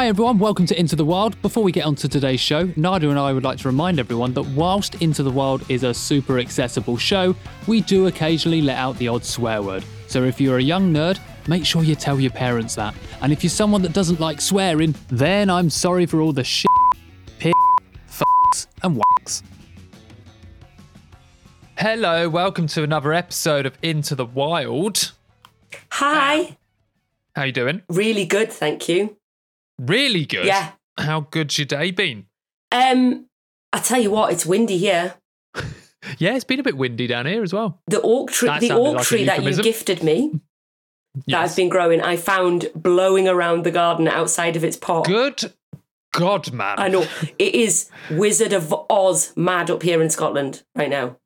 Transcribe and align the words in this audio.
Hi 0.00 0.08
everyone, 0.08 0.38
welcome 0.38 0.64
to 0.64 0.80
Into 0.80 0.96
the 0.96 1.04
Wild. 1.04 1.40
Before 1.42 1.62
we 1.62 1.72
get 1.72 1.84
on 1.84 1.94
to 1.96 2.08
today's 2.08 2.40
show, 2.40 2.72
Nadia 2.74 3.10
and 3.10 3.18
I 3.18 3.34
would 3.34 3.44
like 3.44 3.58
to 3.58 3.68
remind 3.68 3.98
everyone 3.98 4.32
that 4.32 4.44
whilst 4.44 4.94
Into 5.02 5.22
the 5.22 5.30
Wild 5.30 5.70
is 5.70 5.82
a 5.82 5.92
super 5.92 6.38
accessible 6.38 6.96
show, 6.96 7.36
we 7.66 7.82
do 7.82 8.06
occasionally 8.06 8.62
let 8.62 8.78
out 8.78 8.96
the 8.96 9.08
odd 9.08 9.26
swear 9.26 9.60
word. 9.60 9.84
So 10.06 10.24
if 10.24 10.40
you're 10.40 10.56
a 10.56 10.62
young 10.62 10.90
nerd, 10.90 11.18
make 11.48 11.66
sure 11.66 11.84
you 11.84 11.94
tell 11.94 12.18
your 12.18 12.30
parents 12.30 12.74
that. 12.76 12.94
And 13.20 13.30
if 13.30 13.44
you're 13.44 13.50
someone 13.50 13.82
that 13.82 13.92
doesn't 13.92 14.20
like 14.20 14.40
swearing, 14.40 14.94
then 15.08 15.50
I'm 15.50 15.68
sorry 15.68 16.06
for 16.06 16.22
all 16.22 16.32
the 16.32 16.44
shit, 16.44 16.70
piss, 17.38 17.52
fucks, 18.08 18.68
and 18.82 18.96
whacks. 18.96 19.42
Hello, 21.76 22.26
welcome 22.30 22.68
to 22.68 22.82
another 22.82 23.12
episode 23.12 23.66
of 23.66 23.76
Into 23.82 24.14
the 24.14 24.24
Wild. 24.24 25.12
Hi. 25.90 26.56
How 27.36 27.42
you 27.42 27.52
doing? 27.52 27.82
Really 27.90 28.24
good, 28.24 28.50
thank 28.50 28.88
you. 28.88 29.18
Really 29.80 30.26
good. 30.26 30.44
Yeah. 30.46 30.72
How 30.98 31.20
good's 31.20 31.58
your 31.58 31.64
day 31.66 31.90
been? 31.90 32.26
Um, 32.70 33.26
I 33.72 33.78
tell 33.78 34.00
you 34.00 34.10
what, 34.10 34.32
it's 34.32 34.44
windy 34.46 34.76
here. 34.78 35.14
Yeah, 36.16 36.34
it's 36.34 36.44
been 36.44 36.58
a 36.58 36.62
bit 36.62 36.78
windy 36.78 37.06
down 37.06 37.26
here 37.26 37.42
as 37.42 37.52
well. 37.52 37.78
The 37.86 38.00
oak 38.00 38.30
tree, 38.30 38.48
That 38.48 38.60
the 38.62 38.70
oak 38.72 38.96
like 38.96 39.04
tree 39.04 39.24
that 39.26 39.42
you 39.42 39.62
gifted 39.62 40.02
me, 40.02 40.30
that 41.14 41.22
Yes. 41.26 41.50
I've 41.50 41.56
been 41.56 41.68
growing, 41.68 42.00
I 42.00 42.16
found 42.16 42.70
blowing 42.74 43.28
around 43.28 43.64
the 43.64 43.70
garden 43.70 44.08
outside 44.08 44.56
of 44.56 44.64
its 44.64 44.78
pot. 44.78 45.04
Good 45.04 45.52
God, 46.14 46.52
man. 46.54 46.78
I 46.78 46.88
know 46.88 47.06
it 47.38 47.54
is 47.54 47.90
Wizard 48.10 48.54
of 48.54 48.74
Oz 48.88 49.34
mad 49.36 49.70
up 49.70 49.82
here 49.82 50.00
in 50.00 50.08
Scotland 50.08 50.62
right 50.74 50.88
now. 50.88 51.18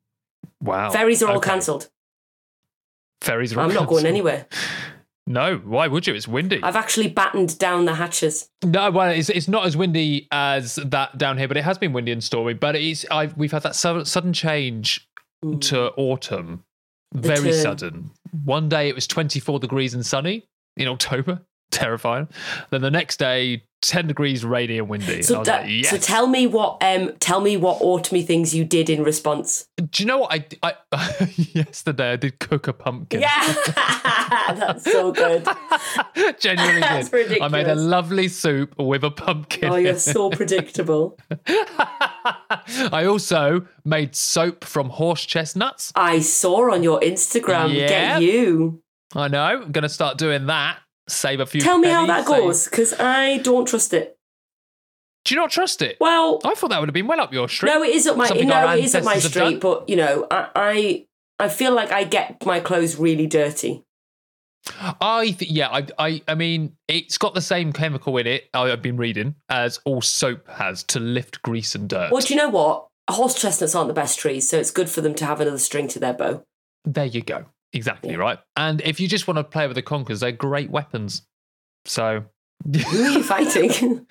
Wow. 0.61 0.89
Ferries 0.91 1.23
are 1.23 1.29
all 1.31 1.37
Okay. 1.37 1.51
cancelled. 1.51 1.89
Ferries 3.21 3.53
are 3.55 3.61
I'm 3.61 3.73
not 3.73 3.87
going 3.87 4.05
anywhere. 4.05 4.45
No, 5.27 5.57
why 5.57 5.87
would 5.87 6.05
you? 6.05 6.13
It's 6.13 6.27
windy. 6.27 6.61
I've 6.61 6.75
actually 6.75 7.07
battened 7.07 7.57
down 7.57 7.85
the 7.85 7.95
hatches. 7.95 8.49
No, 8.63 8.91
well, 8.91 9.09
it's, 9.09 9.29
it's 9.29 9.47
not 9.47 9.65
as 9.65 9.75
windy 9.75 10.27
as 10.31 10.75
that 10.75 11.17
down 11.17 11.37
here, 11.37 11.47
but 11.47 11.57
it 11.57 11.63
has 11.63 11.79
been 11.79 11.93
windy 11.93 12.11
and 12.11 12.23
stormy. 12.23 12.53
But 12.53 12.75
it's 12.75 13.05
I've, 13.09 13.35
we've 13.35 13.51
had 13.51 13.63
that 13.63 13.75
sudden, 13.75 14.05
sudden 14.05 14.33
change 14.33 15.09
hmm. 15.41 15.57
to 15.59 15.91
autumn, 15.93 16.63
very 17.13 17.51
turn. 17.51 17.53
sudden. 17.53 18.11
One 18.43 18.69
day 18.69 18.87
it 18.87 18.95
was 18.95 19.07
24 19.07 19.59
degrees 19.59 19.95
and 19.95 20.05
sunny 20.05 20.47
in 20.77 20.87
October, 20.87 21.41
terrifying. 21.71 22.27
Then 22.69 22.81
the 22.81 22.91
next 22.91 23.17
day, 23.17 23.63
10 23.87 24.07
degrees 24.07 24.43
rainy 24.45 24.77
and 24.79 24.89
windy. 24.89 25.15
and 25.15 25.25
So, 25.25 25.43
that- 25.43 25.63
like, 25.63 25.71
yes. 25.71 25.89
so 25.89 25.97
tell 25.97 26.27
me 26.27 26.47
what 26.47 26.81
um 26.81 27.13
tell 27.19 27.41
me 27.41 27.57
what 27.57 27.79
autumny 27.81 28.25
things 28.25 28.53
you 28.55 28.63
did 28.65 28.89
in 28.89 29.03
response. 29.03 29.67
Do 29.77 30.03
you 30.03 30.07
know 30.07 30.19
what 30.19 30.33
I, 30.33 30.73
I 30.91 31.33
yesterday 31.53 32.13
I 32.13 32.15
did 32.15 32.39
cook 32.39 32.67
a 32.67 32.73
pumpkin. 32.73 33.21
Yeah, 33.21 33.53
that's 34.55 34.83
so 34.91 35.11
good. 35.11 35.47
Genuinely 36.39 36.81
That's 36.81 37.09
did. 37.09 37.41
I 37.41 37.47
made 37.47 37.67
a 37.67 37.75
lovely 37.75 38.27
soup 38.27 38.73
with 38.77 39.03
a 39.03 39.11
pumpkin. 39.11 39.69
Oh, 39.69 39.75
you're 39.75 39.99
so 39.99 40.29
predictable. 40.29 41.17
I 41.47 43.05
also 43.07 43.67
made 43.83 44.15
soap 44.15 44.63
from 44.63 44.89
horse 44.89 45.25
chestnuts. 45.25 45.91
I 45.95 46.19
saw 46.19 46.73
on 46.73 46.83
your 46.83 46.99
Instagram. 47.01 47.73
Yeah. 47.73 48.19
Get 48.19 48.21
you. 48.21 48.81
I 49.15 49.27
know. 49.27 49.41
I'm 49.41 49.71
going 49.71 49.83
to 49.83 49.89
start 49.89 50.17
doing 50.17 50.47
that. 50.47 50.79
Save 51.07 51.39
a 51.39 51.45
few. 51.45 51.61
Tell 51.61 51.77
me 51.77 51.89
how 51.89 52.05
that 52.07 52.25
save- 52.25 52.37
goes, 52.37 52.65
because 52.65 52.93
I 52.99 53.37
don't 53.39 53.67
trust 53.67 53.93
it. 53.93 54.17
Do 55.23 55.33
you 55.33 55.41
not 55.41 55.49
trust 55.51 55.81
it? 55.81 55.97
Well, 55.99 56.39
I 56.43 56.53
thought 56.53 56.69
that 56.69 56.79
would 56.79 56.89
have 56.89 56.93
been 56.93 57.07
well 57.07 57.19
up 57.19 57.33
your 57.33 57.49
street. 57.49 57.69
no, 57.69 57.83
it 57.83 57.95
is 57.95 58.05
up 58.07 58.15
my 58.17 58.27
Something 58.27 58.47
no, 58.47 58.53
our 58.55 58.77
it 58.77 58.83
is 58.83 58.93
up 58.95 59.03
my 59.03 59.13
ancestors 59.15 59.33
have 59.41 59.47
street. 59.49 59.59
done. 59.61 59.73
But 59.79 59.89
you 59.89 59.95
know, 59.95 60.27
I, 60.29 60.49
I 60.55 61.05
I 61.39 61.49
feel 61.49 61.73
like 61.73 61.91
I 61.91 62.03
get 62.03 62.45
my 62.45 62.59
clothes 62.59 62.97
really 62.97 63.25
dirty. 63.27 63.83
I 65.01 65.31
th- 65.31 65.51
yeah. 65.51 65.69
I, 65.69 65.85
I 65.99 66.21
I 66.27 66.35
mean, 66.35 66.75
it's 66.87 67.17
got 67.17 67.33
the 67.35 67.41
same 67.41 67.71
chemical 67.73 68.17
in 68.17 68.25
it. 68.27 68.49
I- 68.53 68.71
I've 68.71 68.81
been 68.81 68.97
reading 68.97 69.35
as 69.49 69.79
all 69.85 70.01
soap 70.01 70.47
has 70.49 70.83
to 70.85 70.99
lift 70.99 71.41
grease 71.43 71.75
and 71.75 71.87
dirt. 71.89 72.11
Well, 72.11 72.21
do 72.21 72.33
you 72.33 72.37
know 72.39 72.49
what? 72.49 72.87
Horse 73.09 73.39
chestnuts 73.39 73.75
aren't 73.75 73.87
the 73.89 73.93
best 73.93 74.17
trees, 74.19 74.49
so 74.49 74.57
it's 74.57 74.71
good 74.71 74.89
for 74.89 75.01
them 75.01 75.13
to 75.15 75.25
have 75.25 75.39
another 75.39 75.59
string 75.59 75.87
to 75.89 75.99
their 75.99 76.13
bow. 76.13 76.43
There 76.83 77.05
you 77.05 77.21
go. 77.21 77.45
Exactly 77.73 78.11
Yeah. 78.11 78.17
right. 78.17 78.39
And 78.55 78.81
if 78.81 78.99
you 78.99 79.07
just 79.07 79.27
want 79.27 79.37
to 79.37 79.43
play 79.43 79.67
with 79.67 79.75
the 79.75 79.81
conkers, 79.81 80.19
they're 80.21 80.31
great 80.31 80.69
weapons. 80.69 81.23
So. 81.85 82.23
Who 82.65 83.03
are 83.03 83.09
you 83.09 83.23
fighting? 83.35 84.07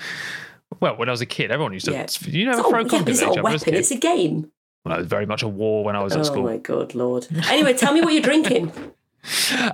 Well, 0.80 0.96
when 0.96 1.08
I 1.08 1.12
was 1.12 1.20
a 1.20 1.26
kid, 1.26 1.50
everyone 1.50 1.72
used 1.72 1.86
to, 1.86 1.92
Yeah. 1.92 2.06
you 2.26 2.44
know, 2.46 2.50
It's 2.52 2.58
not, 2.60 2.68
throw 2.70 2.80
yeah, 2.98 3.04
it's 3.06 3.20
not 3.20 3.38
a 3.38 3.42
weapon. 3.42 3.74
It's 3.74 3.90
a 3.90 3.96
game. 3.96 4.50
Well, 4.84 4.94
it 4.94 4.98
was 4.98 5.06
very 5.06 5.24
much 5.24 5.42
a 5.42 5.48
war 5.48 5.82
when 5.84 5.96
I 5.96 6.02
was 6.02 6.14
Oh 6.14 6.20
at 6.20 6.26
school. 6.26 6.40
Oh 6.40 6.50
my 6.50 6.58
god, 6.58 6.94
lord! 6.94 7.26
Anyway, 7.48 7.72
tell 7.72 7.94
me 7.94 8.02
what 8.02 8.12
you're 8.12 8.22
drinking. 8.22 8.70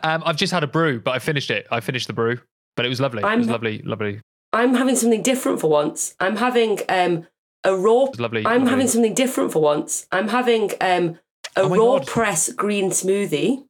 Um, 0.05 0.23
I've 0.25 0.37
just 0.37 0.53
had 0.53 0.63
a 0.63 0.69
brew, 0.69 1.01
but 1.01 1.11
I 1.13 1.19
finished 1.19 1.51
it. 1.51 1.67
I 1.71 1.81
finished 1.81 2.07
the 2.07 2.13
brew, 2.13 2.39
but 2.77 2.87
it 2.87 2.89
was 2.89 3.01
lovely. 3.01 3.23
it 3.23 3.27
I'm- 3.27 3.39
was 3.41 3.49
lovely, 3.49 3.83
lovely. 3.83 4.21
I'm 4.53 4.75
having 4.75 4.95
something 4.97 5.23
different 5.23 5.61
for 5.61 5.69
once. 5.71 6.15
I'm 6.21 6.37
having 6.37 6.79
um 6.89 7.27
a 7.65 7.75
raw. 7.75 8.07
Lovely. 8.19 8.45
I'm 8.47 8.59
lovely. 8.61 8.71
having 8.71 8.89
something 8.89 9.15
different 9.15 9.53
for 9.53 9.61
once. 9.63 10.07
I'm 10.13 10.29
having 10.29 10.71
um 10.81 11.19
a 11.57 11.63
Oh 11.63 11.69
raw 11.69 11.99
God. 11.99 12.07
press 12.07 12.53
green 12.53 12.91
smoothie. 12.91 13.65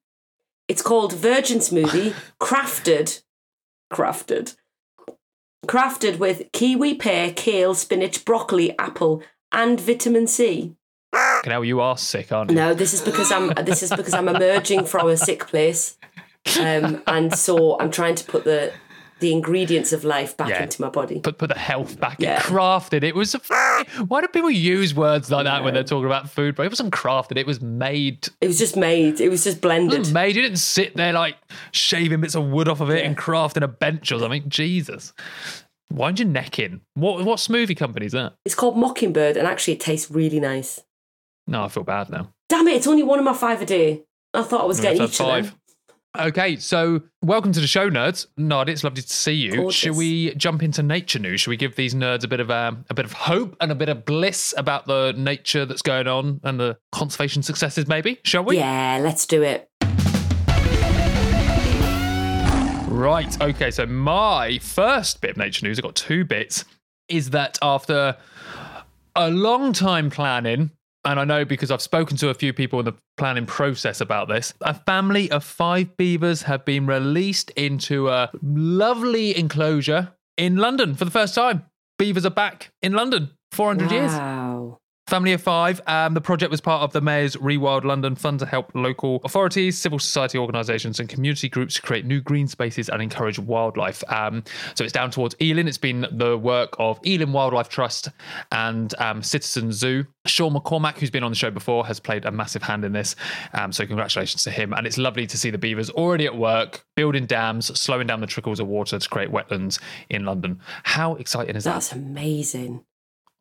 It's 0.71 0.83
called 0.83 1.13
Virgin 1.13 1.59
Smoothie, 1.59 2.15
crafted, 2.41 3.25
crafted, 3.93 4.55
crafted 5.67 6.21
with 6.21 6.53
kiwi, 6.53 6.95
pear, 6.95 7.33
kale, 7.33 7.75
spinach, 7.75 8.25
broccoli, 8.25 8.79
apple, 8.79 9.21
and 9.51 9.81
vitamin 9.81 10.29
C. 10.29 10.77
Now 11.45 11.63
you 11.63 11.81
are 11.81 11.99
sick, 11.99 12.31
aren't 12.31 12.53
you? 12.53 12.57
No, 12.57 12.73
this 12.73 12.95
is 12.95 13.01
because 13.01 13.33
I'm 13.33 13.49
this 13.65 13.83
is 13.83 13.91
because 13.91 14.15
I'm 14.15 14.29
emerging 14.29 14.85
from 14.85 15.09
a 15.09 15.17
sick 15.17 15.49
place, 15.49 15.99
um, 16.61 17.03
and 17.09 17.37
so 17.37 17.77
I'm 17.81 17.91
trying 17.91 18.15
to 18.15 18.25
put 18.25 18.45
the 18.45 18.73
the 19.21 19.33
ingredients 19.33 19.93
of 19.93 20.05
life 20.05 20.37
back 20.37 20.49
Yeah. 20.51 20.63
into 20.65 20.81
my 20.83 20.89
body. 20.89 21.21
Put 21.21 21.39
put 21.39 21.49
the 21.49 21.59
health 21.59 22.01
back 22.01 22.17
Yeah. 22.19 22.37
in. 22.37 22.41
Crafted. 22.43 23.03
It 23.05 23.15
was. 23.15 23.33
Why 24.09 24.21
do 24.21 24.29
people 24.29 24.51
use 24.51 24.95
words 24.95 25.31
like 25.31 25.45
that 25.45 25.63
when 25.65 25.75
they're 25.75 25.85
talking 25.85 26.07
about 26.07 26.29
food? 26.29 26.57
But 26.57 26.67
it 26.67 26.71
wasn't 26.71 26.93
crafted. 26.93 27.37
It 27.37 27.47
was 27.47 27.61
made. 27.61 28.29
It 28.41 28.47
was 28.49 28.59
just 28.59 28.77
made. 28.77 29.21
It 29.21 29.29
was 29.29 29.45
just 29.45 29.61
blended. 29.61 30.13
made. 30.13 30.35
You 30.37 30.43
didn't 30.43 30.59
sit 30.59 30.97
there 30.97 31.13
like 31.13 31.37
shaving 31.73 32.21
bits 32.21 32.35
of 32.35 32.45
wood 32.47 32.69
off 32.69 32.81
of 32.81 32.91
it 32.91 33.05
and 33.05 33.17
crafting 33.17 33.63
a 33.63 33.69
bench 33.69 34.11
or 34.13 34.19
something. 34.19 34.45
Jesus. 34.49 35.13
Wind 35.93 36.19
your 36.21 36.29
neck 36.29 36.59
in. 36.59 36.81
What 36.95 37.25
what 37.25 37.39
smoothie 37.39 37.77
company 37.77 38.07
is 38.07 38.13
that? 38.13 38.35
It's 38.45 38.55
called 38.55 38.77
Mockingbird, 38.77 39.37
and 39.37 39.47
actually, 39.47 39.75
it 39.75 39.81
tastes 39.81 40.11
really 40.11 40.39
nice. 40.41 40.81
No, 41.47 41.65
I 41.65 41.69
feel 41.69 41.83
bad 41.83 42.11
now. 42.11 42.33
Damn 42.49 42.69
it! 42.69 42.77
It's 42.77 42.87
only 42.87 43.03
one 43.03 43.19
of 43.19 43.25
my 43.25 43.33
five 43.33 43.61
a 43.61 43.67
day. 43.67 44.03
I 44.33 44.43
thought 44.45 44.61
I 44.61 44.67
was 44.67 44.81
getting 44.81 45.03
each 45.03 45.19
have 45.19 45.27
of 45.29 45.45
them. 45.47 45.60
Okay, 46.19 46.57
so 46.57 47.03
welcome 47.23 47.53
to 47.53 47.61
the 47.61 47.69
show, 47.69 47.89
nerds. 47.89 48.27
Nod, 48.37 48.69
it's 48.69 48.83
lovely 48.83 49.01
to 49.01 49.13
see 49.13 49.33
you. 49.33 49.53
Gorgeous. 49.55 49.77
Should 49.77 49.97
we 49.97 50.35
jump 50.35 50.61
into 50.61 50.83
nature 50.83 51.21
news? 51.21 51.43
Should 51.43 51.51
we 51.51 51.57
give 51.57 51.77
these 51.77 51.95
nerds 51.95 52.25
a 52.25 52.29
bit 52.29 52.41
of 52.41 52.51
um, 52.51 52.85
a 52.91 52.95
bit 52.95 53.05
of 53.05 53.13
hope 53.13 53.57
and 53.61 53.71
a 53.71 53.77
bit 53.77 53.89
of 53.89 54.05
bliss 54.05 54.53
about 54.57 54.87
the 54.87 55.15
nature 55.17 55.65
that's 55.65 55.83
going 55.83 56.09
on 56.09 56.41
and 56.43 56.59
the 56.59 56.77
conservation 56.91 57.45
successes? 57.45 57.87
Maybe, 57.87 58.19
shall 58.25 58.43
we? 58.43 58.57
Yeah, 58.57 58.99
let's 59.01 59.25
do 59.25 59.45
it. 59.45 59.69
Right. 62.91 63.41
Okay. 63.41 63.71
So 63.71 63.87
my 63.87 64.59
first 64.59 65.21
bit 65.21 65.31
of 65.31 65.37
nature 65.37 65.65
news, 65.65 65.79
I've 65.79 65.85
got 65.85 65.95
two 65.95 66.25
bits, 66.25 66.65
is 67.09 67.31
that 67.31 67.57
after 67.63 68.17
a 69.15 69.31
long 69.31 69.73
time 69.73 70.11
planning, 70.11 70.73
and 71.05 71.19
I 71.19 71.25
know 71.25 71.45
because 71.45 71.71
I've 71.71 71.83
spoken 71.83 72.17
to 72.19 72.29
a 72.29 72.35
few 72.35 72.53
people 72.53 72.79
in 72.79 72.85
the 72.85 72.95
planning 73.17 73.47
process 73.47 74.01
about 74.01 74.29
this, 74.29 74.53
a 74.61 74.75
family 74.75 75.31
of 75.31 75.45
five 75.45 75.97
beavers 75.97 76.43
have 76.43 76.65
been 76.65 76.87
released 76.87 77.51
into 77.51 78.09
a 78.09 78.31
lovely 78.43 79.37
enclosure 79.37 80.13
in 80.37 80.57
London 80.57 80.95
for 80.95 81.05
the 81.05 81.11
first 81.11 81.35
time. 81.35 81.65
Beavers 81.99 82.27
are 82.27 82.31
back 82.31 82.73
in 82.83 82.93
London. 82.93 83.31
400 83.53 83.91
years. 83.91 84.13
Family 85.11 85.33
of 85.33 85.43
Five. 85.43 85.81
Um, 85.89 86.15
the 86.15 86.21
project 86.21 86.53
was 86.53 86.61
part 86.61 86.83
of 86.83 86.93
the 86.93 87.01
Mayor's 87.01 87.35
Rewild 87.35 87.83
London 87.83 88.15
Fund 88.15 88.39
to 88.39 88.47
help 88.47 88.71
local 88.77 89.21
authorities, 89.25 89.77
civil 89.77 89.99
society 89.99 90.39
organisations, 90.39 91.01
and 91.01 91.09
community 91.09 91.49
groups 91.49 91.81
create 91.81 92.07
new 92.07 92.21
green 92.21 92.47
spaces 92.47 92.89
and 92.89 93.03
encourage 93.03 93.37
wildlife. 93.37 94.05
Um, 94.07 94.45
so 94.77 94.85
it's 94.85 94.93
down 94.93 95.11
towards 95.11 95.35
Ealing. 95.43 95.67
It's 95.67 95.79
been 95.79 96.07
the 96.13 96.39
work 96.39 96.77
of 96.79 97.01
Ealing 97.05 97.33
Wildlife 97.33 97.69
Trust 97.69 98.09
and 98.53 98.95
um, 99.01 99.21
Citizen 99.21 99.73
Zoo. 99.73 100.07
Sean 100.27 100.55
McCormack, 100.55 100.99
who's 100.99 101.11
been 101.11 101.25
on 101.25 101.33
the 101.33 101.37
show 101.37 101.51
before, 101.51 101.85
has 101.87 101.99
played 101.99 102.25
a 102.25 102.31
massive 102.31 102.63
hand 102.63 102.85
in 102.85 102.93
this. 102.93 103.17
Um, 103.53 103.73
so 103.73 103.85
congratulations 103.85 104.45
to 104.45 104.53
him. 104.53 104.73
And 104.73 104.87
it's 104.87 104.97
lovely 104.97 105.27
to 105.27 105.37
see 105.37 105.51
the 105.51 105.59
beavers 105.59 105.91
already 105.91 106.27
at 106.27 106.37
work, 106.37 106.85
building 106.95 107.27
dams, 107.27 107.67
slowing 107.77 108.07
down 108.07 108.21
the 108.21 108.29
trickles 108.29 108.61
of 108.61 108.69
water 108.69 108.97
to 108.97 109.09
create 109.09 109.33
wetlands 109.33 109.81
in 110.09 110.25
London. 110.25 110.61
How 110.85 111.17
exciting 111.17 111.57
is 111.57 111.65
that? 111.65 111.73
That's 111.73 111.91
amazing. 111.91 112.85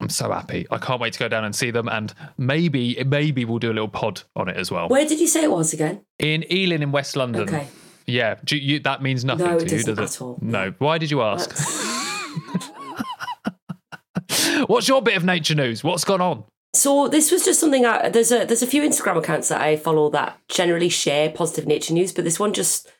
I'm 0.01 0.09
so 0.09 0.31
happy. 0.31 0.65
I 0.71 0.77
can't 0.77 1.01
wait 1.01 1.11
to 1.13 1.19
go 1.19 1.27
down 1.27 1.43
and 1.43 1.53
see 1.53 1.71
them, 1.71 1.89
and 1.89 2.13
maybe 2.37 3.01
maybe 3.05 3.43
we'll 3.43 3.59
do 3.59 3.71
a 3.71 3.73
little 3.73 3.89
pod 3.89 4.21
on 4.35 4.47
it 4.47 4.55
as 4.55 4.71
well. 4.71 4.87
Where 4.87 5.05
did 5.05 5.19
you 5.19 5.27
say 5.27 5.43
it 5.43 5.51
was 5.51 5.73
again? 5.73 6.01
In 6.19 6.45
Ealing 6.51 6.81
in 6.81 6.91
West 6.91 7.15
London. 7.17 7.41
Okay. 7.43 7.67
Yeah, 8.07 8.35
do 8.43 8.57
you, 8.57 8.79
that 8.79 9.03
means 9.03 9.23
nothing 9.23 9.45
No, 9.45 9.59
to 9.59 9.65
you, 9.65 9.83
doesn't 9.83 9.99
it? 9.99 10.03
at 10.03 10.21
all. 10.21 10.39
No. 10.41 10.73
Why 10.79 10.97
did 10.97 11.11
you 11.11 11.21
ask? 11.21 11.51
What's 14.67 14.87
your 14.87 15.01
bit 15.01 15.15
of 15.17 15.23
nature 15.23 15.55
news? 15.55 15.83
What's 15.83 16.03
gone 16.03 16.21
on? 16.21 16.43
So 16.75 17.07
this 17.07 17.31
was 17.31 17.43
just 17.45 17.59
something. 17.59 17.85
I, 17.85 18.09
there's 18.09 18.31
a 18.31 18.45
there's 18.45 18.61
a 18.63 18.67
few 18.67 18.83
Instagram 18.83 19.17
accounts 19.17 19.49
that 19.49 19.61
I 19.61 19.75
follow 19.75 20.09
that 20.11 20.37
generally 20.47 20.89
share 20.89 21.29
positive 21.29 21.67
nature 21.67 21.93
news, 21.93 22.11
but 22.11 22.23
this 22.23 22.39
one 22.39 22.53
just 22.53 22.91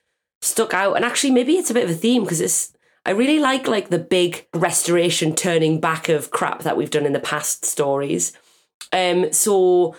stuck 0.42 0.74
out. 0.74 0.96
And 0.96 1.06
actually, 1.06 1.31
maybe 1.31 1.54
it's 1.57 1.69
a 1.69 1.74
bit 1.74 1.84
of 1.86 1.90
a 1.92 1.94
theme 1.96 2.24
because 2.24 2.42
it's. 2.42 2.74
I 3.09 3.13
really 3.13 3.39
like 3.39 3.67
like 3.67 3.89
the 3.89 3.97
big 3.97 4.45
restoration 4.53 5.33
turning 5.33 5.79
back 5.79 6.09
of 6.09 6.29
crap 6.29 6.61
that 6.61 6.77
we've 6.77 6.91
done 6.91 7.07
in 7.07 7.13
the 7.13 7.19
past 7.19 7.65
stories. 7.65 8.33
Um, 8.94 9.33
so 9.33 9.95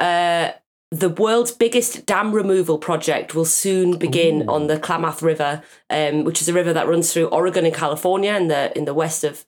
uh, 0.00 0.52
the 0.90 1.10
world's 1.10 1.52
biggest 1.52 2.06
dam 2.06 2.32
removal 2.32 2.78
project 2.78 3.34
will 3.34 3.44
soon 3.44 3.98
begin 3.98 4.42
Ooh. 4.42 4.54
on 4.54 4.66
the 4.68 4.78
Klamath 4.78 5.20
River, 5.20 5.62
um, 5.90 6.24
which 6.24 6.40
is 6.40 6.48
a 6.48 6.54
river 6.54 6.72
that 6.72 6.88
runs 6.88 7.12
through 7.12 7.26
Oregon 7.26 7.66
and 7.66 7.74
California 7.74 8.32
in 8.32 8.48
the 8.48 8.76
in 8.76 8.86
the 8.86 8.94
west 8.94 9.22
of 9.22 9.44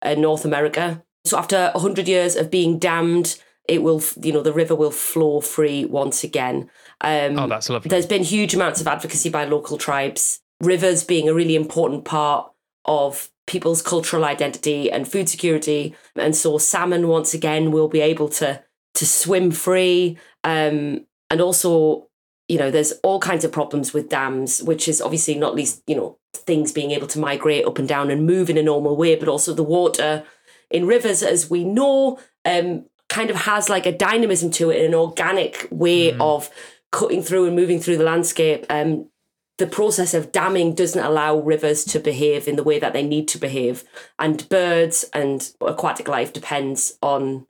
uh, 0.00 0.14
North 0.14 0.46
America. 0.46 1.02
So 1.26 1.36
after 1.36 1.72
hundred 1.74 2.08
years 2.08 2.36
of 2.36 2.50
being 2.50 2.78
dammed, 2.78 3.38
it 3.68 3.82
will 3.82 4.02
you 4.22 4.32
know 4.32 4.42
the 4.42 4.54
river 4.54 4.74
will 4.74 4.90
flow 4.90 5.42
free 5.42 5.84
once 5.84 6.24
again. 6.24 6.70
Um, 7.02 7.38
Oh, 7.38 7.48
that's 7.48 7.68
lovely. 7.68 7.90
there's 7.90 8.06
been 8.06 8.22
huge 8.22 8.54
amounts 8.54 8.80
of 8.80 8.86
advocacy 8.86 9.28
by 9.28 9.44
local 9.44 9.76
tribes, 9.76 10.40
rivers 10.60 11.04
being 11.04 11.28
a 11.28 11.34
really 11.34 11.56
important 11.56 12.04
part 12.04 12.50
of 12.84 13.30
people's 13.46 13.82
cultural 13.82 14.24
identity 14.24 14.90
and 14.90 15.06
food 15.06 15.28
security. 15.28 15.94
And 16.16 16.34
so 16.34 16.58
salmon 16.58 17.08
once 17.08 17.34
again 17.34 17.70
will 17.70 17.88
be 17.88 18.00
able 18.00 18.28
to 18.30 18.62
to 18.94 19.06
swim 19.06 19.50
free. 19.50 20.18
Um, 20.42 21.06
and 21.30 21.40
also, 21.40 22.08
you 22.48 22.58
know, 22.58 22.70
there's 22.70 22.92
all 23.02 23.20
kinds 23.20 23.44
of 23.44 23.52
problems 23.52 23.92
with 23.92 24.08
dams, 24.08 24.62
which 24.62 24.88
is 24.88 25.02
obviously 25.02 25.34
not 25.34 25.54
least, 25.54 25.82
you 25.86 25.94
know, 25.94 26.18
things 26.34 26.72
being 26.72 26.92
able 26.92 27.06
to 27.08 27.18
migrate 27.18 27.66
up 27.66 27.78
and 27.78 27.88
down 27.88 28.10
and 28.10 28.26
move 28.26 28.48
in 28.48 28.56
a 28.56 28.62
normal 28.62 28.96
way, 28.96 29.14
but 29.14 29.28
also 29.28 29.52
the 29.52 29.62
water 29.62 30.24
in 30.70 30.86
rivers, 30.86 31.22
as 31.22 31.50
we 31.50 31.64
know, 31.64 32.18
um, 32.44 32.86
kind 33.08 33.30
of 33.30 33.36
has 33.36 33.68
like 33.68 33.86
a 33.86 33.96
dynamism 33.96 34.50
to 34.52 34.70
it, 34.70 34.84
an 34.84 34.94
organic 34.94 35.68
way 35.70 36.16
of 36.18 36.50
cutting 36.90 37.22
through 37.22 37.46
and 37.46 37.56
moving 37.56 37.80
through 37.80 37.96
the 37.96 38.04
landscape. 38.04 38.64
Um, 38.70 39.10
the 39.58 39.66
process 39.66 40.12
of 40.12 40.32
damming 40.32 40.74
doesn't 40.74 41.02
allow 41.02 41.38
rivers 41.38 41.84
to 41.86 41.98
behave 41.98 42.46
in 42.46 42.56
the 42.56 42.62
way 42.62 42.78
that 42.78 42.92
they 42.92 43.02
need 43.02 43.26
to 43.28 43.38
behave, 43.38 43.84
and 44.18 44.48
birds 44.48 45.04
and 45.12 45.52
aquatic 45.60 46.08
life 46.08 46.32
depends 46.32 46.98
on 47.02 47.46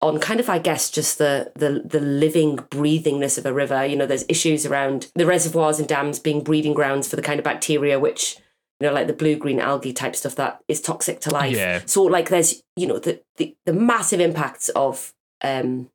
on 0.00 0.18
kind 0.18 0.40
of 0.40 0.48
I 0.48 0.58
guess 0.58 0.90
just 0.90 1.18
the 1.18 1.52
the 1.54 1.82
the 1.84 2.00
living 2.00 2.56
breathingness 2.56 3.38
of 3.38 3.46
a 3.46 3.52
river. 3.52 3.84
You 3.86 3.96
know, 3.96 4.06
there's 4.06 4.24
issues 4.28 4.66
around 4.66 5.10
the 5.14 5.26
reservoirs 5.26 5.78
and 5.78 5.88
dams 5.88 6.18
being 6.18 6.42
breeding 6.44 6.74
grounds 6.74 7.08
for 7.08 7.16
the 7.16 7.22
kind 7.22 7.38
of 7.38 7.44
bacteria 7.44 7.98
which 7.98 8.36
you 8.80 8.86
know 8.86 8.92
like 8.92 9.06
the 9.06 9.12
blue 9.12 9.36
green 9.36 9.60
algae 9.60 9.92
type 9.92 10.16
stuff 10.16 10.36
that 10.36 10.60
is 10.68 10.80
toxic 10.80 11.20
to 11.20 11.30
life. 11.30 11.56
Yeah. 11.56 11.82
So 11.86 12.02
like 12.02 12.28
there's 12.28 12.62
you 12.76 12.86
know 12.86 12.98
the 12.98 13.22
the, 13.36 13.56
the 13.64 13.72
massive 13.72 14.20
impacts 14.20 14.68
of 14.70 15.14
um 15.42 15.88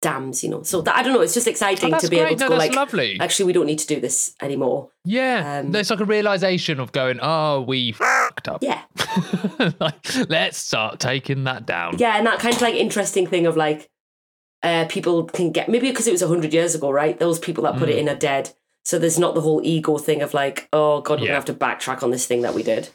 dams. 0.00 0.42
You 0.44 0.50
know, 0.50 0.62
so 0.62 0.80
that, 0.82 0.96
I 0.96 1.02
don't 1.02 1.12
know. 1.12 1.20
It's 1.20 1.34
just 1.34 1.46
exciting 1.46 1.92
Oh, 1.94 1.98
to 1.98 2.08
be 2.08 2.16
great. 2.16 2.26
able 2.28 2.36
to 2.38 2.44
no, 2.44 2.48
go 2.50 2.56
like. 2.56 2.74
lovely. 2.74 3.18
Actually, 3.20 3.46
we 3.46 3.52
don't 3.52 3.66
need 3.66 3.78
to 3.80 3.86
do 3.86 4.00
this 4.00 4.34
anymore. 4.40 4.90
yeah, 5.04 5.60
um, 5.60 5.72
there's 5.72 5.90
like 5.90 6.00
a 6.00 6.04
realization 6.04 6.80
of 6.80 6.92
going, 6.92 7.18
oh, 7.22 7.62
we 7.62 7.92
fucked 7.92 8.48
up. 8.48 8.62
Yeah, 8.62 8.82
like, 9.80 10.28
let's 10.28 10.58
start 10.58 11.00
taking 11.00 11.44
that 11.44 11.66
down. 11.66 11.96
yeah, 11.98 12.16
and 12.16 12.26
that 12.26 12.38
kind 12.40 12.54
of 12.54 12.60
like 12.62 12.74
interesting 12.74 13.26
thing 13.26 13.46
of 13.46 13.56
like, 13.56 13.90
uh, 14.62 14.86
people 14.88 15.24
can 15.24 15.52
get 15.52 15.68
maybe 15.68 15.88
because 15.90 16.06
it 16.06 16.12
was 16.12 16.22
hundred 16.22 16.52
years 16.52 16.74
ago, 16.74 16.90
right? 16.90 17.18
Those 17.18 17.38
people 17.38 17.64
that 17.64 17.76
put 17.76 17.88
it 17.88 17.96
Mm. 17.96 18.00
in 18.00 18.08
are 18.08 18.14
dead, 18.16 18.50
so 18.84 18.98
there's 18.98 19.18
not 19.18 19.34
the 19.34 19.40
whole 19.40 19.60
ego 19.64 19.98
thing 19.98 20.20
of 20.22 20.34
like, 20.34 20.68
oh 20.72 21.00
god, 21.00 21.20
we're 21.20 21.26
Yeah. 21.26 21.28
gonna 21.28 21.34
have 21.36 21.44
to 21.46 21.54
backtrack 21.54 22.02
on 22.02 22.10
this 22.10 22.26
thing 22.26 22.42
that 22.42 22.54
we 22.54 22.62
did. 22.62 22.88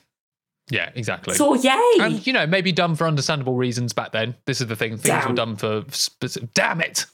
Yeah, 0.70 0.92
exactly. 0.96 1.36
So 1.36 1.56
yay! 1.56 1.98
and 2.00 2.26
you 2.26 2.34
know, 2.34 2.48
maybe 2.48 2.72
done 2.72 2.96
for 2.96 3.06
understandable 3.06 3.56
reasons 3.56 3.94
back 3.94 4.12
then. 4.12 4.36
This 4.46 4.62
is 4.62 4.68
the 4.68 4.76
thing; 4.76 4.98
things 4.98 5.26
were 5.26 5.34
done 5.34 5.56
for 5.56 5.84
specific. 5.90 6.54
Damn 6.54 6.82
it! 6.82 7.06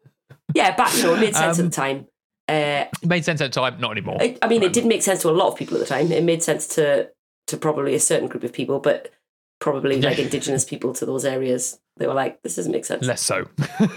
yeah, 0.54 0.74
back 0.74 0.94
you 0.96 1.04
know, 1.04 1.14
it 1.14 1.20
made 1.20 1.34
sense 1.36 1.58
Um, 1.58 1.66
at 1.66 1.70
the 1.70 1.76
time. 1.76 2.06
Uh, 2.48 2.84
made 3.04 3.24
sense 3.24 3.40
at 3.40 3.52
the 3.52 3.60
time, 3.60 3.80
not 3.80 3.92
anymore. 3.92 4.18
I, 4.20 4.36
I 4.42 4.48
mean, 4.48 4.62
it 4.62 4.72
did 4.72 4.86
make 4.86 5.02
sense 5.02 5.22
to 5.22 5.30
a 5.30 5.32
lot 5.32 5.48
of 5.48 5.56
people 5.56 5.76
at 5.76 5.80
the 5.80 5.86
time. 5.86 6.10
It 6.12 6.24
made 6.24 6.42
sense 6.42 6.66
to 6.74 7.10
to 7.46 7.56
probably 7.56 7.94
a 7.94 8.00
certain 8.00 8.28
group 8.28 8.42
of 8.42 8.52
people, 8.52 8.80
but 8.80 9.12
probably 9.60 10.00
like 10.00 10.18
indigenous 10.18 10.64
people 10.64 10.92
to 10.94 11.06
those 11.06 11.24
areas. 11.24 11.78
They 11.96 12.06
were 12.06 12.14
like, 12.14 12.42
this 12.42 12.56
doesn't 12.56 12.72
make 12.72 12.84
sense. 12.84 13.06
Less 13.06 13.22
so. 13.22 13.46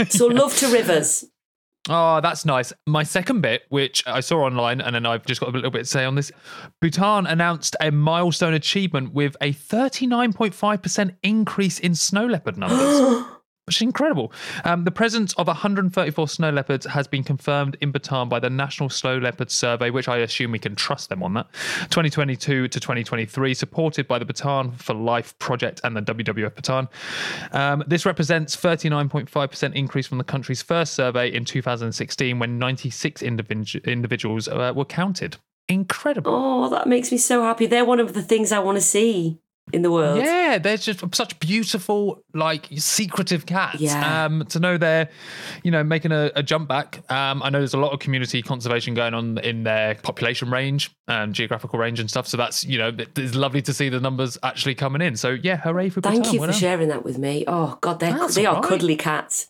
So 0.10 0.28
love 0.28 0.56
to 0.58 0.68
rivers. 0.68 1.26
Oh, 1.88 2.20
that's 2.22 2.46
nice. 2.46 2.74
My 2.86 3.04
second 3.04 3.42
bit, 3.42 3.64
which 3.70 4.04
I 4.06 4.20
saw 4.20 4.44
online, 4.44 4.81
and 4.81 4.94
then 4.94 5.06
I've 5.06 5.26
just 5.26 5.40
got 5.40 5.50
a 5.50 5.52
little 5.54 5.72
bit 5.72 5.80
to 5.80 5.86
say 5.86 6.04
on 6.06 6.16
this. 6.16 6.31
Bhutan 6.81 7.26
announced 7.26 7.76
a 7.80 7.90
milestone 7.92 8.54
achievement 8.54 9.14
with 9.14 9.38
a 9.42 9.54
39.5% 9.54 11.16
increase 11.24 11.80
in 11.80 11.96
snow 11.96 12.26
leopard 12.26 12.58
numbers, 12.58 13.24
which 13.69 13.77
is 13.77 13.81
incredible. 13.83 14.33
Um, 14.63 14.83
the 14.83 14.89
presence 14.89 15.31
of 15.33 15.45
134 15.45 16.27
snow 16.27 16.50
leopards 16.50 16.88
has 16.88 17.07
been 17.07 17.24
confirmed 17.24 17.77
in 17.81 17.92
Bhutan 17.92 18.27
by 18.27 18.39
the 18.39 18.50
National 18.50 18.89
Snow 18.89 19.19
Leopard 19.19 19.51
Survey, 19.51 19.92
which 19.92 20.07
I 20.07 20.18
assume 20.18 20.51
we 20.51 20.57
can 20.57 20.75
trust 20.75 21.10
them 21.10 21.21
on 21.21 21.36
that. 21.36 21.45
2022 21.92 22.68
to 22.68 22.80
2023, 22.80 23.54
supported 23.54 24.07
by 24.07 24.18
the 24.18 24.25
Bhutan 24.25 24.71
for 24.71 24.95
Life 24.95 25.38
project 25.38 25.81
and 25.83 25.95
the 25.95 26.01
WWF 26.01 26.56
Bhutan. 26.56 26.88
Um, 27.51 27.83
this 27.86 28.07
represents 28.07 28.56
39.5% 28.56 29.75
increase 29.75 30.07
from 30.07 30.18
the 30.18 30.24
country's 30.24 30.63
first 30.63 30.95
survey 30.95 31.31
in 31.31 31.45
2016 31.45 32.39
when 32.39 32.57
96 32.57 33.22
individu- 33.22 33.86
individuals 33.86 34.48
uh, 34.48 34.74
were 34.75 34.83
counted. 34.83 35.38
Incredible. 35.68 36.33
Oh, 36.33 36.69
that 36.69 36.88
makes 36.88 37.12
me 37.12 37.19
so 37.19 37.44
happy. 37.44 37.68
They're 37.68 37.86
one 37.86 38.00
of 38.00 38.15
the 38.15 38.24
things 38.24 38.51
I 38.51 38.57
want 38.57 38.77
to 38.77 38.83
see 38.83 39.39
in 39.74 39.81
the 39.81 39.92
world. 39.92 40.18
Yeah, 40.18 40.57
they're 40.57 40.77
just 40.77 41.04
such 41.16 41.39
beautiful, 41.39 42.24
like 42.33 42.68
secretive 42.77 43.45
cats. 43.45 43.80
Yeah. 43.80 44.25
Um, 44.25 44.45
to 44.50 44.60
know 44.60 44.77
they're, 44.77 45.10
you 45.63 45.71
know, 45.71 45.83
making 45.83 46.12
a, 46.12 46.31
a 46.36 46.44
jump 46.44 46.68
back. 46.68 47.04
Um, 47.12 47.42
I 47.44 47.50
know 47.50 47.60
there's 47.60 47.74
a 47.74 47.77
lot 47.80 47.92
of 47.94 48.00
community 48.00 48.42
conservation 48.42 48.94
going 48.94 49.13
on 49.13 49.38
in 49.39 49.63
their 49.63 49.95
population 49.95 50.50
range 50.50 50.92
and 51.07 51.33
geographical 51.33 51.77
range 51.80 52.00
and 52.00 52.10
stuff. 52.10 52.27
So 52.27 52.38
that's, 52.38 52.63
you 52.66 52.77
know, 52.77 52.89
it- 52.89 53.18
it's 53.18 53.36
lovely 53.36 53.62
to 53.63 53.74
see 53.74 53.89
the 53.89 54.00
numbers 54.00 54.38
actually 54.44 54.75
coming 54.75 55.01
in. 55.01 55.16
So 55.16 55.30
yeah, 55.30 55.57
hooray 55.57 55.89
for 55.89 56.01
Thank 56.01 56.24
Bhutan. 56.24 56.33
you 56.42 56.45
for 56.48 56.54
sharing 56.54 56.88
that 56.89 57.04
with 57.04 57.18
me. 57.18 57.44
Oh 57.48 57.77
God, 57.81 58.00
they're 58.00 58.13
That's 58.18 58.36
they 58.36 58.45
are 58.45 58.56
right. 58.56 58.63
cuddly 58.63 58.95
cats. 58.95 59.48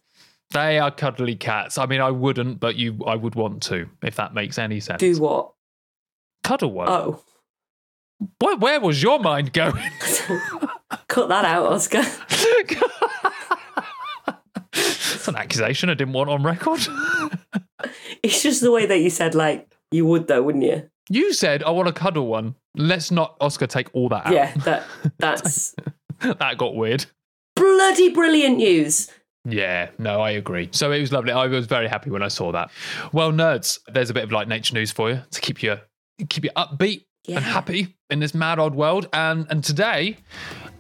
They 0.51 0.80
are 0.80 0.89
cuddly 0.92 1.36
cats. 1.36 1.77
I 1.77 1.86
mean, 1.86 2.01
I 2.01 2.10
wouldn't, 2.10 2.60
but 2.60 2.75
you, 2.75 3.00
I 3.06 3.15
would 3.15 3.36
want 3.36 3.62
to, 3.63 3.88
if 4.01 4.15
that 4.15 4.33
makes 4.33 4.57
any 4.57 4.80
sense. 4.80 5.00
Do 5.00 5.19
what? 5.19 5.51
Cuddle 6.44 6.72
one. 6.72 6.89
Oh, 6.89 7.22
Where, 8.39 8.57
where 8.57 8.81
was 8.81 9.01
your 9.01 9.19
mind 9.19 9.53
going? 9.53 9.74
cut 11.08 11.29
that 11.29 11.46
out, 11.46 11.65
Oscar. 11.67 12.03
That's 14.74 15.27
an 15.27 15.36
accusation 15.36 15.89
I 15.89 15.94
didn't 15.94 16.13
want 16.13 16.29
on 16.29 16.44
record. 16.44 16.82
It's 18.22 18.44
just 18.44 18.60
the 18.60 18.72
way 18.72 18.86
that 18.86 18.98
you 19.00 19.10
said 19.10 19.34
like 19.34 19.74
you 19.91 20.05
would 20.05 20.27
though, 20.27 20.44
wouldn't 20.44 20.65
you? 20.65 20.89
You 21.10 21.32
said 21.32 21.63
I 21.63 21.70
want 21.70 21.88
to 21.88 21.94
cuddle 21.94 22.27
one. 22.27 22.55
Let's 22.75 23.12
not 23.12 23.38
Oscar 23.39 23.67
take 23.67 23.89
all 23.94 24.10
that 24.10 24.25
out. 24.27 24.34
Yeah, 24.34 24.53
that 24.65 24.86
that's 25.17 25.74
that 26.20 26.58
got 26.58 26.75
weird. 26.75 27.05
bloody 27.55 28.10
brilliant 28.10 28.58
news. 28.58 29.10
Yeah, 29.46 29.91
no, 29.98 30.20
I 30.20 30.32
agree. 30.32 30.67
So 30.74 30.91
it 30.91 31.00
was 31.00 31.13
lovely. 31.13 31.32
I 31.32 31.48
was 31.48 31.65
very 31.65 31.88
happy 31.88 32.10
when 32.10 32.22
I 32.22 32.27
saw 32.27 32.51
that. 32.51 32.70
Well, 33.13 33.32
nerds, 33.32 33.79
there's 33.88 34.10
a 34.10 34.13
bit 34.13 34.25
of 34.25 34.34
like 34.34 34.50
nature 34.50 34.74
news 34.74 34.91
for 34.91 35.10
you 35.10 35.22
to 35.32 35.39
keep 35.41 35.63
you 35.63 35.77
keep 36.27 36.44
you 36.44 36.51
upbeat 36.58 37.05
Yeah. 37.26 37.38
and 37.38 37.46
happy 37.46 37.96
in 38.10 38.20
this 38.20 38.34
mad 38.34 38.60
odd 38.60 38.76
world. 38.76 39.08
And 39.14 39.46
and 39.50 39.64
today, 39.64 40.18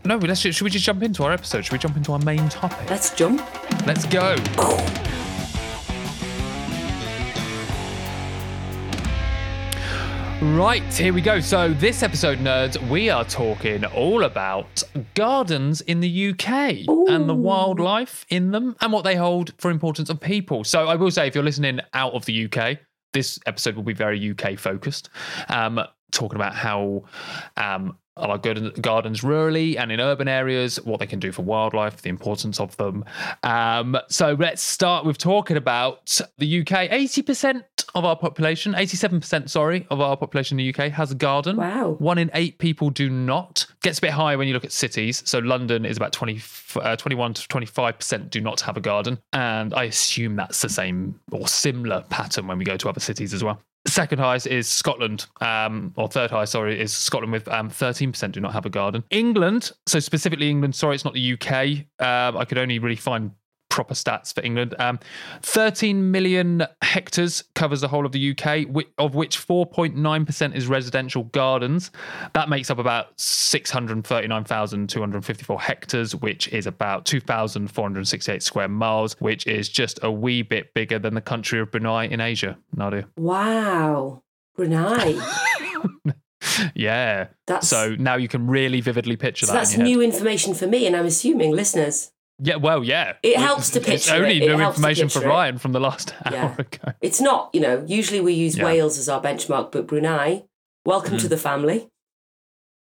no, 0.05 0.17
let's 0.17 0.39
should 0.39 0.61
we 0.61 0.69
just 0.69 0.85
jump 0.85 1.03
into 1.03 1.23
our 1.23 1.31
episode? 1.31 1.65
Should 1.65 1.73
we 1.73 1.79
jump 1.79 1.97
into 1.97 2.11
our 2.13 2.19
main 2.19 2.49
topic? 2.49 2.89
Let's 2.89 3.13
jump. 3.13 3.41
Let's 3.85 4.05
go. 4.05 4.35
Right, 10.41 10.93
here 10.93 11.11
we 11.11 11.19
go. 11.19 11.41
So, 11.41 11.73
this 11.73 12.01
episode, 12.01 12.37
nerds, 12.37 12.77
we 12.89 13.09
are 13.09 13.25
talking 13.25 13.83
all 13.83 14.23
about 14.23 14.81
gardens 15.13 15.81
in 15.81 15.99
the 15.99 16.29
UK 16.29 16.87
and 17.09 17.27
the 17.27 17.35
wildlife 17.35 18.25
in 18.29 18.51
them 18.51 18.77
and 18.79 18.93
what 18.93 19.03
they 19.03 19.17
hold 19.17 19.51
for 19.57 19.69
importance 19.69 20.09
of 20.09 20.21
people. 20.21 20.63
So, 20.63 20.87
I 20.87 20.95
will 20.95 21.11
say, 21.11 21.27
if 21.27 21.35
you're 21.35 21.43
listening 21.43 21.81
out 21.93 22.13
of 22.13 22.23
the 22.23 22.45
UK, 22.49 22.77
this 23.11 23.37
episode 23.47 23.75
will 23.75 23.83
be 23.83 23.93
very 23.93 24.31
UK 24.31 24.57
focused, 24.57 25.09
um, 25.49 25.81
talking 26.11 26.35
about 26.35 26.55
how 26.55 27.03
um, 27.57 27.97
our 28.19 28.37
garden- 28.37 28.73
gardens 28.81 29.21
rurally 29.21 29.77
and 29.77 29.91
in 29.91 29.99
urban 29.99 30.27
areas, 30.27 30.81
what 30.81 30.99
they 30.99 31.07
can 31.07 31.19
do 31.19 31.31
for 31.31 31.41
wildlife, 31.41 32.01
the 32.01 32.09
importance 32.09 32.59
of 32.59 32.75
them. 32.77 33.05
Um, 33.43 33.97
so 34.09 34.35
let's 34.39 34.61
start 34.61 35.05
with 35.05 35.17
talking 35.17 35.57
about 35.57 36.19
the 36.37 36.61
UK. 36.61 36.89
80% 36.89 37.63
of 37.95 38.05
our 38.05 38.15
population, 38.15 38.73
87%, 38.73 39.49
sorry, 39.49 39.87
of 39.89 39.99
our 40.01 40.15
population 40.15 40.59
in 40.59 40.65
the 40.65 40.83
UK 40.83 40.91
has 40.91 41.11
a 41.11 41.15
garden. 41.15 41.57
Wow. 41.57 41.95
One 41.99 42.17
in 42.17 42.29
eight 42.33 42.59
people 42.59 42.89
do 42.89 43.09
not. 43.09 43.65
Gets 43.81 43.97
a 43.97 44.01
bit 44.01 44.11
higher 44.11 44.37
when 44.37 44.47
you 44.47 44.53
look 44.53 44.65
at 44.65 44.71
cities. 44.71 45.23
So 45.25 45.39
London 45.39 45.85
is 45.85 45.97
about 45.97 46.13
20, 46.13 46.41
uh, 46.75 46.95
21 46.95 47.33
to 47.35 47.47
25% 47.47 48.29
do 48.29 48.41
not 48.41 48.61
have 48.61 48.77
a 48.77 48.81
garden. 48.81 49.19
And 49.33 49.73
I 49.73 49.85
assume 49.85 50.35
that's 50.35 50.61
the 50.61 50.69
same 50.69 51.19
or 51.31 51.47
similar 51.47 52.03
pattern 52.09 52.47
when 52.47 52.57
we 52.57 52.65
go 52.65 52.77
to 52.77 52.89
other 52.89 52.99
cities 52.99 53.33
as 53.33 53.43
well. 53.43 53.61
Second 53.89 54.19
highest 54.19 54.45
is 54.45 54.67
Scotland, 54.67 55.25
um, 55.41 55.93
or 55.95 56.07
third 56.07 56.29
highest, 56.29 56.51
sorry, 56.51 56.79
is 56.79 56.95
Scotland 56.95 57.31
with 57.31 57.47
um, 57.47 57.69
13% 57.69 58.31
do 58.31 58.39
not 58.39 58.53
have 58.53 58.65
a 58.65 58.69
garden. 58.69 59.03
England, 59.09 59.71
so 59.87 59.99
specifically 59.99 60.49
England, 60.49 60.75
sorry, 60.75 60.93
it's 60.93 61.05
not 61.05 61.15
the 61.15 61.33
UK. 61.33 61.85
Um, 61.99 62.37
I 62.37 62.45
could 62.45 62.59
only 62.59 62.77
really 62.77 62.95
find 62.95 63.31
proper 63.69 63.93
stats 63.93 64.33
for 64.33 64.43
England. 64.43 64.75
Um, 64.79 64.99
13 65.43 66.11
million 66.11 66.65
hectares 66.81 67.43
covers 67.55 67.79
the 67.81 67.87
whole 67.87 68.05
of 68.05 68.11
the 68.11 68.31
UK, 68.31 68.65
of 68.97 69.15
which 69.15 69.37
4.9% 69.37 70.55
is 70.55 70.67
residential 70.67 71.23
gardens. 71.25 71.91
That 72.33 72.49
makes 72.49 72.69
up 72.69 72.79
about 72.79 73.19
639,254 73.19 75.61
hectares, 75.61 76.15
which 76.15 76.47
is 76.49 76.67
about 76.67 77.05
2,468 77.05 78.43
square 78.43 78.67
miles, 78.67 79.15
which 79.19 79.47
is 79.47 79.69
just 79.69 79.99
a 80.03 80.11
wee 80.11 80.41
bit 80.41 80.73
bigger 80.73 80.99
than 80.99 81.13
the 81.13 81.21
country 81.21 81.59
of 81.59 81.71
Brunei 81.71 82.05
in 82.05 82.19
Asia. 82.19 82.57
Nadia. 82.75 83.07
Wow. 83.17 84.23
Brunei. 84.55 85.19
yeah. 86.75 87.27
That's, 87.47 87.67
so 87.67 87.95
now 87.97 88.15
you 88.15 88.27
can 88.27 88.47
really 88.47 88.81
vividly 88.81 89.15
picture 89.15 89.45
so 89.45 89.53
that. 89.53 89.59
That's 89.59 89.75
in 89.75 89.83
new 89.83 90.01
information 90.01 90.53
for 90.53 90.67
me, 90.67 90.85
and 90.85 90.95
I'm 90.95 91.05
assuming 91.05 91.51
listeners. 91.51 92.11
Yeah, 92.41 92.55
well, 92.55 92.83
yeah. 92.83 93.15
It 93.21 93.37
helps 93.37 93.71
to 93.71 93.79
picture. 93.79 93.93
It's 93.93 94.09
only 94.09 94.37
it. 94.37 94.47
new 94.47 94.61
information 94.61 95.09
for 95.09 95.19
Ryan 95.19 95.57
from 95.57 95.73
the 95.73 95.79
last 95.79 96.13
hour 96.25 96.33
yeah. 96.33 96.55
ago. 96.57 96.93
It's 97.01 97.19
not, 97.19 97.49
you 97.53 97.59
know, 97.59 97.83
usually 97.87 98.21
we 98.21 98.33
use 98.33 98.57
yeah. 98.57 98.63
Wales 98.63 98.97
as 98.97 99.09
our 99.09 99.21
benchmark, 99.21 99.71
but 99.71 99.87
Brunei, 99.87 100.45
welcome 100.85 101.17
mm. 101.17 101.21
to 101.21 101.27
the 101.27 101.37
family. 101.37 101.89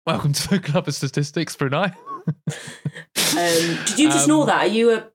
Welcome 0.06 0.34
to 0.34 0.48
the 0.48 0.60
club 0.60 0.86
of 0.86 0.94
statistics, 0.94 1.56
Brunei. 1.56 1.92
um, 2.26 2.34
did 3.34 3.98
you 3.98 4.08
just 4.08 4.24
um, 4.28 4.28
know 4.28 4.44
that? 4.46 4.58
Are 4.58 4.66
you 4.66 4.92
a? 4.92 5.08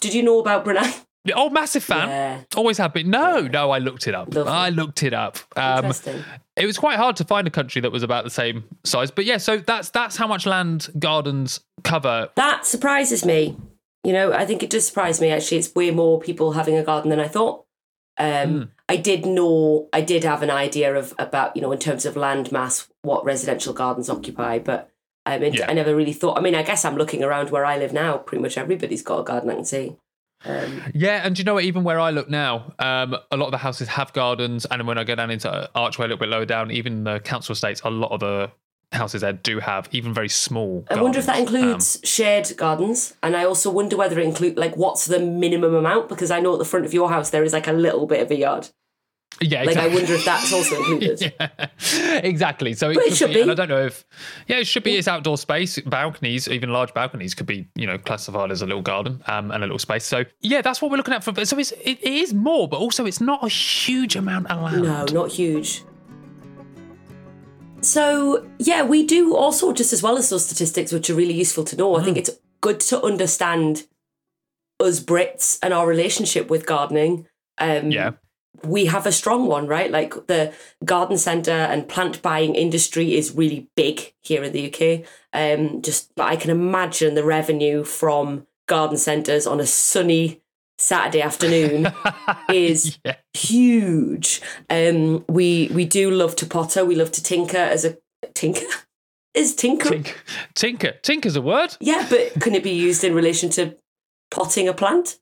Did 0.00 0.14
you 0.14 0.22
know 0.22 0.38
about 0.38 0.64
Brunei? 0.64 0.92
Oh, 1.34 1.50
massive 1.50 1.82
fan. 1.82 2.08
Yeah. 2.08 2.40
Always 2.56 2.78
have 2.78 2.94
been. 2.94 3.10
No, 3.10 3.38
yeah. 3.38 3.48
no, 3.48 3.70
I 3.70 3.78
looked 3.78 4.06
it 4.06 4.14
up. 4.14 4.34
Lovely. 4.34 4.52
I 4.52 4.68
looked 4.70 5.02
it 5.02 5.12
up. 5.12 5.38
Um, 5.56 5.78
Interesting. 5.78 6.24
It 6.56 6.66
was 6.66 6.78
quite 6.78 6.96
hard 6.96 7.16
to 7.16 7.24
find 7.24 7.46
a 7.46 7.50
country 7.50 7.80
that 7.82 7.92
was 7.92 8.02
about 8.02 8.24
the 8.24 8.30
same 8.30 8.64
size, 8.84 9.10
but 9.10 9.24
yeah. 9.24 9.38
So 9.38 9.58
that's 9.58 9.90
that's 9.90 10.16
how 10.16 10.26
much 10.26 10.46
land 10.46 10.88
gardens 10.98 11.60
cover. 11.84 12.30
That 12.36 12.64
surprises 12.64 13.24
me. 13.24 13.56
You 14.08 14.14
know, 14.14 14.32
I 14.32 14.46
think 14.46 14.62
it 14.62 14.70
does 14.70 14.86
surprise 14.86 15.20
me. 15.20 15.28
Actually, 15.28 15.58
it's 15.58 15.74
way 15.74 15.90
more 15.90 16.18
people 16.18 16.52
having 16.52 16.78
a 16.78 16.82
garden 16.82 17.10
than 17.10 17.20
I 17.20 17.28
thought. 17.28 17.66
Um, 18.16 18.26
mm. 18.26 18.68
I 18.88 18.96
did 18.96 19.26
know, 19.26 19.90
I 19.92 20.00
did 20.00 20.24
have 20.24 20.42
an 20.42 20.48
idea 20.48 20.94
of 20.94 21.12
about 21.18 21.54
you 21.54 21.60
know 21.60 21.72
in 21.72 21.78
terms 21.78 22.06
of 22.06 22.16
land 22.16 22.50
mass 22.50 22.88
what 23.02 23.26
residential 23.26 23.74
gardens 23.74 24.08
occupy, 24.08 24.60
but 24.60 24.90
I 25.26 25.38
mean, 25.38 25.52
yeah. 25.52 25.66
I 25.68 25.74
never 25.74 25.94
really 25.94 26.14
thought. 26.14 26.38
I 26.38 26.40
mean, 26.40 26.54
I 26.54 26.62
guess 26.62 26.86
I'm 26.86 26.96
looking 26.96 27.22
around 27.22 27.50
where 27.50 27.66
I 27.66 27.76
live 27.76 27.92
now. 27.92 28.16
Pretty 28.16 28.40
much 28.40 28.56
everybody's 28.56 29.02
got 29.02 29.20
a 29.20 29.24
garden. 29.24 29.50
I 29.50 29.56
can 29.56 29.66
see. 29.66 29.98
Um, 30.46 30.84
yeah, 30.94 31.20
and 31.22 31.38
you 31.38 31.44
know 31.44 31.52
what? 31.52 31.64
Even 31.64 31.84
where 31.84 32.00
I 32.00 32.08
look 32.08 32.30
now, 32.30 32.72
um, 32.78 33.14
a 33.30 33.36
lot 33.36 33.48
of 33.48 33.52
the 33.52 33.58
houses 33.58 33.88
have 33.88 34.14
gardens, 34.14 34.64
and 34.64 34.86
when 34.86 34.96
I 34.96 35.04
go 35.04 35.16
down 35.16 35.30
into 35.30 35.68
Archway 35.74 36.06
a 36.06 36.08
little 36.08 36.16
bit 36.16 36.30
lower 36.30 36.46
down, 36.46 36.70
even 36.70 37.04
the 37.04 37.20
council 37.20 37.52
estates, 37.52 37.82
a 37.84 37.90
lot 37.90 38.12
of 38.12 38.20
the 38.20 38.50
houses 38.92 39.20
there 39.20 39.32
do 39.32 39.60
have 39.60 39.88
even 39.92 40.14
very 40.14 40.28
small. 40.28 40.84
I 40.90 41.00
wonder 41.00 41.18
if 41.18 41.26
that 41.26 41.38
includes 41.38 41.96
um, 41.96 42.02
shared 42.04 42.52
gardens, 42.56 43.14
and 43.22 43.36
I 43.36 43.44
also 43.44 43.70
wonder 43.70 43.96
whether 43.96 44.18
it 44.18 44.24
include 44.24 44.56
like 44.56 44.76
what's 44.76 45.06
the 45.06 45.18
minimum 45.18 45.74
amount 45.74 46.08
because 46.08 46.30
I 46.30 46.40
know 46.40 46.54
at 46.54 46.58
the 46.58 46.64
front 46.64 46.86
of 46.86 46.94
your 46.94 47.10
house 47.10 47.30
there 47.30 47.44
is 47.44 47.52
like 47.52 47.66
a 47.66 47.72
little 47.72 48.06
bit 48.06 48.22
of 48.22 48.30
a 48.30 48.36
yard. 48.36 48.68
Yeah, 49.40 49.62
like 49.62 49.76
I 49.76 49.86
wonder 49.86 50.14
if 50.14 50.24
that's 50.24 50.52
also 50.52 50.76
included. 50.76 51.32
yeah, 51.40 52.18
exactly. 52.24 52.72
So 52.74 52.90
it, 52.90 52.96
it 52.96 53.14
should 53.14 53.28
be, 53.28 53.34
be. 53.34 53.40
And 53.42 53.52
I 53.52 53.54
don't 53.54 53.68
know 53.68 53.84
if 53.84 54.04
yeah, 54.48 54.56
it 54.56 54.66
should 54.66 54.82
be. 54.82 54.96
It's 54.96 55.06
outdoor 55.06 55.38
space, 55.38 55.78
balconies, 55.80 56.48
even 56.48 56.70
large 56.70 56.92
balconies 56.92 57.34
could 57.34 57.46
be 57.46 57.68
you 57.76 57.86
know 57.86 57.98
classified 57.98 58.50
as 58.50 58.62
a 58.62 58.66
little 58.66 58.82
garden 58.82 59.22
um, 59.26 59.52
and 59.52 59.62
a 59.62 59.66
little 59.66 59.78
space. 59.78 60.04
So 60.04 60.24
yeah, 60.40 60.60
that's 60.60 60.82
what 60.82 60.90
we're 60.90 60.96
looking 60.96 61.14
at 61.14 61.22
for. 61.22 61.32
So 61.44 61.56
it's 61.58 61.72
it, 61.72 62.02
it 62.02 62.12
is 62.12 62.34
more, 62.34 62.68
but 62.68 62.78
also 62.78 63.06
it's 63.06 63.20
not 63.20 63.44
a 63.44 63.48
huge 63.48 64.16
amount 64.16 64.50
of 64.50 64.60
land. 64.60 64.82
No, 64.82 65.04
not 65.04 65.30
huge. 65.30 65.84
So 67.80 68.46
yeah, 68.58 68.82
we 68.82 69.06
do 69.06 69.36
also 69.36 69.72
just 69.72 69.92
as 69.92 70.02
well 70.02 70.18
as 70.18 70.30
those 70.30 70.44
statistics, 70.44 70.92
which 70.92 71.10
are 71.10 71.14
really 71.14 71.34
useful 71.34 71.64
to 71.64 71.76
know. 71.76 71.94
Mm. 71.94 72.00
I 72.00 72.04
think 72.04 72.16
mm. 72.16 72.20
it's 72.20 72.30
good 72.60 72.80
to 72.80 73.02
understand 73.02 73.86
us 74.80 75.00
Brits 75.00 75.58
and 75.62 75.72
our 75.72 75.86
relationship 75.86 76.50
with 76.50 76.66
gardening. 76.66 77.26
Um, 77.58 77.90
yeah 77.90 78.12
we 78.64 78.86
have 78.86 79.06
a 79.06 79.12
strong 79.12 79.46
one, 79.46 79.66
right? 79.66 79.90
Like 79.90 80.26
the 80.26 80.52
garden 80.84 81.18
centre 81.18 81.50
and 81.50 81.88
plant 81.88 82.22
buying 82.22 82.54
industry 82.54 83.14
is 83.14 83.34
really 83.34 83.68
big 83.76 84.12
here 84.20 84.42
in 84.42 84.52
the 84.52 84.72
UK. 84.72 85.06
Um, 85.32 85.82
just 85.82 86.10
I 86.18 86.36
can 86.36 86.50
imagine 86.50 87.14
the 87.14 87.24
revenue 87.24 87.84
from 87.84 88.46
garden 88.66 88.98
centres 88.98 89.46
on 89.46 89.60
a 89.60 89.66
sunny 89.66 90.42
Saturday 90.78 91.20
afternoon 91.20 91.92
is 92.52 92.98
yeah. 93.04 93.16
huge. 93.34 94.40
Um, 94.70 95.24
we 95.28 95.70
we 95.72 95.84
do 95.84 96.10
love 96.10 96.36
to 96.36 96.46
potter. 96.46 96.84
We 96.84 96.94
love 96.94 97.12
to 97.12 97.22
tinker 97.22 97.56
as 97.56 97.84
a 97.84 97.98
tinker. 98.34 98.66
Is 99.34 99.54
tinker 99.54 99.90
tinker 99.90 100.14
tinker 100.54 100.92
tinker's 101.02 101.36
a 101.36 101.42
word? 101.42 101.76
Yeah, 101.80 102.06
but 102.08 102.40
can 102.40 102.54
it 102.54 102.62
be 102.62 102.70
used 102.70 103.04
in 103.04 103.14
relation 103.14 103.50
to 103.50 103.76
potting 104.30 104.68
a 104.68 104.74
plant? 104.74 105.18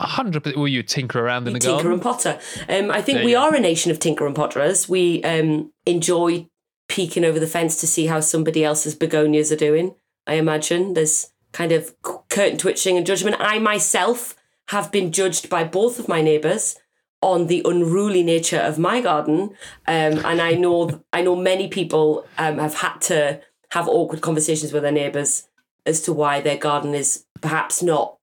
hundred 0.00 0.42
percent. 0.42 0.58
Will 0.58 0.68
you 0.68 0.82
tinker 0.82 1.20
around 1.20 1.46
in 1.46 1.52
you 1.52 1.60
the 1.60 1.66
tinker 1.66 1.74
garden? 1.74 1.92
and 1.92 2.02
potter. 2.02 2.40
Um, 2.68 2.90
I 2.90 3.02
think 3.02 3.18
there 3.18 3.24
we 3.24 3.34
are 3.34 3.54
a 3.54 3.60
nation 3.60 3.90
of 3.90 3.98
tinker 3.98 4.26
and 4.26 4.34
potterers. 4.34 4.88
We 4.88 5.22
um, 5.24 5.72
enjoy 5.86 6.48
peeking 6.88 7.24
over 7.24 7.38
the 7.38 7.46
fence 7.46 7.76
to 7.80 7.86
see 7.86 8.06
how 8.06 8.20
somebody 8.20 8.64
else's 8.64 8.94
begonias 8.94 9.52
are 9.52 9.56
doing. 9.56 9.94
I 10.26 10.34
imagine 10.34 10.94
there's 10.94 11.32
kind 11.52 11.72
of 11.72 11.94
curtain 12.28 12.56
twitching 12.56 12.96
and 12.96 13.06
judgment. 13.06 13.36
I 13.38 13.58
myself 13.58 14.34
have 14.70 14.90
been 14.90 15.12
judged 15.12 15.48
by 15.48 15.64
both 15.64 15.98
of 15.98 16.08
my 16.08 16.22
neighbours 16.22 16.76
on 17.22 17.48
the 17.48 17.62
unruly 17.64 18.22
nature 18.22 18.58
of 18.58 18.78
my 18.78 19.00
garden, 19.00 19.50
um, 19.86 20.24
and 20.24 20.40
I 20.40 20.52
know 20.52 21.02
I 21.12 21.22
know 21.22 21.36
many 21.36 21.68
people 21.68 22.26
um, 22.38 22.58
have 22.58 22.74
had 22.74 23.00
to 23.02 23.40
have 23.72 23.88
awkward 23.88 24.20
conversations 24.20 24.72
with 24.72 24.82
their 24.82 24.92
neighbours 24.92 25.48
as 25.86 26.00
to 26.02 26.12
why 26.12 26.40
their 26.40 26.56
garden 26.56 26.94
is 26.94 27.24
perhaps 27.40 27.82
not 27.82 28.16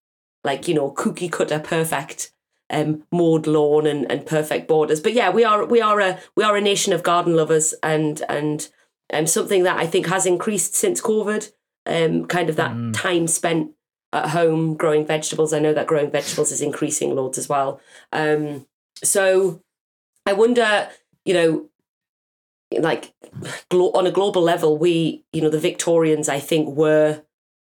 like 0.44 0.68
you 0.68 0.74
know 0.74 0.90
cookie 0.92 1.30
cutter 1.30 1.60
perfect 1.60 2.32
um 2.70 3.04
mowed 3.12 3.48
lawn 3.48 3.86
and, 3.86 4.10
and 4.12 4.26
perfect 4.26 4.68
borders 4.68 5.00
but 5.00 5.14
yeah 5.14 5.30
we 5.30 5.44
are 5.44 5.66
we 5.66 5.82
are 5.82 6.00
a 6.00 6.20
we 6.36 6.44
are 6.44 6.56
a 6.56 6.62
nation 6.62 6.94
of 6.94 7.04
garden 7.04 7.36
lovers 7.36 7.74
and 7.82 8.24
and 8.30 8.70
um 9.14 9.26
something 9.26 9.64
that 9.64 9.78
i 9.78 9.88
think 9.88 10.08
has 10.08 10.26
increased 10.26 10.76
since 10.76 11.02
covid 11.02 11.52
um 11.86 12.26
kind 12.26 12.50
of 12.50 12.56
that 12.56 12.72
mm. 12.72 12.94
time 12.94 13.28
spent 13.28 13.72
at 14.14 14.30
home 14.30 14.76
growing 14.76 15.06
vegetables 15.06 15.54
i 15.54 15.60
know 15.60 15.74
that 15.74 15.88
growing 15.88 16.10
vegetables 16.12 16.52
is 16.52 16.62
increasing 16.62 17.16
loads 17.16 17.38
as 17.38 17.50
well 17.50 17.80
um 18.14 18.66
so 19.04 19.62
i 20.26 20.34
wonder 20.34 20.90
you 21.26 21.34
know 21.34 21.70
like 22.80 23.14
on 23.72 24.08
a 24.08 24.12
global 24.12 24.42
level 24.42 24.78
we 24.78 25.24
you 25.32 25.42
know 25.42 25.50
the 25.50 25.60
victorians 25.60 26.30
i 26.30 26.40
think 26.40 26.70
were 26.76 27.22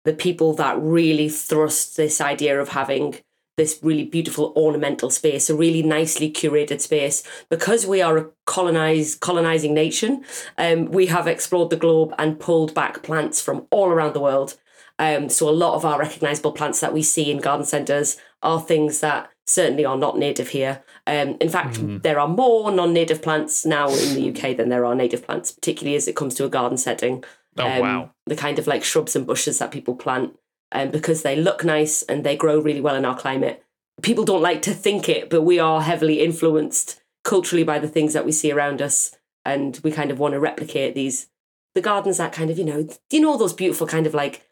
the 0.05 0.13
people 0.13 0.53
that 0.53 0.77
really 0.79 1.29
thrust 1.29 1.97
this 1.97 2.19
idea 2.19 2.59
of 2.59 2.69
having 2.69 3.15
this 3.55 3.79
really 3.83 4.03
beautiful 4.03 4.51
ornamental 4.55 5.09
space, 5.09 5.49
a 5.49 5.55
really 5.55 5.83
nicely 5.83 6.31
curated 6.31 6.81
space. 6.81 7.23
Because 7.49 7.85
we 7.85 8.01
are 8.01 8.17
a 8.17 8.29
colonized 8.45 9.19
colonizing 9.19 9.73
nation, 9.73 10.25
um, 10.57 10.85
we 10.85 11.05
have 11.07 11.27
explored 11.27 11.69
the 11.69 11.75
globe 11.75 12.13
and 12.17 12.39
pulled 12.39 12.73
back 12.73 13.03
plants 13.03 13.41
from 13.41 13.67
all 13.69 13.89
around 13.89 14.13
the 14.13 14.19
world. 14.19 14.57
Um, 15.03 15.27
so 15.27 15.50
a 15.50 15.51
lot 15.51 15.75
of 15.75 15.83
our 15.83 16.00
recognizable 16.00 16.53
plants 16.53 16.79
that 16.79 16.93
we 16.93 17.03
see 17.03 17.29
in 17.29 17.39
garden 17.39 17.65
centers 17.65 18.15
are 18.41 18.62
things 18.62 19.01
that 19.01 19.29
certainly 19.45 19.83
are 19.83 19.98
not 19.98 20.17
native 20.17 20.50
here. 20.50 20.81
Um, 21.05 21.36
in 21.41 21.50
fact, 21.50 21.75
mm. 21.75 22.01
there 22.01 22.22
are 22.22 22.27
more 22.27 22.72
non-native 22.72 23.22
plants 23.22 23.65
now 23.65 23.89
in 23.89 24.15
the 24.15 24.29
UK 24.29 24.55
than 24.55 24.69
there 24.69 24.86
are 24.86 24.95
native 24.95 25.25
plants, 25.25 25.51
particularly 25.51 25.98
as 25.98 26.07
it 26.07 26.15
comes 26.15 26.36
to 26.36 26.45
a 26.45 26.50
garden 26.50 26.77
setting. 26.77 27.22
Oh 27.57 27.67
um, 27.69 27.79
wow! 27.79 28.12
The 28.27 28.38
kind 28.38 28.57
of 28.57 28.65
like 28.65 28.81
shrubs 28.81 29.13
and 29.13 29.27
bushes 29.27 29.60
that 29.60 29.72
people 29.72 29.93
plant, 29.93 30.39
um, 30.72 30.89
because 30.89 31.22
they 31.22 31.36
look 31.36 31.65
nice 31.65 32.03
and 32.03 32.24
they 32.24 32.38
grow 32.38 32.62
really 32.62 32.81
well 32.81 32.95
in 32.95 33.03
our 33.03 33.17
climate. 33.17 33.62
People 34.01 34.24
don't 34.24 34.41
like 34.41 34.62
to 34.62 34.74
think 34.74 35.10
it, 35.10 35.29
but 35.29 35.41
we 35.41 35.60
are 35.60 35.81
heavily 35.81 36.22
influenced 36.22 37.01
culturally 37.25 37.65
by 37.65 37.77
the 37.77 37.89
things 37.89 38.13
that 38.13 38.25
we 38.25 38.31
see 38.31 38.53
around 38.53 38.81
us, 38.81 39.12
and 39.43 39.81
we 39.83 39.91
kind 39.91 40.12
of 40.12 40.19
want 40.19 40.33
to 40.33 40.39
replicate 40.39 40.95
these. 40.95 41.27
The 41.75 41.81
gardens 41.81 42.19
that 42.19 42.31
kind 42.31 42.50
of 42.50 42.57
you 42.57 42.63
know, 42.63 42.88
you 43.12 43.19
know 43.19 43.31
all 43.31 43.38
those 43.38 43.51
beautiful 43.51 43.86
kind 43.86 44.07
of 44.07 44.13
like 44.13 44.48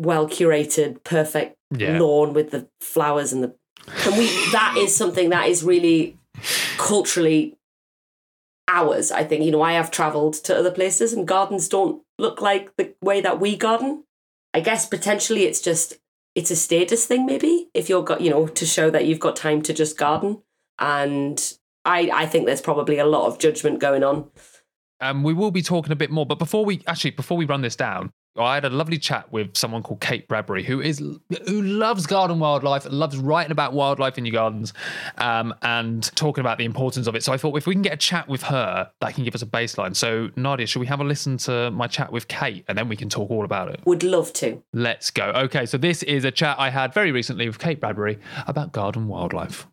well 0.00 0.28
curated, 0.28 1.02
perfect 1.04 1.56
yeah. 1.70 1.98
lawn 1.98 2.32
with 2.32 2.50
the 2.50 2.68
flowers 2.80 3.32
and 3.32 3.42
the 3.42 3.54
and 4.04 4.16
we 4.16 4.26
that 4.52 4.76
is 4.78 4.94
something 4.94 5.30
that 5.30 5.48
is 5.48 5.64
really 5.64 6.16
culturally 6.76 7.56
ours. 8.68 9.10
I 9.10 9.24
think 9.24 9.44
you 9.44 9.50
know 9.50 9.62
I 9.62 9.72
have 9.72 9.90
travelled 9.90 10.34
to 10.34 10.56
other 10.56 10.70
places 10.70 11.12
and 11.12 11.26
gardens 11.26 11.68
don't 11.68 12.02
look 12.18 12.40
like 12.40 12.74
the 12.76 12.94
way 13.02 13.20
that 13.20 13.40
we 13.40 13.56
garden. 13.56 14.04
I 14.54 14.60
guess 14.60 14.86
potentially 14.86 15.44
it's 15.44 15.60
just 15.60 15.98
it's 16.34 16.50
a 16.50 16.56
status 16.56 17.06
thing 17.06 17.26
maybe 17.26 17.68
if 17.74 17.88
you're 17.88 18.02
got 18.02 18.20
you 18.20 18.30
know 18.30 18.46
to 18.46 18.66
show 18.66 18.90
that 18.90 19.04
you've 19.06 19.20
got 19.20 19.36
time 19.36 19.62
to 19.62 19.74
just 19.74 19.98
garden 19.98 20.42
and 20.78 21.58
I 21.84 22.10
I 22.12 22.26
think 22.26 22.46
there's 22.46 22.60
probably 22.60 22.98
a 22.98 23.06
lot 23.06 23.26
of 23.26 23.38
judgment 23.38 23.78
going 23.78 24.04
on. 24.04 24.30
Um, 25.00 25.24
we 25.24 25.34
will 25.34 25.50
be 25.50 25.62
talking 25.62 25.90
a 25.90 25.96
bit 25.96 26.10
more, 26.10 26.24
but 26.24 26.38
before 26.38 26.64
we 26.64 26.82
actually 26.86 27.10
before 27.10 27.36
we 27.36 27.44
run 27.44 27.62
this 27.62 27.76
down, 27.76 28.12
I 28.34 28.54
had 28.54 28.64
a 28.64 28.70
lovely 28.70 28.96
chat 28.98 29.30
with 29.30 29.58
someone 29.58 29.82
called 29.82 30.00
Kate 30.00 30.26
Bradbury, 30.26 30.62
who 30.64 30.80
is 30.80 30.98
who 30.98 31.62
loves 31.62 32.06
garden 32.06 32.38
wildlife, 32.38 32.86
loves 32.90 33.18
writing 33.18 33.52
about 33.52 33.74
wildlife 33.74 34.16
in 34.16 34.24
your 34.24 34.32
gardens, 34.32 34.72
um, 35.18 35.54
and 35.60 36.04
talking 36.16 36.40
about 36.40 36.56
the 36.56 36.64
importance 36.64 37.06
of 37.06 37.14
it. 37.14 37.22
So 37.22 37.34
I 37.34 37.36
thought 37.36 37.54
if 37.58 37.66
we 37.66 37.74
can 37.74 37.82
get 37.82 37.92
a 37.92 37.98
chat 37.98 38.28
with 38.28 38.44
her, 38.44 38.90
that 39.02 39.14
can 39.14 39.24
give 39.24 39.34
us 39.34 39.42
a 39.42 39.46
baseline. 39.46 39.94
So 39.94 40.30
Nadia, 40.34 40.66
should 40.66 40.80
we 40.80 40.86
have 40.86 41.00
a 41.00 41.04
listen 41.04 41.36
to 41.38 41.70
my 41.72 41.86
chat 41.86 42.10
with 42.10 42.26
Kate, 42.26 42.64
and 42.68 42.78
then 42.78 42.88
we 42.88 42.96
can 42.96 43.10
talk 43.10 43.30
all 43.30 43.44
about 43.44 43.68
it? 43.68 43.80
Would 43.84 44.02
love 44.02 44.32
to. 44.34 44.62
Let's 44.72 45.10
go. 45.10 45.24
Okay, 45.24 45.66
so 45.66 45.76
this 45.76 46.02
is 46.02 46.24
a 46.24 46.30
chat 46.30 46.56
I 46.58 46.70
had 46.70 46.94
very 46.94 47.12
recently 47.12 47.46
with 47.46 47.58
Kate 47.58 47.80
Bradbury 47.80 48.18
about 48.46 48.72
garden 48.72 49.08
wildlife. 49.08 49.66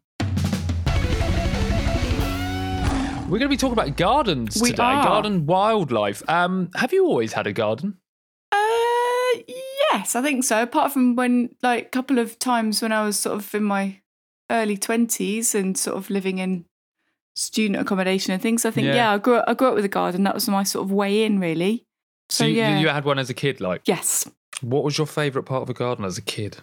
We're 3.29 3.37
going 3.37 3.41
to 3.41 3.47
be 3.49 3.57
talking 3.57 3.73
about 3.73 3.95
gardens 3.95 4.59
We 4.61 4.71
today, 4.71 4.83
are. 4.83 5.03
garden 5.05 5.45
wildlife. 5.45 6.27
Um, 6.27 6.71
have 6.75 6.91
you 6.91 7.05
always 7.05 7.31
had 7.31 7.47
a 7.47 7.53
garden? 7.53 7.95
Uh, 8.59 9.53
yes, 9.91 10.15
I 10.15 10.21
think 10.21 10.43
so. 10.43 10.61
Apart 10.61 10.91
from 10.91 11.15
when, 11.15 11.55
like, 11.63 11.85
a 11.87 11.89
couple 11.89 12.19
of 12.19 12.37
times 12.39 12.81
when 12.81 12.91
I 12.91 13.03
was 13.05 13.17
sort 13.19 13.35
of 13.35 13.53
in 13.55 13.63
my 13.63 14.01
early 14.51 14.77
twenties 14.77 15.53
and 15.55 15.77
sort 15.77 15.97
of 15.97 16.09
living 16.09 16.39
in 16.39 16.65
student 17.35 17.79
accommodation 17.79 18.33
and 18.33 18.41
things. 18.41 18.65
I 18.65 18.71
think, 18.71 18.87
Yeah. 18.87 18.95
yeah, 18.95 19.11
I 19.13 19.17
grew 19.17 19.35
up, 19.35 19.45
I 19.47 19.53
grew 19.53 19.69
up 19.69 19.75
with 19.75 19.85
a 19.85 19.89
garden. 19.89 20.23
That 20.23 20.33
was 20.33 20.47
my 20.49 20.63
sort 20.63 20.85
of 20.85 20.91
way 20.91 21.23
in, 21.23 21.39
really. 21.39 21.85
So, 22.29 22.43
So, 22.43 22.47
you, 22.47 22.55
yeah. 22.57 22.79
you 22.79 22.89
had 22.89 23.05
one 23.05 23.19
as 23.19 23.29
a 23.29 23.33
kid, 23.33 23.61
like 23.61 23.81
Yes. 23.85 24.29
what 24.61 24.83
was 24.83 24.97
your 24.97 25.07
favourite 25.07 25.45
part 25.45 25.61
of 25.63 25.69
a 25.69 25.73
garden 25.73 26.03
as 26.05 26.17
a 26.17 26.21
kid? 26.21 26.57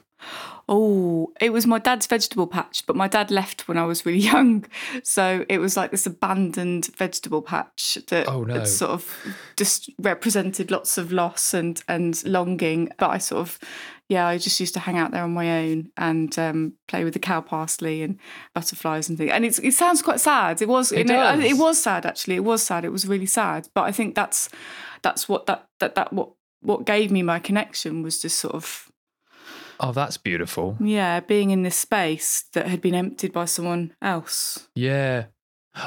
Oh, 0.68 1.32
it 1.40 1.52
was 1.52 1.64
my 1.66 1.78
dad's 1.78 2.06
vegetable 2.08 2.48
patch, 2.48 2.84
but 2.86 2.96
my 2.96 3.06
dad 3.06 3.30
left 3.30 3.68
when 3.68 3.78
I 3.78 3.84
was 3.84 4.04
really 4.04 4.18
young. 4.32 4.64
So 5.04 5.44
it 5.48 5.58
was 5.58 5.76
like 5.76 5.92
this 5.92 6.06
abandoned 6.06 6.86
vegetable 6.96 7.40
patch 7.42 7.98
that 8.08 8.28
Oh, 8.28 8.42
no. 8.42 8.64
sort 8.64 8.90
of 8.90 9.16
just 9.56 9.90
represented 9.98 10.70
lots 10.72 10.98
of 10.98 11.12
loss 11.12 11.54
and, 11.54 11.80
and 11.86 12.20
longing. 12.26 12.90
But 12.98 13.10
I 13.10 13.18
sort 13.18 13.42
of, 13.42 13.60
yeah, 14.08 14.26
I 14.26 14.38
just 14.38 14.58
used 14.58 14.74
to 14.74 14.80
hang 14.80 14.98
out 14.98 15.12
there 15.12 15.22
on 15.22 15.32
my 15.34 15.62
own 15.64 15.90
and 15.96 16.36
um, 16.38 16.72
play 16.88 17.04
with 17.04 17.12
the 17.12 17.20
cow 17.20 17.40
parsley 17.40 18.02
and 18.02 18.18
butterflies 18.52 19.08
and 19.08 19.16
things. 19.16 19.30
And 19.30 19.44
it's, 19.44 19.60
it 19.60 19.72
sounds 19.74 20.02
quite 20.02 20.18
sad. 20.18 20.60
It 20.62 20.68
was, 20.68 20.90
It 20.90 20.98
you 20.98 21.04
know, 21.04 21.14
does. 21.36 21.44
it 21.44 21.58
was 21.58 21.80
sad 21.80 22.04
actually. 22.04 22.34
It 22.36 22.44
was 22.44 22.62
sad. 22.64 22.84
It 22.84 22.90
was 22.90 23.06
really 23.06 23.26
sad. 23.26 23.68
But 23.72 23.82
I 23.82 23.92
think 23.92 24.16
that's 24.16 24.48
that's 25.02 25.28
what 25.28 25.46
that 25.46 25.68
that 25.78 25.94
that 25.94 26.12
what 26.12 26.30
what 26.62 26.84
gave 26.86 27.12
me 27.12 27.22
my 27.22 27.38
connection 27.38 28.02
was 28.02 28.20
just 28.20 28.40
sort 28.40 28.54
of 28.54 28.85
Oh, 29.80 29.92
that's 29.92 30.16
beautiful. 30.16 30.76
yeah, 30.80 31.20
being 31.20 31.50
in 31.50 31.62
this 31.62 31.76
space 31.76 32.44
that 32.54 32.66
had 32.66 32.80
been 32.80 32.94
emptied 32.94 33.32
by 33.32 33.44
someone 33.44 33.92
else. 34.00 34.68
Yeah. 34.74 35.26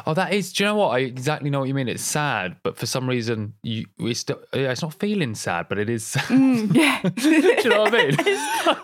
Oh, 0.06 0.14
that 0.14 0.34
is. 0.34 0.54
Do 0.54 0.64
you 0.64 0.70
know 0.70 0.76
what? 0.76 0.90
I 0.90 1.00
exactly 1.00 1.50
know 1.50 1.60
what 1.60 1.68
you 1.68 1.74
mean. 1.74 1.88
It's 1.88 2.04
sad, 2.04 2.58
but 2.64 2.78
for 2.78 2.86
some 2.86 3.10
reason, 3.10 3.56
you 3.64 3.86
we 3.98 4.14
still. 4.14 4.40
Yeah, 4.54 4.72
it's 4.72 4.84
not 4.84 4.94
feeling 4.94 5.34
sad, 5.34 5.68
but 5.68 5.80
it 5.80 5.90
is. 5.90 6.06
sad. 6.06 6.26
Mm, 6.26 6.76
yeah. 6.76 7.02
Do 7.16 7.30
you 7.30 7.70
know 7.70 7.82
what 7.82 7.96
I 7.96 8.06
mean? 8.06 8.16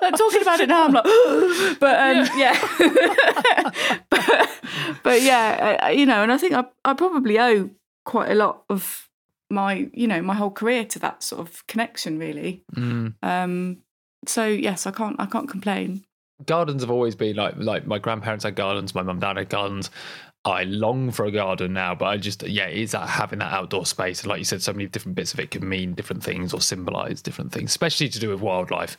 I'm 0.01 0.13
talking 0.13 0.41
about 0.41 0.59
it 0.61 0.69
now. 0.69 0.85
I'm 0.85 0.93
like, 0.93 1.03
but 1.79 1.99
um, 1.99 2.39
yeah, 2.39 3.71
but, 4.09 4.49
but 5.03 5.21
yeah, 5.21 5.77
uh, 5.83 5.87
you 5.89 6.07
know, 6.07 6.23
and 6.23 6.31
I 6.31 6.37
think 6.37 6.53
I 6.53 6.65
I 6.83 6.95
probably 6.95 7.39
owe 7.39 7.69
quite 8.03 8.31
a 8.31 8.35
lot 8.35 8.63
of 8.69 9.07
my 9.51 9.87
you 9.93 10.07
know 10.07 10.23
my 10.23 10.33
whole 10.33 10.49
career 10.49 10.85
to 10.85 10.99
that 10.99 11.21
sort 11.21 11.47
of 11.47 11.67
connection, 11.67 12.17
really. 12.17 12.63
Mm. 12.75 13.13
Um, 13.21 13.77
so 14.29 14.45
yes, 14.45 14.85
I 14.85 14.91
can't 14.91 15.15
I 15.19 15.25
can't 15.25 15.49
complain. 15.49 16.03
Gardens 16.45 16.81
have 16.81 16.91
always 16.91 17.15
been 17.15 17.35
like 17.35 17.55
like 17.57 17.87
my 17.87 17.99
grandparents 17.99 18.43
had 18.43 18.55
gardens, 18.55 18.95
my 18.95 19.03
mum 19.03 19.19
dad 19.19 19.37
had 19.37 19.49
gardens. 19.49 19.89
I 20.45 20.63
long 20.65 21.09
for 21.09 21.25
a 21.25 21.31
garden 21.31 21.73
now, 21.73 21.95
but 21.95 22.05
I 22.05 22.17
just 22.17 22.43
yeah, 22.43 22.67
it's 22.67 22.91
that 22.91 23.09
having 23.09 23.39
that 23.39 23.51
outdoor 23.51 23.85
space. 23.85 24.21
And 24.21 24.29
like 24.29 24.37
you 24.37 24.45
said, 24.45 24.61
so 24.61 24.73
many 24.73 24.85
different 24.85 25.15
bits 25.15 25.33
of 25.33 25.39
it 25.39 25.49
can 25.49 25.67
mean 25.67 25.93
different 25.93 26.23
things 26.23 26.53
or 26.53 26.61
symbolize 26.61 27.21
different 27.23 27.51
things, 27.51 27.71
especially 27.71 28.09
to 28.09 28.19
do 28.19 28.29
with 28.29 28.41
wildlife 28.41 28.95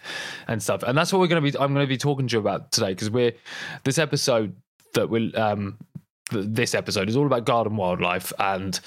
and 0.49 0.61
stuff. 0.61 0.83
And 0.83 0.99
that's 0.99 1.13
what 1.13 1.21
we're 1.21 1.29
gonna 1.29 1.41
be 1.41 1.57
I'm 1.59 1.73
gonna 1.73 1.87
be 1.87 1.97
talking 1.97 2.27
to 2.27 2.33
you 2.33 2.41
about 2.41 2.73
today 2.73 2.89
because 2.89 3.11
we're 3.11 3.33
this 3.85 3.99
episode 3.99 4.57
that 4.95 5.09
will 5.09 5.31
um 5.39 5.79
this 6.33 6.75
episode 6.75 7.09
is 7.09 7.17
all 7.17 7.27
about 7.27 7.45
garden 7.45 7.77
wildlife 7.77 8.33
and 8.41 8.81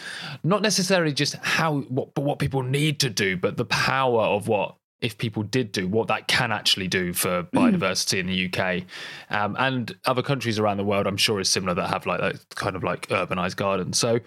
not 0.43 0.61
necessarily 0.61 1.13
just 1.13 1.35
how 1.35 1.79
what 1.81 2.13
but 2.13 2.23
what 2.23 2.39
people 2.39 2.63
need 2.63 2.99
to 2.99 3.09
do, 3.09 3.37
but 3.37 3.55
the 3.55 3.65
power 3.65 4.23
of 4.23 4.49
what 4.49 4.75
if 5.01 5.17
people 5.17 5.43
did 5.43 5.71
do 5.71 5.87
what 5.87 6.07
that 6.07 6.27
can 6.27 6.51
actually 6.51 6.87
do 6.87 7.13
for 7.13 7.43
biodiversity 7.43 8.19
in 8.19 8.27
the 8.27 8.45
UK 8.47 8.83
um, 9.29 9.55
and 9.57 9.95
other 10.05 10.21
countries 10.21 10.59
around 10.59 10.77
the 10.77 10.83
world, 10.83 11.07
I'm 11.07 11.17
sure 11.17 11.39
is 11.39 11.49
similar 11.49 11.73
that 11.75 11.87
have 11.87 12.05
like 12.05 12.19
that 12.19 12.55
kind 12.55 12.75
of 12.75 12.83
like 12.83 13.07
urbanized 13.07 13.55
gardens. 13.55 13.97
So 13.97 14.19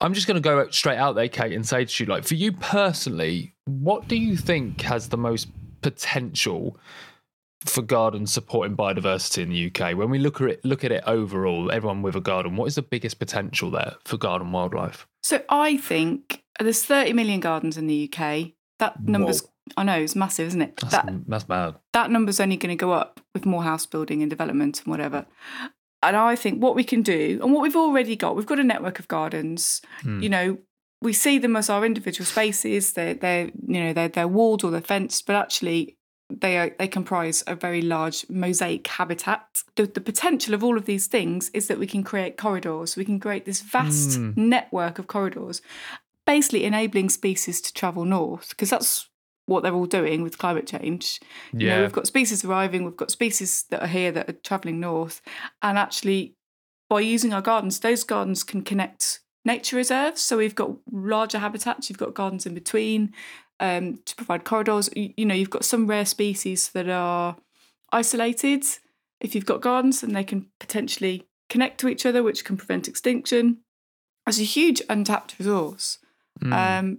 I'm 0.00 0.14
just 0.14 0.26
going 0.26 0.36
to 0.36 0.40
go 0.40 0.68
straight 0.70 0.98
out 0.98 1.14
there, 1.14 1.28
Kate, 1.28 1.52
and 1.52 1.66
say 1.66 1.84
to 1.84 2.04
you, 2.04 2.10
like, 2.10 2.24
for 2.24 2.34
you 2.34 2.52
personally, 2.52 3.54
what 3.64 4.06
do 4.06 4.16
you 4.16 4.36
think 4.36 4.82
has 4.82 5.08
the 5.08 5.16
most 5.16 5.48
potential 5.82 6.78
for 7.64 7.82
gardens 7.82 8.32
supporting 8.32 8.76
biodiversity 8.76 9.42
in 9.42 9.48
the 9.48 9.66
UK? 9.66 9.96
When 9.96 10.10
we 10.10 10.18
look 10.18 10.40
at 10.40 10.48
it, 10.48 10.64
look 10.64 10.84
at 10.84 10.92
it 10.92 11.02
overall, 11.06 11.72
everyone 11.72 12.02
with 12.02 12.14
a 12.14 12.20
garden, 12.20 12.56
what 12.56 12.66
is 12.66 12.76
the 12.76 12.82
biggest 12.82 13.18
potential 13.18 13.70
there 13.70 13.94
for 14.04 14.18
garden 14.18 14.52
wildlife? 14.52 15.06
So 15.22 15.42
I 15.48 15.78
think 15.78 16.44
there's 16.60 16.84
30 16.84 17.12
million 17.14 17.40
gardens 17.40 17.76
in 17.76 17.86
the 17.86 18.12
UK. 18.12 18.52
That 18.78 19.02
number's 19.02 19.42
Whoa. 19.42 19.50
I 19.76 19.82
know 19.84 19.98
it's 19.98 20.14
massive, 20.16 20.46
isn't 20.48 20.62
it? 20.62 20.76
That's, 20.76 20.92
that 20.94 21.08
that's 21.26 21.44
bad. 21.44 21.74
that 21.92 22.10
number's 22.10 22.40
only 22.40 22.56
going 22.56 22.76
to 22.76 22.80
go 22.80 22.92
up 22.92 23.20
with 23.34 23.44
more 23.46 23.62
house 23.64 23.86
building 23.86 24.22
and 24.22 24.30
development 24.30 24.78
and 24.80 24.86
whatever. 24.86 25.26
And 26.02 26.14
I 26.16 26.36
think 26.36 26.62
what 26.62 26.76
we 26.76 26.84
can 26.84 27.02
do, 27.02 27.40
and 27.42 27.52
what 27.52 27.62
we've 27.62 27.74
already 27.76 28.16
got, 28.16 28.36
we've 28.36 28.46
got 28.46 28.58
a 28.60 28.64
network 28.64 28.98
of 28.98 29.08
gardens. 29.08 29.80
Hmm. 30.02 30.20
You 30.22 30.28
know, 30.28 30.58
we 31.02 31.12
see 31.12 31.38
them 31.38 31.56
as 31.56 31.68
our 31.68 31.84
individual 31.84 32.26
spaces. 32.26 32.92
They're 32.92 33.14
they're 33.14 33.46
you 33.66 33.80
know 33.84 33.92
they're 33.92 34.08
they're 34.08 34.28
walled 34.28 34.62
or 34.62 34.70
they're 34.70 34.80
fenced, 34.80 35.26
but 35.26 35.34
actually 35.36 35.96
they 36.30 36.58
are 36.58 36.70
they 36.78 36.86
comprise 36.88 37.42
a 37.46 37.54
very 37.56 37.82
large 37.82 38.24
mosaic 38.28 38.86
habitat. 38.86 39.46
The, 39.74 39.86
the 39.86 40.00
potential 40.00 40.54
of 40.54 40.62
all 40.62 40.76
of 40.76 40.84
these 40.84 41.06
things 41.08 41.50
is 41.54 41.66
that 41.68 41.78
we 41.78 41.86
can 41.86 42.04
create 42.04 42.36
corridors. 42.36 42.96
We 42.96 43.04
can 43.04 43.18
create 43.18 43.44
this 43.44 43.62
vast 43.62 44.16
Hmm. 44.18 44.32
network 44.36 44.98
of 44.98 45.06
corridors, 45.08 45.60
basically 46.24 46.64
enabling 46.64 47.08
species 47.10 47.60
to 47.62 47.72
travel 47.72 48.04
north 48.04 48.50
because 48.50 48.70
that's 48.70 49.08
what 49.46 49.62
they're 49.62 49.74
all 49.74 49.86
doing 49.86 50.22
with 50.22 50.38
climate 50.38 50.66
change. 50.66 51.20
You 51.52 51.68
know, 51.68 51.76
Yeah. 51.76 51.82
we've 51.82 51.92
got 51.92 52.06
species 52.06 52.44
arriving, 52.44 52.84
we've 52.84 52.96
got 52.96 53.10
species 53.10 53.64
that 53.70 53.82
are 53.82 53.88
here 53.88 54.12
that 54.12 54.28
are 54.28 54.32
travelling 54.34 54.80
north. 54.80 55.22
And 55.62 55.78
actually, 55.78 56.34
by 56.90 57.00
using 57.00 57.32
our 57.32 57.42
gardens, 57.42 57.80
those 57.80 58.04
gardens 58.04 58.42
can 58.44 58.62
connect 58.62 59.20
nature 59.44 59.76
reserves. 59.76 60.20
So 60.20 60.36
we've 60.38 60.54
got 60.54 60.72
larger 60.90 61.38
habitats, 61.38 61.88
you've 61.88 61.98
got 61.98 62.14
gardens 62.14 62.46
in 62.46 62.54
between 62.54 63.12
um, 63.60 64.00
to 64.04 64.14
provide 64.16 64.44
corridors. 64.44 64.90
You, 64.94 65.14
you 65.16 65.24
know, 65.24 65.34
you've 65.34 65.50
got 65.50 65.64
some 65.64 65.86
rare 65.86 66.04
species 66.04 66.68
that 66.70 66.88
are 66.88 67.36
isolated. 67.92 68.64
If 69.20 69.34
you've 69.34 69.46
got 69.46 69.60
gardens, 69.60 70.00
then 70.00 70.12
they 70.12 70.24
can 70.24 70.46
potentially 70.60 71.24
connect 71.48 71.78
to 71.80 71.88
each 71.88 72.04
other, 72.04 72.22
which 72.22 72.44
can 72.44 72.56
prevent 72.56 72.88
extinction. 72.88 73.58
It's 74.26 74.40
a 74.40 74.42
huge 74.42 74.82
untapped 74.90 75.36
resource. 75.38 75.98
Mm. 76.42 76.52
Um, 76.80 76.98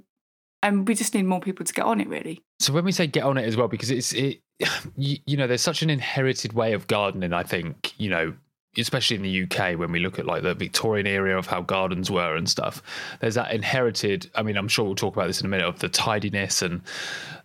and 0.67 0.87
we 0.87 0.95
just 0.95 1.13
need 1.13 1.25
more 1.25 1.39
people 1.39 1.65
to 1.65 1.73
get 1.73 1.85
on 1.85 2.01
it, 2.01 2.07
really. 2.07 2.41
So 2.59 2.73
when 2.73 2.83
we 2.83 2.91
say 2.91 3.07
get 3.07 3.23
on 3.23 3.37
it 3.37 3.45
as 3.45 3.55
well, 3.55 3.67
because 3.67 3.89
it's 3.89 4.13
it, 4.13 4.41
you, 4.97 5.17
you 5.25 5.37
know, 5.37 5.47
there's 5.47 5.61
such 5.61 5.81
an 5.81 5.89
inherited 5.89 6.53
way 6.53 6.73
of 6.73 6.87
gardening. 6.87 7.33
I 7.33 7.43
think 7.43 7.93
you 7.97 8.09
know, 8.09 8.33
especially 8.77 9.15
in 9.15 9.23
the 9.23 9.43
UK, 9.43 9.79
when 9.79 9.91
we 9.91 9.99
look 9.99 10.19
at 10.19 10.25
like 10.25 10.43
the 10.43 10.53
Victorian 10.53 11.07
era 11.07 11.37
of 11.37 11.47
how 11.47 11.61
gardens 11.61 12.11
were 12.11 12.35
and 12.35 12.49
stuff. 12.49 12.83
There's 13.21 13.35
that 13.35 13.51
inherited. 13.51 14.29
I 14.35 14.43
mean, 14.43 14.57
I'm 14.57 14.67
sure 14.67 14.85
we'll 14.85 14.95
talk 14.95 15.15
about 15.15 15.27
this 15.27 15.39
in 15.39 15.45
a 15.45 15.49
minute 15.49 15.65
of 15.65 15.79
the 15.79 15.89
tidiness 15.89 16.61
and 16.61 16.81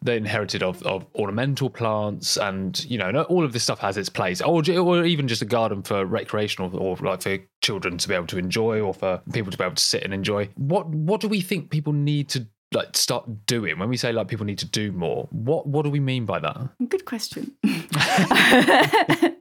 the 0.02 0.14
inherited 0.14 0.62
of, 0.62 0.82
of 0.82 1.06
ornamental 1.14 1.70
plants, 1.70 2.36
and 2.36 2.84
you 2.84 2.98
know, 2.98 3.22
all 3.24 3.44
of 3.44 3.52
this 3.52 3.62
stuff 3.62 3.78
has 3.78 3.96
its 3.96 4.08
place, 4.08 4.40
or 4.40 4.62
or 4.68 5.04
even 5.04 5.28
just 5.28 5.42
a 5.42 5.46
garden 5.46 5.82
for 5.82 6.04
recreational 6.04 6.76
or 6.76 6.96
like 6.96 7.22
for 7.22 7.38
children 7.60 7.98
to 7.98 8.08
be 8.08 8.14
able 8.14 8.26
to 8.26 8.38
enjoy, 8.38 8.80
or 8.80 8.92
for 8.92 9.22
people 9.32 9.52
to 9.52 9.58
be 9.58 9.64
able 9.64 9.76
to 9.76 9.84
sit 9.84 10.02
and 10.02 10.12
enjoy. 10.12 10.48
What 10.56 10.88
what 10.88 11.20
do 11.20 11.28
we 11.28 11.40
think 11.40 11.70
people 11.70 11.92
need 11.92 12.28
to 12.30 12.48
like 12.74 12.96
start 12.96 13.46
doing 13.46 13.78
when 13.78 13.88
we 13.88 13.96
say 13.96 14.12
like 14.12 14.28
people 14.28 14.46
need 14.46 14.58
to 14.58 14.66
do 14.66 14.92
more 14.92 15.28
what 15.30 15.66
what 15.66 15.84
do 15.84 15.90
we 15.90 16.00
mean 16.00 16.24
by 16.24 16.38
that 16.38 16.56
Good 16.88 17.04
question. 17.04 17.52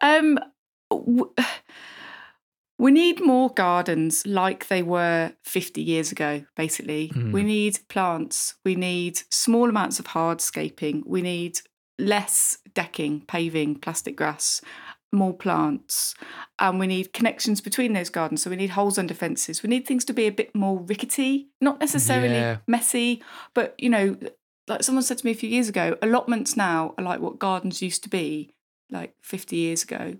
um, 0.00 0.38
w- 0.90 1.34
we 2.78 2.90
need 2.90 3.24
more 3.24 3.50
gardens 3.50 4.26
like 4.26 4.68
they 4.68 4.82
were 4.82 5.32
50 5.44 5.80
years 5.80 6.12
ago, 6.12 6.44
basically. 6.56 7.10
Mm. 7.14 7.32
We 7.32 7.42
need 7.42 7.78
plants. 7.88 8.54
We 8.64 8.74
need 8.74 9.20
small 9.30 9.68
amounts 9.68 9.98
of 9.98 10.06
hardscaping. 10.06 11.02
We 11.06 11.22
need 11.22 11.60
less 11.98 12.58
decking, 12.74 13.22
paving, 13.22 13.76
plastic 13.76 14.16
grass, 14.16 14.60
more 15.14 15.32
plants. 15.32 16.14
And 16.58 16.78
we 16.78 16.86
need 16.86 17.12
connections 17.12 17.60
between 17.60 17.92
those 17.92 18.10
gardens. 18.10 18.42
So 18.42 18.50
we 18.50 18.56
need 18.56 18.70
holes 18.70 18.98
under 18.98 19.14
fences. 19.14 19.62
We 19.62 19.68
need 19.68 19.86
things 19.86 20.04
to 20.06 20.12
be 20.12 20.26
a 20.26 20.32
bit 20.32 20.54
more 20.54 20.80
rickety, 20.80 21.48
not 21.60 21.80
necessarily 21.80 22.34
Yeah. 22.34 22.58
messy, 22.66 23.22
but, 23.54 23.74
you 23.78 23.88
know, 23.88 24.16
like 24.66 24.82
someone 24.82 25.02
said 25.02 25.18
to 25.18 25.26
me 25.26 25.32
a 25.32 25.36
few 25.36 25.48
years 25.48 25.68
ago, 25.68 25.96
allotments 26.02 26.56
now 26.56 26.94
are 26.98 27.04
like 27.04 27.20
what 27.20 27.38
gardens 27.38 27.82
used 27.82 28.02
to 28.04 28.08
be 28.08 28.54
like 28.90 29.14
50 29.22 29.56
years 29.56 29.82
ago. 29.82 30.16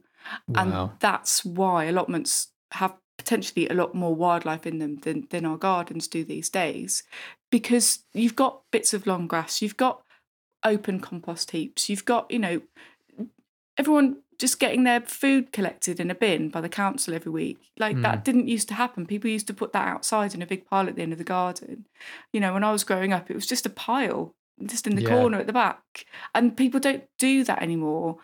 Wow. 0.48 0.90
And 0.90 1.00
that's 1.00 1.44
why 1.44 1.84
allotments 1.84 2.48
have 2.72 2.94
potentially 3.16 3.68
a 3.68 3.74
lot 3.74 3.94
more 3.94 4.14
wildlife 4.14 4.66
in 4.66 4.78
them 4.78 4.96
than, 4.96 5.26
than 5.30 5.44
our 5.46 5.56
gardens 5.56 6.08
do 6.08 6.24
these 6.24 6.50
days 6.50 7.04
because 7.50 8.00
you've 8.12 8.34
got 8.34 8.62
bits 8.72 8.92
of 8.92 9.06
long 9.06 9.26
grass, 9.28 9.62
you've 9.62 9.76
got 9.76 10.02
open 10.64 10.98
compost 10.98 11.52
heaps, 11.52 11.88
you've 11.88 12.04
got, 12.04 12.28
you 12.30 12.38
know, 12.38 12.60
everyone 13.78 14.16
just 14.44 14.60
getting 14.60 14.84
their 14.84 15.00
food 15.00 15.52
collected 15.52 15.98
in 15.98 16.10
a 16.10 16.14
bin 16.14 16.50
by 16.50 16.60
the 16.60 16.68
council 16.68 17.14
every 17.14 17.32
week. 17.32 17.56
Like 17.78 18.02
that 18.02 18.16
hmm. 18.16 18.22
didn't 18.24 18.48
used 18.48 18.68
to 18.68 18.74
happen. 18.74 19.06
People 19.06 19.30
used 19.30 19.46
to 19.46 19.54
put 19.54 19.72
that 19.72 19.88
outside 19.88 20.34
in 20.34 20.42
a 20.42 20.46
big 20.46 20.66
pile 20.66 20.86
at 20.86 20.96
the 20.96 21.02
end 21.02 21.12
of 21.12 21.18
the 21.18 21.24
garden. 21.24 21.86
You 22.30 22.40
know, 22.40 22.52
when 22.52 22.62
I 22.62 22.70
was 22.70 22.84
growing 22.84 23.14
up, 23.14 23.30
it 23.30 23.34
was 23.34 23.46
just 23.46 23.64
a 23.64 23.70
pile 23.70 24.34
just 24.66 24.86
in 24.86 24.96
the 24.96 25.02
Yeah. 25.02 25.08
corner 25.08 25.38
at 25.38 25.46
the 25.46 25.54
back. 25.54 26.04
And 26.34 26.54
people 26.58 26.78
don't 26.78 27.04
do 27.18 27.42
that 27.42 27.62
anymore. 27.62 28.18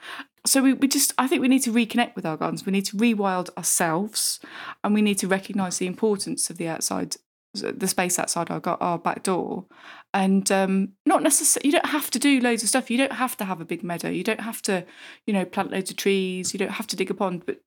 So 0.44 0.62
we, 0.62 0.74
we 0.74 0.88
just 0.88 1.14
I 1.16 1.26
think 1.26 1.40
we 1.40 1.48
need 1.48 1.62
to 1.62 1.72
reconnect 1.72 2.14
with 2.16 2.26
our 2.26 2.37
gardens. 2.37 2.66
We 2.66 2.72
need 2.72 2.85
to 2.87 2.98
rewild 2.98 3.48
ourselves 3.56 4.40
and 4.85 4.92
we 4.92 5.00
need 5.00 5.16
to 5.20 5.26
recognise 5.26 5.78
the 5.78 5.87
importance 5.87 6.50
of 6.50 6.59
the 6.59 6.68
outside 6.68 7.16
the 7.55 7.89
space 7.89 8.19
outside 8.19 8.51
our 8.51 8.61
our 8.81 8.99
back 8.99 9.23
door. 9.23 9.67
And 10.13 10.51
um, 10.51 10.91
not 11.07 11.23
necessarily 11.23 11.69
you 11.69 11.73
don't 11.73 11.87
have 11.91 12.11
to 12.11 12.19
do 12.19 12.41
loads 12.41 12.63
of 12.63 12.69
stuff. 12.69 12.91
You 12.91 12.99
don't 12.99 13.13
have 13.13 13.37
to 13.39 13.45
have 13.45 13.61
a 13.61 13.65
big 13.65 13.83
meadow. 13.83 14.09
You 14.09 14.25
don't 14.25 14.41
have 14.41 14.63
to 14.63 14.85
you 15.27 15.33
know 15.33 15.45
plant 15.45 15.71
loads 15.71 15.91
of 15.91 15.97
trees. 15.97 16.53
You 16.53 16.59
don't 16.59 16.71
have 16.73 16.87
to 16.89 16.97
dig 16.97 17.11
a 17.11 17.15
pond. 17.15 17.45
But 17.47 17.61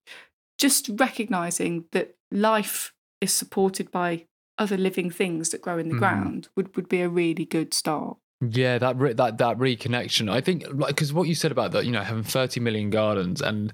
just 0.60 0.90
recognizing 1.00 1.86
that 1.92 2.16
life 2.32 2.94
is 3.22 3.34
supported 3.34 3.92
by 3.92 4.26
other 4.58 4.78
living 4.78 5.10
things 5.10 5.50
that 5.50 5.62
grow 5.62 5.78
in 5.78 5.90
the 5.90 5.96
Mhm. 5.96 6.00
ground 6.00 6.48
would, 6.56 6.76
would 6.76 6.88
be 6.88 7.02
a 7.02 7.10
really 7.10 7.44
good 7.46 7.74
start. 7.74 8.18
Yeah, 8.42 8.78
that 8.78 8.98
re- 8.98 9.14
that 9.14 9.38
that 9.38 9.58
reconnection. 9.58 10.30
I 10.30 10.42
think 10.42 10.66
because 10.78 11.14
what 11.14 11.28
you 11.30 11.36
said 11.36 11.52
about 11.52 11.72
that, 11.72 11.86
you 11.86 11.92
know, 11.92 12.02
having 12.04 12.24
thirty 12.24 12.60
million 12.60 12.90
gardens 12.90 13.42
and 13.42 13.72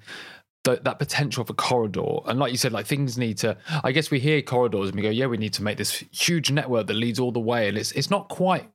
th- 0.63 0.81
that 0.83 0.99
potential 0.99 1.41
of 1.41 1.49
a 1.49 1.53
corridor, 1.53 2.19
and 2.25 2.39
like 2.39 2.51
you 2.51 2.57
said, 2.57 2.71
like 2.71 2.85
things 2.85 3.17
need 3.17 3.37
to. 3.39 3.57
I 3.83 3.91
guess 3.91 4.11
we 4.11 4.19
hear 4.19 4.41
corridors 4.41 4.89
and 4.89 4.95
we 4.95 5.01
go, 5.01 5.09
yeah, 5.09 5.25
we 5.27 5.37
need 5.37 5.53
to 5.53 5.63
make 5.63 5.77
this 5.77 6.03
huge 6.11 6.51
network 6.51 6.87
that 6.87 6.93
leads 6.95 7.19
all 7.19 7.31
the 7.31 7.39
way, 7.39 7.67
and 7.67 7.77
it's 7.77 7.91
it's 7.93 8.09
not 8.09 8.29
quite. 8.29 8.69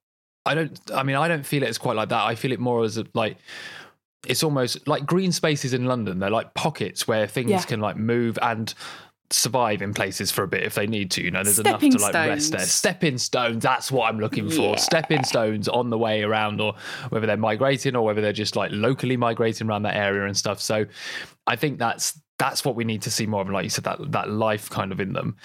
I 0.47 0.55
don't. 0.55 0.79
I 0.93 1.03
mean, 1.03 1.17
I 1.17 1.29
don't 1.29 1.45
feel 1.47 1.63
it 1.63 1.69
as 1.69 1.79
quite 1.79 1.97
like 1.97 2.11
that. 2.11 2.23
I 2.25 2.35
feel 2.35 2.53
it 2.53 2.61
more 2.61 2.85
as 2.85 2.99
a, 2.99 3.07
like. 3.15 3.39
It's 4.27 4.43
almost 4.43 4.89
like 4.89 5.05
green 5.05 5.33
spaces 5.33 5.75
in 5.75 5.85
London. 5.85 6.19
They're 6.19 6.31
like 6.31 6.55
pockets 6.55 7.07
where 7.07 7.27
things 7.27 7.51
Yeah. 7.51 7.61
can 7.61 7.81
like 7.81 7.97
move 7.99 8.39
and 8.41 8.73
survive 9.31 9.83
in 9.83 9.95
places 9.95 10.31
for 10.31 10.45
a 10.45 10.49
bit 10.49 10.63
if 10.63 10.75
they 10.75 10.87
need 10.87 11.11
to. 11.13 11.23
You 11.23 11.31
know, 11.31 11.43
there's 11.43 11.57
Stepping 11.57 11.93
enough 11.93 12.11
to 12.11 12.19
like 12.19 12.29
rest 12.29 12.53
there. 12.53 12.61
Stepping 12.61 13.19
stones. 13.19 13.63
That's 13.63 13.91
what 13.91 14.09
I'm 14.09 14.19
looking 14.19 14.49
for. 14.49 14.71
Yeah. 14.71 14.77
Stepping 14.77 15.25
stones 15.25 15.69
on 15.69 15.91
the 15.91 15.99
way 15.99 16.23
around, 16.23 16.61
or 16.61 16.75
whether 17.09 17.27
they're 17.27 17.37
migrating 17.37 17.97
or 17.97 18.03
whether 18.03 18.21
they're 18.21 18.33
just 18.33 18.57
like 18.57 18.71
locally 18.73 19.17
migrating 19.17 19.69
around 19.69 19.83
that 19.83 19.97
area 19.97 20.27
and 20.27 20.37
stuff. 20.37 20.61
So, 20.61 20.87
I 21.47 21.57
think 21.57 21.79
that's 21.79 22.21
that's 22.39 22.65
what 22.65 22.77
we 22.77 22.85
need 22.85 23.03
to 23.03 23.11
see 23.11 23.27
more 23.27 23.43
of. 23.43 23.51
Like 23.51 23.65
you 23.65 23.71
said, 23.71 23.85
that 23.85 24.13
that 24.13 24.31
life 24.31 24.71
kind 24.71 24.93
of 24.93 25.01
in 25.01 25.13
them. 25.13 25.37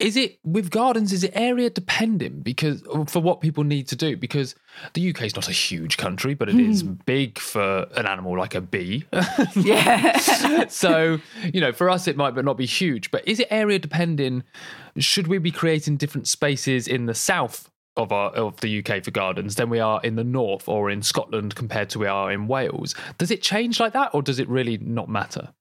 Is 0.00 0.16
it 0.16 0.38
with 0.44 0.70
gardens? 0.70 1.12
Is 1.12 1.22
it 1.22 1.32
area 1.34 1.68
dependent? 1.68 2.42
Because 2.42 2.82
for 3.06 3.20
what 3.20 3.40
people 3.40 3.64
need 3.64 3.86
to 3.88 3.96
do, 3.96 4.16
because 4.16 4.54
the 4.94 5.10
UK 5.10 5.22
is 5.22 5.34
not 5.36 5.48
a 5.48 5.52
huge 5.52 5.98
country, 5.98 6.34
but 6.34 6.48
it 6.48 6.58
is 6.58 6.80
hmm. 6.80 6.94
big 7.04 7.38
for 7.38 7.86
an 7.96 8.06
animal 8.06 8.36
like 8.36 8.54
a 8.54 8.60
bee. 8.60 9.04
yeah 9.56 10.16
so 10.68 11.18
you 11.52 11.60
know 11.60 11.72
for 11.72 11.90
us 11.90 12.08
it 12.08 12.16
might 12.16 12.34
but 12.34 12.44
not 12.44 12.56
be 12.56 12.66
huge 12.66 13.10
but 13.10 13.26
is 13.26 13.40
it 13.40 13.48
area 13.50 13.78
dependent 13.78 14.44
should 14.98 15.26
we 15.26 15.38
be 15.38 15.50
creating 15.50 15.96
different 15.96 16.26
spaces 16.28 16.86
in 16.88 17.06
the 17.06 17.14
south 17.14 17.70
of 17.96 18.12
our 18.12 18.30
of 18.30 18.60
the 18.60 18.78
UK 18.78 19.02
for 19.04 19.10
gardens 19.10 19.56
than 19.56 19.68
we 19.68 19.80
are 19.80 20.00
in 20.02 20.16
the 20.16 20.24
north 20.24 20.68
or 20.68 20.90
in 20.90 21.02
Scotland 21.02 21.54
compared 21.54 21.90
to 21.90 21.98
we 21.98 22.06
are 22.06 22.30
in 22.30 22.46
Wales 22.46 22.94
does 23.18 23.30
it 23.30 23.42
change 23.42 23.80
like 23.80 23.92
that 23.92 24.10
or 24.14 24.22
does 24.22 24.38
it 24.38 24.48
really 24.48 24.78
not 24.78 25.08
matter 25.08 25.52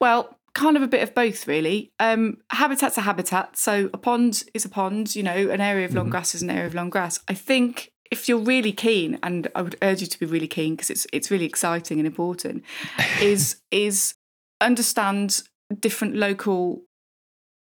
Well, 0.00 0.36
kind 0.54 0.76
of 0.76 0.82
a 0.82 0.86
bit 0.88 1.02
of 1.02 1.14
both, 1.14 1.46
really. 1.48 1.92
Um, 1.98 2.38
habitat's 2.50 2.96
a 2.96 3.02
habitat. 3.02 3.56
So 3.56 3.90
a 3.92 3.98
pond 3.98 4.44
is 4.54 4.64
a 4.64 4.68
pond, 4.68 5.16
you 5.16 5.22
know, 5.22 5.50
an 5.50 5.60
area 5.60 5.84
of 5.84 5.94
long 5.94 6.10
grass 6.10 6.34
is 6.34 6.42
an 6.42 6.50
area 6.50 6.66
of 6.66 6.74
long 6.74 6.90
grass. 6.90 7.18
I 7.28 7.34
think 7.34 7.90
if 8.10 8.28
you're 8.28 8.38
really 8.38 8.72
keen, 8.72 9.18
and 9.22 9.48
I 9.54 9.62
would 9.62 9.76
urge 9.82 10.00
you 10.00 10.06
to 10.06 10.18
be 10.18 10.26
really 10.26 10.46
keen 10.48 10.74
because 10.76 10.90
it's 10.90 11.06
it's 11.12 11.30
really 11.30 11.46
exciting 11.46 11.98
and 11.98 12.06
important, 12.06 12.62
is 13.20 13.56
is 13.70 14.14
understand 14.60 15.42
different 15.80 16.14
local 16.16 16.82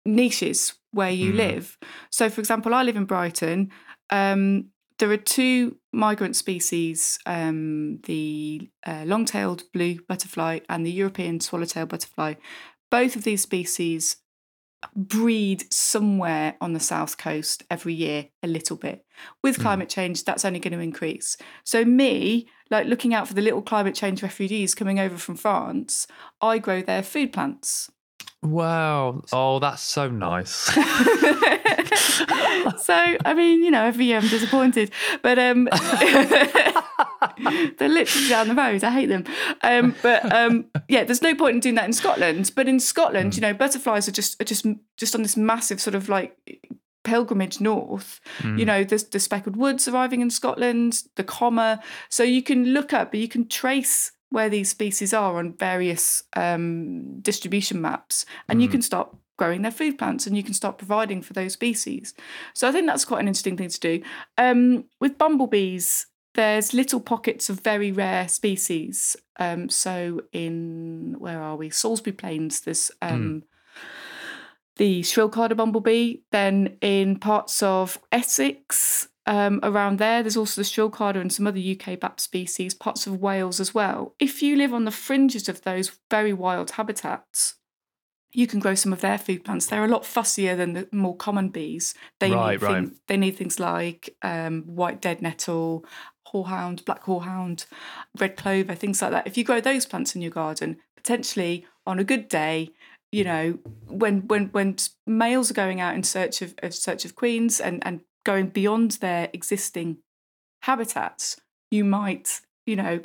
niches 0.05 0.75
where 0.93 1.11
you 1.11 1.33
Mm. 1.33 1.37
live. 1.37 1.79
So, 2.11 2.29
for 2.31 2.41
example, 2.41 2.75
I 2.75 2.83
live 2.83 2.97
in 2.97 3.05
Brighton. 3.05 3.71
Um, 4.11 4.67
there 4.99 5.11
are 5.11 5.17
two 5.17 5.77
migrant 5.93 6.37
species 6.37 7.19
um, 7.27 8.01
the 8.05 8.71
uh, 8.87 9.05
long 9.07 9.25
tailed 9.25 9.65
blue 9.73 9.99
butterfly 10.09 10.61
and 10.69 10.87
the 10.87 10.93
European 10.93 11.41
swallowtail 11.41 11.87
butterfly. 11.87 12.35
Both 12.91 13.17
of 13.17 13.25
these 13.25 13.43
species 13.43 14.17
breed 14.95 15.73
somewhere 15.73 16.55
on 16.61 16.73
the 16.73 16.81
south 16.81 17.19
coast 17.19 17.65
every 17.71 17.95
year 17.95 18.27
a 18.43 18.47
little 18.47 18.77
bit. 18.77 19.05
With 19.43 19.59
climate 19.59 19.89
change, 19.89 20.25
that's 20.25 20.45
only 20.45 20.61
going 20.61 20.75
to 20.75 20.81
increase. 20.81 21.37
So, 21.65 21.85
me, 21.85 22.47
like 22.71 22.87
looking 22.87 23.15
out 23.15 23.27
for 23.27 23.35
the 23.35 23.43
little 23.43 23.63
climate 23.63 23.95
change 23.95 24.23
refugees 24.23 24.75
coming 24.75 25.01
over 25.01 25.17
from 25.17 25.37
France, 25.37 26.07
I 26.41 26.59
grow 26.59 26.83
their 26.83 27.03
food 27.03 27.33
plants. 27.33 27.91
Wow 28.43 29.23
oh 29.33 29.59
that's 29.59 29.83
so 29.83 30.09
nice 30.09 30.71
so 32.79 32.95
I 32.95 33.35
mean, 33.35 33.63
you 33.63 33.71
know, 33.71 33.85
every 33.85 34.07
year 34.07 34.19
I'm 34.19 34.29
disappointed, 34.29 34.91
but 35.23 35.39
um, 35.39 35.65
they're 37.79 37.89
literally 37.89 38.29
down 38.29 38.49
the 38.49 38.55
road. 38.55 38.85
I 38.85 38.91
hate 38.91 39.07
them. 39.07 39.25
Um, 39.63 39.95
but 40.03 40.33
um, 40.33 40.67
yeah, 40.89 41.05
there's 41.05 41.23
no 41.23 41.35
point 41.35 41.55
in 41.55 41.61
doing 41.61 41.75
that 41.77 41.85
in 41.85 41.93
Scotland. 41.93 42.53
But 42.55 42.69
in 42.69 42.81
Scotland, 42.81 43.37
you 43.37 43.41
know, 43.41 43.55
butterflies 43.55 44.09
are 44.09 44.13
just 44.13 44.41
are 44.41 44.45
just 44.45 44.67
just 44.97 45.15
on 45.15 45.23
this 45.23 45.37
massive 45.37 45.81
sort 45.81 45.95
of 45.95 46.09
like 46.09 46.37
pilgrimage 47.05 47.61
north. 47.61 48.21
You 48.43 48.65
know, 48.65 48.85
there's 48.85 49.05
the 49.05 49.21
speckled 49.21 49.57
woods 49.57 49.87
arriving 49.87 50.21
in 50.21 50.31
Scotland, 50.31 51.03
the 51.15 51.25
comma. 51.25 51.81
So 52.09 52.23
you 52.23 52.43
can 52.43 52.67
look 52.67 52.93
up, 52.93 53.13
but 53.13 53.21
you 53.21 53.29
can 53.29 53.49
trace 53.49 54.13
where 54.31 54.49
these 54.49 54.71
species 54.71 55.13
are 55.13 55.39
on 55.39 55.55
various 55.55 56.25
um, 56.35 57.21
distribution 57.21 57.81
maps, 57.81 58.25
and 58.49 58.61
you 58.61 58.69
can 58.69 58.83
start 58.83 59.15
growing 59.37 59.63
their 59.63 59.71
food 59.71 59.99
plants 59.99 60.27
and 60.27 60.37
you 60.37 60.43
can 60.43 60.55
start 60.55 60.79
providing 60.79 61.23
for 61.23 61.33
those 61.33 61.53
species. 61.53 62.15
So 62.55 62.69
I 62.69 62.73
think 62.73 62.87
that's 62.87 63.05
quite 63.05 63.21
an 63.21 63.29
interesting 63.29 63.57
thing 63.57 63.69
to 63.69 63.81
do. 63.81 64.03
Um, 64.39 64.85
with 65.01 65.19
bumblebees, 65.19 66.07
there's 66.35 66.75
little 66.75 67.01
pockets 67.01 67.49
of 67.49 67.61
very 67.61 67.93
rare 67.93 68.29
species. 68.29 69.17
Um, 69.39 69.69
so 69.69 70.23
in 70.33 71.17
where 71.19 71.43
are 71.43 71.57
we? 71.57 71.71
Salisbury 71.71 72.15
Plains. 72.15 72.61
There's 72.61 72.91
um, 73.03 73.45
the 74.77 75.03
shrill 75.03 75.29
carder 75.29 75.55
bumblebee. 75.55 76.19
Then 76.33 76.77
in 76.81 77.19
parts 77.19 77.63
of 77.63 77.99
Essex, 78.13 79.09
um, 79.27 79.61
around 79.63 79.99
there, 79.99 80.23
there's 80.23 80.37
also 80.37 80.61
the 80.61 80.65
shrill 80.65 80.91
carder 80.91 81.21
and 81.21 81.33
some 81.33 81.47
other 81.47 81.59
UK 81.61 81.99
BAP 81.99 82.21
species. 82.21 82.75
Parts 82.75 83.07
of 83.07 83.21
Wales 83.21 83.61
as 83.61 83.75
well. 83.75 84.15
If 84.19 84.43
you 84.43 84.57
live 84.57 84.73
on 84.73 84.85
the 84.85 84.91
fringes 84.91 85.49
of 85.49 85.63
those 85.63 85.99
very 86.11 86.33
wild 86.33 86.73
habitats, 86.73 87.57
you 88.33 88.47
can 88.47 88.61
grow 88.61 88.75
some 88.75 88.93
of 88.93 89.01
their 89.01 89.19
food 89.19 89.45
plants. 89.45 89.67
They're 89.67 89.85
a 89.85 89.89
lot 89.89 90.03
fussier 90.03 90.57
than 90.57 90.75
the 90.75 90.89
more 90.93 91.17
common 91.17 91.49
bees. 91.49 91.95
They 92.21 92.31
Right, 92.31 92.53
need 92.53 92.63
right. 92.63 92.87
things, 92.87 93.01
they 93.09 93.17
need 93.17 93.37
things 93.37 93.59
like 93.59 94.15
um, 94.23 94.63
white 94.67 95.01
dead 95.01 95.23
nettle, 95.23 95.85
horehound, 96.33 96.85
black 96.85 97.05
horehound, 97.05 97.67
red 98.19 98.37
clover, 98.37 98.75
things 98.75 99.01
like 99.01 99.11
that. 99.13 99.27
If 99.27 99.37
you 99.37 99.45
grow 99.45 99.61
those 99.61 99.87
plants 99.87 100.15
in 100.15 100.23
your 100.23 100.31
garden, 100.31 100.77
potentially 100.97 101.67
on 101.87 101.99
a 101.99 102.05
good 102.05 102.29
day, 102.29 102.71
you 103.13 103.25
know, 103.25 103.59
when 103.89 104.27
when 104.29 104.47
when 104.49 104.77
males 105.07 105.51
are 105.51 105.55
going 105.55 105.81
out 105.81 105.95
in 105.95 106.03
search 106.03 106.43
of, 106.43 106.55
of 106.63 106.75
search 106.75 107.05
of 107.05 107.15
queens 107.15 107.61
and 107.61 107.83
and 107.87 108.01
going 108.27 108.49
beyond 108.49 108.93
their 108.93 109.31
existing 109.33 109.99
habitats, 110.63 111.41
you 111.71 111.85
might, 111.85 112.41
you 112.67 112.77
know, 112.77 113.01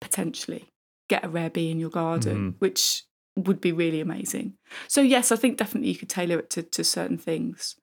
potentially 0.00 0.70
get 1.08 1.24
a 1.24 1.28
rare 1.28 1.50
bee 1.50 1.70
in 1.70 1.80
your 1.80 1.90
garden, 1.90 2.36
mm-hmm. 2.36 2.58
which 2.60 3.02
would 3.36 3.60
be 3.60 3.72
really 3.72 4.00
amazing. 4.00 4.54
So 4.86 5.00
yes, 5.00 5.32
I 5.32 5.36
think 5.36 5.58
definitely 5.58 5.90
you 5.90 5.96
could 5.96 6.08
tailor 6.08 6.38
it 6.38 6.50
to, 6.50 6.62
to 6.62 6.84
certain 6.84 7.18
things. 7.18 7.74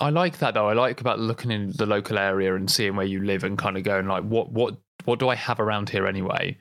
I 0.00 0.10
like 0.10 0.38
that 0.38 0.54
though. 0.54 0.68
I 0.68 0.74
like 0.74 1.00
about 1.00 1.18
looking 1.18 1.50
in 1.50 1.72
the 1.76 1.86
local 1.86 2.18
area 2.18 2.54
and 2.54 2.70
seeing 2.70 2.94
where 2.96 3.06
you 3.06 3.22
live 3.22 3.42
and 3.42 3.58
kind 3.58 3.76
of 3.76 3.82
going 3.82 4.06
like, 4.06 4.24
what 4.24 4.52
what 4.52 4.76
what 5.04 5.18
do 5.18 5.28
I 5.28 5.34
have 5.34 5.60
around 5.60 5.88
here 5.88 6.06
anyway? 6.06 6.58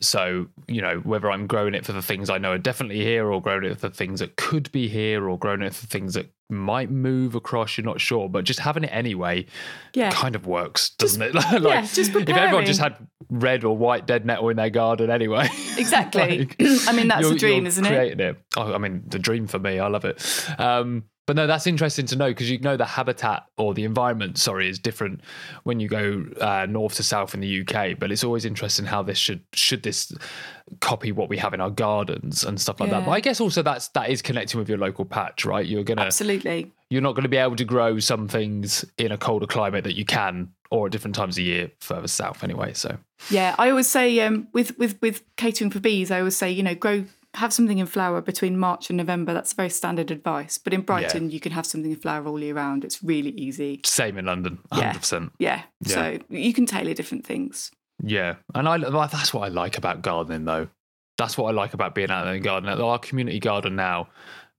So 0.00 0.46
you 0.66 0.80
know 0.82 0.98
whether 1.04 1.30
I'm 1.30 1.46
growing 1.46 1.74
it 1.74 1.84
for 1.86 1.92
the 1.92 2.02
things 2.02 2.30
I 2.30 2.38
know 2.38 2.52
are 2.52 2.58
definitely 2.58 3.02
here, 3.02 3.30
or 3.30 3.40
growing 3.40 3.64
it 3.64 3.78
for 3.78 3.88
things 3.88 4.20
that 4.20 4.36
could 4.36 4.70
be 4.72 4.88
here, 4.88 5.28
or 5.28 5.38
growing 5.38 5.62
it 5.62 5.74
for 5.74 5.86
things 5.86 6.14
that 6.14 6.30
might 6.50 6.90
move 6.90 7.34
across. 7.34 7.76
You're 7.76 7.84
not 7.84 8.00
sure, 8.00 8.28
but 8.28 8.44
just 8.44 8.60
having 8.60 8.84
it 8.84 8.88
anyway 8.92 9.44
Yeah. 9.94 10.10
kind 10.10 10.34
of 10.34 10.46
works, 10.46 10.90
doesn't 10.90 11.20
it? 11.20 11.34
like, 11.34 11.62
yeah, 11.62 11.82
just 11.82 12.14
if 12.14 12.28
everyone 12.28 12.64
just 12.64 12.80
had 12.80 12.96
red 13.28 13.64
or 13.64 13.76
white 13.76 14.06
dead 14.06 14.24
nettle 14.24 14.48
in 14.48 14.56
their 14.56 14.70
garden 14.70 15.10
anyway. 15.10 15.48
Exactly. 15.78 16.38
like, 16.40 16.56
I 16.88 16.92
mean, 16.92 17.06
that's 17.08 17.28
a 17.28 17.34
dream, 17.36 17.64
isn't 17.66 17.84
it? 17.84 17.88
creating 17.88 18.20
it? 18.20 18.36
Oh, 18.56 18.72
I 18.74 18.78
mean, 18.78 19.04
the 19.06 19.18
dream 19.18 19.46
for 19.46 19.58
me. 19.60 19.78
I 19.78 19.86
love 19.86 20.04
it. 20.04 20.44
Um, 20.58 21.04
But 21.28 21.36
no, 21.36 21.46
that's 21.46 21.66
interesting 21.66 22.06
to 22.06 22.16
know 22.16 22.28
because 22.28 22.50
you 22.50 22.58
know 22.58 22.78
the 22.78 22.86
habitat 22.86 23.44
or 23.58 23.74
the 23.74 23.84
environment, 23.84 24.38
sorry, 24.38 24.66
is 24.66 24.78
different 24.78 25.20
when 25.62 25.78
you 25.78 25.86
go 25.86 26.24
uh, 26.40 26.64
north 26.66 26.94
to 26.94 27.02
south 27.02 27.34
in 27.34 27.40
the 27.40 27.60
UK. 27.60 27.98
But 27.98 28.10
it's 28.10 28.24
always 28.24 28.46
interesting 28.46 28.86
how 28.86 29.02
this 29.02 29.18
should 29.18 29.42
should 29.52 29.82
this 29.82 30.10
copy 30.80 31.12
what 31.12 31.28
we 31.28 31.36
have 31.36 31.52
in 31.52 31.60
our 31.60 31.68
gardens 31.68 32.44
and 32.44 32.58
stuff 32.58 32.80
like 32.80 32.88
that. 32.88 33.04
But 33.04 33.10
I 33.10 33.20
guess 33.20 33.42
also 33.42 33.62
that's 33.62 33.88
that 33.88 34.08
is 34.08 34.22
connecting 34.22 34.58
with 34.58 34.70
your 34.70 34.78
local 34.78 35.04
patch, 35.04 35.44
right? 35.44 35.66
You're 35.66 35.84
gonna 35.84 36.00
Absolutely. 36.00 36.72
you're 36.88 37.02
not 37.02 37.14
going 37.14 37.24
to 37.24 37.28
be 37.28 37.36
able 37.36 37.56
to 37.56 37.64
grow 37.66 37.98
some 37.98 38.26
things 38.26 38.86
in 38.96 39.12
a 39.12 39.18
colder 39.18 39.46
climate 39.46 39.84
that 39.84 39.96
you 39.96 40.06
can 40.06 40.48
or 40.70 40.86
at 40.86 40.92
different 40.92 41.14
times 41.14 41.36
of 41.36 41.44
year 41.44 41.70
further 41.80 42.08
south 42.08 42.42
anyway. 42.42 42.72
So 42.72 42.96
Yeah, 43.28 43.54
I 43.58 43.68
always 43.68 43.86
say 43.86 44.18
um, 44.20 44.48
with 44.54 44.78
with 44.78 44.98
with 45.02 45.22
catering 45.36 45.70
for 45.70 45.80
bees, 45.80 46.10
I 46.10 46.20
always 46.20 46.36
say 46.38 46.50
you 46.50 46.62
know 46.62 46.74
grow 46.74 47.04
have 47.38 47.52
something 47.52 47.78
in 47.78 47.86
flower 47.86 48.20
between 48.20 48.58
March 48.58 48.90
and 48.90 48.96
November. 48.96 49.32
That's 49.34 49.52
very 49.52 49.70
standard 49.70 50.10
advice. 50.10 50.58
But 50.58 50.74
in 50.74 50.82
Brighton, 50.82 51.30
you 51.30 51.40
can 51.40 51.52
have 51.52 51.66
something 51.66 51.90
in 51.90 51.96
flower 51.96 52.26
all 52.26 52.40
year 52.40 52.54
round. 52.54 52.84
It's 52.84 53.02
really 53.02 53.30
easy. 53.30 53.80
same 53.84 54.18
in 54.18 54.26
London, 54.26 54.58
Yeah. 54.72 54.92
100%. 54.92 55.30
Yeah, 55.38 55.62
so 55.84 56.18
you 56.28 56.52
can 56.52 56.66
tailor 56.66 56.94
different 56.94 57.24
things. 57.26 57.70
Yeah, 58.02 58.36
and 58.54 58.68
I 58.68 58.78
that's 58.78 59.34
what 59.34 59.42
I 59.44 59.48
like 59.48 59.78
about 59.78 60.02
gardening, 60.02 60.44
though. 60.44 60.68
That's 61.16 61.36
what 61.36 61.48
I 61.48 61.52
like 61.52 61.74
about 61.74 61.94
being 61.96 62.10
out 62.10 62.26
in 62.28 62.34
the 62.34 62.40
garden. 62.40 62.68
Our 62.68 62.98
community 62.98 63.40
garden 63.40 63.74
now, 63.74 64.08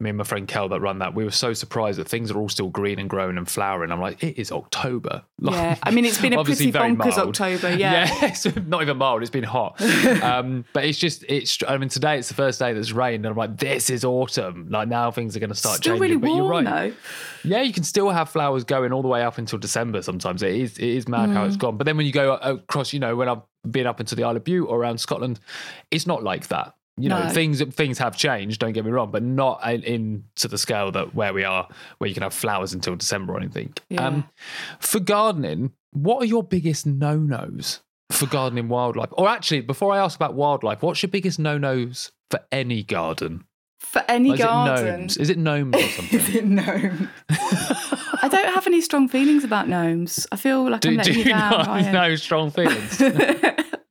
me 0.02 0.10
and 0.10 0.18
my 0.18 0.24
friend 0.24 0.48
Kel 0.48 0.70
that 0.70 0.80
run 0.80 1.00
that, 1.00 1.14
we 1.14 1.26
were 1.26 1.32
so 1.32 1.52
surprised 1.54 2.00
that 2.00 2.08
things 2.08 2.32
are 2.32 2.38
all 2.38 2.48
still 2.48 2.70
green 2.70 3.00
and 3.00 3.10
growing 3.10 3.38
and 3.38 3.50
flowering. 3.50 3.92
I'm 3.92 4.00
like, 4.00 4.24
it 4.24 4.40
is 4.40 4.50
October. 4.52 5.24
Like, 5.40 5.56
Yeah, 5.60 5.78
I 5.84 5.92
mean 5.92 6.06
it's 6.06 6.22
been 6.22 6.34
a 6.34 6.44
pretty 6.44 6.72
bonkers 6.72 6.98
mild. 7.18 7.18
October. 7.18 7.76
Yeah. 7.76 8.08
it's 8.26 8.46
not 8.68 8.82
even 8.82 8.96
mild. 8.98 9.22
It's 9.22 9.30
been 9.32 9.44
hot. 9.44 9.82
um, 10.24 10.64
but 10.74 10.86
it's 10.86 10.98
just, 10.98 11.24
it's. 11.28 11.58
I 11.68 11.78
mean, 11.78 11.90
today 11.90 12.18
it's 12.18 12.30
the 12.30 12.34
first 12.34 12.60
day 12.60 12.72
that's 12.74 12.92
rained, 12.94 13.26
and 13.26 13.32
I'm 13.34 13.38
like, 13.38 13.58
this 13.58 13.90
is 13.90 14.06
autumn. 14.06 14.68
Like 14.70 14.88
now 14.88 15.12
things 15.12 15.36
are 15.36 15.40
going 15.40 15.50
to 15.50 15.56
start 15.56 15.78
Still 15.78 15.96
changing. 16.00 16.20
really 16.22 16.22
but 16.22 16.36
you're 16.36 16.48
right. 16.50 16.66
though. 16.66 16.94
Yeah, 17.44 17.62
you 17.62 17.74
can 17.74 17.84
still 17.84 18.10
have 18.10 18.30
flowers 18.30 18.64
going 18.64 18.94
all 18.94 19.02
the 19.02 19.08
way 19.08 19.24
up 19.24 19.38
until 19.38 19.60
December. 19.60 20.02
Sometimes 20.02 20.44
it 20.44 20.54
is 20.56 20.78
it 20.78 20.88
is 20.90 21.08
mad 21.08 21.30
how 21.30 21.46
it's 21.46 21.56
gone. 21.58 21.78
But 21.78 21.86
then 21.86 21.98
when 21.98 22.06
you 22.06 22.12
go 22.12 22.36
across, 22.36 22.94
you 22.94 23.00
know, 23.00 23.16
when 23.16 23.28
I've 23.30 23.42
been 23.70 23.88
up 23.88 24.00
into 24.00 24.16
the 24.16 24.24
Isle 24.24 24.38
of 24.38 24.44
Bute 24.44 24.66
or 24.66 24.78
around 24.80 25.00
Scotland, 25.00 25.40
it's 25.92 26.08
not 26.08 26.24
like 26.24 26.48
that. 26.50 26.74
You 27.02 27.10
know, 27.10 27.24
No. 27.24 27.30
things 27.30 27.62
things 27.74 27.98
have 28.00 28.18
changed. 28.18 28.60
Don't 28.60 28.74
get 28.74 28.86
me 28.86 28.92
wrong, 28.92 29.12
but 29.12 29.24
not 29.24 29.62
in, 29.70 29.84
in 29.84 30.24
to 30.38 30.48
the 30.48 30.58
scale 30.58 30.92
that 30.92 31.16
where 31.16 31.34
we 31.34 31.44
are, 31.44 31.68
where 31.98 32.08
you 32.08 32.14
can 32.14 32.24
have 32.24 32.34
flowers 32.34 32.74
until 32.74 32.96
December 32.96 33.34
or 33.34 33.38
anything. 33.38 33.74
Um, 33.98 34.28
for 34.80 35.00
gardening, 35.00 35.72
what 35.92 36.22
are 36.22 36.26
your 36.26 36.44
biggest 36.44 36.86
no 36.86 37.18
nos 37.18 37.82
for 38.12 38.26
gardening 38.28 38.68
wildlife? 38.70 39.10
Or 39.14 39.28
actually, 39.30 39.62
before 39.62 39.94
I 39.94 40.00
ask 40.00 40.16
about 40.18 40.34
wildlife, 40.34 40.82
what's 40.84 41.02
your 41.02 41.10
biggest 41.10 41.40
no 41.40 41.58
nos 41.58 42.12
for 42.30 42.42
any 42.52 42.84
garden? 42.84 43.46
For 43.80 44.04
any 44.10 44.32
Is 44.34 44.40
it 44.42 44.44
garden. 44.44 44.86
gnomes? 45.00 45.18
Is 45.18 45.30
it 45.30 45.38
gnomes 45.38 45.76
or 45.76 45.80
something? 45.82 46.20
Is 46.20 46.36
it 46.36 46.46
gnome? 46.46 47.10
I 48.22 48.28
don't 48.28 48.54
have 48.54 48.68
any 48.68 48.82
strong 48.82 49.08
feelings 49.08 49.44
about 49.44 49.68
gnomes. 49.68 50.28
I 50.32 50.36
feel 50.36 50.64
like 50.70 50.86
I'm 50.86 50.92
do, 50.92 50.98
letting 50.98 51.14
do 51.14 51.20
you 51.20 51.26
you 51.26 51.32
down. 51.32 51.52
not 51.52 51.68
Ryan. 51.68 51.94
no 51.94 52.16
strong 52.16 52.52
feelings? 52.52 53.02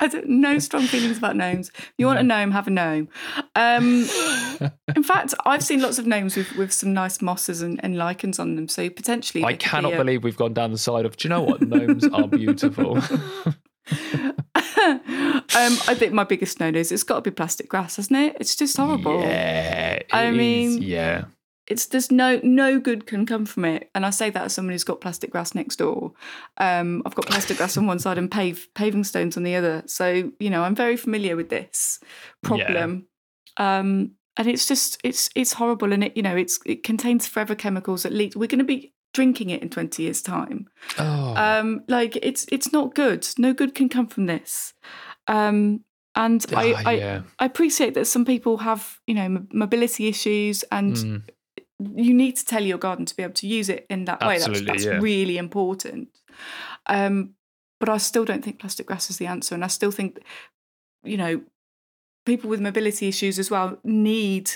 I 0.00 0.06
don't 0.06 0.28
no 0.28 0.58
strong 0.60 0.82
feelings 0.86 1.18
about 1.18 1.34
gnomes. 1.34 1.70
If 1.76 1.92
you 1.98 2.06
want 2.06 2.20
a 2.20 2.22
gnome, 2.22 2.52
have 2.52 2.68
a 2.68 2.70
gnome. 2.70 3.08
Um, 3.56 3.84
in 4.96 5.02
fact, 5.02 5.34
I've 5.44 5.64
seen 5.64 5.82
lots 5.82 5.98
of 5.98 6.06
gnomes 6.06 6.36
with, 6.36 6.54
with 6.56 6.72
some 6.72 6.94
nice 6.94 7.20
mosses 7.20 7.62
and, 7.62 7.82
and 7.82 7.96
lichens 7.96 8.38
on 8.38 8.54
them. 8.54 8.68
So 8.68 8.88
potentially, 8.90 9.42
I 9.44 9.52
could 9.54 9.58
be 9.58 9.64
cannot 9.64 9.94
a- 9.94 9.96
believe 9.96 10.22
we've 10.22 10.36
gone 10.36 10.54
down 10.54 10.70
the 10.70 10.78
side 10.78 11.04
of. 11.04 11.16
Do 11.16 11.26
you 11.26 11.30
know 11.30 11.42
what? 11.42 11.62
Gnomes 11.62 12.06
are 12.06 12.28
beautiful. 12.28 12.98
um, 14.58 15.44
I 15.54 15.94
think 15.96 16.12
my 16.12 16.24
biggest 16.24 16.60
no 16.60 16.68
is 16.68 16.92
it's 16.92 17.02
got 17.02 17.16
to 17.16 17.22
be 17.22 17.30
plastic 17.30 17.68
grass, 17.68 17.96
hasn't 17.96 18.18
it? 18.18 18.36
It's 18.38 18.54
just 18.54 18.76
horrible. 18.76 19.20
Yeah, 19.20 19.94
it 19.94 20.06
I 20.12 20.26
is, 20.28 20.36
mean- 20.36 20.82
yeah. 20.82 21.24
It's 21.68 21.86
just 21.86 22.10
no 22.10 22.40
no 22.42 22.80
good 22.80 23.06
can 23.06 23.26
come 23.26 23.44
from 23.46 23.64
it. 23.64 23.90
And 23.94 24.04
I 24.06 24.10
say 24.10 24.30
that 24.30 24.44
as 24.44 24.54
someone 24.54 24.72
who's 24.72 24.84
got 24.84 25.00
plastic 25.00 25.30
grass 25.30 25.54
next 25.54 25.76
door. 25.76 26.12
Um, 26.56 27.02
I've 27.04 27.14
got 27.14 27.26
plastic 27.26 27.56
grass 27.58 27.76
on 27.76 27.86
one 27.86 27.98
side 27.98 28.18
and 28.18 28.30
pave 28.30 28.68
paving 28.74 29.04
stones 29.04 29.36
on 29.36 29.42
the 29.42 29.54
other. 29.54 29.82
So 29.86 30.32
you 30.40 30.50
know 30.50 30.62
I'm 30.62 30.74
very 30.74 30.96
familiar 30.96 31.36
with 31.36 31.48
this 31.50 32.00
problem. 32.42 33.06
Um, 33.56 34.12
and 34.36 34.46
it's 34.48 34.66
just 34.66 34.98
it's 35.04 35.28
it's 35.34 35.52
horrible, 35.54 35.92
and 35.92 36.04
it 36.04 36.16
you 36.16 36.22
know 36.22 36.36
it's 36.36 36.58
it 36.64 36.82
contains 36.84 37.26
forever 37.26 37.54
chemicals 37.54 38.04
that 38.04 38.12
leak. 38.12 38.34
We're 38.36 38.46
going 38.46 38.60
to 38.60 38.64
be 38.64 38.94
drinking 39.14 39.50
it 39.50 39.62
in 39.62 39.70
20 39.70 40.02
years 40.02 40.22
time. 40.22 40.68
Oh, 40.98 41.34
Um, 41.34 41.82
like 41.88 42.16
it's 42.22 42.46
it's 42.52 42.72
not 42.72 42.94
good. 42.94 43.26
No 43.36 43.52
good 43.52 43.74
can 43.74 43.88
come 43.88 44.06
from 44.06 44.26
this. 44.26 44.74
Um, 45.26 45.84
and 46.14 46.44
I, 46.54 46.72
ah, 46.72 46.82
I 46.86 46.92
yeah. 46.94 47.22
I 47.38 47.44
appreciate 47.46 47.94
that 47.94 48.06
some 48.06 48.24
people 48.24 48.58
have, 48.58 49.00
you 49.06 49.14
know, 49.14 49.24
m- 49.24 49.48
mobility 49.52 50.08
issues, 50.08 50.62
and 50.70 50.94
Mm. 50.94 51.22
You 51.78 52.12
need 52.12 52.36
to 52.36 52.44
tell 52.44 52.62
your 52.62 52.78
garden 52.78 53.06
to 53.06 53.16
be 53.16 53.22
able 53.22 53.34
to 53.34 53.46
use 53.46 53.68
it 53.68 53.86
in 53.88 54.04
that 54.06 54.20
way. 54.20 54.38
That's, 54.38 54.48
Absolutely, 54.48 54.72
that's 54.72 54.84
yeah. 54.84 54.98
really 55.00 55.38
important. 55.38 56.08
Um, 56.86 57.34
but 57.80 57.88
I 57.88 57.98
still 57.98 58.24
don't 58.24 58.44
think 58.44 58.58
plastic 58.58 58.86
grass 58.86 59.10
is 59.10 59.18
the 59.18 59.26
answer, 59.26 59.54
and 59.54 59.64
I 59.64 59.68
still 59.68 59.90
think, 59.90 60.18
you 61.04 61.16
know, 61.16 61.42
people 62.26 62.50
with 62.50 62.60
mobility 62.60 63.08
issues 63.08 63.38
as 63.38 63.50
well 63.50 63.78
need 63.84 64.50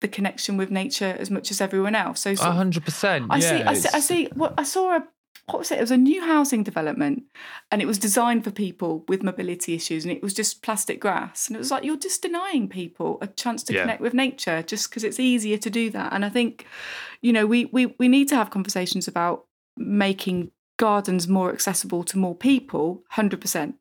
the 0.00 0.08
connection 0.08 0.56
with 0.56 0.70
nature 0.70 1.16
as 1.18 1.30
much 1.30 1.50
as 1.50 1.60
everyone 1.60 1.94
else. 1.94 2.20
So, 2.20 2.34
hundred 2.36 2.84
percent. 2.84 3.26
I 3.30 3.40
see, 3.40 3.62
I 3.62 3.74
see, 3.74 3.88
I 3.94 4.00
see. 4.00 4.28
What 4.34 4.54
I 4.58 4.64
saw 4.64 4.96
a 4.96 5.06
what 5.46 5.58
was 5.58 5.70
it? 5.70 5.78
It 5.78 5.82
was 5.82 5.90
a 5.90 5.96
new 5.96 6.22
housing 6.24 6.62
development, 6.62 7.24
and 7.70 7.82
it 7.82 7.86
was 7.86 7.98
designed 7.98 8.44
for 8.44 8.50
people 8.50 9.04
with 9.08 9.22
mobility 9.22 9.74
issues, 9.74 10.04
and 10.04 10.12
it 10.12 10.22
was 10.22 10.32
just 10.32 10.62
plastic 10.62 11.00
grass, 11.00 11.48
and 11.48 11.56
it 11.56 11.58
was 11.58 11.70
like 11.70 11.84
you're 11.84 11.96
just 11.98 12.22
denying 12.22 12.68
people 12.68 13.18
a 13.20 13.26
chance 13.26 13.62
to 13.64 13.74
Yeah. 13.74 13.82
connect 13.82 14.00
with 14.00 14.14
nature 14.14 14.62
just 14.62 14.88
because 14.88 15.04
it's 15.04 15.20
easier 15.20 15.58
to 15.58 15.70
do 15.70 15.90
that. 15.90 16.12
And 16.12 16.24
I 16.24 16.28
think, 16.30 16.66
you 17.20 17.32
know, 17.32 17.46
we 17.46 17.66
we 17.66 17.94
we 17.98 18.08
need 18.08 18.28
to 18.28 18.36
have 18.36 18.50
conversations 18.50 19.06
about 19.06 19.46
making 19.76 20.50
gardens 20.78 21.28
more 21.28 21.52
accessible 21.52 22.04
to 22.04 22.18
more 22.18 22.34
people, 22.34 23.04
hundred 23.10 23.40
percent. 23.40 23.76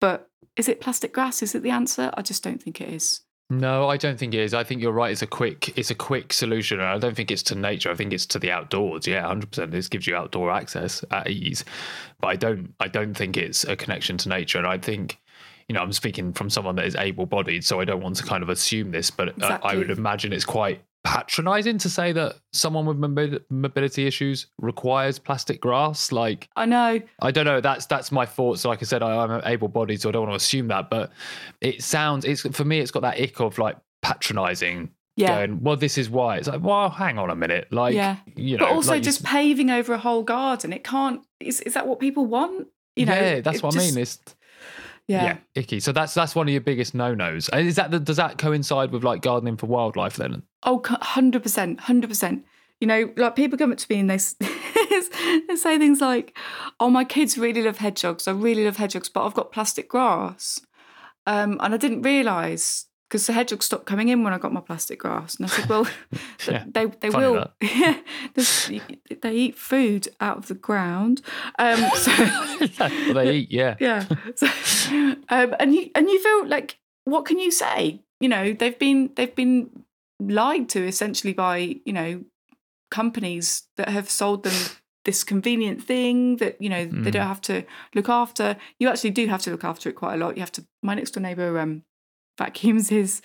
But 0.00 0.30
is 0.56 0.68
it 0.68 0.80
plastic 0.80 1.12
grass? 1.12 1.42
Is 1.42 1.54
it 1.54 1.62
the 1.62 1.70
answer? 1.70 2.10
I 2.16 2.22
just 2.22 2.42
don't 2.42 2.62
think 2.62 2.80
it 2.80 2.88
is. 2.88 3.20
No, 3.50 3.88
I 3.88 3.98
don't 3.98 4.18
think 4.18 4.32
it 4.34 4.40
is. 4.40 4.54
I 4.54 4.64
think 4.64 4.80
you're 4.80 4.90
right. 4.92 5.12
It's 5.12 5.22
a 5.22 5.26
quick, 5.26 5.76
it's 5.78 5.90
a 5.90 5.94
quick 5.94 6.32
solution. 6.32 6.80
I 6.80 6.98
don't 6.98 7.14
think 7.14 7.30
it's 7.30 7.42
to 7.44 7.54
nature. 7.54 7.90
I 7.90 7.94
think 7.94 8.12
it's 8.12 8.26
to 8.26 8.38
the 8.38 8.50
outdoors. 8.50 9.06
Yeah, 9.06 9.26
hundred 9.26 9.50
percent. 9.50 9.70
This 9.70 9.86
gives 9.88 10.06
you 10.06 10.16
outdoor 10.16 10.50
access 10.50 11.04
at 11.10 11.28
ease. 11.28 11.64
But 12.20 12.28
I 12.28 12.36
don't, 12.36 12.74
I 12.80 12.88
don't 12.88 13.14
think 13.14 13.36
it's 13.36 13.64
a 13.64 13.76
connection 13.76 14.16
to 14.18 14.28
nature. 14.30 14.58
And 14.58 14.66
I 14.66 14.78
think, 14.78 15.20
you 15.68 15.74
know, 15.74 15.82
I'm 15.82 15.92
speaking 15.92 16.32
from 16.32 16.48
someone 16.48 16.74
that 16.76 16.86
is 16.86 16.96
able-bodied, 16.96 17.64
so 17.64 17.80
I 17.80 17.84
don't 17.84 18.02
want 18.02 18.16
to 18.16 18.24
kind 18.24 18.42
of 18.42 18.48
assume 18.48 18.90
this, 18.90 19.10
but 19.10 19.28
uh, 19.28 19.32
I 19.32 19.44
Exactly. 19.44 19.78
would 19.78 19.90
imagine 19.90 20.32
it's 20.32 20.44
quite 20.44 20.82
patronizing 21.04 21.78
to 21.78 21.88
say 21.90 22.12
that 22.12 22.36
someone 22.52 22.86
with 22.86 22.96
mobility 23.50 24.06
issues 24.06 24.46
requires 24.58 25.18
plastic 25.18 25.60
grass. 25.60 26.10
Like, 26.12 26.48
I 26.56 26.66
know. 26.66 27.00
I 27.20 27.30
don't 27.30 27.44
know. 27.44 27.60
That's 27.60 27.86
that's 27.86 28.10
my 28.10 28.26
thoughts. 28.26 28.64
Like 28.64 28.82
I 28.82 28.86
said, 28.86 29.02
I, 29.02 29.16
I'm 29.24 29.42
able-bodied, 29.44 30.00
so 30.00 30.08
I 30.08 30.12
don't 30.12 30.22
want 30.28 30.32
to 30.32 30.36
assume 30.44 30.68
that. 30.68 30.90
But 30.90 31.12
it 31.60 31.82
sounds, 31.82 32.24
it's 32.24 32.40
for 32.42 32.64
me, 32.64 32.80
it's 32.80 32.90
got 32.90 33.02
that 33.02 33.20
ick 33.20 33.40
of 33.40 33.58
like 33.58 33.76
patronizing. 34.02 34.90
Yeah. 35.16 35.46
Going, 35.46 35.62
well, 35.62 35.76
this 35.76 35.96
is 35.96 36.10
why. 36.10 36.38
It's 36.38 36.48
like, 36.48 36.60
well, 36.62 36.90
hang 36.90 37.18
on 37.20 37.30
a 37.30 37.36
minute. 37.36 37.68
Like, 37.72 37.94
Yeah. 37.94 38.16
you 38.34 38.56
know, 38.58 38.66
but 38.66 38.72
also 38.74 38.92
like 38.94 39.02
just 39.04 39.24
s- 39.24 39.30
paving 39.30 39.70
over 39.70 39.92
a 39.92 39.98
whole 39.98 40.24
garden. 40.24 40.72
It 40.72 40.82
can't. 40.82 41.20
Is, 41.38 41.60
is 41.60 41.74
that 41.74 41.86
what 41.86 42.00
people 42.00 42.26
want? 42.26 42.66
You 42.96 43.06
know. 43.06 43.14
yeah, 43.14 43.40
that's 43.40 43.62
what 43.62 43.74
just- 43.74 43.86
I 43.86 43.90
mean. 43.90 43.98
It's 44.02 44.18
Yeah. 45.06 45.24
yeah. 45.24 45.36
icky. 45.54 45.78
So 45.78 45.92
that's 45.92 46.14
that's 46.14 46.34
one 46.34 46.48
of 46.48 46.52
your 46.52 46.62
biggest 46.62 46.94
no-nos. 46.96 47.48
And 47.50 47.68
Is 47.68 47.76
that 47.76 47.92
the, 47.92 48.00
does 48.00 48.16
that 48.16 48.38
coincide 48.38 48.90
with 48.90 49.04
like 49.04 49.22
gardening 49.22 49.56
for 49.56 49.66
wildlife 49.66 50.16
then? 50.16 50.42
Oh, 50.64 50.82
hundred 50.84 51.42
percent, 51.42 51.80
hundred 51.80 52.08
percent. 52.08 52.44
You 52.80 52.86
know, 52.86 53.12
like 53.16 53.36
people 53.36 53.56
come 53.56 53.72
up 53.72 53.78
to 53.78 53.86
me 53.88 54.00
and 54.00 54.10
they 54.10 54.16
they 55.48 55.56
say 55.56 55.78
things 55.78 56.00
like, 56.00 56.36
"Oh, 56.80 56.90
my 56.90 57.04
kids 57.04 57.38
really 57.38 57.62
love 57.62 57.78
hedgehogs. 57.78 58.26
I 58.26 58.32
really 58.32 58.64
love 58.64 58.76
hedgehogs, 58.76 59.08
but 59.08 59.24
I've 59.24 59.34
got 59.34 59.52
plastic 59.52 59.88
grass." 59.88 60.60
Um, 61.26 61.58
and 61.60 61.72
I 61.72 61.76
didn't 61.76 62.02
realise 62.02 62.86
because 63.08 63.26
the 63.26 63.32
hedgehogs 63.32 63.66
stopped 63.66 63.86
coming 63.86 64.08
in 64.08 64.24
when 64.24 64.32
I 64.32 64.38
got 64.38 64.52
my 64.52 64.60
plastic 64.60 64.98
grass. 64.98 65.36
And 65.36 65.46
I 65.46 65.48
said, 65.48 65.68
"Well, 65.68 65.86
Yeah, 66.48 66.64
they 66.66 66.86
they 66.86 67.10
will. 67.10 67.46
Yeah, 67.60 68.00
they 68.34 69.32
eat 69.32 69.56
food 69.56 70.08
out 70.20 70.38
of 70.38 70.48
the 70.48 70.54
ground. 70.54 71.22
Um, 71.58 71.78
so 71.94 72.12
well, 72.80 73.14
they 73.14 73.36
eat, 73.36 73.52
yeah. 73.52 73.76
yeah. 73.78 74.06
So, 74.34 74.46
um, 75.28 75.54
and 75.60 75.74
you 75.74 75.90
and 75.94 76.08
you 76.08 76.20
feel 76.22 76.48
like 76.48 76.78
what 77.04 77.24
can 77.24 77.38
you 77.38 77.50
say? 77.50 78.02
You 78.20 78.28
know, 78.28 78.52
they've 78.52 78.78
been 78.78 79.10
they've 79.14 79.34
been 79.34 79.84
lied 80.20 80.68
to 80.70 80.86
essentially 80.86 81.32
by 81.32 81.76
you 81.84 81.92
know 81.92 82.22
companies 82.90 83.64
that 83.76 83.88
have 83.88 84.08
sold 84.10 84.44
them 84.44 84.52
this 85.04 85.24
convenient 85.24 85.82
thing 85.82 86.36
that 86.36 86.60
you 86.60 86.68
know 86.68 86.84
they 86.86 87.10
Mm. 87.10 87.12
don't 87.12 87.26
have 87.26 87.40
to 87.42 87.64
look 87.94 88.08
after. 88.08 88.56
You 88.78 88.88
actually 88.88 89.10
do 89.10 89.26
have 89.26 89.42
to 89.42 89.50
look 89.50 89.64
after 89.64 89.88
it 89.90 89.94
quite 89.96 90.14
a 90.14 90.16
lot. 90.16 90.36
You 90.36 90.40
have 90.40 90.52
to. 90.52 90.64
My 90.82 90.94
next 90.94 91.10
door 91.12 91.22
neighbour 91.22 91.58
um, 91.58 91.82
vacuums 92.38 92.88
his 92.88 93.20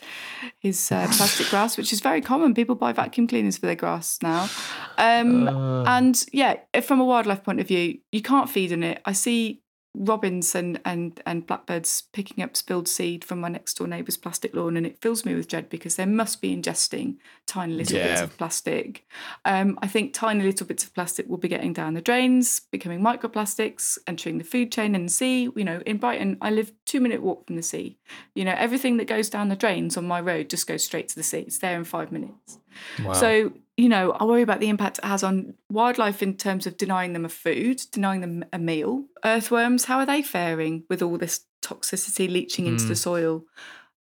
his 0.59 0.91
uh, 0.91 1.05
plastic 1.15 1.47
grass, 1.51 1.77
which 1.77 1.93
is 1.93 2.01
very 2.01 2.21
common. 2.21 2.53
People 2.53 2.75
buy 2.75 2.91
vacuum 2.93 3.27
cleaners 3.27 3.57
for 3.57 3.65
their 3.67 3.75
grass 3.75 4.17
now. 4.21 4.49
Um, 4.97 5.47
Uh, 5.47 5.83
and 5.83 6.25
yeah, 6.33 6.55
from 6.81 6.99
a 6.99 7.05
wildlife 7.05 7.43
point 7.43 7.59
of 7.61 7.67
view, 7.67 7.99
you 8.11 8.21
can't 8.21 8.49
feed 8.49 8.73
on 8.73 8.83
it. 8.83 9.01
I 9.05 9.13
see 9.13 9.61
robins 9.95 10.53
and, 10.55 10.79
and, 10.85 11.21
and 11.25 11.47
blackbirds 11.47 12.03
picking 12.13 12.43
up 12.43 12.55
spilled 12.55 12.87
seed 12.87 13.23
from 13.23 13.39
my 13.39 13.49
next 13.49 13.75
door 13.75 13.87
neighbour's 13.87 14.17
plastic 14.17 14.53
lawn, 14.53 14.77
and 14.77 14.85
it 14.85 15.01
fills 15.01 15.25
me 15.25 15.35
with 15.35 15.47
dread 15.47 15.69
because 15.69 15.95
they 15.95 16.05
must 16.05 16.41
be 16.41 16.55
ingesting 16.55 17.17
tiny 17.47 17.73
little 17.73 17.97
bits 17.97 18.21
of 18.21 18.37
plastic. 18.37 19.07
Um, 19.45 19.79
I 19.81 19.87
think 19.87 20.13
tiny 20.13 20.43
little 20.43 20.67
bits 20.67 20.83
of 20.83 20.93
plastic 20.93 21.27
will 21.27 21.37
be 21.37 21.47
getting 21.47 21.73
down 21.73 21.95
the 21.95 22.01
drains, 22.01 22.59
becoming 22.59 23.01
microplastics, 23.01 23.97
entering 24.07 24.37
the 24.37 24.43
food 24.43 24.71
chain 24.71 24.95
and 24.95 25.05
the 25.05 25.13
sea. 25.13 25.49
You 25.55 25.63
know, 25.63 25.81
in 25.85 25.97
Brighton, 25.97 26.37
I 26.41 26.51
live 26.51 26.71
two 26.85 26.99
minute 26.99 27.21
walk 27.21 27.47
from 27.47 27.55
the 27.55 27.63
sea. 27.63 27.97
You 28.35 28.45
know, 28.45 28.55
everything 28.57 28.97
that 28.97 29.07
goes 29.07 29.29
down 29.29 29.49
the 29.49 29.55
drains 29.55 29.97
on 29.97 30.07
my 30.07 30.21
road 30.21 30.49
just 30.49 30.67
goes 30.67 30.83
straight 30.83 31.09
to 31.09 31.15
the 31.15 31.23
sea. 31.23 31.39
It's 31.39 31.59
there 31.59 31.75
in 31.75 31.83
five 31.83 32.11
minutes. 32.11 32.59
Wow. 33.03 33.13
So, 33.13 33.53
you 33.79 33.87
know, 33.87 34.11
I 34.11 34.25
worry 34.25 34.41
about 34.41 34.59
the 34.59 34.67
impact 34.67 34.97
it 34.97 35.05
has 35.05 35.23
on 35.23 35.53
wildlife 35.69 36.21
in 36.21 36.35
terms 36.35 36.67
of 36.67 36.75
denying 36.75 37.13
them 37.13 37.23
a 37.23 37.29
food, 37.29 37.81
denying 37.93 38.19
them 38.19 38.43
a 38.51 38.59
meal. 38.59 39.05
Earthworms, 39.23 39.85
how 39.85 39.99
are 39.99 40.05
they 40.05 40.21
faring 40.21 40.83
with 40.89 41.01
all 41.01 41.17
this 41.17 41.45
toxicity 41.61 42.29
leaching 42.29 42.65
into 42.65 42.83
the 42.83 42.93
mm. 42.93 42.97
soil? 42.97 43.45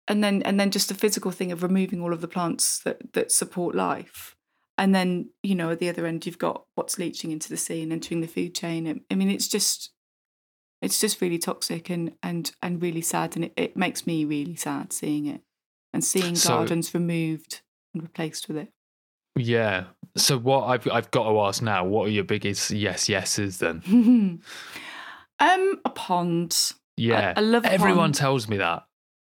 And 0.06 0.22
then 0.22 0.42
and 0.42 0.60
then 0.60 0.70
just 0.70 0.88
the 0.88 0.94
physical 0.94 1.30
thing 1.30 1.50
of 1.52 1.62
removing 1.62 2.02
all 2.02 2.12
of 2.12 2.20
the 2.20 2.28
plants 2.28 2.80
that, 2.80 3.14
that 3.14 3.32
support 3.32 3.74
life. 3.74 4.36
And 4.76 4.94
then, 4.94 5.30
you 5.42 5.54
know, 5.54 5.70
at 5.70 5.78
the 5.78 5.88
other 5.88 6.04
end 6.04 6.26
you've 6.26 6.38
got 6.38 6.64
what's 6.74 6.98
leaching 6.98 7.30
into 7.30 7.48
the 7.48 7.56
sea 7.56 7.82
and 7.82 7.94
entering 7.94 8.20
the 8.20 8.26
food 8.26 8.54
chain. 8.54 9.02
I 9.10 9.14
mean, 9.14 9.30
it's 9.30 9.48
just 9.48 9.90
it's 10.82 11.00
just 11.00 11.22
really 11.22 11.38
toxic 11.38 11.88
and 11.88 12.12
and 12.22 12.52
and 12.62 12.82
really 12.82 13.00
sad 13.00 13.36
and 13.36 13.46
it, 13.46 13.54
it 13.56 13.74
makes 13.74 14.06
me 14.06 14.26
really 14.26 14.56
sad 14.56 14.92
seeing 14.92 15.24
it 15.24 15.40
and 15.94 16.04
seeing 16.04 16.34
So- 16.34 16.50
gardens 16.50 16.92
removed 16.92 17.62
and 17.94 18.02
replaced 18.02 18.48
with 18.48 18.58
it. 18.58 18.68
Yeah. 19.36 19.84
So 20.16 20.36
what 20.38 20.64
I've 20.66 20.86
I've 20.90 21.10
got 21.10 21.28
to 21.30 21.40
ask 21.40 21.62
now, 21.62 21.84
what 21.84 22.06
are 22.08 22.10
your 22.10 22.24
biggest 22.24 22.70
yes 22.70 23.08
yeses 23.08 23.58
then? 23.58 23.82
um, 25.40 25.80
a 25.84 25.90
pond. 25.90 26.72
Yeah. 26.96 27.32
I 27.36 27.40
love 27.40 27.64
a 27.64 27.72
Everyone 27.72 27.96
pond. 27.98 28.14
tells 28.16 28.48
me 28.48 28.58
that. 28.58 28.84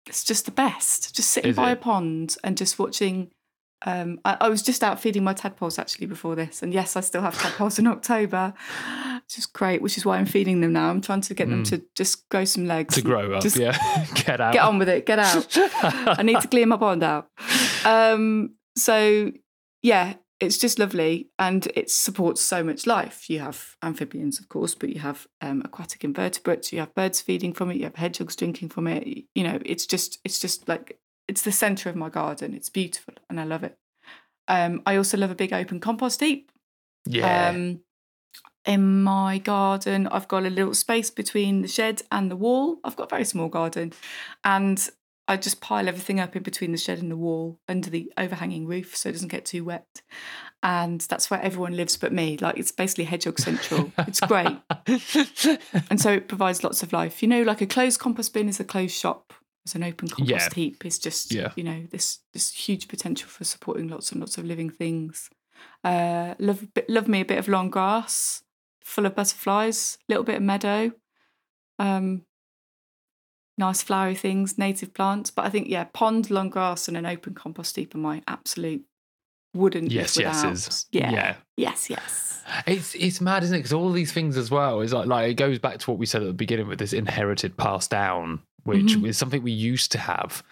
It's 0.07 0.23
just 0.23 0.45
the 0.45 0.51
best. 0.51 1.15
Just 1.15 1.31
sitting 1.31 1.49
Is 1.51 1.55
by 1.55 1.71
it? 1.71 1.73
a 1.73 1.75
pond 1.77 2.37
and 2.43 2.55
just 2.57 2.77
watching. 2.77 3.31
Um, 3.87 4.19
I, 4.23 4.37
I 4.41 4.49
was 4.49 4.61
just 4.61 4.83
out 4.83 4.99
feeding 4.99 5.23
my 5.23 5.33
tadpoles 5.33 5.77
actually 5.77 6.07
before 6.07 6.35
this, 6.35 6.61
and 6.63 6.73
yes, 6.73 6.95
I 6.95 7.01
still 7.01 7.21
have 7.21 7.37
tadpoles 7.37 7.77
in 7.79 7.87
October, 7.87 8.53
which 9.23 9.37
is 9.37 9.45
great. 9.47 9.81
Which 9.81 9.97
is 9.97 10.05
why 10.05 10.17
I'm 10.17 10.25
feeding 10.27 10.61
them 10.61 10.73
now. 10.73 10.89
I'm 10.89 11.01
trying 11.01 11.21
to 11.21 11.33
get 11.33 11.49
them 11.49 11.63
to 11.65 11.83
just 11.95 12.29
grow 12.29 12.45
some 12.45 12.65
legs, 12.67 12.93
Mm. 12.93 12.97
To 12.97 13.01
grow 13.03 13.33
up, 13.33 13.41
Just 13.43 13.57
yeah. 13.57 13.75
Get 14.15 14.39
out. 14.39 14.53
get 14.53 14.61
on 14.63 14.77
with 14.79 14.89
it. 14.89 15.05
Get 15.07 15.17
out. 15.19 15.47
I 16.19 16.21
need 16.23 16.39
to 16.41 16.47
clear 16.53 16.65
my 16.67 16.77
pond 16.77 17.03
out. 17.03 17.27
Um, 17.83 18.55
so 18.77 19.31
yeah, 19.85 20.15
it's 20.39 20.57
just 20.57 20.79
lovely, 20.79 21.29
and 21.37 21.67
it 21.75 21.91
supports 21.91 22.41
so 22.41 22.63
much 22.63 22.87
life. 22.87 23.29
You 23.29 23.37
have 23.39 23.75
amphibians, 23.83 24.39
of 24.39 24.49
course, 24.49 24.73
but 24.73 24.89
you 24.89 24.99
have 24.99 25.27
um, 25.41 25.61
aquatic 25.63 26.03
invertebrates. 26.03 26.73
You 26.73 26.79
have 26.79 26.95
birds 26.95 27.21
feeding 27.21 27.53
from 27.53 27.69
it. 27.69 27.77
You 27.77 27.83
have 27.83 27.95
hedgehogs 27.95 28.35
drinking 28.35 28.69
from 28.69 28.87
it. 28.87 29.07
You 29.35 29.43
know, 29.43 29.59
it's 29.63 29.85
just 29.85 30.17
it's 30.25 30.39
just 30.39 30.67
like 30.67 30.99
it's 31.27 31.43
the 31.43 31.51
centre 31.51 31.87
of 31.87 31.95
my 31.95 32.09
garden. 32.09 32.55
It's 32.55 32.69
beautiful, 32.69 33.13
and 33.29 33.39
I 33.39 33.43
love 33.43 33.63
it. 33.63 33.77
Um, 34.47 34.81
I 34.87 34.95
also 34.95 35.17
love 35.17 35.29
a 35.29 35.35
big 35.35 35.53
open 35.53 35.79
compost 35.79 36.19
heap. 36.19 36.51
yeah. 37.05 37.49
Um, 37.49 37.81
in 38.65 39.03
my 39.03 39.37
garden, 39.37 40.07
I've 40.07 40.27
got 40.27 40.45
a 40.45 40.49
little 40.49 40.73
space 40.73 41.11
between 41.11 41.61
the 41.61 41.67
shed 41.67 42.01
and 42.11 42.31
the 42.31 42.35
wall. 42.35 42.79
I've 42.83 42.95
got 42.95 43.11
a 43.11 43.15
very 43.15 43.25
small 43.25 43.49
garden, 43.49 43.93
and 44.43 44.89
I 45.27 45.37
just 45.37 45.59
pile 45.59 45.87
everything 45.87 46.19
up 46.19 46.35
in 46.35 46.43
between 46.43 46.71
the 46.71 46.77
shed 46.77 46.99
and 46.99 47.09
the 47.09 47.17
wall 47.17 47.59
under 47.67 47.89
the 47.89 48.11
overhanging 48.17 48.67
roof 48.67 48.95
so 48.95 49.09
it 49.09 49.13
doesn't 49.13 49.29
get 49.31 49.45
too 49.45 49.63
wet. 49.63 50.01
And 50.61 51.01
that's 51.01 51.31
where 51.31 51.41
everyone 51.41 51.75
lives 51.75 51.97
but 51.97 52.13
me. 52.13 52.37
Like 52.37 52.57
it's 52.57 52.71
basically 52.71 53.05
hedgehog 53.05 53.39
central. 53.39 53.91
it's 53.99 54.19
great. 54.19 54.57
And 55.89 55.99
so 55.99 56.11
it 56.13 56.27
provides 56.27 56.63
lots 56.63 56.83
of 56.83 56.93
life. 56.93 57.21
You 57.21 57.27
know, 57.29 57.41
like 57.43 57.61
a 57.61 57.65
closed 57.67 57.99
compost 57.99 58.33
bin 58.33 58.49
is 58.49 58.59
a 58.59 58.63
closed 58.63 58.95
shop. 58.95 59.33
It's 59.63 59.75
an 59.75 59.83
open 59.83 60.07
compost 60.09 60.29
Yeah. 60.29 60.53
heap 60.53 60.85
It's 60.85 60.99
just, 60.99 61.33
Yeah. 61.33 61.51
you 61.55 61.63
know, 61.63 61.85
this 61.91 62.19
this 62.33 62.51
huge 62.53 62.87
potential 62.87 63.27
for 63.29 63.43
supporting 63.43 63.87
lots 63.87 64.11
and 64.11 64.19
lots 64.21 64.37
of 64.37 64.45
living 64.45 64.69
things. 64.69 65.29
Uh, 65.83 66.35
love 66.39 66.67
love 66.87 67.07
me 67.07 67.21
a 67.21 67.25
bit 67.25 67.39
of 67.39 67.47
long 67.47 67.69
grass, 67.71 68.43
full 68.83 69.05
of 69.07 69.15
butterflies, 69.15 69.97
A 70.07 70.11
little 70.11 70.23
bit 70.23 70.35
of 70.35 70.43
meadow, 70.43 70.91
um, 71.79 72.25
nice 73.57 73.81
flowery 73.81 74.15
things, 74.15 74.57
native 74.57 74.93
plants. 74.93 75.31
But 75.31 75.45
I 75.45 75.49
think 75.49 75.67
yeah, 75.69 75.85
pond, 75.85 76.29
long 76.29 76.49
grass, 76.49 76.87
and 76.87 76.95
an 76.97 77.05
open 77.05 77.33
compost 77.33 77.75
heap 77.75 77.95
are 77.95 77.99
my 77.99 78.21
absolute 78.27 78.83
wouldn't 79.55 79.89
Yes, 79.91 80.17
yeses. 80.17 80.85
Yeah. 80.91 81.11
Yeah. 81.11 81.35
Yes, 81.55 81.89
yes. 81.89 82.43
It's 82.67 82.93
it's 82.95 83.21
mad, 83.21 83.43
isn't 83.43 83.55
it? 83.55 83.59
Because 83.59 83.73
all 83.73 83.91
these 83.91 84.11
things 84.11 84.37
as 84.37 84.51
well 84.51 84.81
is 84.81 84.91
like 84.93 85.07
like 85.07 85.31
it 85.31 85.35
goes 85.35 85.59
back 85.59 85.79
to 85.79 85.89
what 85.91 85.97
we 85.97 86.05
said 86.05 86.21
at 86.21 86.27
the 86.27 86.33
beginning 86.33 86.67
with 86.67 86.79
this 86.79 86.93
inherited 86.93 87.55
passed 87.57 87.89
down, 87.89 88.41
which 88.65 88.95
Mhm. 88.97 89.07
is 89.07 89.17
something 89.17 89.41
we 89.41 89.51
used 89.51 89.91
to 89.93 89.97
have. 89.97 90.43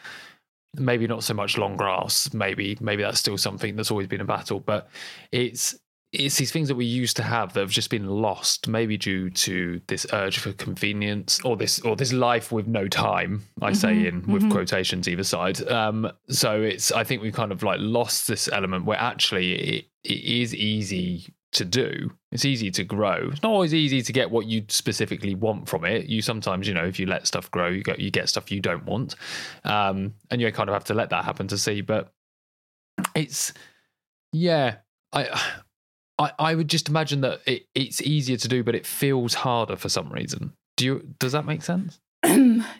Maybe 0.75 1.05
not 1.05 1.23
so 1.23 1.33
much 1.35 1.57
long 1.57 1.75
grass. 1.77 2.33
Maybe 2.33 2.77
maybe 2.81 3.03
that's 3.03 3.19
still 3.19 3.37
something 3.37 3.75
that's 3.75 3.91
always 3.91 4.07
been 4.07 4.21
a 4.21 4.25
battle, 4.25 4.59
but 4.59 4.89
it's 5.31 5.77
it's 6.13 6.37
these 6.37 6.51
things 6.51 6.67
that 6.67 6.75
we 6.75 6.85
used 6.85 7.17
to 7.17 7.23
have 7.23 7.53
that 7.53 7.61
have 7.61 7.71
just 7.71 7.89
been 7.89 8.07
lost, 8.07 8.67
maybe 8.67 8.97
due 8.97 9.31
to 9.31 9.81
this 9.87 10.05
urge 10.13 10.37
for 10.37 10.53
convenience 10.53 11.39
or 11.43 11.57
this 11.57 11.79
or 11.79 11.95
this 11.95 12.13
life 12.13 12.51
with 12.51 12.67
no 12.67 12.87
time. 12.87 13.41
I 13.61 13.73
say 13.73 14.05
in 14.05 14.23
with 14.31 14.49
quotations 14.51 15.09
either 15.09 15.23
side. 15.23 15.67
Um, 15.67 16.11
so 16.29 16.61
it's 16.61 16.91
I 16.91 17.03
think 17.03 17.23
we 17.23 17.31
kind 17.31 17.51
of 17.51 17.63
like 17.63 17.79
lost 17.81 18.27
this 18.27 18.47
element 18.47 18.85
where 18.85 18.99
actually 18.99 19.53
it, 19.53 19.85
it 20.03 20.23
is 20.23 20.53
easy 20.53 21.33
to 21.53 21.65
do. 21.65 22.11
It's 22.31 22.45
easy 22.45 22.69
to 22.71 22.83
grow. 22.83 23.29
It's 23.31 23.41
not 23.41 23.51
always 23.51 23.73
easy 23.73 24.03
to 24.03 24.13
get 24.13 24.29
what 24.29 24.45
you 24.45 24.65
specifically 24.67 25.33
want 25.33 25.67
from 25.67 25.83
it. 25.83 26.05
You 26.05 26.21
sometimes, 26.21 26.67
you 26.67 26.75
know, 26.75 26.85
if 26.85 26.99
you 26.99 27.07
let 27.07 27.25
stuff 27.25 27.49
grow, 27.49 27.69
you 27.69 27.81
get 27.81 27.99
you 27.99 28.11
get 28.11 28.29
stuff 28.29 28.51
you 28.51 28.59
don't 28.59 28.85
want, 28.85 29.15
um, 29.63 30.13
and 30.29 30.39
you 30.39 30.51
kind 30.51 30.69
of 30.69 30.73
have 30.73 30.85
to 30.85 30.93
let 30.93 31.09
that 31.09 31.25
happen 31.25 31.47
to 31.47 31.57
see. 31.57 31.81
But 31.81 32.13
it's 33.15 33.51
yeah, 34.31 34.75
I. 35.11 35.41
I, 36.19 36.31
I 36.39 36.55
would 36.55 36.69
just 36.69 36.89
imagine 36.89 37.21
that 37.21 37.41
it, 37.47 37.63
it's 37.75 38.01
easier 38.01 38.37
to 38.37 38.47
do, 38.47 38.63
but 38.63 38.75
it 38.75 38.85
feels 38.85 39.33
harder 39.33 39.75
for 39.75 39.89
some 39.89 40.11
reason. 40.11 40.53
Do 40.77 40.85
you? 40.85 41.13
Does 41.19 41.31
that 41.31 41.45
make 41.45 41.61
sense? 41.63 41.99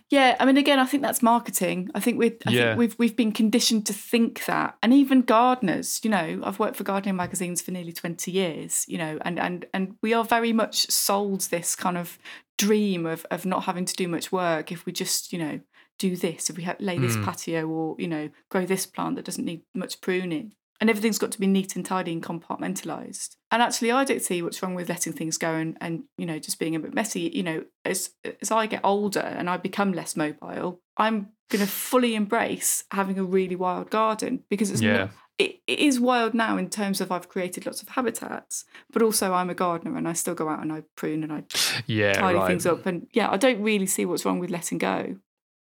yeah, 0.10 0.38
I 0.40 0.46
mean, 0.46 0.56
again, 0.58 0.80
I 0.80 0.86
think 0.86 1.04
that's 1.04 1.22
marketing. 1.22 1.90
I 1.94 2.00
think 2.00 2.18
we, 2.18 2.28
I 2.46 2.52
Yeah. 2.52 2.66
think 2.70 2.80
we've 2.80 2.96
we've 2.98 3.16
been 3.16 3.32
conditioned 3.32 3.86
to 3.88 3.94
think 3.94 4.46
that, 4.46 4.78
and 4.82 4.94
even 4.94 5.22
gardeners. 5.22 6.00
You 6.04 6.12
know, 6.12 6.42
I've 6.44 6.60
worked 6.60 6.78
for 6.78 6.84
gardening 6.84 7.16
magazines 7.16 7.62
for 7.62 7.72
nearly 7.72 7.92
twenty 7.92 8.32
years. 8.32 8.86
You 8.88 8.98
know, 8.98 9.18
and 9.22 9.40
and 9.40 9.66
and 9.74 9.96
we 10.02 10.14
are 10.14 10.24
very 10.24 10.54
much 10.54 10.90
sold 10.90 11.42
this 11.42 11.76
kind 11.76 11.98
of 11.98 12.18
dream 12.58 13.06
of 13.06 13.26
of 13.32 13.46
not 13.46 13.64
having 13.64 13.86
to 13.86 13.96
do 13.96 14.08
much 14.08 14.32
work 14.32 14.72
if 14.72 14.86
we 14.86 14.92
just 14.94 15.34
you 15.34 15.40
know 15.40 15.60
do 16.00 16.16
this, 16.16 16.50
if 16.50 16.58
we 16.58 16.64
ha- 16.64 16.76
lay 16.80 16.98
this 16.98 17.18
Mm. 17.18 17.26
patio 17.26 17.68
or 17.68 17.96
you 18.00 18.08
know 18.08 18.30
grow 18.50 18.66
this 18.66 18.86
plant 18.86 19.16
that 19.18 19.26
doesn't 19.26 19.46
need 19.46 19.62
much 19.76 20.00
pruning. 20.02 20.54
And 20.84 20.90
everything's 20.90 21.18
got 21.18 21.32
to 21.32 21.40
be 21.40 21.48
neat 21.48 21.78
and 21.78 21.86
tidy 21.86 22.12
and 22.12 22.22
compartmentalized. 22.22 23.38
And 23.52 23.62
actually, 23.62 23.90
I 23.94 24.04
don't 24.04 24.22
see 24.22 24.42
what's 24.42 24.62
wrong 24.62 24.76
with 24.76 24.90
letting 24.90 25.14
things 25.14 25.38
go 25.38 25.54
and, 25.54 25.78
and 25.80 26.04
you 26.18 26.26
know 26.26 26.40
just 26.40 26.60
being 26.60 26.76
a 26.76 26.80
bit 26.80 26.94
messy. 26.94 27.32
You 27.34 27.42
know, 27.44 27.64
as 27.86 28.10
as 28.42 28.52
I 28.52 28.66
get 28.66 28.82
older 28.84 29.22
and 29.22 29.50
I 29.50 29.56
become 29.56 29.94
less 29.94 30.18
mobile, 30.18 30.82
I'm 30.98 31.30
going 31.50 31.64
to 31.66 31.72
fully 31.72 32.16
embrace 32.16 32.84
having 32.92 33.18
a 33.18 33.24
really 33.24 33.56
wild 33.56 33.92
garden 33.92 34.44
because 34.50 34.72
it's 34.72 34.82
Yeah. 34.82 34.98
not, 34.98 35.12
it, 35.38 35.62
it 35.68 35.80
is 35.80 36.02
wild 36.02 36.34
now 36.34 36.58
in 36.58 36.70
terms 36.70 37.00
of 37.00 37.14
I've 37.14 37.30
created 37.30 37.66
lots 37.66 37.82
of 37.82 37.88
habitats, 37.88 38.66
but 38.92 39.02
also 39.02 39.34
I'm 39.34 39.50
a 39.50 39.56
gardener 39.56 39.96
and 39.96 40.06
I 40.06 40.12
still 40.14 40.36
go 40.36 40.50
out 40.50 40.62
and 40.62 40.74
I 40.74 40.84
prune 40.98 41.24
and 41.24 41.32
I 41.32 41.44
Yeah, 41.86 42.14
tidy 42.14 42.40
right. 42.40 42.48
things 42.48 42.66
up. 42.66 42.86
And 42.86 43.08
yeah, 43.14 43.32
I 43.32 43.38
don't 43.38 43.62
really 43.62 43.86
see 43.88 44.06
what's 44.06 44.26
wrong 44.26 44.40
with 44.40 44.50
letting 44.50 44.80
go 44.80 45.16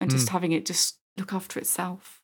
and 0.01 0.11
Mm. 0.11 0.13
just 0.13 0.31
having 0.31 0.51
it 0.51 0.67
just 0.67 0.99
look 1.17 1.33
after 1.33 1.61
itself. 1.61 2.21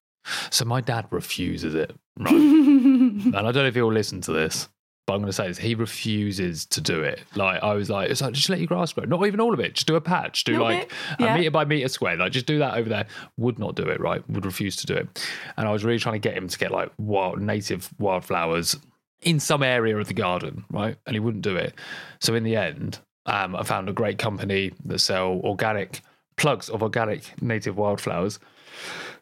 So 0.51 0.65
my 0.65 0.81
dad 0.81 1.07
refuses 1.11 1.75
it, 1.75 1.95
right? 2.19 2.33
and 2.35 3.37
I 3.37 3.43
don't 3.43 3.55
know 3.55 3.67
if 3.67 3.75
he'll 3.75 3.93
listen 3.93 4.21
to 4.23 4.33
this, 4.33 4.69
but 5.07 5.15
I'm 5.15 5.21
going 5.21 5.29
to 5.29 5.33
say 5.33 5.49
this: 5.49 5.59
he 5.59 5.75
refuses 5.75 6.67
to 6.67 6.81
do 6.81 7.03
it. 7.03 7.21
Like 7.35 7.63
I 7.63 7.75
was 7.75 7.91
like, 7.91 8.11
it's 8.11 8.21
like 8.21 8.33
just 8.33 8.49
let 8.49 8.59
your 8.59 8.67
grass 8.67 8.93
grow, 8.93 9.05
not 9.05 9.27
even 9.27 9.41
all 9.41 9.55
of 9.55 9.61
it, 9.61 9.75
just 9.75 9.87
do 9.87 9.97
a 9.97 10.01
patch, 10.01 10.45
do 10.45 10.53
Little 10.53 10.67
like 10.67 10.89
bit, 10.89 10.99
a 11.19 11.23
yeah. 11.25 11.37
meter 11.37 11.51
by 11.51 11.65
meter 11.65 11.89
square, 11.89 12.17
like 12.17 12.33
just 12.33 12.47
do 12.47 12.59
that 12.59 12.77
over 12.77 12.89
there. 12.89 13.07
Would 13.37 13.59
not 13.59 13.75
do 13.75 13.85
it, 13.85 14.01
right? 14.01 14.29
Would 14.31 14.45
refuse 14.45 14.77
to 14.77 14.87
do 14.87 14.95
it. 14.95 15.27
And 15.57 15.67
I 15.67 15.73
was 15.73 15.85
really 15.85 15.99
trying 15.99 16.21
to 16.21 16.29
get 16.29 16.37
him 16.37 16.49
to 16.49 16.59
get 16.59 16.71
like 16.71 16.91
wild 16.99 17.41
native 17.41 17.91
wildflowers 17.99 18.77
in 19.23 19.41
some 19.41 19.63
area 19.63 19.97
of 19.97 20.07
the 20.07 20.15
garden, 20.15 20.65
right? 20.71 20.97
And 21.07 21.15
he 21.15 21.21
wouldn't 21.21 21.45
do 21.45 21.57
it. 21.57 21.75
So 22.21 22.35
in 22.35 22.45
the 22.45 22.57
end, 22.57 22.99
um, 23.27 23.55
I 23.55 23.63
found 23.63 23.89
a 23.89 23.93
great 23.93 24.19
company 24.19 24.73
that 24.85 24.99
sell 24.99 25.41
organic 25.45 26.01
plugs 26.37 26.69
of 26.69 26.83
organic 26.83 27.41
native 27.43 27.77
wildflowers. 27.77 28.39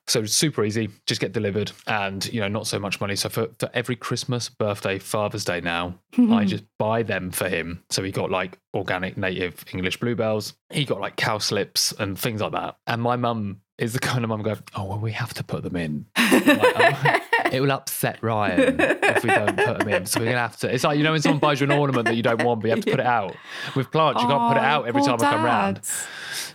So 0.09 0.25
super 0.25 0.64
easy, 0.64 0.88
just 1.07 1.21
get 1.21 1.33
delivered 1.33 1.71
and 1.87 2.25
you 2.33 2.40
know, 2.40 2.49
not 2.49 2.66
so 2.66 2.79
much 2.79 3.01
money. 3.01 3.14
So 3.14 3.29
for, 3.29 3.49
for 3.59 3.71
every 3.75 3.94
Christmas, 3.94 4.49
birthday, 4.49 4.99
Father's 4.99 5.44
Day 5.44 5.61
now, 5.61 5.99
I 6.31 6.44
just 6.44 6.64
buy 6.79 7.03
them 7.03 7.31
for 7.31 7.49
him. 7.49 7.85
So 7.90 8.03
he 8.03 8.11
got 8.11 8.31
like 8.31 8.59
organic 8.75 9.16
native 9.16 9.64
English 9.73 9.99
bluebells. 10.01 10.55
He 10.71 10.85
got 10.85 11.01
like 11.01 11.16
cowslips 11.16 11.92
and 11.92 12.18
things 12.18 12.40
like 12.40 12.53
that. 12.53 12.77
And 12.87 13.03
my 13.03 13.16
mum 13.16 13.61
is 13.79 13.93
the 13.93 13.99
kind 14.01 14.25
of 14.25 14.29
mum 14.29 14.43
going, 14.43 14.59
oh, 14.75 14.85
well, 14.85 14.99
we 14.99 15.12
have 15.12 15.33
to 15.35 15.45
put 15.45 15.62
them 15.62 15.77
in. 15.77 16.07
Like, 16.17 16.43
oh, 16.47 17.21
it 17.53 17.61
will 17.61 17.71
upset 17.73 18.18
Ryan 18.22 18.76
if 18.81 19.22
we 19.22 19.31
don't 19.31 19.57
put 19.57 19.79
them 19.79 19.89
in. 19.89 20.05
So 20.07 20.18
we're 20.20 20.24
going 20.26 20.35
to 20.35 20.41
have 20.41 20.57
to. 20.59 20.74
It's 20.74 20.83
like, 20.85 20.99
you 20.99 21.05
know, 21.05 21.12
when 21.12 21.22
someone 21.22 21.39
buys 21.39 21.61
you 21.61 21.64
an 21.64 21.72
ornament 21.72 22.07
that 22.07 22.16
you 22.16 22.22
don't 22.22 22.43
want, 22.43 22.61
but 22.61 22.66
you 22.68 22.74
have 22.74 22.85
to 22.85 22.91
put 22.91 23.01
it 23.01 23.07
out. 23.07 23.37
With 23.76 23.91
plants, 23.93 24.20
you 24.20 24.29
can't 24.29 24.53
put 24.53 24.57
it 24.61 24.64
Oh, 24.64 24.66
out 24.66 24.89
every 24.89 25.03
time 25.03 25.14
I 25.20 25.31
come 25.31 25.45
round. 25.45 25.81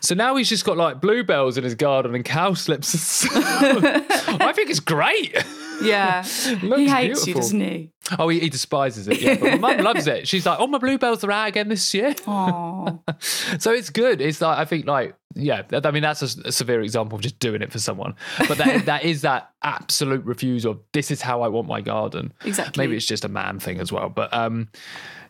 So 0.02 0.16
now 0.16 0.36
he's 0.36 0.50
just 0.50 0.66
got 0.66 0.76
like 0.78 1.00
bluebells 1.00 1.58
in 1.58 1.64
his 1.64 1.76
garden 1.76 2.14
and 2.14 2.26
cowslips. 2.26 3.26
I 3.36 4.52
think 4.54 4.70
it's 4.70 4.82
great. 4.82 5.34
Yeah. 5.82 6.20
Looks 6.62 6.78
he 6.78 6.88
hates 6.90 7.26
you, 7.26 7.34
beautiful. 7.34 7.34
doesn't 7.42 7.60
he? 7.62 7.90
Oh, 8.20 8.28
he, 8.30 8.40
he 8.42 8.50
despises 8.50 9.08
it. 9.08 9.22
Yeah, 9.22 9.36
but 9.40 9.60
my 9.62 9.76
mum 9.76 9.86
loves 9.86 10.08
it. 10.08 10.28
She's 10.28 10.46
like, 10.46 10.60
"Oh, 10.60 10.68
my 10.68 10.78
bluebells 10.78 11.24
are 11.24 11.32
out 11.32 11.48
again 11.48 11.70
this 11.70 11.94
year." 11.94 12.14
Oh, 12.28 13.02
So 13.22 13.72
it's 13.72 13.90
good. 13.90 14.20
It's 14.22 14.42
like 14.42 14.58
I 14.58 14.66
think 14.66 14.86
like 14.86 15.16
yeah. 15.36 15.64
I 15.72 15.92
mean 15.92 16.04
that's 16.04 16.22
a 16.22 16.52
severe 16.52 16.82
example 16.82 17.16
of 17.16 17.22
just 17.22 17.40
doing 17.40 17.62
it 17.62 17.72
for 17.72 17.80
someone, 17.80 18.16
but 18.48 18.58
that 18.58 18.86
that 18.86 19.04
is 19.04 19.22
that 19.22 19.52
absolute 19.64 20.24
refusal. 20.26 20.72
of, 20.72 20.80
This 20.94 21.12
is 21.12 21.22
how 21.22 21.42
I 21.42 21.48
want 21.48 21.68
my 21.68 21.82
garden. 21.82 22.34
exactly. 22.46 22.84
Maybe 22.84 22.96
it's 22.96 23.06
just 23.06 23.26
a 23.26 23.30
man 23.30 23.60
thing 23.60 23.80
as 23.80 23.92
well, 23.92 24.10
but 24.10 24.34
um, 24.34 24.70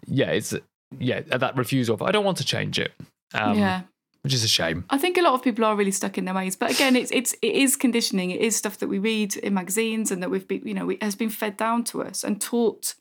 yeah, 0.06 0.32
it's 0.32 0.54
yeah 0.99 1.22
that 1.22 1.58
refusal 1.58 1.95
of 1.95 2.01
I 2.01 2.12
don't 2.12 2.26
want 2.26 2.38
to 2.38 2.45
change 2.45 2.80
it. 2.80 2.91
Um, 3.34 3.58
yeah. 3.58 3.82
which 4.22 4.34
is 4.34 4.43
a 4.43 4.47
shame. 4.47 4.86
I 4.89 4.97
think 4.99 5.18
a 5.18 5.22
lot 5.22 5.34
of 5.34 5.41
people 5.41 5.66
are 5.66 5.76
really 5.76 5.91
stuck 5.91 6.18
in 6.18 6.26
their 6.26 6.36
ways, 6.36 6.56
but 6.56 6.72
again, 6.72 6.95
it's 6.95 7.12
it's 7.12 7.34
it 7.41 7.56
is 7.56 7.76
conditioning. 7.76 8.32
It 8.32 8.41
is 8.41 8.56
stuff 8.56 8.78
that 8.78 8.88
we 8.88 8.99
read 8.99 9.36
in 9.38 9.54
magazines 9.54 10.12
and 10.12 10.22
that 10.22 10.30
we've 10.30 10.47
been, 10.47 10.62
you 10.68 10.74
know, 10.74 10.89
it 10.89 11.01
has 11.01 11.16
been 11.16 11.30
fed 11.32 11.58
down 11.58 11.84
to 11.86 12.04
us 12.04 12.24
and 12.24 12.39
taught 12.39 12.95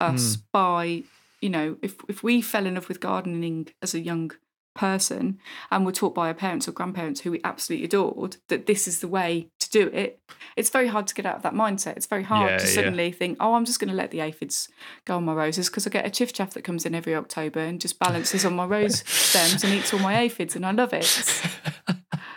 us 0.00 0.36
by, 0.52 1.02
you 1.40 1.50
know, 1.50 1.76
if 1.82 1.96
if 2.08 2.22
we 2.22 2.40
fell 2.42 2.66
in 2.66 2.74
love 2.74 2.88
with 2.88 3.00
gardening 3.00 3.68
as 3.82 3.94
a 3.94 4.00
young 4.00 4.32
person 4.74 5.38
and 5.70 5.86
were 5.86 5.92
taught 5.92 6.14
by 6.14 6.28
our 6.28 6.34
parents 6.34 6.66
or 6.68 6.72
grandparents 6.72 7.20
who 7.20 7.30
we 7.30 7.40
absolutely 7.44 7.84
adored 7.84 8.36
that 8.48 8.66
this 8.66 8.86
is 8.88 9.00
the 9.00 9.08
way 9.08 9.48
to 9.60 9.70
do 9.70 9.86
it, 9.88 10.20
it's 10.56 10.70
very 10.70 10.88
hard 10.88 11.06
to 11.06 11.14
get 11.14 11.24
out 11.26 11.36
of 11.36 11.42
that 11.42 11.54
mindset. 11.54 11.96
It's 11.96 12.06
very 12.06 12.24
hard 12.24 12.50
Yeah, 12.50 12.58
to 12.58 12.64
yeah. 12.66 12.70
suddenly 12.74 13.12
think, 13.12 13.36
oh, 13.40 13.54
I'm 13.54 13.64
just 13.64 13.78
going 13.80 13.88
to 13.90 13.94
let 13.94 14.10
the 14.10 14.20
aphids 14.20 14.68
go 15.04 15.16
on 15.16 15.24
my 15.24 15.32
roses 15.32 15.68
because 15.70 15.86
I 15.86 15.90
get 15.90 16.06
a 16.06 16.10
chiff 16.10 16.32
chaff 16.32 16.54
that 16.54 16.62
comes 16.62 16.84
in 16.84 16.94
every 16.94 17.14
October 17.14 17.60
and 17.60 17.80
just 17.80 17.98
balances 17.98 18.44
on 18.44 18.54
my 18.56 18.66
rose 18.66 18.98
stems 19.08 19.62
and 19.64 19.72
eats 19.72 19.92
all 19.94 20.00
my 20.00 20.18
aphids 20.18 20.56
and 20.56 20.66
I 20.66 20.72
love 20.72 20.92
it. 20.92 21.06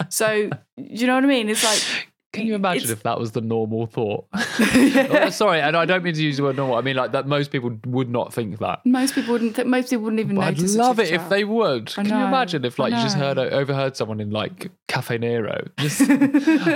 So, 0.09 0.49
you 0.77 1.07
know 1.07 1.15
what 1.15 1.23
I 1.23 1.27
mean? 1.27 1.49
It's 1.49 1.63
like, 1.63 2.06
Can 2.37 2.47
you 2.47 2.55
imagine 2.55 2.83
It's- 2.83 2.97
if 2.97 3.03
that 3.03 3.19
was 3.19 3.31
the 3.31 3.41
normal 3.41 3.87
thought? 3.87 4.27
Oh, 5.17 5.29
sorry, 5.29 5.61
and 5.61 5.75
I 5.75 5.85
don't 5.85 6.03
mean 6.03 6.13
to 6.13 6.23
use 6.23 6.37
the 6.37 6.43
word 6.43 6.55
normal. 6.55 6.75
I 6.77 6.81
mean 6.81 6.95
like 6.95 7.11
that 7.11 7.27
most 7.27 7.51
people 7.51 7.77
would 7.85 8.09
not 8.09 8.33
think 8.33 8.59
that. 8.59 8.85
most 8.85 9.15
people 9.15 9.33
wouldn't. 9.33 9.55
Th- 9.55 9.67
most 9.67 9.89
people 9.89 10.03
wouldn't 10.05 10.19
even 10.19 10.35
But 10.35 10.45
I'd 10.45 10.59
love 10.59 10.99
it 10.99 11.11
if 11.11 11.27
they 11.29 11.43
would. 11.43 11.87
Can 11.87 12.05
you 12.05 12.15
imagine 12.15 12.63
if 12.65 12.79
like 12.79 12.93
you 12.93 12.99
just 13.01 13.17
heard 13.17 13.37
overheard 13.37 13.95
someone 13.97 14.19
in 14.19 14.31
like 14.31 14.71
Caffè 14.87 15.19
Nero? 15.19 15.67
Just 15.79 16.01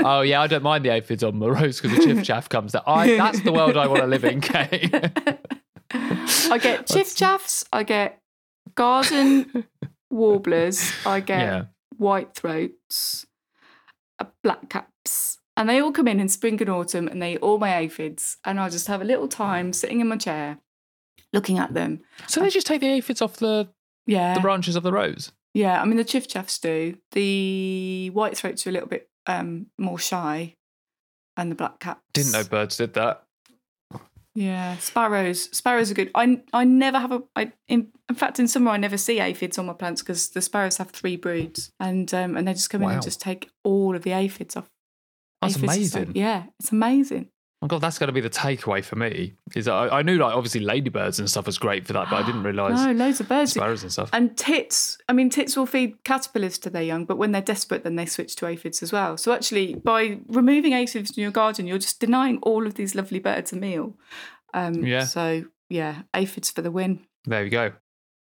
oh 0.05 0.22
yeah, 0.22 0.41
I 0.41 0.47
don't 0.47 0.64
mind 0.64 0.86
the 0.86 0.89
aphids 0.89 1.24
on 1.24 1.38
my 1.38 1.47
rose 1.47 1.80
because 1.80 1.97
the 1.97 2.03
chiff 2.03 2.24
chaff 2.24 2.49
comes 2.49 2.76
out. 2.76 2.84
I 2.86 3.18
that's 3.18 3.41
the 3.41 3.51
world 3.51 3.78
I 3.78 3.88
want 3.88 4.01
to 4.01 4.07
live 4.07 4.24
in, 4.24 4.41
Kate. 4.41 4.93
I 5.93 6.57
get 6.62 6.88
chiff 6.88 7.16
chaffs. 7.16 7.66
I 7.72 7.84
get 7.84 8.22
garden 8.76 9.66
warblers. 10.09 10.91
I 11.05 11.20
get 11.20 11.39
yeah. 11.39 11.64
white 11.97 12.34
throats, 12.36 13.26
uh, 14.20 14.26
black 14.43 14.70
caps. 14.70 15.31
And 15.58 15.68
they 15.70 15.80
all 15.82 15.91
come 15.91 16.08
in 16.08 16.20
in 16.20 16.30
spring 16.30 16.60
and 16.62 16.70
autumn 16.70 17.08
and 17.08 17.22
they 17.22 17.34
eat 17.34 17.39
all 17.41 17.58
my 17.58 17.76
aphids. 17.78 18.38
And 18.45 18.60
I 18.60 18.70
just 18.70 18.88
have 18.88 19.02
a 19.02 19.06
little 19.06 19.28
time 19.28 19.74
sitting 19.74 19.99
in 19.99 20.08
my 20.08 20.18
chair 20.18 20.58
looking 21.34 21.58
at 21.60 21.74
them. 21.74 22.02
So 22.28 22.41
they 22.41 22.49
just 22.49 22.68
take 22.68 22.82
the 22.82 22.88
aphids 22.89 23.22
off 23.22 23.38
the, 23.38 23.70
Yeah. 24.06 24.34
the 24.34 24.39
branches 24.41 24.76
of 24.76 24.84
the 24.84 24.91
rose. 24.93 25.32
Yeah. 25.54 25.82
I 25.82 25.86
mean, 25.86 25.97
the 25.97 26.04
chiff 26.06 26.28
chaffs 26.28 26.58
do. 26.58 26.97
The 27.12 28.10
white 28.14 28.38
throats 28.38 28.66
are 28.66 28.70
a 28.70 28.74
little 28.74 28.88
bit 28.88 29.10
um, 29.28 29.68
more 29.78 29.99
shy. 29.99 30.56
And 31.38 31.52
the 31.52 31.56
black 31.56 31.80
caps. 31.80 32.02
Didn't 32.14 32.32
know 32.34 32.43
birds 32.43 32.78
did 32.78 32.93
that. 32.93 33.24
Yeah, 34.34 34.78
sparrows. 34.78 35.49
Sparrows 35.56 35.91
are 35.91 35.93
good. 35.93 36.10
I 36.16 36.41
I 36.54 36.64
never 36.64 36.99
have 36.99 37.12
a. 37.12 37.22
I 37.36 37.52
in, 37.68 37.88
in 38.08 38.16
fact 38.16 38.39
in 38.39 38.47
summer 38.47 38.72
I 38.72 38.78
never 38.78 38.97
see 38.97 39.20
aphids 39.20 39.58
on 39.58 39.66
my 39.66 39.74
plants 39.74 40.02
because 40.02 40.30
the 40.30 40.41
sparrows 40.41 40.78
have 40.78 40.91
three 40.91 41.18
broods 41.18 41.72
and 41.82 42.14
um 42.14 42.38
and 42.38 42.47
they 42.47 42.54
just 42.54 42.70
come 42.70 42.82
in 42.84 42.89
and 42.91 43.02
just 43.02 43.20
take 43.20 43.49
all 43.64 43.93
of 43.95 44.04
the 44.04 44.12
aphids 44.14 44.56
off. 44.56 44.70
That's 45.42 45.56
is 45.56 45.62
like- 45.62 45.76
amazing. 45.78 46.12
yeah, 46.16 46.44
it's 46.60 46.72
amazing. 46.72 47.30
Oh 47.64 47.68
god, 47.68 47.80
that's 47.82 48.00
going 48.00 48.08
to 48.08 48.14
be 48.14 48.22
the 48.22 48.30
takeaway 48.30 48.84
for 48.84 48.96
me. 48.96 49.36
Is 49.56 49.66
that 49.66 49.74
I, 49.74 50.00
I 50.00 50.02
knew 50.02 50.18
like 50.18 50.34
obviously 50.36 50.62
ladybirds 50.62 51.20
and 51.20 51.30
stuff 51.30 51.46
was 51.46 51.60
great 51.60 51.86
for 51.86 51.94
that, 51.94 52.10
but 52.10 52.16
I 52.16 52.26
didn't 52.26 52.42
realise 52.52 52.80
No, 52.80 52.92
loads 52.92 53.20
of 53.20 53.30
birds. 53.30 53.52
sparrows 53.52 53.84
and 53.84 53.92
stuff. 53.92 54.10
And 54.14 54.36
tits. 54.36 54.98
I 55.08 55.14
mean, 55.14 55.30
tits 55.30 55.56
will 55.56 55.68
feed 55.68 56.04
caterpillars 56.04 56.58
to 56.60 56.72
their 56.72 56.82
young, 56.82 57.06
but 57.06 57.18
when 57.20 57.32
they're 57.34 57.42
desperate, 57.42 57.84
then 57.84 57.98
they 57.98 58.08
switch 58.08 58.36
to 58.38 58.48
aphids 58.48 58.82
as 58.82 58.92
well. 58.92 59.16
So 59.16 59.32
actually, 59.32 59.76
by 59.76 60.18
removing 60.30 60.74
aphids 60.74 61.12
from 61.14 61.22
your 61.22 61.30
garden, 61.32 61.68
you're 61.68 61.78
just 61.78 62.00
denying 62.00 62.39
all 62.42 62.66
of 62.66 62.74
these 62.74 62.96
lovely 62.96 63.20
birds 63.20 63.54
a 63.54 63.58
meal. 63.58 63.94
Um, 64.56 64.84
Yeah. 64.84 65.04
So 65.06 65.46
yeah, 65.70 66.02
aphids 66.16 66.50
for 66.50 66.64
the 66.64 66.72
win. 66.72 67.02
There 67.26 67.44
we 67.44 67.50
go. 67.50 67.74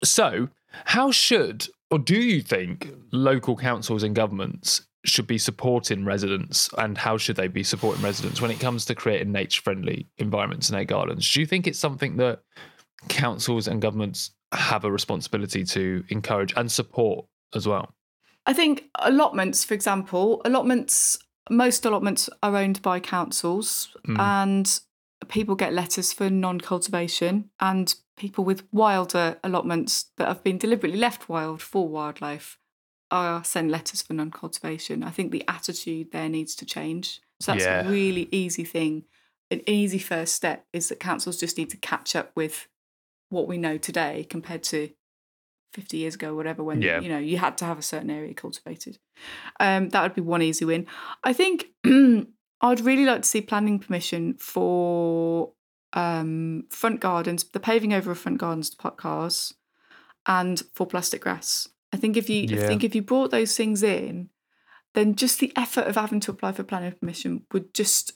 So, 0.03 0.49
how 0.87 1.12
should 1.12 1.69
or 1.93 2.01
do 2.01 2.16
you 2.21 2.43
think 2.43 2.91
local 3.12 3.57
councils 3.57 4.03
and 4.03 4.14
governments 4.16 4.83
should 5.05 5.27
be 5.27 5.39
supporting 5.39 6.05
residents 6.05 6.69
and 6.77 6.99
how 6.99 7.17
should 7.17 7.37
they 7.37 7.49
be 7.49 7.63
supporting 7.63 8.03
residents 8.03 8.41
when 8.41 8.51
it 8.51 8.59
comes 8.61 8.85
to 8.85 8.95
creating 8.95 9.31
nature 9.33 9.63
friendly 9.63 10.07
environments 10.19 10.69
in 10.71 10.75
their 10.75 10.85
gardens? 10.85 11.33
Do 11.33 11.41
you 11.41 11.47
think 11.47 11.67
it's 11.67 11.79
something 11.79 12.17
that 12.17 12.41
councils 13.09 13.69
and 13.69 13.81
governments 13.81 14.33
have 14.53 14.85
a 14.85 14.91
responsibility 14.91 15.65
to 15.65 16.05
encourage 16.09 16.53
and 16.57 16.71
support 16.71 17.27
as 17.55 17.67
well? 17.67 17.95
I 18.47 18.53
think 18.55 18.85
allotments, 18.99 19.65
for 19.65 19.75
example, 19.75 20.43
allotments, 20.45 21.19
most 21.51 21.85
allotments 21.85 22.29
are 22.43 22.57
owned 22.57 22.83
by 22.83 22.99
councils 22.99 23.95
Mm. 24.07 24.19
and 24.19 24.81
people 25.29 25.55
get 25.55 25.73
letters 25.73 26.13
for 26.13 26.31
non 26.31 26.61
cultivation, 26.61 27.51
and 27.61 27.95
people 28.17 28.45
with 28.45 28.63
wilder 28.73 29.39
allotments 29.45 30.11
that 30.17 30.29
have 30.29 30.43
been 30.43 30.59
deliberately 30.59 30.99
left 30.99 31.29
wild 31.29 31.61
for 31.63 31.89
wildlife 31.89 32.59
are 33.11 33.43
sent 33.45 33.71
letters 33.71 34.03
for 34.03 34.13
non 34.13 34.31
cultivation. 34.31 35.03
I 35.03 35.11
think 35.11 35.33
the 35.33 35.45
attitude 35.49 36.13
there 36.13 36.29
needs 36.29 36.55
to 36.57 36.67
change. 36.67 37.21
So 37.41 37.53
that's 37.53 37.65
Yeah. 37.65 37.87
a 37.87 37.89
really 37.89 38.29
easy 38.33 38.65
thing. 38.65 39.05
An 39.51 39.63
easy 39.67 39.99
first 39.99 40.35
step 40.35 40.67
is 40.73 40.89
that 40.89 41.01
councils 41.01 41.39
just 41.41 41.57
need 41.57 41.71
to 41.71 41.77
catch 41.79 42.15
up 42.15 42.33
with 42.35 42.69
what 43.31 43.49
we 43.49 43.57
know 43.59 43.79
today 43.79 44.27
compared 44.29 44.63
to 44.65 44.91
50 45.73 45.97
years 45.99 46.15
ago, 46.15 46.35
whatever, 46.35 46.63
when 46.63 46.83
Yeah. 46.83 47.01
you 47.01 47.09
know 47.09 47.19
you 47.19 47.39
had 47.39 47.57
to 47.59 47.65
have 47.65 47.79
a 47.79 47.83
certain 47.83 48.11
area 48.11 48.35
cultivated. 48.35 48.99
Um, 49.61 49.89
that 49.91 50.03
would 50.03 50.15
be 50.15 50.21
one 50.21 50.43
easy 50.43 50.65
win. 50.65 50.87
I 51.25 51.33
think 51.33 51.67
I'd 52.61 52.81
really 52.81 53.05
like 53.05 53.23
to 53.23 53.29
see 53.29 53.41
planning 53.41 53.79
permission 53.79 54.35
for 54.35 55.53
um, 55.93 56.65
front 56.71 57.01
gardens, 57.01 57.45
the 57.45 57.61
paving 57.61 57.93
over 57.93 58.11
of 58.11 58.19
front 58.19 58.39
gardens 58.39 58.71
to 58.71 58.77
park 58.77 58.97
cars, 58.99 59.55
and 60.27 60.63
for 60.75 60.87
plastic 60.87 61.23
grass. 61.23 61.69
I 61.93 61.97
think 61.97 62.16
if 62.16 62.28
you 62.28 62.43
I 62.64 62.66
think 62.68 62.84
if 62.84 62.95
you 62.95 63.03
brought 63.03 63.30
those 63.30 63.57
things 63.57 63.82
in, 63.82 64.30
then 64.95 65.14
just 65.14 65.41
the 65.41 65.53
effort 65.57 65.86
of 65.86 65.97
having 65.97 66.20
to 66.20 66.30
apply 66.30 66.53
for 66.53 66.62
planning 66.62 66.93
permission 66.93 67.45
would 67.53 67.72
just 67.74 68.12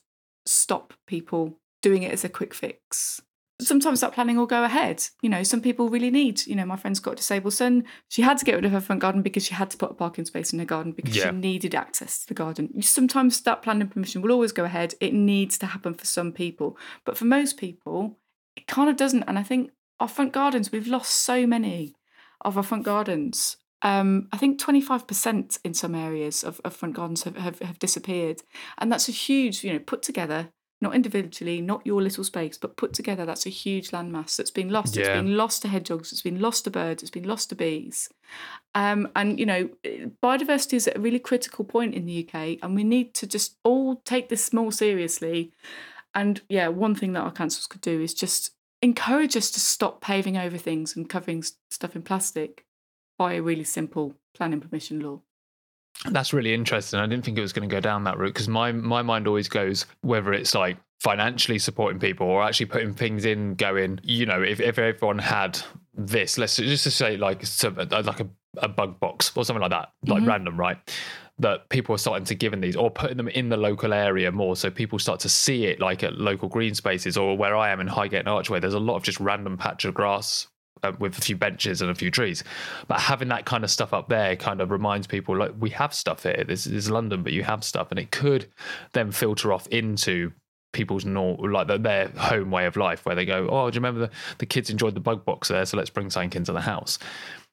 stop 0.47 0.95
people 1.07 1.59
doing 1.83 2.03
it 2.03 2.13
as 2.13 2.25
a 2.25 2.29
quick 2.29 2.55
fix. 2.55 3.21
Sometimes 3.61 4.01
that 4.01 4.13
planning 4.13 4.37
will 4.37 4.47
go 4.47 4.65
ahead. 4.65 5.05
You 5.23 5.29
know, 5.29 5.45
some 5.45 5.61
people 5.61 5.89
really 5.89 6.11
need, 6.11 6.45
you 6.47 6.57
know, 6.57 6.65
my 6.65 6.75
friend's 6.77 6.99
got 6.99 7.13
a 7.13 7.17
disabled 7.17 7.53
son. 7.53 7.85
She 8.09 8.23
had 8.23 8.39
to 8.39 8.45
get 8.45 8.57
rid 8.57 8.65
of 8.65 8.73
her 8.73 8.81
front 8.81 9.01
garden 9.01 9.23
because 9.23 9.45
she 9.47 9.55
had 9.55 9.71
to 9.71 9.77
put 9.77 9.91
a 9.93 9.95
parking 9.95 10.25
space 10.25 10.53
in 10.53 10.59
her 10.59 10.65
garden 10.65 10.93
because 10.93 11.15
Yeah. 11.17 11.31
she 11.31 11.37
needed 11.37 11.75
access 11.75 12.21
to 12.21 12.27
the 12.27 12.35
garden. 12.35 12.83
Sometimes 12.83 13.41
that 13.43 13.63
planning 13.63 13.87
permission 13.89 14.21
will 14.21 14.33
always 14.33 14.51
go 14.53 14.65
ahead. 14.65 14.95
It 15.01 15.15
needs 15.15 15.59
to 15.59 15.67
happen 15.67 15.95
for 15.95 16.07
some 16.07 16.33
people. 16.33 16.77
But 17.05 17.17
for 17.17 17.25
most 17.25 17.57
people, 17.57 18.19
it 18.57 18.67
kind 18.67 18.91
of 18.91 18.97
doesn't. 18.97 19.23
And 19.25 19.39
I 19.39 19.45
think 19.45 19.71
our 20.01 20.09
front 20.09 20.33
gardens, 20.33 20.73
we've 20.73 20.89
lost 20.89 21.13
so 21.15 21.47
many 21.47 21.95
of 22.41 22.57
our 22.57 22.65
front 22.65 22.85
gardens. 22.85 23.59
Um, 23.83 24.29
I 24.33 24.37
think 24.37 24.61
25% 24.61 25.59
in 25.65 25.75
some 25.75 25.95
areas 25.95 26.45
of, 26.45 26.61
of 26.65 26.75
front 26.75 26.95
gardens 26.95 27.25
have, 27.25 27.37
have, 27.37 27.59
have 27.61 27.79
disappeared. 27.79 28.43
And 28.79 28.91
that's 28.91 29.09
a 29.09 29.13
huge, 29.13 29.65
you 29.65 29.73
know, 29.73 29.81
put 29.81 30.03
together, 30.03 30.51
not 30.81 30.95
individually, 30.95 31.61
not 31.61 31.85
your 31.85 32.01
little 32.01 32.23
space, 32.23 32.57
but 32.57 32.77
put 32.77 32.93
together, 32.93 33.27
that's 33.27 33.47
a 33.47 33.51
huge 33.51 33.91
landmass 33.91 34.37
that's 34.37 34.53
been 34.53 34.69
lost. 34.69 34.97
Yeah. 34.97 35.03
It's 35.03 35.21
been 35.23 35.37
lost 35.37 35.63
to 35.63 35.69
hedgehogs, 35.69 36.13
it's 36.13 36.23
been 36.23 36.41
lost 36.41 36.65
to 36.65 36.71
birds, 36.71 37.03
it's 37.03 37.11
been 37.11 37.27
lost 37.27 37.49
to 37.49 37.57
bees. 37.57 38.09
Um, 38.77 39.09
and, 39.17 39.39
you 39.39 39.47
know, 39.47 39.69
biodiversity 40.23 40.75
is 40.75 40.87
at 40.87 40.97
a 40.97 41.01
really 41.01 41.19
critical 41.19 41.65
point 41.65 41.95
in 41.95 42.07
the 42.07 42.27
UK, 42.27 42.59
and 42.63 42.77
we 42.77 42.85
need 42.85 43.15
to 43.15 43.27
just 43.27 43.57
all 43.65 43.97
take 44.05 44.29
this 44.29 44.53
more 44.53 44.71
seriously. 44.71 45.53
And 46.15 46.41
yeah, 46.49 46.69
one 46.69 46.95
thing 46.95 47.15
that 47.15 47.23
our 47.23 47.33
councils 47.33 47.67
could 47.67 47.81
do 47.81 48.01
is 48.01 48.15
just 48.15 48.51
encourage 48.81 49.37
us 49.37 49.51
to 49.53 49.61
stop 49.61 50.01
paving 50.01 50.37
over 50.37 50.59
things 50.59 50.95
and 50.95 51.09
covering 51.09 51.43
stuff 51.71 51.97
in 51.97 52.03
plastic 52.03 52.65
by 53.23 53.35
a 53.35 53.41
really 53.41 53.63
simple 53.63 54.17
planning 54.35 54.61
permission 54.61 54.99
law. 54.99 55.21
That's 56.11 56.33
really 56.33 56.53
interesting. 56.53 56.99
I 56.99 57.07
didn't 57.07 57.25
think 57.25 57.39
it 57.39 57.41
was 57.41 57.53
going 57.53 57.69
to 57.69 57.73
go 57.73 57.79
down 57.79 58.03
that 58.03 58.19
route 58.19 58.35
because 58.35 58.49
my 58.49 58.73
my 58.73 59.03
mind 59.03 59.29
always 59.29 59.49
goes 59.49 59.87
whether 60.01 60.33
it's 60.33 60.57
like 60.57 60.77
financially 61.01 61.61
supporting 61.61 62.01
people 62.01 62.27
or 62.27 62.43
actually 62.43 62.67
putting 62.67 62.95
things 62.95 63.25
in 63.25 63.55
going, 63.55 64.01
you 64.03 64.27
know, 64.27 64.43
if, 64.43 64.59
if 64.59 64.77
everyone 64.77 65.21
had 65.21 65.61
this. 65.95 66.37
Let's 66.37 66.57
just 66.57 66.91
say 66.97 67.17
like 67.17 67.45
uh, 67.63 68.03
like 68.05 68.19
a, 68.19 68.29
a 68.57 68.69
bug 68.69 68.99
box 68.99 69.31
or 69.37 69.45
something 69.45 69.63
like 69.63 69.71
that, 69.71 69.93
like 70.05 70.19
mm-hmm. 70.19 70.29
random, 70.29 70.59
right? 70.59 70.79
That 71.39 71.69
people 71.69 71.95
are 71.95 71.99
starting 71.99 72.25
to 72.25 72.35
give 72.35 72.53
in 72.53 72.61
these 72.61 72.75
or 72.75 72.91
putting 72.91 73.19
them 73.19 73.29
in 73.29 73.51
the 73.51 73.57
local 73.57 73.93
area 73.93 74.33
more, 74.33 74.57
so 74.57 74.69
people 74.69 74.99
start 74.99 75.21
to 75.21 75.29
see 75.29 75.67
it 75.67 75.79
like 75.79 76.03
at 76.03 76.19
local 76.19 76.49
green 76.49 76.75
spaces 76.75 77.17
or 77.17 77.37
where 77.37 77.55
I 77.55 77.71
am 77.71 77.79
in 77.79 77.87
Highgate 77.87 78.21
and 78.21 78.29
Archway. 78.29 78.59
There's 78.59 78.75
a 78.75 78.81
lot 78.81 78.97
of 78.97 79.05
just 79.05 79.21
random 79.21 79.57
patch 79.57 79.85
of 79.85 79.95
grass 79.95 80.49
uh, 80.83 80.93
with 80.99 81.17
a 81.19 81.21
few 81.21 81.37
benches 81.37 81.81
and 81.81 81.91
a 81.91 81.95
few 81.95 82.11
trees. 82.11 82.45
But 82.89 83.01
having 83.01 83.29
that 83.29 83.45
kind 83.45 83.65
of 83.65 83.71
stuff 83.71 83.93
up 83.93 84.09
there 84.09 84.37
kind 84.37 84.61
of 84.61 84.71
reminds 84.71 85.07
people 85.07 85.37
like 85.37 85.53
we 85.59 85.71
have 85.71 85.95
stuff 85.95 86.23
here. 86.23 86.45
This 86.47 86.67
is 86.67 86.91
London, 86.91 87.23
but 87.23 87.33
you 87.33 87.43
have 87.45 87.65
stuff, 87.65 87.91
and 87.91 87.99
it 87.99 88.11
could 88.11 88.47
then 88.93 89.13
filter 89.13 89.53
off 89.53 89.67
into 89.69 90.33
people's 90.73 91.05
normal, 91.05 91.51
like 91.51 91.69
their- 91.83 92.09
home 92.17 92.51
way 92.51 92.67
of 92.67 92.77
life, 92.77 93.05
where 93.05 93.15
they 93.15 93.27
go, 93.27 93.49
"Oh, 93.51 93.71
do 93.71 93.77
you 93.77 93.81
remember 93.81 94.07
the, 94.07 94.11
the 94.39 94.47
kids 94.47 94.71
enjoyed 94.71 94.95
the 94.95 95.01
bug 95.01 95.25
box 95.25 95.49
there? 95.49 95.65
So 95.67 95.77
let's 95.77 95.91
bring 95.91 96.11
something 96.11 96.37
into 96.37 96.53
the 96.53 96.63
house." 96.63 96.99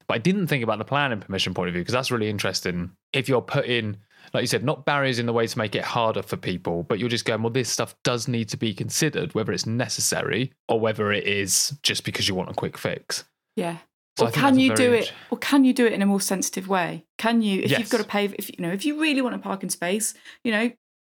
But 0.08 0.16
I 0.16 0.18
didn't 0.18 0.48
think 0.48 0.64
about 0.64 0.80
the 0.80 0.86
planning 0.86 1.20
permission 1.20 1.54
point 1.54 1.68
of 1.68 1.74
view 1.74 1.82
because 1.82 1.94
that's 1.94 2.10
really 2.10 2.30
interesting. 2.30 2.92
If 3.14 3.30
you're 3.30 3.44
putting, 3.44 3.98
like 4.34 4.42
you 4.42 4.48
said, 4.48 4.64
not 4.64 4.86
barriers 4.86 5.20
in 5.20 5.26
the 5.26 5.34
way 5.34 5.48
to 5.48 5.58
make 5.58 5.76
it 5.76 5.84
harder 5.84 6.22
for 6.22 6.38
people, 6.38 6.84
but 6.84 7.00
you're 7.00 7.10
just 7.10 7.26
going, 7.26 7.42
well, 7.42 7.50
this 7.50 7.70
stuff 7.70 7.96
does 8.04 8.28
need 8.28 8.50
to 8.50 8.58
be 8.58 8.74
considered, 8.74 9.34
whether 9.34 9.52
it's 9.52 9.66
necessary 9.66 10.54
or 10.68 10.80
whether 10.80 11.12
it 11.12 11.26
is 11.26 11.78
just 11.84 12.04
because 12.04 12.28
you 12.28 12.36
want 12.36 12.50
a 12.50 12.54
quick 12.54 12.78
fix. 12.78 13.24
Yeah. 13.56 13.78
So 14.18 14.28
or 14.28 14.32
can 14.32 14.60
you 14.60 14.76
do 14.76 14.94
it? 14.94 15.14
Or 15.32 15.38
can 15.38 15.64
you 15.64 15.74
do 15.74 15.86
it 15.86 15.94
in 15.94 16.02
a 16.02 16.06
more 16.06 16.22
sensitive 16.22 16.68
way? 16.68 17.06
Can 17.18 17.42
you, 17.42 17.62
if 17.62 17.72
Yes. 17.72 17.80
you've 17.80 17.90
got 17.90 18.00
to 18.00 18.04
pay, 18.08 18.26
if 18.26 18.50
you 18.50 18.56
know, 18.60 18.72
if 18.72 18.86
you 18.86 19.00
really 19.00 19.22
want 19.22 19.36
a 19.36 19.40
parking 19.40 19.70
space, 19.70 20.14
you 20.44 20.52
know, 20.52 20.72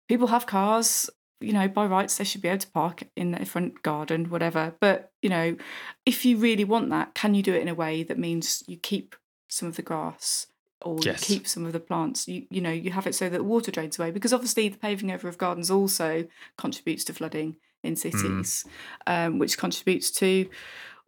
people 0.07 0.27
have 0.27 0.45
cars. 0.45 1.09
You 1.41 1.51
know, 1.51 1.67
by 1.67 1.85
rights, 1.85 2.17
they 2.17 2.23
should 2.23 2.41
be 2.41 2.47
able 2.47 2.59
to 2.59 2.71
park 2.71 3.03
in 3.17 3.31
their 3.31 3.45
front 3.45 3.83
garden, 3.83 4.29
whatever. 4.29 4.75
But 4.79 5.11
you 5.21 5.29
know, 5.29 5.57
if 6.05 6.23
you 6.23 6.37
really 6.37 6.63
want 6.63 6.89
that, 6.91 7.13
can 7.15 7.33
you 7.33 7.43
do 7.43 7.53
it 7.53 7.61
in 7.61 7.67
a 7.67 7.75
way 7.75 8.01
that 8.03 8.17
means 8.17 8.63
you 8.65 8.77
keep 8.77 9.15
some 9.49 9.67
of 9.67 9.75
the 9.75 9.81
grass 9.81 10.47
or 10.83 10.97
Yes. 11.01 11.29
you 11.29 11.37
keep 11.37 11.47
some 11.47 11.65
of 11.65 11.73
the 11.73 11.79
plants? 11.79 12.27
You 12.27 12.45
you 12.49 12.61
know, 12.61 12.71
you 12.71 12.91
have 12.91 13.07
it 13.07 13.15
so 13.15 13.29
that 13.29 13.37
the 13.37 13.43
water 13.43 13.71
drains 13.71 13.97
away 13.97 14.11
because 14.11 14.33
obviously 14.33 14.69
the 14.69 14.77
paving 14.77 15.11
over 15.11 15.27
of 15.27 15.37
gardens 15.37 15.71
also 15.71 16.25
contributes 16.57 17.03
to 17.05 17.13
flooding 17.13 17.55
in 17.83 17.95
cities, 17.95 18.65
um, 19.07 19.39
which 19.39 19.57
contributes 19.57 20.09
to 20.11 20.49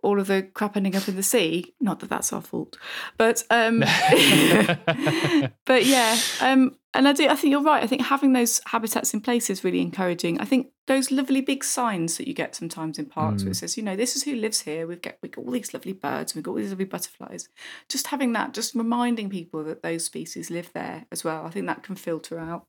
all 0.05 0.19
of 0.19 0.27
the 0.27 0.43
crap 0.43 0.77
ending 0.77 0.95
up 0.95 1.07
in 1.07 1.15
the 1.15 1.23
sea. 1.23 1.73
Not 1.81 1.99
that 1.99 2.09
that's 2.09 2.31
our 2.31 2.41
fault, 2.41 2.77
but 3.17 3.43
um, 3.49 3.79
but 5.65 5.85
yeah, 5.85 6.17
um, 6.41 6.77
and 6.93 7.07
I 7.07 7.13
do. 7.13 7.27
I 7.27 7.35
think 7.35 7.51
you're 7.51 7.63
right. 7.63 7.83
I 7.83 7.87
think 7.87 8.03
having 8.03 8.33
those 8.33 8.61
habitats 8.67 9.13
in 9.13 9.21
place 9.21 9.49
is 9.49 9.63
really 9.63 9.81
encouraging. 9.81 10.39
I 10.39 10.45
think 10.45 10.67
those 10.87 11.11
lovely 11.11 11.41
big 11.41 11.63
signs 11.63 12.17
that 12.17 12.27
you 12.27 12.33
get 12.33 12.55
sometimes 12.55 12.99
in 12.99 13.07
parks 13.07 13.43
where 13.43 13.51
it 13.51 13.55
says, 13.55 13.75
you 13.75 13.83
know, 13.83 13.95
this 13.95 14.15
is 14.15 14.23
who 14.23 14.35
lives 14.35 14.61
here. 14.61 14.85
We've 14.85 15.01
got 15.01 15.15
we've 15.21 15.31
got 15.31 15.43
all 15.43 15.51
these 15.51 15.73
lovely 15.73 15.93
birds 15.93 16.35
we've 16.35 16.43
got 16.43 16.51
all 16.51 16.57
these 16.57 16.69
lovely 16.69 16.85
butterflies. 16.85 17.49
Just 17.89 18.07
having 18.07 18.33
that, 18.33 18.53
just 18.53 18.75
reminding 18.75 19.29
people 19.29 19.63
that 19.63 19.81
those 19.81 20.05
species 20.05 20.51
live 20.51 20.71
there 20.73 21.05
as 21.11 21.23
well. 21.23 21.45
I 21.45 21.49
think 21.49 21.65
that 21.65 21.83
can 21.83 21.95
filter 21.95 22.39
out. 22.39 22.67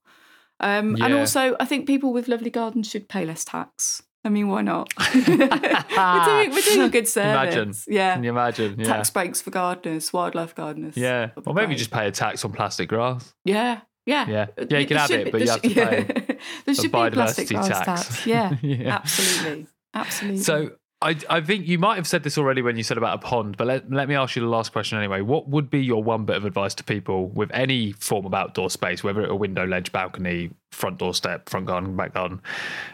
Um, 0.58 0.96
And 1.02 1.12
also, 1.12 1.54
I 1.60 1.66
think 1.66 1.86
people 1.86 2.12
with 2.12 2.28
lovely 2.28 2.50
gardens 2.50 2.88
should 2.88 3.08
pay 3.08 3.26
less 3.26 3.44
tax. 3.44 4.02
I 4.26 4.28
mean, 4.28 4.48
why 4.48 4.62
not? 4.62 4.92
we're, 5.14 5.22
doing, 5.24 6.50
we're 6.50 6.60
doing 6.62 6.80
a 6.82 6.88
good 6.88 7.06
service. 7.16 7.54
Imagine. 7.54 7.74
Yeah. 7.86 8.14
Can 8.14 8.24
you 8.24 8.30
imagine? 8.30 8.74
Yeah. 8.80 8.86
Tax 8.86 9.10
breaks 9.10 9.40
for 9.40 9.50
gardeners, 9.50 10.12
wildlife 10.12 10.54
gardeners. 10.54 10.96
Yeah. 10.96 11.30
Or 11.46 11.54
maybe 11.54 11.66
great. 11.68 11.78
just 11.78 11.90
pay 11.92 12.08
a 12.08 12.10
tax 12.10 12.44
on 12.44 12.50
plastic 12.52 12.88
grass. 12.88 13.32
Yeah. 13.44 13.80
Yeah. 14.04 14.26
Yeah. 14.28 14.46
Yeah, 14.68 14.78
you 14.78 14.86
can 14.86 14.88
there 14.88 14.98
have 14.98 15.08
should 15.10 15.20
it, 15.28 15.32
but 15.32 15.40
you 15.42 15.48
have 15.50 15.62
to 15.62 15.68
should- 15.68 15.76
pay 15.76 16.38
there 16.66 16.74
should 16.74 16.92
be 16.92 16.98
a 16.98 17.10
plastic 17.12 17.48
tax. 17.48 17.68
tax. 17.68 18.26
Yeah. 18.26 18.56
Yeah. 18.62 18.96
Absolutely. 18.96 19.66
Absolutely. 19.94 20.40
So 20.42 20.70
I, 21.02 21.14
I 21.28 21.40
think 21.42 21.68
you 21.68 21.78
might 21.78 21.96
have 21.96 22.06
said 22.06 22.22
this 22.22 22.38
already 22.38 22.62
when 22.62 22.78
you 22.78 22.82
said 22.82 22.96
about 22.96 23.16
a 23.16 23.18
pond, 23.18 23.58
but 23.58 23.66
let, 23.66 23.90
let 23.92 24.08
me 24.08 24.14
ask 24.14 24.34
you 24.34 24.40
the 24.40 24.48
last 24.48 24.72
question 24.72 24.96
anyway. 24.96 25.20
What 25.20 25.46
would 25.48 25.68
be 25.68 25.84
your 25.84 26.02
one 26.02 26.24
bit 26.24 26.36
of 26.36 26.46
advice 26.46 26.74
to 26.76 26.84
people 26.84 27.28
with 27.28 27.50
any 27.52 27.92
form 27.92 28.24
of 28.24 28.32
outdoor 28.32 28.70
space, 28.70 29.04
whether 29.04 29.20
it 29.22 29.30
a 29.30 29.34
window, 29.34 29.66
ledge, 29.66 29.92
balcony, 29.92 30.50
front 30.72 30.98
door 30.98 31.12
step, 31.12 31.50
front 31.50 31.66
garden, 31.66 31.96
back 31.96 32.14
garden, 32.14 32.40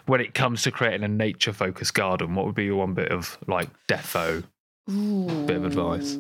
when 0.07 0.21
it 0.21 0.35
comes 0.35 0.63
to 0.65 0.73
creating 0.73 1.05
a 1.05 1.09
nature 1.09 1.53
focused 1.53 1.95
garden? 1.95 2.35
What 2.35 2.47
would 2.47 2.57
be 2.57 2.65
your 2.65 2.79
one 2.79 2.95
bit 2.95 3.13
of 3.13 3.39
like 3.47 3.69
defo? 3.87 4.43
bit 4.89 5.57
of 5.57 5.65
advice. 5.65 6.19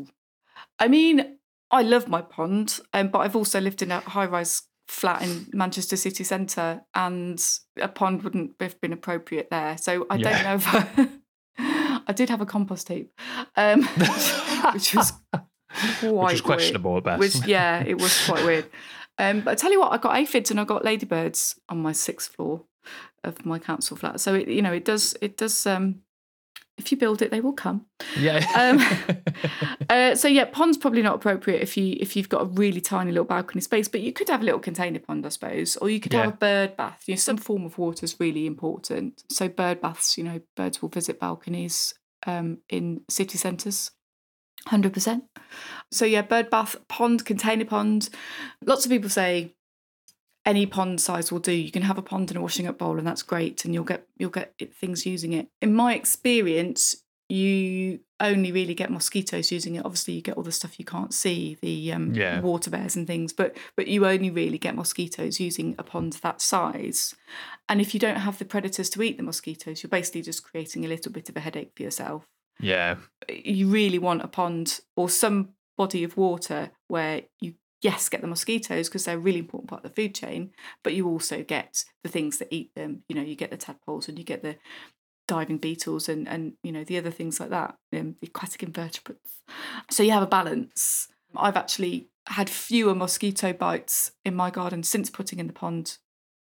I 0.78 0.86
mean, 0.86 1.38
I 1.72 1.82
love 1.82 2.06
my 2.06 2.22
pond, 2.22 2.78
um, 2.92 3.08
but 3.08 3.18
I've 3.20 3.34
also 3.34 3.60
lived 3.60 3.82
in 3.82 3.90
a 3.90 3.98
high 4.00 4.26
rise 4.26 4.62
flat 4.86 5.22
in 5.22 5.48
Manchester 5.52 5.96
city 5.96 6.22
centre, 6.22 6.82
and 6.94 7.44
a 7.80 7.88
pond 7.88 8.22
wouldn't 8.22 8.52
have 8.60 8.80
been 8.80 8.92
appropriate 8.92 9.48
there. 9.50 9.76
So 9.78 10.06
I 10.08 10.16
Yeah. 10.16 10.30
don't 10.30 10.42
know 10.44 10.54
if 10.54 10.74
I, 10.74 11.08
I 12.06 12.12
did 12.12 12.28
have 12.30 12.40
a 12.40 12.46
compost 12.46 12.88
heap, 12.88 13.12
um, 13.56 13.82
which 14.72 14.94
was 14.94 15.12
quite 15.30 16.02
Which 16.02 16.34
is 16.34 16.40
questionable 16.40 16.96
at 16.98 17.04
weird. 17.04 17.20
best. 17.20 17.40
Which, 17.40 17.46
yeah, 17.48 17.82
it 17.86 18.00
was 18.00 18.24
quite 18.26 18.44
weird. 18.44 18.70
Um, 19.18 19.40
but 19.40 19.52
I 19.52 19.54
tell 19.54 19.72
you 19.72 19.80
what, 19.80 19.92
I 19.92 19.98
got 19.98 20.16
aphids 20.16 20.50
and 20.50 20.58
I 20.60 20.64
got 20.64 20.84
ladybirds 20.84 21.58
on 21.68 21.78
my 21.82 21.92
sixth 21.92 22.34
floor 22.34 22.64
of 23.24 23.44
my 23.46 23.58
council 23.58 23.96
flat. 23.96 24.20
So 24.20 24.34
it, 24.34 24.48
you 24.48 24.62
know, 24.62 24.72
it 24.72 24.84
does, 24.84 25.16
it 25.20 25.36
does. 25.36 25.66
Um, 25.66 26.02
if 26.78 26.90
you 26.90 26.98
build 26.98 27.22
it, 27.22 27.30
they 27.30 27.40
will 27.40 27.52
come. 27.52 27.86
yeah. 28.18 28.44
Um, 28.56 28.80
Uh, 29.90 30.14
so 30.14 30.26
yeah, 30.26 30.46
pond's 30.46 30.78
probably 30.78 31.02
not 31.02 31.14
appropriate 31.16 31.60
if 31.60 31.76
you 31.76 31.96
if 32.00 32.16
you've 32.16 32.28
got 32.30 32.40
a 32.40 32.46
really 32.46 32.80
tiny 32.80 33.10
little 33.12 33.26
balcony 33.26 33.60
space, 33.60 33.88
but 33.88 34.00
you 34.00 34.10
could 34.12 34.28
have 34.28 34.40
a 34.40 34.44
little 34.44 34.60
container 34.60 34.98
pond, 34.98 35.26
I 35.26 35.28
suppose, 35.28 35.76
or 35.76 35.90
you 35.90 36.00
could 36.00 36.14
Yeah. 36.14 36.22
have 36.24 36.34
a 36.34 36.36
bird 36.36 36.76
bath. 36.76 37.02
You 37.06 37.12
know, 37.14 37.18
some 37.18 37.36
form 37.36 37.66
of 37.66 37.76
water 37.76 38.04
is 38.04 38.18
really 38.18 38.46
important. 38.46 39.22
So 39.30 39.48
bird 39.48 39.82
baths, 39.82 40.16
you 40.16 40.24
know, 40.24 40.40
birds 40.56 40.80
will 40.80 40.88
visit 40.88 41.20
balconies 41.20 41.92
um, 42.26 42.58
in 42.70 43.02
city 43.10 43.36
centres. 43.36 43.90
Hundred 44.66 44.94
percent. 44.94 45.24
So 45.90 46.04
yeah, 46.06 46.22
bird 46.22 46.48
bath, 46.48 46.76
pond, 46.88 47.26
container 47.26 47.66
pond. 47.66 48.08
Lots 48.64 48.86
of 48.86 48.90
people 48.90 49.10
say 49.10 49.54
any 50.44 50.66
pond 50.66 51.00
size 51.00 51.30
will 51.30 51.38
do. 51.38 51.52
You 51.52 51.70
can 51.70 51.82
have 51.82 51.98
a 51.98 52.02
pond 52.02 52.30
and 52.30 52.38
a 52.38 52.40
washing 52.40 52.66
up 52.66 52.78
bowl, 52.78 52.98
and 52.98 53.06
that's 53.06 53.22
great, 53.22 53.64
and 53.64 53.74
you'll 53.74 53.84
get 53.84 54.06
you'll 54.16 54.30
get 54.30 54.54
things 54.74 55.06
using 55.06 55.32
it. 55.32 55.48
In 55.60 55.74
my 55.74 55.94
experience, 55.94 56.96
you 57.28 58.00
only 58.20 58.52
really 58.52 58.74
get 58.74 58.90
mosquitoes 58.90 59.50
using 59.50 59.74
it. 59.76 59.84
Obviously, 59.84 60.14
you 60.14 60.20
get 60.22 60.36
all 60.36 60.42
the 60.42 60.52
stuff 60.52 60.78
you 60.78 60.84
can't 60.84 61.14
see, 61.14 61.56
the 61.62 61.92
um, 61.92 62.14
Yeah. 62.14 62.40
water 62.40 62.70
bears 62.70 62.94
and 62.96 63.06
things, 63.06 63.32
but 63.32 63.56
but 63.76 63.88
you 63.88 64.06
only 64.06 64.30
really 64.30 64.58
get 64.58 64.74
mosquitoes 64.74 65.40
using 65.40 65.74
a 65.78 65.82
pond 65.82 66.14
that 66.22 66.40
size. 66.40 67.14
And 67.68 67.80
if 67.80 67.94
you 67.94 68.00
don't 68.00 68.16
have 68.16 68.38
the 68.38 68.44
predators 68.44 68.90
to 68.90 69.02
eat 69.02 69.16
the 69.16 69.22
mosquitoes, 69.22 69.82
you're 69.82 69.88
basically 69.88 70.22
just 70.22 70.44
creating 70.44 70.84
a 70.84 70.88
little 70.88 71.10
bit 71.12 71.28
of 71.28 71.36
a 71.36 71.40
headache 71.40 71.72
for 71.74 71.82
yourself 71.82 72.26
yeah. 72.60 72.96
you 73.28 73.66
really 73.68 73.98
want 73.98 74.22
a 74.22 74.28
pond 74.28 74.80
or 74.96 75.08
some 75.08 75.50
body 75.76 76.04
of 76.04 76.16
water 76.16 76.70
where 76.88 77.22
you 77.40 77.54
yes 77.82 78.08
get 78.08 78.20
the 78.20 78.26
mosquitoes 78.26 78.88
because 78.88 79.04
they're 79.04 79.16
a 79.16 79.20
really 79.20 79.38
important 79.40 79.68
part 79.68 79.84
of 79.84 79.90
the 79.90 80.02
food 80.02 80.14
chain 80.14 80.50
but 80.82 80.94
you 80.94 81.06
also 81.08 81.42
get 81.42 81.84
the 82.02 82.08
things 82.08 82.38
that 82.38 82.48
eat 82.50 82.74
them 82.74 83.02
you 83.08 83.14
know 83.14 83.22
you 83.22 83.34
get 83.36 83.50
the 83.50 83.56
tadpoles 83.56 84.08
and 84.08 84.18
you 84.18 84.24
get 84.24 84.42
the 84.42 84.56
diving 85.28 85.58
beetles 85.58 86.08
and 86.08 86.28
and 86.28 86.54
you 86.62 86.72
know 86.72 86.84
the 86.84 86.98
other 86.98 87.10
things 87.10 87.38
like 87.40 87.50
that 87.50 87.76
um, 87.92 88.16
the 88.20 88.26
aquatic 88.26 88.62
invertebrates 88.62 89.40
so 89.90 90.02
you 90.02 90.10
have 90.10 90.22
a 90.22 90.26
balance 90.26 91.08
i've 91.36 91.56
actually 91.56 92.08
had 92.28 92.48
fewer 92.50 92.94
mosquito 92.94 93.52
bites 93.52 94.12
in 94.24 94.34
my 94.34 94.50
garden 94.50 94.82
since 94.82 95.10
putting 95.10 95.38
in 95.38 95.46
the 95.46 95.52
pond 95.52 95.98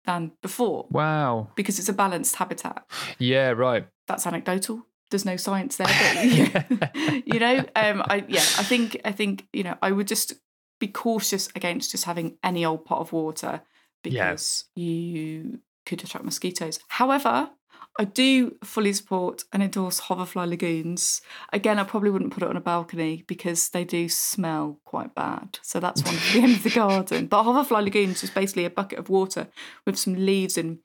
than 0.06 0.32
before 0.42 0.86
Wow. 0.92 1.50
because 1.56 1.80
it's 1.80 1.90
a 1.90 1.94
balanced 1.94 2.36
habitat 2.36 2.86
Yeah, 3.18 3.50
right. 3.52 3.88
that's 4.08 4.28
anecdotal. 4.28 4.86
There's 5.12 5.26
no 5.26 5.38
science 5.38 5.78
there, 5.78 5.88
but 5.88 6.96
you 7.28 7.40
know, 7.40 7.60
um, 7.76 8.02
I 8.08 8.26
yeah, 8.28 8.40
I 8.40 8.64
think 8.64 9.00
I 9.06 9.12
think 9.12 9.48
you 9.54 9.64
know, 9.64 9.76
I 9.82 9.92
would 9.92 10.08
just 10.08 10.34
be 10.80 10.88
cautious 10.88 11.50
against 11.56 11.92
just 11.92 12.06
having 12.06 12.38
any 12.44 12.66
old 12.66 12.86
pot 12.86 13.00
of 13.00 13.14
water 13.14 13.62
Yeah. 14.04 14.32
because 14.32 14.66
you 14.76 15.60
could 15.86 16.04
attract 16.04 16.26
mosquitoes. 16.26 16.80
However, 16.90 17.50
I 17.98 18.04
do 18.04 18.58
fully 18.64 18.92
support 18.92 19.46
and 19.54 19.64
endorse 19.64 20.00
hoverfly 20.00 20.48
lagoons. 20.48 21.22
Again, 21.54 21.80
I 21.80 21.86
probably 21.86 22.10
wouldn't 22.10 22.34
put 22.34 22.44
it 22.44 22.50
on 22.50 22.58
a 22.58 22.62
balcony 22.62 23.24
because 23.26 23.70
they 23.70 23.86
do 23.86 24.10
smell 24.10 24.80
quite 24.84 25.16
bad. 25.16 25.60
So 25.62 25.80
that's 25.80 26.04
one 26.04 26.16
for 26.16 26.34
the 26.38 26.44
end 26.44 26.56
of 26.58 26.64
the 26.64 26.70
garden. 26.72 27.28
But 27.28 27.44
hoverfly 27.44 27.84
lagoons 27.84 28.22
is 28.24 28.30
basically 28.32 28.66
a 28.66 28.70
bucket 28.70 29.00
of 29.00 29.08
water 29.10 29.48
with 29.86 29.98
some 29.98 30.16
leaves 30.16 30.58
and 30.58 30.80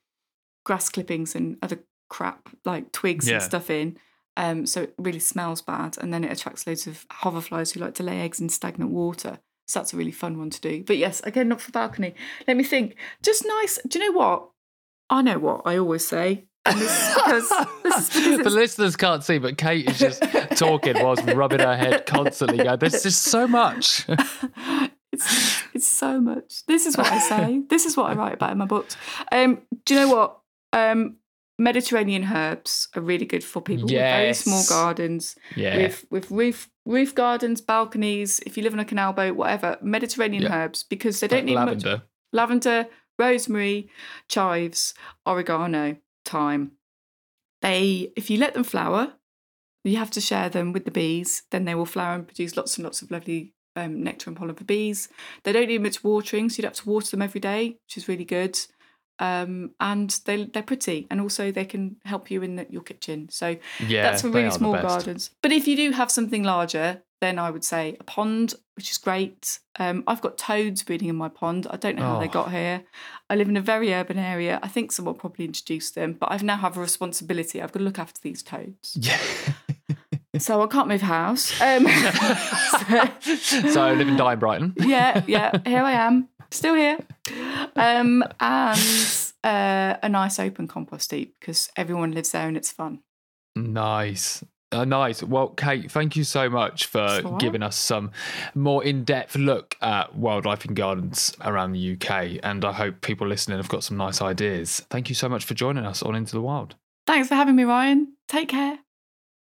grass 0.63 0.87
clippings 0.89 1.35
and 1.35 1.57
other 1.61 1.83
crap 2.09 2.49
like 2.63 2.91
twigs 2.93 3.27
Yeah. 3.27 3.35
and 3.35 3.43
stuff 3.43 3.69
in. 3.69 3.97
Um, 4.37 4.65
so 4.65 4.83
it 4.83 4.93
really 4.97 5.19
smells 5.19 5.61
bad, 5.61 5.97
and 5.99 6.13
then 6.13 6.23
it 6.23 6.31
attracts 6.31 6.65
loads 6.65 6.87
of 6.87 7.05
hoverflies 7.09 7.73
who 7.73 7.81
like 7.81 7.95
to 7.95 8.03
lay 8.03 8.21
eggs 8.21 8.39
in 8.39 8.47
stagnant 8.47 8.91
water. 8.91 9.39
So 9.71 9.79
that's 9.79 9.93
a 9.93 9.97
really 9.97 10.11
fun 10.11 10.37
one 10.37 10.49
to 10.49 10.59
do. 10.59 10.83
But 10.85 10.97
yes, 10.97 11.21
again, 11.23 11.47
not 11.47 11.61
for 11.61 11.71
balcony. 11.71 12.13
Let 12.45 12.57
me 12.57 12.63
think. 12.65 12.97
Just 13.23 13.45
nice. 13.47 13.79
Do 13.87 13.99
you 13.99 14.11
know 14.11 14.17
what? 14.19 14.49
I 15.09 15.21
know 15.21 15.39
what 15.39 15.61
I 15.65 15.77
always 15.77 16.05
say. 16.05 16.45
This 16.65 17.13
because 17.15 17.49
this 17.83 18.09
because 18.09 18.43
the 18.43 18.49
listeners 18.49 18.95
can't 18.97 19.23
see, 19.23 19.37
but 19.37 19.57
Kate 19.57 19.89
is 19.89 19.97
just 19.97 20.21
talking 20.57 21.01
whilst 21.01 21.23
rubbing 21.25 21.61
her 21.61 21.77
head 21.77 22.05
constantly. 22.05 22.57
Going, 22.63 22.79
"There's 22.79 23.01
just 23.01 23.23
so 23.23 23.47
much." 23.47 24.05
it's, 25.11 25.63
it's 25.73 25.87
so 25.87 26.19
much. 26.19 26.65
This 26.67 26.85
is 26.85 26.97
what 26.97 27.07
I 27.07 27.19
say. 27.19 27.61
this 27.69 27.85
is 27.85 27.95
what 27.95 28.11
I 28.11 28.13
write 28.15 28.33
about 28.33 28.51
in 28.51 28.57
my 28.57 28.65
books. 28.65 28.97
Um, 29.31 29.61
do 29.85 29.93
you 29.93 29.99
know 30.01 30.13
what? 30.15 30.37
Um, 30.73 31.15
Mediterranean 31.57 32.23
herbs 32.25 32.87
are 32.95 33.01
really 33.01 33.25
good 33.25 33.43
for 33.43 33.61
people 33.61 33.83
with 33.83 33.91
very 33.93 34.33
small 34.33 34.63
gardens, 34.67 35.35
Yeah. 35.55 35.77
with 35.77 36.05
with 36.09 36.31
roof 36.31 36.69
roof 36.85 37.13
gardens, 37.15 37.61
balconies. 37.61 38.39
If 38.45 38.57
you 38.57 38.63
live 38.63 38.73
on 38.73 38.79
a 38.79 38.85
canal 38.85 39.13
boat, 39.13 39.35
whatever, 39.35 39.77
Mediterranean 39.81 40.43
Yeah. 40.43 40.63
herbs 40.63 40.83
because 40.83 41.19
they 41.19 41.27
don't 41.27 41.45
need 41.45 41.55
much 41.55 41.67
lavender. 41.83 42.03
lavender, 42.33 42.87
rosemary, 43.19 43.89
chives, 44.27 44.93
oregano, 45.25 45.97
thyme. 46.25 46.71
They, 47.61 48.11
if 48.15 48.29
you 48.29 48.37
let 48.37 48.53
them 48.53 48.63
flower, 48.63 49.13
you 49.83 49.97
have 49.97 50.11
to 50.11 50.21
share 50.21 50.49
them 50.49 50.73
with 50.73 50.85
the 50.85 50.91
bees. 50.91 51.43
Then 51.51 51.65
they 51.65 51.75
will 51.75 51.85
flower 51.85 52.15
and 52.15 52.25
produce 52.27 52.57
lots 52.57 52.77
and 52.77 52.83
lots 52.83 53.01
of 53.01 53.11
lovely 53.11 53.53
um, 53.75 54.03
nectar 54.03 54.29
and 54.29 54.37
pollen 54.37 54.55
for 54.55 54.63
bees. 54.63 55.09
They 55.43 55.51
don't 55.51 55.67
need 55.67 55.81
much 55.83 56.03
watering, 56.03 56.49
so 56.49 56.57
you 56.57 56.61
don't 56.63 56.75
have 56.75 56.83
to 56.83 56.89
water 56.89 57.11
them 57.11 57.21
every 57.21 57.41
day, 57.41 57.77
which 57.85 57.97
is 57.97 58.07
really 58.07 58.25
good. 58.25 58.59
Um, 59.21 59.71
and 59.79 60.09
they 60.25 60.45
they're 60.45 60.63
pretty, 60.63 61.05
and 61.11 61.21
also 61.21 61.51
they 61.51 61.65
can 61.65 61.95
help 62.05 62.31
you 62.31 62.41
in 62.41 62.55
the, 62.55 62.65
your 62.69 62.81
kitchen. 62.81 63.29
So 63.29 63.55
Yeah, 63.87 64.01
that's 64.03 64.23
for 64.23 64.29
really 64.29 64.49
small 64.51 64.73
gardens. 64.73 65.29
But 65.43 65.51
if 65.51 65.67
you 65.67 65.75
do 65.77 65.91
have 65.91 66.09
something 66.09 66.43
larger, 66.43 67.03
then 67.21 67.37
I 67.37 67.51
would 67.51 67.63
say 67.63 67.95
a 67.99 68.03
pond, 68.03 68.55
which 68.75 68.89
is 68.89 68.97
great. 68.97 69.59
Um, 69.77 70.03
I've 70.07 70.21
got 70.21 70.39
toads 70.39 70.81
breeding 70.81 71.07
in 71.07 71.15
my 71.15 71.29
pond. 71.29 71.67
I 71.69 71.77
don't 71.77 71.95
know 71.97 72.03
how 72.13 72.19
they 72.19 72.27
Oh. 72.29 72.39
got 72.39 72.51
here. 72.51 72.81
I 73.29 73.35
live 73.35 73.47
in 73.47 73.57
a 73.57 73.61
very 73.61 73.93
urban 73.93 74.17
area. 74.17 74.59
I 74.63 74.67
think 74.67 74.91
someone 74.91 75.13
probably 75.15 75.45
introduced 75.45 75.93
them, 75.93 76.13
but 76.19 76.31
I've 76.31 76.41
now 76.43 76.57
have 76.57 76.75
a 76.75 76.81
responsibility. 76.81 77.61
I've 77.61 77.71
got 77.71 77.79
to 77.79 77.85
look 77.85 77.99
after 77.99 78.19
these 78.23 78.41
toads. 78.43 78.97
Yeah. 78.99 79.19
So 80.37 80.63
I 80.63 80.67
can't 80.67 80.87
move 80.87 81.01
house. 81.01 81.51
Um, 81.61 81.85
so- 81.85 83.69
so 83.69 83.81
I 83.83 83.93
live 83.93 84.07
and 84.07 84.17
die 84.17 84.33
in 84.33 84.39
Brighton. 84.39 84.73
yeah, 84.77 85.23
yeah, 85.27 85.51
here 85.65 85.83
I 85.83 85.91
am, 85.91 86.29
still 86.49 86.73
here. 86.73 86.97
Um, 87.75 88.23
and 88.39 89.33
uh, 89.43 89.97
a 90.01 90.09
nice 90.09 90.39
open 90.39 90.67
compost 90.67 91.11
heap 91.11 91.35
because 91.39 91.69
everyone 91.75 92.11
lives 92.11 92.31
there 92.31 92.47
and 92.47 92.57
it's 92.57 92.71
fun. 92.71 92.99
Nice. 93.55 94.43
Uh, 94.71 94.85
nice. 94.85 95.21
Well, 95.21 95.49
Kate, 95.49 95.91
thank 95.91 96.15
you 96.15 96.23
so 96.23 96.49
much 96.49 96.85
for 96.85 97.01
right. 97.01 97.39
giving 97.39 97.61
us 97.61 97.75
some 97.75 98.11
more 98.55 98.83
in 98.83 99.03
depth 99.03 99.35
look 99.35 99.75
at 99.81 100.15
wildlife 100.15 100.63
in 100.65 100.73
gardens 100.73 101.35
around 101.41 101.73
the 101.73 101.93
UK. 101.93 102.39
And 102.41 102.63
I 102.63 102.71
hope 102.71 103.01
people 103.01 103.27
listening 103.27 103.57
have 103.57 103.67
got 103.67 103.83
some 103.83 103.97
nice 103.97 104.21
ideas. 104.21 104.79
Thank 104.89 105.09
you 105.09 105.15
so 105.15 105.27
much 105.27 105.43
for 105.43 105.55
joining 105.55 105.85
us 105.85 106.01
on 106.01 106.15
Into 106.15 106.33
the 106.33 106.41
Wild. 106.41 106.75
Thanks 107.05 107.27
for 107.27 107.35
having 107.35 107.55
me, 107.55 107.63
Ryan. 107.63 108.13
Take 108.29 108.49
care. 108.49 108.79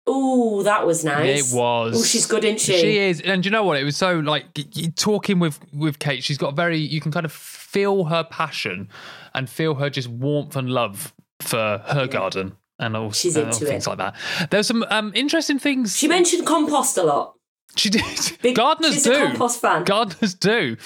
Ooh, 0.08 0.62
that 0.64 0.86
was 0.86 1.04
nice. 1.04 1.52
It 1.52 1.56
was. 1.56 2.00
Oh, 2.00 2.04
she's 2.04 2.26
good, 2.26 2.44
isn't 2.44 2.60
she? 2.60 2.78
She 2.78 2.98
is, 2.98 3.20
and 3.20 3.44
you 3.44 3.50
know 3.50 3.64
what? 3.64 3.78
It 3.78 3.84
was 3.84 3.96
so 3.96 4.18
like 4.18 4.46
talking 4.96 5.38
with 5.38 5.60
with 5.72 5.98
Kate. 5.98 6.24
She's 6.24 6.38
got 6.38 6.54
very. 6.56 6.78
You 6.78 7.00
can 7.00 7.12
kind 7.12 7.26
of 7.26 7.32
feel 7.32 8.04
her 8.04 8.24
passion 8.24 8.88
and 9.34 9.48
feel 9.48 9.74
her 9.74 9.90
just 9.90 10.08
warmth 10.08 10.56
and 10.56 10.70
love 10.70 11.14
for 11.40 11.82
her 11.86 12.06
garden 12.06 12.56
and 12.78 12.96
all, 12.96 13.12
She's 13.12 13.36
and 13.36 13.46
all 13.46 13.52
into 13.52 13.66
things 13.66 13.86
it. 13.86 13.90
like 13.90 13.98
that. 13.98 14.50
There's 14.50 14.66
some 14.66 14.84
um, 14.90 15.12
interesting 15.14 15.58
things. 15.58 15.96
She 15.96 16.08
mentioned 16.08 16.46
compost 16.46 16.96
a 16.96 17.02
lot. 17.02 17.34
She 17.76 17.88
did. 17.88 18.02
Big, 18.42 18.56
Gardeners 18.56 18.94
she's 18.94 19.04
do. 19.04 19.12
a 19.12 19.26
compost 19.28 19.60
fan. 19.60 19.84
Gardeners 19.84 20.34
do. 20.34 20.76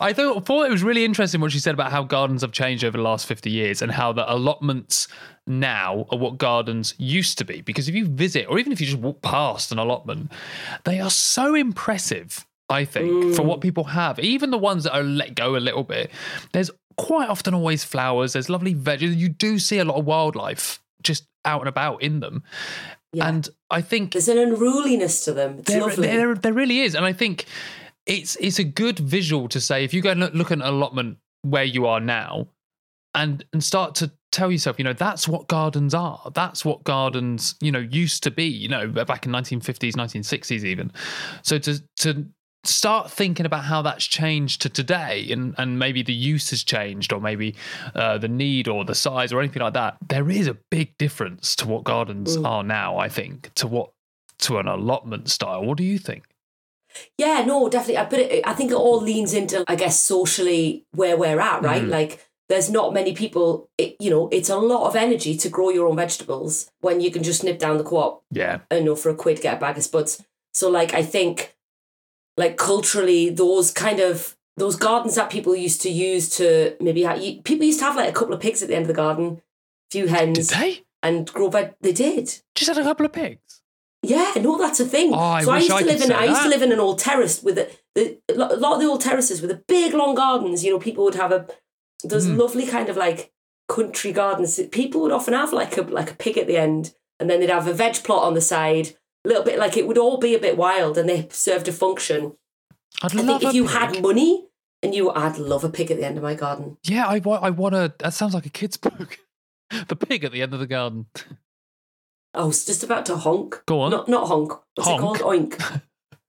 I 0.00 0.12
thought, 0.12 0.44
thought 0.44 0.66
it 0.66 0.70
was 0.70 0.82
really 0.82 1.04
interesting 1.04 1.40
what 1.40 1.52
she 1.52 1.58
said 1.58 1.72
about 1.74 1.90
how 1.90 2.02
gardens 2.02 2.42
have 2.42 2.52
changed 2.52 2.84
over 2.84 2.98
the 2.98 3.02
last 3.02 3.26
50 3.26 3.50
years 3.50 3.80
and 3.80 3.90
how 3.90 4.12
the 4.12 4.30
allotments 4.30 5.08
now 5.46 6.06
are 6.10 6.18
what 6.18 6.38
gardens 6.38 6.94
used 6.98 7.38
to 7.38 7.44
be. 7.44 7.60
Because 7.60 7.88
if 7.88 7.94
you 7.94 8.06
visit, 8.06 8.46
or 8.48 8.58
even 8.58 8.72
if 8.72 8.80
you 8.80 8.86
just 8.86 8.98
walk 8.98 9.22
past 9.22 9.72
an 9.72 9.78
allotment, 9.78 10.32
they 10.84 11.00
are 11.00 11.10
so 11.10 11.54
impressive, 11.54 12.46
I 12.68 12.84
think, 12.84 13.34
for 13.34 13.42
mm. 13.42 13.46
what 13.46 13.60
people 13.60 13.84
have. 13.84 14.18
Even 14.18 14.50
the 14.50 14.58
ones 14.58 14.84
that 14.84 14.94
are 14.94 15.02
let 15.02 15.34
go 15.34 15.56
a 15.56 15.58
little 15.58 15.84
bit, 15.84 16.10
there's 16.52 16.70
quite 16.96 17.28
often 17.28 17.54
always 17.54 17.84
flowers, 17.84 18.32
there's 18.32 18.48
lovely 18.48 18.74
veggies. 18.74 19.16
You 19.16 19.28
do 19.28 19.58
see 19.58 19.78
a 19.78 19.84
lot 19.84 19.96
of 19.96 20.04
wildlife 20.04 20.80
just 21.02 21.26
out 21.44 21.60
and 21.60 21.68
about 21.68 22.02
in 22.02 22.20
them. 22.20 22.42
Yeah. 23.12 23.28
And 23.28 23.48
I 23.70 23.80
think 23.82 24.12
There's 24.12 24.28
an 24.28 24.38
unruliness 24.38 25.24
to 25.24 25.32
them. 25.32 25.58
It's 25.60 25.70
there, 25.70 25.80
lovely. 25.80 26.08
there, 26.08 26.34
there 26.34 26.52
really 26.52 26.80
is, 26.80 26.94
and 26.94 27.04
I 27.04 27.12
think 27.12 27.46
it's 28.06 28.36
it's 28.36 28.58
a 28.58 28.64
good 28.64 28.98
visual 28.98 29.48
to 29.48 29.60
say 29.60 29.84
if 29.84 29.94
you 29.94 30.02
go 30.02 30.10
and 30.10 30.20
look, 30.20 30.34
look 30.34 30.50
at 30.50 30.58
an 30.58 30.62
allotment 30.62 31.18
where 31.42 31.64
you 31.64 31.86
are 31.86 32.00
now, 32.00 32.48
and 33.14 33.44
and 33.52 33.62
start 33.62 33.94
to 33.96 34.10
tell 34.32 34.50
yourself, 34.50 34.78
you 34.78 34.84
know, 34.84 34.92
that's 34.92 35.28
what 35.28 35.46
gardens 35.48 35.94
are. 35.94 36.30
That's 36.34 36.64
what 36.64 36.82
gardens, 36.84 37.54
you 37.60 37.70
know, 37.70 37.78
used 37.78 38.22
to 38.24 38.30
be. 38.30 38.44
You 38.46 38.68
know, 38.68 38.88
back 38.88 39.26
in 39.26 39.32
1950s, 39.32 39.92
1960s, 39.92 40.64
even. 40.64 40.90
So 41.42 41.58
to 41.58 41.80
to 41.98 42.26
start 42.64 43.10
thinking 43.10 43.44
about 43.44 43.62
how 43.64 43.82
that's 43.82 44.06
changed 44.06 44.62
to 44.62 44.68
today 44.70 45.30
and 45.30 45.54
and 45.58 45.78
maybe 45.78 46.02
the 46.02 46.14
use 46.14 46.48
has 46.48 46.64
changed 46.64 47.12
or 47.12 47.20
maybe 47.20 47.54
uh, 47.94 48.16
the 48.16 48.26
need 48.28 48.68
or 48.68 48.86
the 48.86 48.94
size 48.94 49.34
or 49.34 49.40
anything 49.40 49.60
like 49.60 49.74
that 49.74 49.98
there 50.08 50.30
is 50.30 50.46
a 50.46 50.56
big 50.70 50.96
difference 50.96 51.54
to 51.54 51.68
what 51.68 51.84
gardens 51.84 52.38
Mm. 52.38 52.46
are 52.48 52.62
now 52.64 52.96
i 52.96 53.06
think 53.06 53.52
to 53.56 53.66
what 53.66 53.90
to 54.38 54.56
an 54.56 54.66
allotment 54.66 55.28
style 55.28 55.62
what 55.62 55.76
do 55.76 55.84
you 55.84 55.98
think 55.98 56.24
Yeah, 57.18 57.44
no, 57.46 57.68
definitely. 57.68 57.98
I- 57.98 58.04
put 58.06 58.18
it, 58.20 58.46
I 58.46 58.54
think 58.54 58.70
it 58.70 58.76
all 58.76 59.00
leans 59.02 59.34
into, 59.34 59.64
I 59.66 59.74
guess, 59.74 60.00
socially 60.00 60.86
where 60.92 61.16
we're 61.16 61.40
at, 61.40 61.60
right? 61.62 61.82
Mhm. 61.82 61.90
Like, 61.90 62.24
there's 62.48 62.70
not 62.70 62.92
many 62.92 63.14
people. 63.14 63.68
It, 63.78 63.96
you 64.00 64.10
know, 64.10 64.28
it's 64.30 64.50
a 64.50 64.56
lot 64.56 64.86
of 64.86 64.96
energy 64.96 65.36
to 65.36 65.48
grow 65.48 65.70
your 65.70 65.86
own 65.86 65.96
vegetables 65.96 66.70
when 66.80 67.00
you 67.00 67.10
can 67.10 67.22
just 67.22 67.44
nip 67.44 67.58
down 67.58 67.78
the 67.78 67.84
co-op 67.84 68.22
yeah 68.30 68.60
and 68.70 68.84
know 68.84 68.96
for 68.96 69.10
a 69.10 69.14
quid 69.14 69.40
get 69.40 69.56
a 69.56 69.60
bag 69.60 69.76
of 69.76 69.84
spuds. 69.84 70.22
So, 70.52 70.70
like, 70.70 70.94
I 70.94 71.02
think, 71.02 71.56
like 72.36 72.56
culturally, 72.56 73.30
those 73.30 73.70
kind 73.70 74.00
of 74.00 74.36
those 74.56 74.76
gardens 74.76 75.16
that 75.16 75.30
people 75.30 75.56
used 75.56 75.82
to 75.82 75.90
use 75.90 76.28
to 76.36 76.76
maybe 76.80 77.02
ha- 77.02 77.14
you, 77.14 77.42
people 77.42 77.66
used 77.66 77.80
to 77.80 77.86
have 77.86 77.96
like 77.96 78.08
a 78.08 78.12
couple 78.12 78.34
of 78.34 78.40
pigs 78.40 78.62
at 78.62 78.68
the 78.68 78.76
end 78.76 78.82
of 78.82 78.88
the 78.88 78.94
garden, 78.94 79.42
few 79.90 80.04
did 80.04 80.10
hens, 80.10 80.48
they 80.48 80.84
and 81.02 81.30
grow 81.32 81.48
veg. 81.48 81.74
They 81.80 81.92
did. 81.92 82.40
just 82.54 82.68
had 82.68 82.78
a 82.78 82.84
couple 82.84 83.06
of 83.06 83.12
pigs 83.12 83.62
Yeah, 84.02 84.32
no, 84.36 84.58
that's 84.58 84.80
a 84.80 84.84
thing. 84.84 85.12
Oh, 85.12 85.18
I 85.18 85.42
so 85.42 85.50
I 85.50 85.58
used 85.58 85.72
I 85.72 85.80
to 85.80 85.86
live 85.86 86.02
in 86.02 86.12
I 86.12 86.24
used 86.26 86.42
to 86.42 86.48
live 86.48 86.62
in 86.62 86.72
an 86.72 86.80
old 86.80 86.98
terrace 86.98 87.42
with 87.42 87.58
a, 87.58 87.70
the, 87.94 88.18
a 88.28 88.34
lot 88.34 88.74
of 88.74 88.80
the 88.80 88.86
old 88.86 89.00
terraces 89.00 89.40
with 89.40 89.50
the 89.50 89.62
big 89.66 89.94
long 89.94 90.14
gardens. 90.14 90.64
You 90.64 90.72
know, 90.72 90.78
people 90.78 91.04
would 91.04 91.16
have 91.16 91.32
a 91.32 91.48
those 92.04 92.26
Mm. 92.26 92.36
lovely 92.38 92.66
kind 92.66 92.88
of 92.88 92.96
like 92.96 93.32
country 93.68 94.12
gardens. 94.12 94.60
People 94.70 95.00
would 95.02 95.12
often 95.12 95.34
have 95.34 95.52
like 95.52 95.76
a 95.76 95.82
like 95.82 96.10
a 96.10 96.14
pig 96.16 96.38
at 96.38 96.46
the 96.46 96.56
end, 96.56 96.94
and 97.18 97.28
then 97.30 97.40
they'd 97.40 97.50
have 97.50 97.66
a 97.68 97.72
veg 97.72 97.94
plot 98.04 98.24
on 98.24 98.34
the 98.34 98.40
side. 98.40 98.96
A 99.24 99.28
little 99.28 99.44
bit 99.44 99.58
like 99.58 99.76
it 99.76 99.86
would 99.86 99.98
all 99.98 100.18
be 100.18 100.34
a 100.34 100.38
bit 100.38 100.56
wild, 100.56 100.98
and 100.98 101.08
they 101.08 101.28
served 101.30 101.66
a 101.68 101.72
function. 101.72 102.36
i'd 103.02 103.12
I 103.16 103.22
love 103.22 103.40
think 103.40 103.42
if 103.50 103.54
you 103.54 103.64
pig. 103.64 103.72
had 103.72 104.02
money, 104.02 104.46
and 104.82 104.94
you, 104.94 105.10
I'd 105.10 105.38
love 105.38 105.64
a 105.64 105.70
pig 105.70 105.90
at 105.90 105.96
the 105.96 106.04
end 106.06 106.16
of 106.18 106.22
my 106.22 106.34
garden. 106.34 106.76
yeah 106.84 107.06
i 107.06 107.18
want 107.20 107.42
i 107.42 107.50
want 107.50 107.74
to 107.74 107.92
that 108.00 108.12
sounds 108.12 108.34
like 108.34 108.44
a 108.46 108.50
kid's 108.50 108.76
book 108.76 109.18
the 109.88 109.96
pig 109.96 110.24
at 110.24 110.32
the 110.32 110.42
end 110.42 110.52
of 110.54 110.60
the 110.60 110.66
garden 110.66 111.06
I 112.36 112.42
was 112.44 112.64
just 112.66 112.82
about 112.82 113.06
to 113.06 113.16
honk. 113.16 113.62
Go 113.64 113.80
on. 113.80 113.92
Not 113.92 114.08
not 114.08 114.26
honk. 114.26 114.52
What's 114.74 114.88
Honk. 114.88 115.00
it 115.20 115.22
called? 115.22 115.50
Oink. 115.50 115.80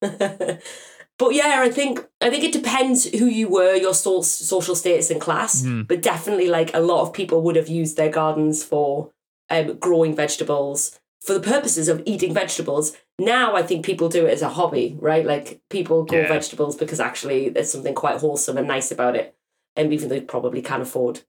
but 1.17 1.33
yeah, 1.33 1.61
I 1.61 1.69
think 1.69 2.05
I 2.21 2.29
think 2.29 2.43
it 2.43 2.51
depends 2.53 3.05
who 3.05 3.25
you 3.25 3.47
were, 3.47 3.75
your 3.75 3.93
so- 3.93 4.21
social 4.21 4.75
status 4.75 5.09
and 5.09 5.21
class. 5.21 5.61
Mm. 5.61 5.87
But 5.87 6.01
definitely, 6.01 6.47
like 6.47 6.73
a 6.73 6.79
lot 6.79 7.01
of 7.01 7.13
people 7.13 7.41
would 7.41 7.55
have 7.55 7.69
used 7.69 7.95
their 7.97 8.09
gardens 8.09 8.63
for 8.63 9.11
um, 9.49 9.77
growing 9.77 10.15
vegetables 10.15 10.99
for 11.21 11.33
the 11.33 11.39
purposes 11.39 11.87
of 11.87 12.03
eating 12.05 12.33
vegetables. 12.33 12.95
Now 13.17 13.55
I 13.55 13.63
think 13.63 13.85
people 13.85 14.09
do 14.09 14.25
it 14.25 14.33
as 14.33 14.41
a 14.41 14.49
hobby, 14.49 14.97
right? 14.99 15.25
Like 15.25 15.61
people 15.69 16.03
grow 16.03 16.19
Yeah. 16.21 16.27
vegetables 16.27 16.75
because 16.75 16.99
actually 16.99 17.49
there's 17.49 17.71
something 17.71 17.95
quite 17.95 18.19
wholesome 18.19 18.57
and 18.57 18.67
nice 18.67 18.91
about 18.91 19.15
it, 19.15 19.35
and 19.75 19.93
even 19.93 20.09
though 20.09 20.15
they 20.15 20.21
probably 20.21 20.61
can't 20.61 20.81
afford 20.83 21.21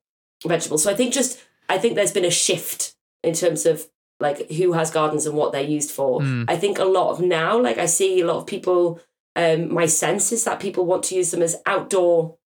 vegetables. 0.47 0.83
So 0.83 0.91
I 0.91 0.95
think 0.95 1.13
just 1.15 1.41
I 1.69 1.79
think 1.79 1.95
there's 1.95 2.13
been 2.13 2.25
a 2.25 2.31
shift 2.31 2.95
in 3.23 3.35
terms 3.35 3.67
of 3.67 3.87
like 4.19 4.51
who 4.51 4.73
has 4.73 4.91
gardens 4.91 5.27
and 5.27 5.37
what 5.37 5.53
they're 5.53 5.63
used 5.63 5.91
for. 5.91 6.21
Mm. 6.21 6.45
I 6.49 6.57
think 6.57 6.79
a 6.79 6.85
lot 6.85 7.11
of 7.11 7.21
now, 7.21 7.59
like 7.61 7.79
I 7.79 7.87
see 7.87 8.21
a 8.21 8.27
lot 8.27 8.37
of 8.39 8.47
people. 8.47 9.01
Um, 9.37 9.73
my 9.73 9.87
sense 9.87 10.33
is 10.33 10.45
that 10.45 10.61
people 10.61 10.87
want 10.87 11.05
to 11.05 11.15
use 11.15 11.31
them 11.31 11.43
as 11.43 11.57
outdoor 11.67 12.39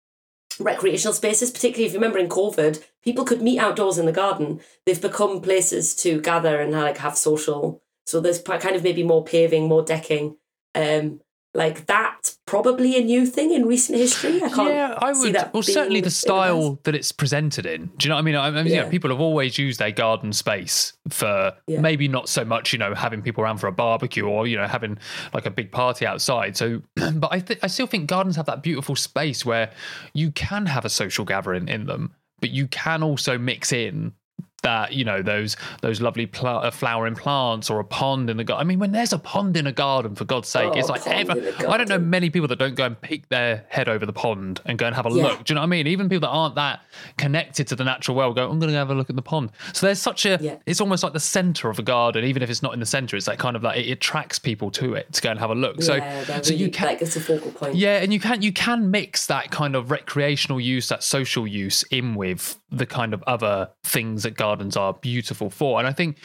recreational 0.58 1.14
spaces, 1.14 1.50
particularly 1.50 1.86
if 1.86 1.92
you 1.92 1.98
remember 1.98 2.18
in 2.18 2.28
COVID, 2.28 2.84
people 3.02 3.24
could 3.24 3.40
meet 3.40 3.60
outdoors 3.60 3.96
in 3.96 4.06
the 4.06 4.12
garden. 4.12 4.60
They've 4.84 5.00
become 5.00 5.40
places 5.40 5.94
to 5.96 6.20
gather 6.20 6.60
and 6.60 6.72
like 6.72 6.98
have 6.98 7.16
social. 7.16 7.80
So 8.06 8.20
there's 8.20 8.42
kind 8.42 8.74
of 8.76 8.82
maybe 8.82 9.04
more 9.04 9.24
paving, 9.24 9.68
more 9.68 9.84
decking. 9.84 10.36
Um, 10.74 11.20
like 11.54 11.86
that's 11.86 12.38
probably 12.50 12.96
a 12.96 13.00
new 13.04 13.24
thing 13.26 13.52
in 13.52 13.64
recent 13.66 13.96
history. 13.96 14.42
I 14.42 14.48
can't. 14.48 14.68
yeah, 14.74 14.98
I 15.00 15.12
see 15.12 15.20
would. 15.28 15.34
that 15.36 15.54
Well, 15.54 15.62
certainly 15.62 16.00
the 16.00 16.10
style 16.10 16.80
that 16.82 16.94
it's 16.96 17.12
presented 17.12 17.64
in. 17.64 17.86
Do 17.96 18.04
you 18.04 18.08
know 18.08 18.16
what 18.16 18.20
I 18.20 18.22
mean? 18.22 18.34
I, 18.36 18.50
mean, 18.50 18.66
you 18.66 18.76
know, 18.76 18.82
Yeah. 18.84 18.88
people 18.90 19.10
have 19.10 19.20
always 19.20 19.56
used 19.56 19.78
their 19.78 19.92
garden 19.92 20.32
space 20.32 20.92
for 21.08 21.52
Yeah. 21.68 21.80
maybe 21.80 22.08
not 22.08 22.28
so 22.28 22.44
much, 22.44 22.72
you 22.72 22.78
know, 22.80 22.92
having 22.94 23.22
people 23.22 23.44
around 23.44 23.58
for 23.58 23.68
a 23.68 23.72
barbecue 23.72 24.24
or 24.26 24.46
you 24.48 24.56
know 24.56 24.66
having 24.66 24.98
like 25.32 25.46
a 25.46 25.50
big 25.50 25.70
party 25.70 26.04
outside. 26.06 26.56
So, 26.56 26.82
but 27.14 27.28
I 27.32 27.38
th- 27.38 27.60
I 27.62 27.68
still 27.68 27.86
think 27.86 28.08
gardens 28.08 28.34
have 28.36 28.46
that 28.46 28.62
beautiful 28.62 28.96
space 28.96 29.46
where 29.46 29.70
you 30.12 30.32
can 30.32 30.66
have 30.66 30.84
a 30.84 30.90
social 30.90 31.24
gathering 31.24 31.68
in 31.68 31.86
them, 31.86 32.14
but 32.40 32.50
you 32.50 32.66
can 32.66 33.02
also 33.04 33.38
mix 33.38 33.72
in 33.72 34.12
that 34.60 34.92
you 34.92 35.04
know 35.04 35.22
those 35.22 35.56
those 35.82 36.00
lovely 36.00 36.26
pl- 36.26 36.46
uh, 36.58 36.70
flowering 36.70 37.14
plants 37.14 37.70
or 37.70 37.80
a 37.80 37.84
pond 37.84 38.30
in 38.30 38.36
the 38.36 38.44
garden. 38.44 38.66
I 38.66 38.68
mean, 38.68 38.78
when 38.78 38.92
there's 38.92 39.12
a 39.12 39.18
pond 39.18 39.56
in 39.56 39.66
a 39.66 39.72
garden, 39.72 40.14
for 40.14 40.24
God's 40.24 40.48
sake, 40.48 40.70
Oh, 40.74 40.78
it's 40.78 40.88
like 40.88 41.06
ever, 41.06 41.32
I 41.68 41.76
don't 41.76 41.88
know 41.88 41.98
many 41.98 42.30
people 42.30 42.48
that 42.48 42.58
don't 42.58 42.74
go 42.74 42.84
and 42.86 43.00
peek 43.00 43.28
their 43.28 43.64
head 43.68 43.88
over 43.88 44.04
the 44.06 44.12
pond 44.12 44.60
and 44.66 44.78
go 44.78 44.86
and 44.86 44.94
have 44.94 45.06
a 45.06 45.10
Yeah. 45.10 45.22
look. 45.24 45.44
Do 45.44 45.52
you 45.52 45.54
know 45.54 45.60
what 45.62 45.66
I 45.66 45.68
mean? 45.70 45.86
Even 45.86 46.08
people 46.08 46.20
that 46.28 46.34
aren't 46.34 46.54
that 46.56 46.80
connected 47.16 47.66
to 47.68 47.76
the 47.76 47.84
natural 47.84 48.16
world 48.16 48.36
go, 48.36 48.48
I'm 48.50 48.58
going 48.58 48.70
to 48.72 48.78
have 48.78 48.90
a 48.90 48.94
look 48.94 49.10
at 49.10 49.16
the 49.16 49.22
pond. 49.22 49.50
So 49.72 49.86
there's 49.86 50.00
such 50.00 50.26
a, 50.26 50.38
Yeah. 50.40 50.56
it's 50.66 50.80
almost 50.80 51.02
like 51.02 51.12
the 51.12 51.20
center 51.20 51.68
of 51.70 51.78
a 51.78 51.82
garden, 51.82 52.24
even 52.24 52.42
if 52.42 52.50
it's 52.50 52.62
not 52.62 52.74
in 52.74 52.80
the 52.80 52.86
center. 52.86 53.16
It's 53.16 53.26
like 53.26 53.38
kind 53.38 53.56
of 53.56 53.62
like 53.62 53.78
it 53.78 53.90
attracts 53.90 54.38
people 54.38 54.70
to 54.72 54.94
it 54.94 55.12
to 55.14 55.22
go 55.22 55.30
and 55.30 55.38
have 55.40 55.50
a 55.50 55.54
look. 55.54 55.82
So, 55.82 55.94
yeah, 55.96 56.24
they're 56.24 56.42
so 56.42 56.50
really, 56.50 56.64
you 56.64 56.70
can, 56.70 56.86
like 56.88 57.02
it's 57.02 57.16
a 57.16 57.20
focal 57.20 57.50
point. 57.52 57.74
yeah, 57.76 57.98
and 57.98 58.12
you 58.12 58.20
can 58.20 58.42
you 58.42 58.52
can 58.52 58.90
mix 58.90 59.26
that 59.26 59.50
kind 59.50 59.74
of 59.76 59.90
recreational 59.90 60.60
use, 60.60 60.88
that 60.88 61.02
social 61.02 61.46
use, 61.46 61.82
in 61.90 62.14
with 62.14 62.58
the 62.70 62.86
kind 62.86 63.12
of 63.14 63.22
other 63.26 63.68
things 63.82 64.22
that 64.22 64.36
gardens 64.50 64.76
are 64.76 64.94
beautiful 64.94 65.50
for. 65.50 65.78
And 65.78 65.86
I 65.86 65.92
think 65.92 66.18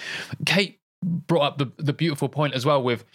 Kate 0.46 0.80
brought 1.02 1.44
up 1.44 1.58
the 1.58 1.72
the 1.78 1.94
beautiful 1.94 2.30
point 2.30 2.54
as 2.56 2.66
well 2.66 2.82
with 2.82 3.06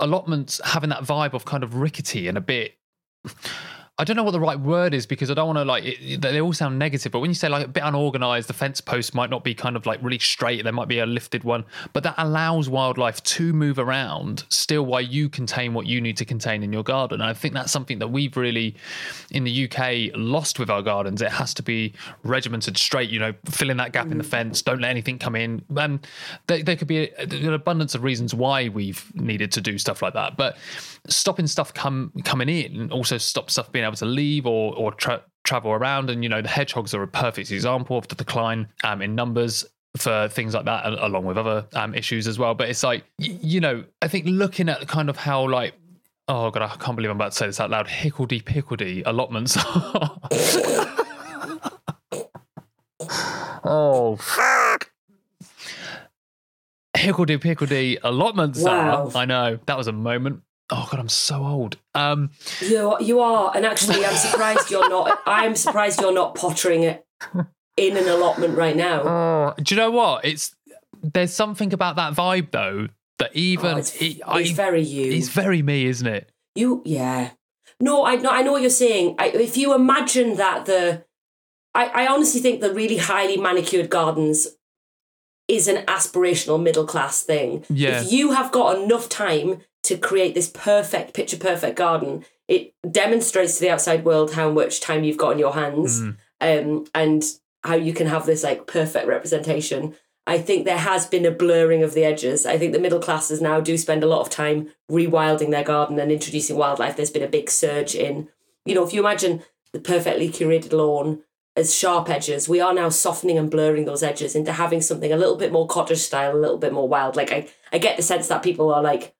allotments 0.00 0.60
having 0.64 0.90
that 0.90 1.02
vibe 1.02 1.34
of 1.34 1.44
kind 1.44 1.62
of 1.62 1.74
rickety 1.74 2.28
and 2.28 2.38
a 2.38 2.40
bit. 2.40 2.74
I 3.98 4.04
don't 4.04 4.14
know 4.14 4.24
what 4.24 4.32
the 4.32 4.40
right 4.40 4.60
word 4.60 4.92
is 4.92 5.06
because 5.06 5.30
I 5.30 5.34
don't 5.34 5.46
want 5.46 5.58
to 5.58 5.64
like 5.64 5.84
it, 5.84 6.20
they 6.20 6.38
all 6.38 6.52
sound 6.52 6.78
negative. 6.78 7.12
But 7.12 7.20
when 7.20 7.30
you 7.30 7.34
say 7.34 7.48
like 7.48 7.64
a 7.64 7.68
bit 7.68 7.82
unorganized, 7.82 8.46
the 8.46 8.52
fence 8.52 8.78
post 8.78 9.14
might 9.14 9.30
not 9.30 9.42
be 9.42 9.54
kind 9.54 9.74
of 9.74 9.86
like 9.86 10.02
really 10.02 10.18
straight. 10.18 10.62
There 10.64 10.72
might 10.72 10.88
be 10.88 10.98
a 10.98 11.06
lifted 11.06 11.44
one, 11.44 11.64
but 11.94 12.02
that 12.02 12.14
allows 12.18 12.68
wildlife 12.68 13.22
to 13.22 13.54
move 13.54 13.78
around 13.78 14.44
still 14.50 14.84
while 14.84 15.00
you 15.00 15.30
contain 15.30 15.72
what 15.72 15.86
you 15.86 16.02
need 16.02 16.18
to 16.18 16.26
contain 16.26 16.62
in 16.62 16.74
your 16.74 16.82
garden. 16.82 17.22
And 17.22 17.30
I 17.30 17.32
think 17.32 17.54
that's 17.54 17.72
something 17.72 17.98
that 18.00 18.08
we've 18.08 18.36
really 18.36 18.76
in 19.30 19.44
the 19.44 19.66
UK 19.66 20.14
lost 20.14 20.58
with 20.58 20.68
our 20.68 20.82
gardens. 20.82 21.22
It 21.22 21.32
has 21.32 21.54
to 21.54 21.62
be 21.62 21.94
regimented 22.22 22.76
straight. 22.76 23.08
You 23.08 23.18
know, 23.18 23.34
fill 23.46 23.70
in 23.70 23.78
that 23.78 23.92
gap 23.92 24.10
in 24.10 24.18
the 24.18 24.24
mm. 24.24 24.28
fence. 24.28 24.60
Don't 24.60 24.82
let 24.82 24.90
anything 24.90 25.18
come 25.18 25.34
in. 25.34 25.64
And 25.74 26.06
there, 26.48 26.62
there 26.62 26.76
could 26.76 26.88
be 26.88 27.08
a, 27.12 27.22
an 27.22 27.54
abundance 27.54 27.94
of 27.94 28.04
reasons 28.04 28.34
why 28.34 28.68
we've 28.68 29.10
needed 29.14 29.52
to 29.52 29.62
do 29.62 29.78
stuff 29.78 30.02
like 30.02 30.12
that. 30.12 30.36
But 30.36 30.58
stopping 31.08 31.46
stuff 31.46 31.72
come 31.72 32.12
coming 32.24 32.48
in 32.48 32.90
also 32.90 33.16
stop 33.16 33.50
stuff 33.50 33.70
being 33.72 33.85
able 33.86 33.96
to 33.96 34.06
leave 34.06 34.46
or 34.46 34.74
or 34.74 34.92
tra- 34.92 35.22
travel 35.44 35.72
around. 35.72 36.10
And 36.10 36.22
you 36.22 36.28
know, 36.28 36.42
the 36.42 36.48
hedgehogs 36.48 36.94
are 36.94 37.02
a 37.02 37.08
perfect 37.08 37.50
example 37.50 37.96
of 37.98 38.08
the 38.08 38.14
decline 38.14 38.68
um, 38.84 39.00
in 39.02 39.14
numbers 39.14 39.64
for 39.96 40.28
things 40.28 40.52
like 40.54 40.66
that, 40.66 40.84
along 40.84 41.24
with 41.24 41.38
other 41.38 41.66
um, 41.74 41.94
issues 41.94 42.28
as 42.28 42.38
well. 42.38 42.54
But 42.54 42.68
it's 42.68 42.82
like 42.82 43.04
you 43.18 43.60
know, 43.60 43.84
I 44.02 44.08
think 44.08 44.26
looking 44.26 44.68
at 44.68 44.86
kind 44.88 45.08
of 45.08 45.16
how 45.16 45.48
like. 45.48 45.74
Oh 46.28 46.50
god, 46.50 46.62
I 46.62 46.74
can't 46.74 46.96
believe 46.96 47.12
I'm 47.12 47.16
about 47.16 47.30
to 47.30 47.38
say 47.38 47.46
this 47.46 47.60
out 47.60 47.70
loud. 47.70 47.86
Hickledy 47.86 48.42
pickledy 48.42 49.04
allotments. 49.06 49.56
oh 53.64 54.16
fuck. 54.16 54.90
Hickledy 56.96 57.38
pickledy 57.38 57.98
allotments. 58.02 58.60
Wow. 58.60 59.10
Are. 59.14 59.16
I 59.16 59.24
know 59.24 59.60
that 59.66 59.78
was 59.78 59.86
a 59.86 59.92
moment. 59.92 60.42
Oh 60.70 60.88
god, 60.90 60.98
I'm 60.98 61.08
so 61.08 61.44
old. 61.44 61.76
Um, 61.94 62.30
You 62.60 62.96
you 63.00 63.20
are, 63.20 63.52
and 63.54 63.64
actually, 63.64 64.04
I'm 64.04 64.16
surprised 64.16 64.70
you're 64.70 64.88
not. 64.88 65.20
I'm 65.26 65.54
surprised 65.56 66.00
you're 66.00 66.12
not 66.12 66.34
pottering 66.34 66.82
it 66.82 67.06
in 67.76 67.96
an 67.96 68.08
allotment 68.08 68.56
right 68.56 68.74
now. 68.76 69.02
Oh, 69.02 69.54
do 69.62 69.74
you 69.74 69.80
know 69.80 69.90
what? 69.90 70.24
It's 70.24 70.54
there's 71.02 71.32
something 71.32 71.72
about 71.72 71.96
that 71.96 72.14
vibe 72.14 72.50
though 72.50 72.88
that 73.18 73.34
even 73.36 73.74
Oh, 73.74 73.76
it's, 73.76 73.94
it- 74.02 74.20
it's 74.26 74.50
very 74.50 74.82
you. 74.82 75.12
it's 75.12 75.28
very 75.28 75.62
me, 75.62 75.86
isn't 75.86 76.06
it? 76.06 76.30
You, 76.54 76.82
yeah. 76.84 77.30
No, 77.78 78.04
I 78.04 78.16
know. 78.16 78.30
I 78.30 78.42
know 78.42 78.52
what 78.52 78.60
you're 78.62 78.70
saying. 78.70 79.14
I, 79.18 79.28
if 79.28 79.56
you 79.56 79.74
imagine 79.74 80.36
that 80.36 80.64
the, 80.66 81.04
I, 81.74 81.86
I 81.86 82.06
honestly 82.08 82.40
think 82.40 82.60
the 82.60 82.72
really 82.72 82.96
highly 82.96 83.36
manicured 83.36 83.90
gardens 83.90 84.48
is 85.48 85.68
an 85.68 85.84
aspirational 85.86 86.60
middle 86.62 86.86
class 86.86 87.22
thing. 87.22 87.64
Yeah. 87.68 88.00
If 88.02 88.10
you 88.12 88.32
have 88.32 88.50
got 88.50 88.78
enough 88.82 89.08
time 89.08 89.60
to 89.86 89.96
create 89.96 90.34
this 90.34 90.48
perfect, 90.48 91.14
picture 91.14 91.36
perfect 91.36 91.76
garden, 91.76 92.24
it 92.48 92.74
demonstrates 92.90 93.54
to 93.54 93.60
the 93.60 93.70
outside 93.70 94.04
world 94.04 94.34
how 94.34 94.50
much 94.50 94.80
time 94.80 95.02
you've 95.04 95.16
got 95.24 95.32
in 95.32 95.38
your 95.38 95.54
hands, 95.54 96.00
Mm. 96.00 96.16
um, 96.40 96.86
and 96.94 97.24
how 97.64 97.74
you 97.74 97.92
can 97.92 98.06
have 98.06 98.26
this 98.26 98.44
like 98.44 98.66
perfect 98.66 99.06
representation. 99.08 99.94
I 100.28 100.38
think 100.38 100.64
there 100.64 100.78
has 100.78 101.06
been 101.06 101.24
a 101.24 101.30
blurring 101.30 101.82
of 101.82 101.94
the 101.94 102.04
edges. 102.04 102.46
I 102.46 102.58
think 102.58 102.72
the 102.72 102.80
middle 102.80 102.98
classes 103.00 103.40
now 103.40 103.60
do 103.60 103.76
spend 103.78 104.02
a 104.02 104.08
lot 104.08 104.20
of 104.22 104.30
time 104.30 104.68
rewilding 104.90 105.50
their 105.50 105.64
garden 105.64 105.98
and 106.00 106.10
introducing 106.10 106.56
wildlife. 106.56 106.96
There's 106.96 107.10
been 107.10 107.22
a 107.22 107.28
big 107.28 107.48
surge 107.50 107.94
in, 107.94 108.28
you 108.64 108.74
know, 108.74 108.84
if 108.84 108.92
you 108.92 109.00
imagine 109.00 109.42
the 109.72 109.78
perfectly 109.78 110.28
curated 110.28 110.72
lawn 110.72 111.22
as 111.56 111.74
sharp 111.74 112.10
edges, 112.10 112.48
we 112.48 112.60
are 112.60 112.74
now 112.74 112.88
softening 112.88 113.38
and 113.38 113.50
blurring 113.50 113.84
those 113.86 114.02
edges 114.02 114.34
into 114.36 114.52
having 114.52 114.80
something 114.82 115.12
a 115.12 115.16
little 115.16 115.36
bit 115.36 115.52
more 115.52 115.66
cottage 115.66 116.00
style, 116.00 116.36
a 116.36 116.38
little 116.44 116.58
bit 116.58 116.72
more 116.72 116.88
wild. 116.88 117.16
Like 117.16 117.32
I, 117.32 117.48
I 117.72 117.78
get 117.78 117.96
the 117.96 118.02
sense 118.02 118.28
that 118.28 118.42
people 118.42 118.72
are 118.74 118.82
like 118.82 119.14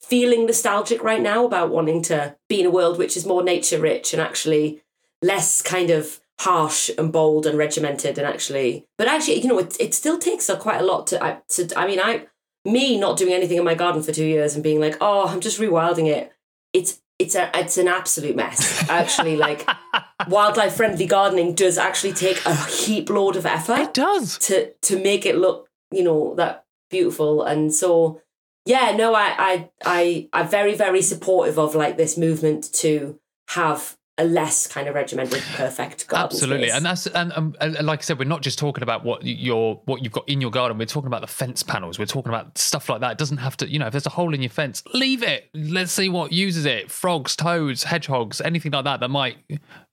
feeling 0.00 0.46
nostalgic 0.46 1.02
right 1.02 1.20
now 1.20 1.44
about 1.44 1.70
wanting 1.70 2.02
to 2.02 2.36
be 2.48 2.60
in 2.60 2.66
a 2.66 2.70
world 2.70 2.98
which 2.98 3.16
is 3.16 3.26
more 3.26 3.42
nature 3.42 3.80
rich 3.80 4.12
and 4.12 4.22
actually 4.22 4.82
less 5.22 5.60
kind 5.60 5.90
of 5.90 6.20
harsh 6.40 6.88
and 6.96 7.12
bold 7.12 7.46
and 7.46 7.58
regimented 7.58 8.16
and 8.16 8.26
actually 8.26 8.86
but 8.96 9.08
actually 9.08 9.40
you 9.40 9.48
know 9.48 9.58
it, 9.58 9.76
it 9.80 9.92
still 9.92 10.18
takes 10.18 10.48
a, 10.48 10.56
quite 10.56 10.80
a 10.80 10.84
lot 10.84 11.06
to 11.06 11.22
I, 11.22 11.40
to 11.48 11.68
I 11.76 11.86
mean 11.86 11.98
I 11.98 12.26
me 12.64 12.98
not 12.98 13.16
doing 13.16 13.32
anything 13.32 13.58
in 13.58 13.64
my 13.64 13.74
garden 13.74 14.02
for 14.02 14.12
two 14.12 14.24
years 14.24 14.54
and 14.54 14.62
being 14.62 14.80
like 14.80 14.96
oh 15.00 15.26
I'm 15.26 15.40
just 15.40 15.58
rewilding 15.60 16.06
it. 16.06 16.32
It's 16.72 17.00
it's 17.18 17.34
a 17.34 17.50
it's 17.54 17.76
an 17.76 17.88
absolute 17.88 18.36
mess. 18.36 18.88
Actually 18.88 19.36
like 19.36 19.68
wildlife 20.28 20.74
friendly 20.76 21.06
gardening 21.06 21.54
does 21.54 21.76
actually 21.76 22.12
take 22.12 22.40
a 22.46 22.54
heap 22.54 23.10
load 23.10 23.34
of 23.34 23.44
effort 23.44 23.80
It 23.80 23.94
does. 23.94 24.38
to 24.38 24.72
to 24.82 25.02
make 25.02 25.26
it 25.26 25.36
look 25.36 25.68
you 25.90 26.04
know 26.04 26.34
that 26.36 26.66
beautiful. 26.90 27.42
And 27.42 27.74
so 27.74 28.20
yeah 28.68 28.94
no 28.96 29.14
I 29.14 29.34
I 29.38 29.70
I 29.84 30.28
I'm 30.32 30.48
very 30.48 30.74
very 30.76 31.02
supportive 31.02 31.58
of 31.58 31.74
like 31.74 31.96
this 31.96 32.16
movement 32.16 32.72
to 32.74 33.18
have 33.48 33.96
a 34.20 34.24
less 34.24 34.66
kind 34.66 34.88
of 34.88 34.96
regimented 34.96 35.40
perfect 35.54 36.08
garden 36.08 36.24
Absolutely, 36.34 36.66
space. 36.66 36.76
and 36.76 36.84
that's 36.84 37.06
and, 37.06 37.32
um, 37.36 37.54
and 37.60 37.86
like 37.86 38.00
I 38.00 38.02
said, 38.02 38.18
we're 38.18 38.24
not 38.24 38.42
just 38.42 38.58
talking 38.58 38.82
about 38.82 39.04
what 39.04 39.22
your 39.24 39.80
what 39.84 40.02
you've 40.02 40.10
got 40.12 40.28
in 40.28 40.40
your 40.40 40.50
garden. 40.50 40.76
We're 40.76 40.86
talking 40.86 41.06
about 41.06 41.20
the 41.20 41.28
fence 41.28 41.62
panels. 41.62 42.00
We're 42.00 42.06
talking 42.06 42.30
about 42.30 42.58
stuff 42.58 42.88
like 42.88 43.00
that. 43.02 43.12
It 43.12 43.18
doesn't 43.18 43.36
have 43.36 43.56
to, 43.58 43.70
you 43.70 43.78
know, 43.78 43.86
if 43.86 43.92
there's 43.92 44.06
a 44.06 44.10
hole 44.10 44.34
in 44.34 44.42
your 44.42 44.50
fence, 44.50 44.82
leave 44.92 45.22
it. 45.22 45.48
Let's 45.54 45.92
see 45.92 46.08
what 46.08 46.32
uses 46.32 46.66
it: 46.66 46.90
frogs, 46.90 47.36
toads, 47.36 47.84
hedgehogs, 47.84 48.40
anything 48.40 48.72
like 48.72 48.86
that 48.86 48.98
that 48.98 49.08
might 49.08 49.36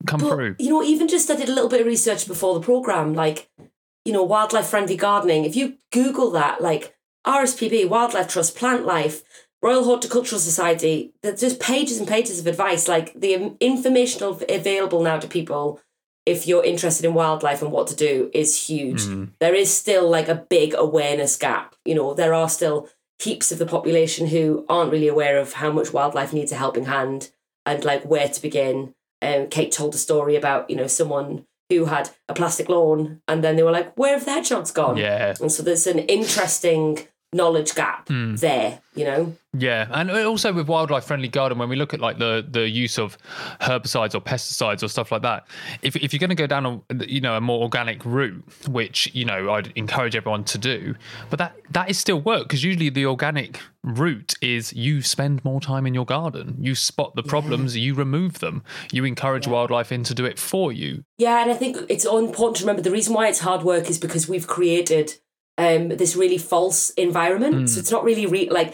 come 0.08 0.20
But, 0.22 0.30
through. 0.30 0.56
you 0.58 0.72
know 0.72 0.82
even 0.84 1.08
just 1.08 1.30
I 1.30 1.36
did 1.36 1.48
a 1.50 1.54
little 1.54 1.70
bit 1.70 1.82
of 1.82 1.86
research 1.88 2.26
before 2.28 2.56
the 2.56 2.62
program 2.62 3.14
like 3.14 3.48
you 4.06 4.12
know 4.12 4.24
wildlife 4.24 4.66
friendly 4.66 4.98
gardening 4.98 5.46
if 5.46 5.56
you 5.56 5.78
google 5.92 6.32
that 6.32 6.62
like 6.62 6.96
RSPB 7.26 7.90
wildlife 7.90 8.28
trust 8.28 8.58
Plantlife 8.58 9.24
Royal 9.62 9.84
Horticultural 9.84 10.40
Society, 10.40 11.12
there's 11.24 11.40
just 11.40 11.60
pages 11.60 11.98
and 11.98 12.08
pages 12.08 12.40
of 12.40 12.46
advice. 12.46 12.88
Like 12.88 13.20
the 13.20 13.56
information 13.60 14.22
available 14.48 15.02
now 15.02 15.18
to 15.18 15.28
people, 15.28 15.82
if 16.26 16.48
you're 16.48 16.64
interested 16.64 17.04
in 17.04 17.16
wildlife 17.16 17.64
and 17.64 17.72
what 17.72 17.88
to 17.88 17.96
do, 17.96 18.30
is 18.32 18.68
huge. 18.68 19.02
Mm. 19.02 19.32
There 19.40 19.56
is 19.56 19.76
still 19.76 20.08
like 20.08 20.28
a 20.28 20.46
big 20.50 20.76
awareness 20.78 21.36
gap. 21.36 21.76
You 21.84 21.96
know, 21.96 22.14
there 22.14 22.34
are 22.34 22.48
still 22.48 22.90
heaps 23.18 23.52
of 23.52 23.58
the 23.58 23.66
population 23.66 24.28
who 24.28 24.66
aren't 24.70 24.92
really 24.92 25.08
aware 25.08 25.40
of 25.40 25.54
how 25.54 25.72
much 25.72 25.94
wildlife 25.94 26.32
needs 26.32 26.52
a 26.52 26.58
helping 26.58 26.86
hand 26.86 27.32
and 27.66 27.84
like 27.84 28.04
where 28.06 28.28
to 28.30 28.42
begin. 28.42 28.94
Um, 29.22 29.48
Kate 29.48 29.72
told 29.72 29.96
a 29.96 29.98
story 29.98 30.36
about 30.36 30.70
you 30.70 30.76
know 30.76 30.88
someone 30.88 31.48
who 31.70 31.86
had 31.86 32.12
a 32.30 32.36
plastic 32.36 32.70
lawn 32.70 33.22
and 33.28 33.44
then 33.44 33.56
they 33.56 33.64
were 33.64 33.72
like, 33.72 33.98
"Where 33.98 34.14
have 34.14 34.26
the 34.26 34.32
hedgehogs 34.32 34.72
gone?" 34.72 34.98
Yeah, 34.98 35.34
And 35.42 35.52
so 35.52 35.64
there's 35.64 35.88
an 35.88 36.00
interesting 36.00 37.08
knowledge 37.36 37.76
gap 37.76 38.08
Hmm. 38.08 38.36
there. 38.36 38.80
You 38.96 39.04
know. 39.04 39.36
yeah, 39.52 39.88
and 39.92 40.10
also 40.10 40.54
with 40.54 40.70
wildlife 40.70 41.04
friendly 41.04 41.28
garden, 41.28 41.58
when 41.58 41.68
we 41.68 41.76
look 41.76 41.94
at 41.94 42.00
like 42.00 42.18
the 42.18 42.46
the 42.50 42.70
use 42.70 42.98
of 42.98 43.18
herbicides 43.60 44.16
or 44.16 44.22
pesticides 44.22 44.82
or 44.84 44.88
stuff 44.88 45.12
like 45.12 45.22
that, 45.24 45.46
if 45.82 45.98
if 45.98 46.14
you're 46.14 46.20
going 46.20 46.30
to 46.30 46.36
go 46.36 46.48
down 46.48 46.66
a 46.66 47.06
you 47.06 47.20
know 47.20 47.36
a 47.36 47.42
more 47.42 47.62
organic 47.62 48.06
route, 48.06 48.42
which 48.70 49.14
you 49.14 49.26
know 49.26 49.52
I'd 49.52 49.74
encourage 49.76 50.16
everyone 50.16 50.46
to 50.46 50.58
do, 50.58 50.96
but 51.30 51.40
that 51.40 51.58
that 51.72 51.90
is 51.90 52.00
still 52.00 52.22
work 52.22 52.44
because 52.44 52.64
usually 52.64 52.90
the 52.90 53.06
organic 53.06 53.60
route 53.84 54.34
is 54.42 54.72
you 54.72 55.02
spend 55.02 55.44
more 55.44 55.60
time 55.60 55.86
in 55.86 55.94
your 55.94 56.06
garden, 56.06 56.56
you 56.60 56.74
spot 56.74 57.16
the 57.16 57.24
problems, 57.24 57.76
you 57.76 57.94
remove 57.94 58.40
them, 58.40 58.64
you 58.94 59.04
encourage 59.04 59.46
wildlife 59.46 59.92
in 59.92 60.04
to 60.06 60.14
do 60.14 60.24
it 60.24 60.40
for 60.40 60.72
you. 60.72 61.04
Yeah, 61.18 61.42
and 61.42 61.52
I 61.52 61.56
think 61.56 61.78
it's 61.90 62.06
important 62.06 62.56
to 62.58 62.64
remember 62.64 62.82
the 62.82 62.92
reason 62.92 63.14
why 63.14 63.28
it's 63.28 63.40
hard 63.40 63.64
work 63.64 63.90
is 63.90 64.00
because 64.00 64.30
we've 64.30 64.48
created 64.48 65.16
um, 65.58 65.90
this 65.90 66.16
really 66.16 66.38
false 66.38 66.90
environment. 66.92 67.70
So 67.70 67.80
it's 67.80 67.92
not 67.92 68.04
really 68.04 68.26
re- 68.26 68.50
like 68.50 68.74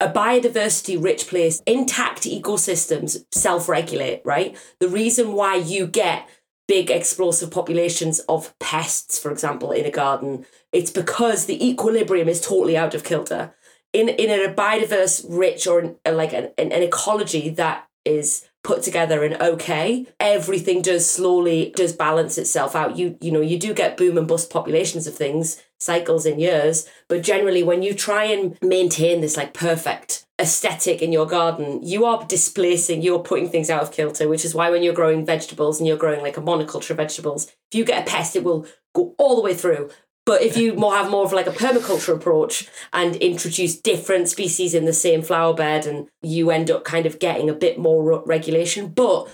a 0.00 0.08
biodiversity 0.08 1.02
rich 1.02 1.28
place, 1.28 1.62
intact 1.66 2.22
ecosystems 2.22 3.24
self 3.30 3.68
regulate, 3.68 4.22
right? 4.24 4.56
The 4.80 4.88
reason 4.88 5.34
why 5.34 5.56
you 5.56 5.86
get 5.86 6.28
big 6.66 6.90
explosive 6.90 7.50
populations 7.50 8.18
of 8.20 8.58
pests, 8.58 9.18
for 9.18 9.30
example, 9.30 9.72
in 9.72 9.84
a 9.84 9.90
garden, 9.90 10.46
it's 10.72 10.90
because 10.90 11.46
the 11.46 11.64
equilibrium 11.64 12.28
is 12.28 12.40
totally 12.40 12.76
out 12.76 12.94
of 12.94 13.04
kilter. 13.04 13.54
In, 13.92 14.08
in 14.08 14.30
a 14.30 14.52
biodiverse, 14.52 15.24
rich, 15.28 15.66
or 15.66 15.80
an, 15.80 15.96
like 16.10 16.32
an, 16.32 16.50
an 16.56 16.82
ecology 16.82 17.50
that 17.50 17.86
is 18.04 18.48
put 18.62 18.82
together 18.82 19.24
and 19.24 19.40
okay 19.42 20.06
everything 20.20 20.82
does 20.82 21.08
slowly 21.08 21.72
does 21.76 21.92
balance 21.92 22.38
itself 22.38 22.76
out. 22.76 22.96
You 22.96 23.18
you 23.20 23.32
know 23.32 23.40
you 23.40 23.58
do 23.58 23.74
get 23.74 23.96
boom 23.96 24.16
and 24.16 24.28
bust 24.28 24.50
populations 24.50 25.06
of 25.06 25.14
things 25.14 25.62
cycles 25.78 26.24
in 26.24 26.38
years 26.38 26.88
but 27.08 27.22
generally 27.22 27.62
when 27.62 27.82
you 27.82 27.92
try 27.92 28.24
and 28.24 28.56
maintain 28.62 29.20
this 29.20 29.36
like 29.36 29.52
perfect 29.52 30.24
aesthetic 30.40 31.02
in 31.02 31.10
your 31.10 31.26
garden 31.26 31.80
you 31.82 32.04
are 32.04 32.24
displacing 32.26 33.02
you're 33.02 33.18
putting 33.18 33.48
things 33.48 33.68
out 33.68 33.82
of 33.82 33.90
kilter 33.90 34.28
which 34.28 34.44
is 34.44 34.54
why 34.54 34.70
when 34.70 34.84
you're 34.84 34.94
growing 34.94 35.26
vegetables 35.26 35.80
and 35.80 35.88
you're 35.88 35.96
growing 35.96 36.22
like 36.22 36.36
a 36.36 36.40
monoculture 36.40 36.90
of 36.90 36.96
vegetables 36.98 37.46
if 37.46 37.74
you 37.74 37.84
get 37.84 38.06
a 38.06 38.10
pest 38.10 38.36
it 38.36 38.44
will 38.44 38.64
go 38.94 39.12
all 39.18 39.34
the 39.34 39.42
way 39.42 39.54
through 39.54 39.90
but 40.24 40.42
if 40.42 40.56
you 40.56 40.74
more 40.74 40.94
have 40.94 41.10
more 41.10 41.24
of 41.24 41.32
like 41.32 41.46
a 41.46 41.52
permaculture 41.52 42.14
approach 42.14 42.68
and 42.92 43.16
introduce 43.16 43.80
different 43.80 44.28
species 44.28 44.74
in 44.74 44.84
the 44.84 44.92
same 44.92 45.22
flower 45.22 45.54
bed, 45.54 45.86
and 45.86 46.08
you 46.22 46.50
end 46.50 46.70
up 46.70 46.84
kind 46.84 47.06
of 47.06 47.18
getting 47.18 47.50
a 47.50 47.54
bit 47.54 47.78
more 47.78 48.22
regulation. 48.24 48.88
But 48.88 49.28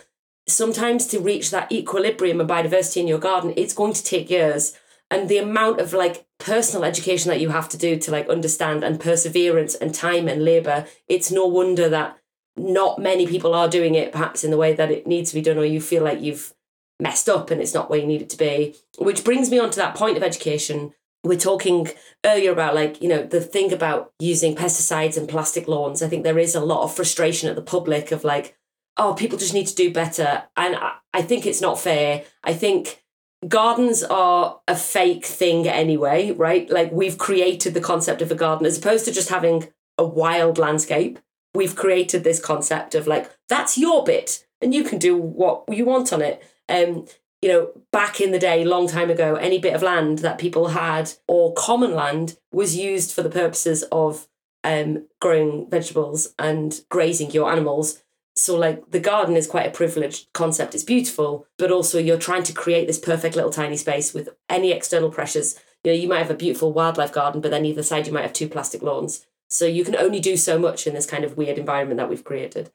sometimes 0.46 1.06
to 1.08 1.20
reach 1.20 1.50
that 1.50 1.70
equilibrium 1.70 2.40
and 2.40 2.48
biodiversity 2.48 3.02
in 3.02 3.08
your 3.08 3.18
garden, 3.18 3.52
it's 3.56 3.74
going 3.74 3.92
to 3.92 4.02
take 4.02 4.30
years. 4.30 4.76
And 5.10 5.28
the 5.28 5.38
amount 5.38 5.80
of 5.80 5.92
like 5.92 6.26
personal 6.38 6.84
education 6.84 7.30
that 7.30 7.40
you 7.40 7.50
have 7.50 7.68
to 7.70 7.78
do 7.78 7.98
to 7.98 8.10
like 8.10 8.28
understand 8.28 8.84
and 8.84 9.00
perseverance 9.00 9.74
and 9.74 9.94
time 9.94 10.28
and 10.28 10.44
labor, 10.44 10.86
it's 11.06 11.30
no 11.30 11.46
wonder 11.46 11.88
that 11.88 12.18
not 12.56 12.98
many 12.98 13.26
people 13.26 13.54
are 13.54 13.68
doing 13.68 13.94
it 13.94 14.12
perhaps 14.12 14.42
in 14.42 14.50
the 14.50 14.56
way 14.56 14.74
that 14.74 14.90
it 14.90 15.06
needs 15.06 15.30
to 15.30 15.36
be 15.36 15.42
done, 15.42 15.58
or 15.58 15.64
you 15.64 15.80
feel 15.80 16.02
like 16.02 16.20
you've 16.20 16.52
messed 17.00 17.28
up 17.28 17.50
and 17.50 17.60
it's 17.60 17.74
not 17.74 17.90
where 17.90 17.98
you 17.98 18.06
need 18.06 18.22
it 18.22 18.30
to 18.30 18.36
be. 18.36 18.74
Which 18.98 19.24
brings 19.24 19.50
me 19.50 19.58
on 19.58 19.70
to 19.70 19.78
that 19.78 19.94
point 19.94 20.16
of 20.16 20.22
education. 20.22 20.92
We're 21.24 21.38
talking 21.38 21.88
earlier 22.24 22.52
about 22.52 22.74
like, 22.74 23.00
you 23.02 23.08
know, 23.08 23.22
the 23.22 23.40
thing 23.40 23.72
about 23.72 24.12
using 24.18 24.54
pesticides 24.54 25.16
and 25.16 25.28
plastic 25.28 25.68
lawns. 25.68 26.02
I 26.02 26.08
think 26.08 26.24
there 26.24 26.38
is 26.38 26.54
a 26.54 26.60
lot 26.60 26.82
of 26.82 26.94
frustration 26.94 27.48
at 27.48 27.56
the 27.56 27.62
public 27.62 28.12
of 28.12 28.24
like, 28.24 28.56
oh, 28.96 29.14
people 29.14 29.38
just 29.38 29.54
need 29.54 29.66
to 29.66 29.74
do 29.74 29.92
better. 29.92 30.44
And 30.56 30.76
I, 31.14 31.22
think 31.22 31.46
it's 31.46 31.60
not 31.60 31.78
fair. 31.78 32.24
I 32.42 32.52
think 32.52 33.04
gardens 33.46 34.02
are 34.02 34.60
a 34.66 34.74
fake 34.74 35.24
thing 35.24 35.68
anyway, 35.68 36.32
right? 36.32 36.68
Like 36.68 36.90
we've 36.90 37.18
created 37.18 37.74
the 37.74 37.80
concept 37.80 38.22
of 38.22 38.32
a 38.32 38.36
garden 38.36 38.66
as 38.66 38.78
opposed 38.78 39.04
to 39.04 39.12
just 39.12 39.28
having 39.28 39.68
a 39.96 40.04
wild 40.04 40.58
landscape. 40.58 41.20
We've 41.54 41.76
created 41.76 42.24
this 42.24 42.40
concept 42.40 42.96
of 42.96 43.06
like, 43.06 43.30
that's 43.48 43.78
your 43.78 44.02
bit 44.04 44.44
and 44.60 44.74
you 44.74 44.82
can 44.82 44.98
do 44.98 45.16
what 45.16 45.64
you 45.68 45.84
want 45.84 46.12
on 46.12 46.22
it 46.22 46.42
um, 46.68 47.06
you 47.40 47.48
know, 47.48 47.70
back 47.92 48.20
in 48.20 48.32
the 48.32 48.38
day, 48.38 48.64
long 48.64 48.88
time 48.88 49.10
ago, 49.10 49.36
any 49.36 49.58
bit 49.58 49.74
of 49.74 49.82
land 49.82 50.18
that 50.18 50.38
people 50.38 50.68
had 50.68 51.12
or 51.28 51.54
common 51.54 51.94
land 51.94 52.36
was 52.50 52.76
used 52.76 53.12
for 53.12 53.22
the 53.22 53.30
purposes 53.30 53.84
of 53.92 54.28
um, 54.64 55.06
growing 55.20 55.68
vegetables 55.70 56.34
and 56.38 56.80
grazing 56.88 57.30
your 57.30 57.50
animals. 57.50 58.02
So, 58.34 58.56
like, 58.56 58.90
the 58.90 59.00
garden 59.00 59.36
is 59.36 59.46
quite 59.46 59.66
a 59.66 59.70
privileged 59.70 60.32
concept. 60.32 60.74
It's 60.74 60.84
beautiful, 60.84 61.46
but 61.58 61.72
also 61.72 61.98
you're 61.98 62.18
trying 62.18 62.44
to 62.44 62.52
create 62.52 62.86
this 62.86 62.98
perfect 62.98 63.34
little 63.34 63.50
tiny 63.50 63.76
space 63.76 64.14
with 64.14 64.28
any 64.48 64.72
external 64.72 65.10
pressures. 65.10 65.58
You 65.82 65.92
know, 65.92 65.98
you 65.98 66.08
might 66.08 66.18
have 66.18 66.30
a 66.30 66.34
beautiful 66.34 66.72
wildlife 66.72 67.12
garden, 67.12 67.40
but 67.40 67.50
then 67.50 67.64
either 67.64 67.82
side 67.82 68.06
you 68.06 68.12
might 68.12 68.22
have 68.22 68.32
two 68.32 68.48
plastic 68.48 68.82
lawns. 68.82 69.26
So, 69.48 69.64
you 69.66 69.84
can 69.84 69.96
only 69.96 70.20
do 70.20 70.36
so 70.36 70.58
much 70.58 70.86
in 70.86 70.94
this 70.94 71.06
kind 71.06 71.24
of 71.24 71.36
weird 71.36 71.58
environment 71.58 71.98
that 71.98 72.08
we've 72.08 72.24
created. 72.24 72.70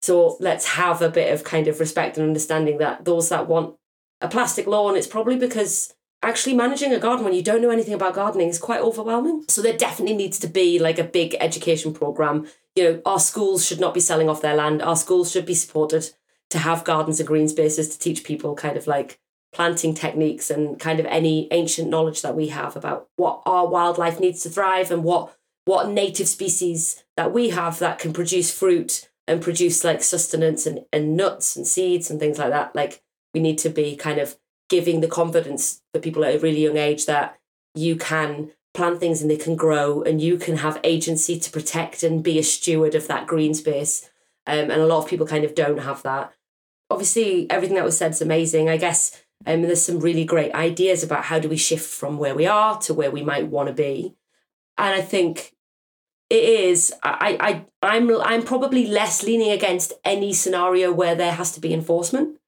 So 0.00 0.36
let's 0.40 0.66
have 0.66 1.02
a 1.02 1.10
bit 1.10 1.32
of 1.32 1.44
kind 1.44 1.68
of 1.68 1.80
respect 1.80 2.16
and 2.16 2.26
understanding 2.26 2.78
that 2.78 3.04
those 3.04 3.28
that 3.30 3.48
want 3.48 3.76
a 4.20 4.28
plastic 4.28 4.66
lawn, 4.66 4.96
it's 4.96 5.06
probably 5.06 5.36
because 5.36 5.94
actually 6.22 6.54
managing 6.54 6.92
a 6.92 6.98
garden 6.98 7.24
when 7.24 7.34
you 7.34 7.42
don't 7.42 7.62
know 7.62 7.70
anything 7.70 7.94
about 7.94 8.14
gardening 8.14 8.48
is 8.48 8.58
quite 8.58 8.80
overwhelming. 8.80 9.44
So 9.48 9.62
there 9.62 9.76
definitely 9.76 10.16
needs 10.16 10.38
to 10.40 10.48
be 10.48 10.78
like 10.78 10.98
a 10.98 11.04
big 11.04 11.36
education 11.40 11.94
program. 11.94 12.46
You 12.74 12.84
know, 12.84 13.02
our 13.06 13.20
schools 13.20 13.64
should 13.64 13.80
not 13.80 13.94
be 13.94 14.00
selling 14.00 14.28
off 14.28 14.42
their 14.42 14.56
land. 14.56 14.82
Our 14.82 14.96
schools 14.96 15.30
should 15.30 15.46
be 15.46 15.54
supported 15.54 16.10
to 16.50 16.58
have 16.58 16.84
gardens 16.84 17.20
and 17.20 17.26
green 17.26 17.48
spaces 17.48 17.88
to 17.90 17.98
teach 17.98 18.24
people 18.24 18.54
kind 18.54 18.76
of 18.76 18.86
like 18.86 19.20
planting 19.52 19.94
techniques 19.94 20.50
and 20.50 20.78
kind 20.78 21.00
of 21.00 21.06
any 21.06 21.48
ancient 21.50 21.88
knowledge 21.88 22.22
that 22.22 22.36
we 22.36 22.48
have 22.48 22.76
about 22.76 23.08
what 23.16 23.42
our 23.46 23.66
wildlife 23.66 24.20
needs 24.20 24.42
to 24.42 24.50
thrive 24.50 24.90
and 24.90 25.04
what 25.04 25.34
what 25.64 25.88
native 25.88 26.28
species 26.28 27.04
that 27.16 27.32
we 27.32 27.50
have 27.50 27.78
that 27.78 27.98
can 27.98 28.12
produce 28.12 28.50
fruit 28.50 29.07
and 29.28 29.42
produce 29.42 29.84
like 29.84 30.02
sustenance 30.02 30.66
and, 30.66 30.80
and 30.92 31.16
nuts 31.16 31.54
and 31.54 31.66
seeds 31.66 32.10
and 32.10 32.18
things 32.18 32.38
like 32.38 32.50
that. 32.50 32.74
Like 32.74 33.02
we 33.34 33.40
need 33.40 33.58
to 33.58 33.68
be 33.68 33.94
kind 33.94 34.18
of 34.18 34.36
giving 34.68 35.00
the 35.00 35.08
confidence 35.08 35.82
for 35.92 36.00
people 36.00 36.24
at 36.24 36.34
a 36.34 36.38
really 36.38 36.64
young 36.64 36.78
age 36.78 37.06
that 37.06 37.38
you 37.74 37.94
can 37.94 38.50
plant 38.74 39.00
things 39.00 39.20
and 39.20 39.30
they 39.30 39.36
can 39.36 39.54
grow 39.54 40.02
and 40.02 40.20
you 40.20 40.38
can 40.38 40.56
have 40.56 40.80
agency 40.82 41.38
to 41.38 41.50
protect 41.50 42.02
and 42.02 42.24
be 42.24 42.38
a 42.38 42.42
steward 42.42 42.94
of 42.94 43.06
that 43.06 43.26
green 43.26 43.54
space. 43.54 44.10
Um, 44.46 44.70
and 44.70 44.80
a 44.80 44.86
lot 44.86 45.04
of 45.04 45.10
people 45.10 45.26
kind 45.26 45.44
of 45.44 45.54
don't 45.54 45.78
have 45.78 46.02
that. 46.04 46.32
Obviously, 46.90 47.50
everything 47.50 47.76
that 47.76 47.84
was 47.84 47.98
said 47.98 48.12
is 48.12 48.22
amazing. 48.22 48.70
I 48.70 48.78
guess 48.78 49.22
um, 49.46 49.62
there's 49.62 49.82
some 49.82 50.00
really 50.00 50.24
great 50.24 50.54
ideas 50.54 51.02
about 51.02 51.24
how 51.24 51.38
do 51.38 51.50
we 51.50 51.58
shift 51.58 51.86
from 51.86 52.16
where 52.16 52.34
we 52.34 52.46
are 52.46 52.78
to 52.78 52.94
where 52.94 53.10
we 53.10 53.22
might 53.22 53.48
want 53.48 53.68
to 53.68 53.74
be. 53.74 54.14
And 54.78 54.94
I 54.94 55.02
think 55.02 55.54
it 56.30 56.44
is. 56.44 56.92
I, 57.02 57.36
I 57.40 57.64
i'm 57.80 58.10
i'm 58.22 58.42
probably 58.42 58.86
less 58.86 59.22
leaning 59.22 59.50
against 59.50 59.92
any 60.04 60.32
scenario 60.32 60.92
where 60.92 61.14
there 61.14 61.32
has 61.32 61.52
to 61.52 61.60
be 61.60 61.72
enforcement 61.72 62.38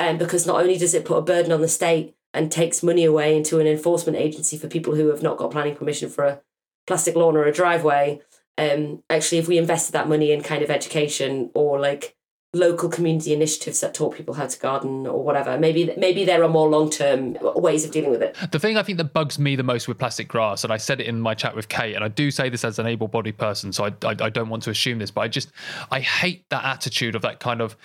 um, 0.00 0.18
because 0.18 0.46
not 0.46 0.60
only 0.60 0.78
does 0.78 0.94
it 0.94 1.04
put 1.04 1.18
a 1.18 1.22
burden 1.22 1.52
on 1.52 1.60
the 1.60 1.68
state 1.68 2.14
and 2.32 2.50
takes 2.50 2.82
money 2.82 3.04
away 3.04 3.36
into 3.36 3.60
an 3.60 3.66
enforcement 3.66 4.16
agency 4.16 4.56
for 4.56 4.68
people 4.68 4.94
who 4.94 5.08
have 5.08 5.22
not 5.22 5.36
got 5.36 5.50
planning 5.50 5.76
permission 5.76 6.08
for 6.08 6.24
a 6.24 6.40
plastic 6.86 7.16
lawn 7.16 7.36
or 7.36 7.44
a 7.44 7.52
driveway 7.52 8.20
um 8.56 9.02
actually 9.10 9.38
if 9.38 9.48
we 9.48 9.58
invested 9.58 9.92
that 9.92 10.08
money 10.08 10.32
in 10.32 10.42
kind 10.42 10.62
of 10.62 10.70
education 10.70 11.50
or 11.54 11.78
like 11.78 12.16
local 12.54 12.88
community 12.88 13.34
initiatives 13.34 13.80
that 13.80 13.92
taught 13.92 14.16
people 14.16 14.32
how 14.32 14.46
to 14.46 14.58
garden 14.58 15.06
or 15.06 15.22
whatever. 15.22 15.58
Maybe 15.58 15.92
maybe 15.98 16.24
there 16.24 16.42
are 16.42 16.48
more 16.48 16.68
long 16.68 16.88
term 16.88 17.36
ways 17.40 17.84
of 17.84 17.90
dealing 17.90 18.10
with 18.10 18.22
it. 18.22 18.36
The 18.50 18.58
thing 18.58 18.78
I 18.78 18.82
think 18.82 18.96
that 18.98 19.12
bugs 19.12 19.38
me 19.38 19.54
the 19.54 19.62
most 19.62 19.86
with 19.86 19.98
plastic 19.98 20.28
grass, 20.28 20.64
and 20.64 20.72
I 20.72 20.78
said 20.78 21.00
it 21.00 21.06
in 21.06 21.20
my 21.20 21.34
chat 21.34 21.54
with 21.54 21.68
Kate, 21.68 21.94
and 21.94 22.02
I 22.02 22.08
do 22.08 22.30
say 22.30 22.48
this 22.48 22.64
as 22.64 22.78
an 22.78 22.86
able 22.86 23.06
bodied 23.06 23.36
person, 23.36 23.72
so 23.72 23.84
I, 23.84 23.88
I, 24.02 24.16
I 24.20 24.30
don't 24.30 24.48
want 24.48 24.62
to 24.62 24.70
assume 24.70 24.98
this, 24.98 25.10
but 25.10 25.20
I 25.22 25.28
just 25.28 25.52
I 25.90 26.00
hate 26.00 26.48
that 26.48 26.64
attitude 26.64 27.14
of 27.14 27.22
that 27.22 27.38
kind 27.40 27.60
of 27.60 27.76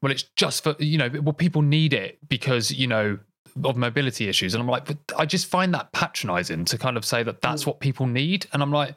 well, 0.00 0.12
it's 0.12 0.24
just 0.36 0.64
for 0.64 0.76
you 0.78 0.98
know, 0.98 1.10
well, 1.22 1.32
people 1.32 1.62
need 1.62 1.92
it 1.92 2.18
because 2.28 2.70
you 2.70 2.86
know 2.86 3.18
of 3.64 3.76
mobility 3.76 4.28
issues. 4.28 4.54
And 4.54 4.62
I'm 4.62 4.68
like, 4.68 4.86
but 4.86 4.98
I 5.18 5.26
just 5.26 5.46
find 5.46 5.72
that 5.74 5.92
patronizing 5.92 6.64
to 6.66 6.78
kind 6.78 6.96
of 6.96 7.04
say 7.04 7.22
that 7.22 7.40
that's 7.40 7.64
mm. 7.64 7.68
what 7.68 7.80
people 7.80 8.06
need. 8.06 8.46
And 8.52 8.62
I'm 8.62 8.70
like, 8.70 8.94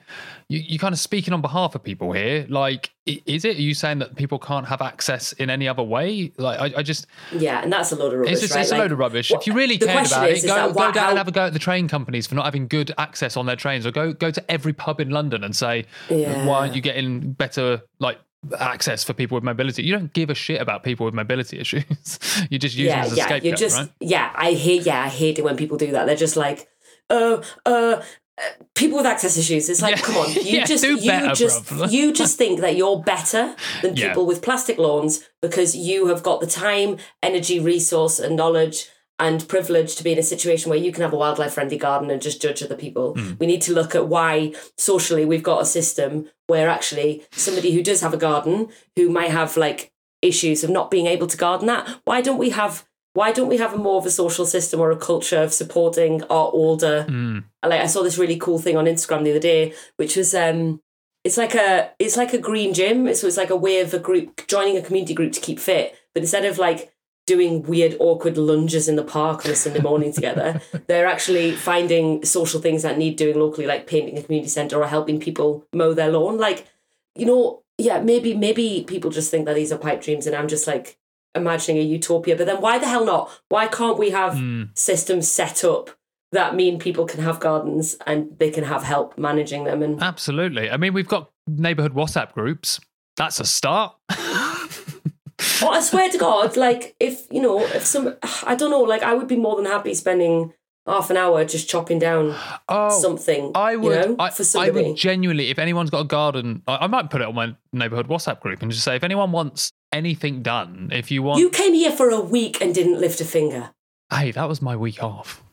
you, 0.48 0.60
you're 0.60 0.80
kind 0.80 0.94
of 0.94 1.00
speaking 1.00 1.34
on 1.34 1.42
behalf 1.42 1.76
of 1.76 1.84
people 1.84 2.12
here. 2.12 2.46
Like, 2.50 2.92
is 3.06 3.46
it? 3.46 3.58
Are 3.58 3.62
you 3.62 3.74
saying 3.74 4.00
that 4.00 4.16
people 4.16 4.38
can't 4.38 4.68
have 4.68 4.82
access 4.82 5.34
in 5.34 5.50
any 5.50 5.68
other 5.68 5.82
way? 5.82 6.32
Like, 6.38 6.60
I, 6.60 6.80
I 6.80 6.84
just. 6.84 7.08
Yeah, 7.32 7.64
and 7.64 7.74
that's 7.74 7.92
a 7.92 7.96
load 7.96 8.14
of 8.14 8.20
rubbish. 8.20 8.34
It's, 8.34 8.42
just, 8.42 8.54
right? 8.54 8.62
it's 8.62 8.72
like, 8.72 8.80
a 8.80 8.82
load 8.84 8.92
of 8.92 9.00
rubbish. 9.00 9.32
If 9.32 9.48
you 9.48 9.54
really 9.54 9.78
cared 9.78 10.08
about 10.08 10.30
is, 10.30 10.44
it, 10.44 10.48
go, 10.48 10.72
go 10.72 10.92
down 10.92 11.10
and 11.10 11.18
have 11.18 11.28
a 11.28 11.32
go 11.32 11.46
at 11.46 11.54
the 11.54 11.60
train 11.60 11.88
companies 11.88 12.28
for 12.28 12.36
not 12.36 12.46
having 12.46 12.68
good 12.68 12.92
access 12.98 13.36
on 13.36 13.46
their 13.46 13.56
trains, 13.56 13.86
or 13.86 13.92
go 13.92 14.14
go 14.14 14.30
to 14.30 14.52
every 14.52 14.74
pub 14.74 15.00
in 15.00 15.10
London 15.10 15.44
and 15.44 15.56
say, 15.56 15.86
yeah. 16.10 16.46
why 16.46 16.60
aren't 16.60 16.76
you 16.76 16.82
getting 16.82 17.32
better, 17.32 17.82
like, 18.00 18.20
access 18.60 19.04
for 19.04 19.14
people 19.14 19.36
with 19.36 19.44
mobility. 19.44 19.84
You 19.84 19.94
don't 19.94 20.14
give 20.14 20.30
a 20.30 20.36
shit 20.36 20.62
about 20.62 20.84
people 20.84 21.06
with 21.06 21.14
mobility 21.14 21.60
issues. 21.60 22.20
you 22.50 22.60
just 22.60 22.76
use 22.76 22.88
yeah, 22.88 23.04
it 23.04 23.06
as 23.08 23.14
a 23.14 23.16
yeah, 23.16 23.26
scapegoat, 23.26 23.44
you 23.46 23.56
just, 23.56 23.78
right? 23.78 23.92
Yeah, 24.00 24.32
I 24.36 24.54
hate. 24.54 24.86
Yeah, 24.86 25.04
I 25.04 25.10
hate 25.10 25.40
it 25.40 25.44
when 25.44 25.58
people 25.58 25.78
do 25.78 25.92
that. 25.92 26.06
They're 26.06 26.16
just 26.16 26.38
like, 26.38 26.70
uh, 27.10 27.44
uh. 27.66 28.02
People 28.74 28.96
with 28.96 29.06
access 29.06 29.38
issues, 29.38 29.68
it's 29.68 29.82
like, 29.82 29.98
yeah. 29.98 30.02
come 30.02 30.16
on, 30.16 30.32
you 30.32 30.42
yeah, 30.44 30.64
just, 30.64 30.82
you 30.82 30.96
better, 31.06 31.36
just, 31.36 31.92
you 31.92 32.14
just 32.14 32.38
think 32.38 32.62
that 32.62 32.78
you're 32.78 33.04
better 33.04 33.54
than 33.82 33.96
people 33.96 34.26
with 34.26 34.42
plastic 34.42 34.78
lawns 34.78 35.28
because 35.42 35.76
you 35.76 36.08
have 36.08 36.24
got 36.24 36.40
the 36.40 36.48
time, 36.48 36.96
energy, 37.22 37.60
resource, 37.60 38.18
and 38.18 38.38
knowledge 38.38 38.88
and 39.20 39.48
privileged 39.48 39.98
to 39.98 40.04
be 40.04 40.14
in 40.14 40.18
a 40.18 40.24
situation 40.24 40.70
where 40.70 40.80
you 40.80 40.92
can 40.92 41.02
have 41.02 41.14
a 41.14 41.18
wildlife 41.18 41.54
friendly 41.54 41.78
garden 41.78 42.10
and 42.10 42.22
just 42.22 42.42
judge 42.42 42.64
other 42.64 42.76
people. 42.76 43.16
Mm. 43.16 43.40
We 43.40 43.48
need 43.48 43.62
to 43.64 43.74
look 43.74 43.94
at 43.94 44.08
why 44.08 44.54
socially 44.78 45.26
we've 45.26 45.44
got 45.44 45.62
a 45.62 45.66
system 45.66 46.30
where 46.48 46.70
actually 46.70 47.24
somebody 47.32 47.74
who 47.74 47.84
does 47.84 48.02
have 48.02 48.14
a 48.14 48.18
garden 48.18 48.70
who 48.96 49.10
might 49.10 49.32
have 49.32 49.58
like 49.58 49.92
issues 50.22 50.64
of 50.64 50.70
not 50.70 50.92
being 50.92 51.06
able 51.06 51.28
to 51.28 51.38
garden 51.38 51.68
that, 51.68 51.88
why 52.06 52.22
don't 52.22 52.38
we 52.38 52.50
have 52.50 52.86
why 53.14 53.32
don't 53.32 53.50
we 53.50 53.58
have 53.58 53.74
a 53.74 53.78
more 53.78 53.98
of 53.98 54.06
a 54.06 54.12
social 54.12 54.46
system 54.46 54.80
or 54.80 54.92
a 54.92 54.98
culture 54.98 55.42
of 55.42 55.52
supporting 55.52 56.22
our 56.24 56.52
older 56.52 57.06
mm. 57.10 57.44
like 57.66 57.82
I 57.82 57.88
saw 57.88 58.04
this 58.04 58.20
really 58.20 58.38
cool 58.38 58.60
thing 58.60 58.78
on 58.78 58.86
Instagram 58.86 59.24
the 59.24 59.32
other 59.32 59.40
day, 59.40 59.74
which 59.98 60.16
was 60.16 60.34
um 60.34 60.82
it's 61.24 61.38
like 61.38 61.56
a 61.56 61.92
it's 62.00 62.18
like 62.18 62.34
a 62.34 62.38
green 62.38 62.74
gym. 62.74 63.14
So 63.16 63.28
it's 63.28 63.38
like 63.38 63.50
a 63.50 63.56
way 63.56 63.82
of 63.82 63.94
a 63.94 64.00
group 64.00 64.48
joining 64.48 64.78
a 64.78 64.82
community 64.82 65.14
group 65.14 65.34
to 65.34 65.42
keep 65.42 65.60
fit. 65.60 65.96
But 66.14 66.24
instead 66.24 66.46
of 66.46 66.58
like 66.58 66.94
doing 67.30 67.62
weird, 67.62 67.96
awkward 68.00 68.40
lunges 68.40 68.90
in 68.90 68.96
the 68.96 69.04
park 69.04 69.46
on 69.46 69.52
a 69.52 69.56
Sunday 69.56 69.82
morning 69.82 70.12
together. 70.12 70.60
They're 70.88 71.06
actually 71.06 71.52
finding 71.52 72.26
social 72.26 72.60
things 72.60 72.82
that 72.82 72.98
need 72.98 73.18
doing 73.18 73.38
locally, 73.38 73.68
like 73.68 73.86
painting 73.86 74.18
a 74.18 74.24
community 74.24 74.50
centre 74.50 74.82
or 74.82 74.88
helping 74.88 75.20
people 75.20 75.64
mow 75.72 75.94
their 75.94 76.12
lawn. 76.12 76.40
Like, 76.40 76.66
you 77.16 77.28
know, 77.28 77.62
yeah, 77.78 78.02
maybe 78.02 78.34
maybe 78.34 78.84
people 78.88 79.12
just 79.12 79.30
think 79.30 79.46
that 79.46 79.54
these 79.54 79.72
are 79.72 79.78
pipe 79.78 80.02
dreams, 80.02 80.26
and 80.26 80.36
I'm 80.36 80.48
just 80.48 80.66
like 80.66 80.98
imagining 81.36 81.80
a 81.80 81.86
utopia. 81.86 82.36
But 82.36 82.48
then 82.48 82.62
why 82.62 82.80
the 82.80 82.88
hell 82.88 83.06
not? 83.06 83.30
Why 83.50 83.68
can't 83.68 84.00
we 84.00 84.10
have 84.10 84.34
mm. 84.34 84.76
systems 84.76 85.30
set 85.30 85.64
up 85.64 85.92
that 86.32 86.56
mean 86.56 86.80
people 86.80 87.06
can 87.06 87.22
have 87.22 87.40
gardens 87.40 87.96
and 88.08 88.38
they 88.40 88.50
can 88.50 88.64
have 88.64 88.82
help 88.82 89.20
managing 89.20 89.66
them? 89.66 89.84
And 89.84 90.02
absolutely, 90.02 90.72
I 90.72 90.78
mean, 90.78 90.94
we've 90.94 91.08
got 91.08 91.30
neighborhood 91.48 91.94
WhatsApp 91.94 92.34
groups. 92.34 92.80
That's 93.18 93.40
a 93.40 93.46
start. 93.46 93.96
oh, 95.62 95.70
I 95.70 95.82
swear 95.82 96.10
to 96.10 96.18
God, 96.18 96.58
like 96.58 96.96
if 97.00 97.28
you 97.32 97.42
know, 97.42 97.60
if 97.62 97.86
some, 97.86 98.16
I 98.44 98.56
don't 98.56 98.72
know, 98.72 98.82
like 98.82 99.04
I 99.04 99.14
would 99.14 99.28
be 99.28 99.36
more 99.38 99.56
than 99.56 99.66
happy 99.66 99.94
spending 99.94 100.54
half 100.88 101.10
an 101.12 101.18
hour 101.18 101.46
just 101.46 101.70
chopping 101.70 102.00
down 102.00 102.36
Oh, 102.68 103.00
something. 103.00 103.52
I 103.54 103.76
would, 103.76 103.94
you 104.02 104.08
know, 104.10 104.16
I, 104.18 104.32
for 104.32 104.60
I 104.60 104.70
would 104.72 104.96
genuinely, 104.96 105.50
if 105.50 105.60
anyone's 105.60 105.90
got 105.92 106.00
a 106.02 106.06
garden, 106.06 106.64
I, 106.68 106.78
I 106.82 106.88
might 106.88 107.10
put 107.12 107.22
it 107.22 107.28
on 107.28 107.36
my 107.36 107.56
neighborhood 107.72 108.08
WhatsApp 108.08 108.40
group 108.40 108.62
and 108.62 108.72
just 108.72 108.84
say, 108.84 108.96
if 108.96 109.04
anyone 109.04 109.32
wants 109.32 109.72
anything 109.92 110.42
done, 110.42 110.90
if 110.92 111.12
you 111.12 111.22
want, 111.22 111.40
you 111.40 111.50
came 111.52 111.74
here 111.74 111.92
for 111.92 112.10
a 112.10 112.20
week 112.20 112.60
and 112.62 112.74
didn't 112.74 113.00
lift 113.00 113.22
a 113.22 113.26
finger. 113.26 113.70
hey, 114.12 114.32
that 114.32 114.48
was 114.48 114.62
my 114.62 114.76
week 114.76 115.04
off. 115.04 115.44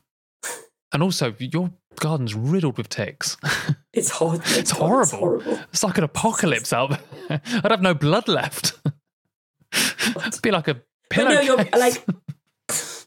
And 0.93 1.03
also, 1.03 1.35
your 1.39 1.71
garden's 2.01 2.35
riddled 2.35 2.79
with 2.79 2.89
ticks. 2.89 3.37
It's. 3.93 4.11
It's 4.21 4.73
God, 4.73 4.79
horrible. 4.79 5.03
It's 5.03 5.11
horrible. 5.11 5.59
It's 5.73 5.83
like 5.83 5.99
an 5.99 6.05
apocalypse 6.05 6.73
out 6.73 6.99
there. 7.29 7.41
I'd 7.65 7.71
have 7.71 7.83
no 7.83 7.93
blood 7.93 8.29
left. 8.29 8.79
It'd 10.27 10.43
be 10.43 10.51
like 10.51 10.69
a 10.69 10.83
But 11.09 11.25
no, 11.25 11.41
you're 11.41 11.57
like. 11.77 12.05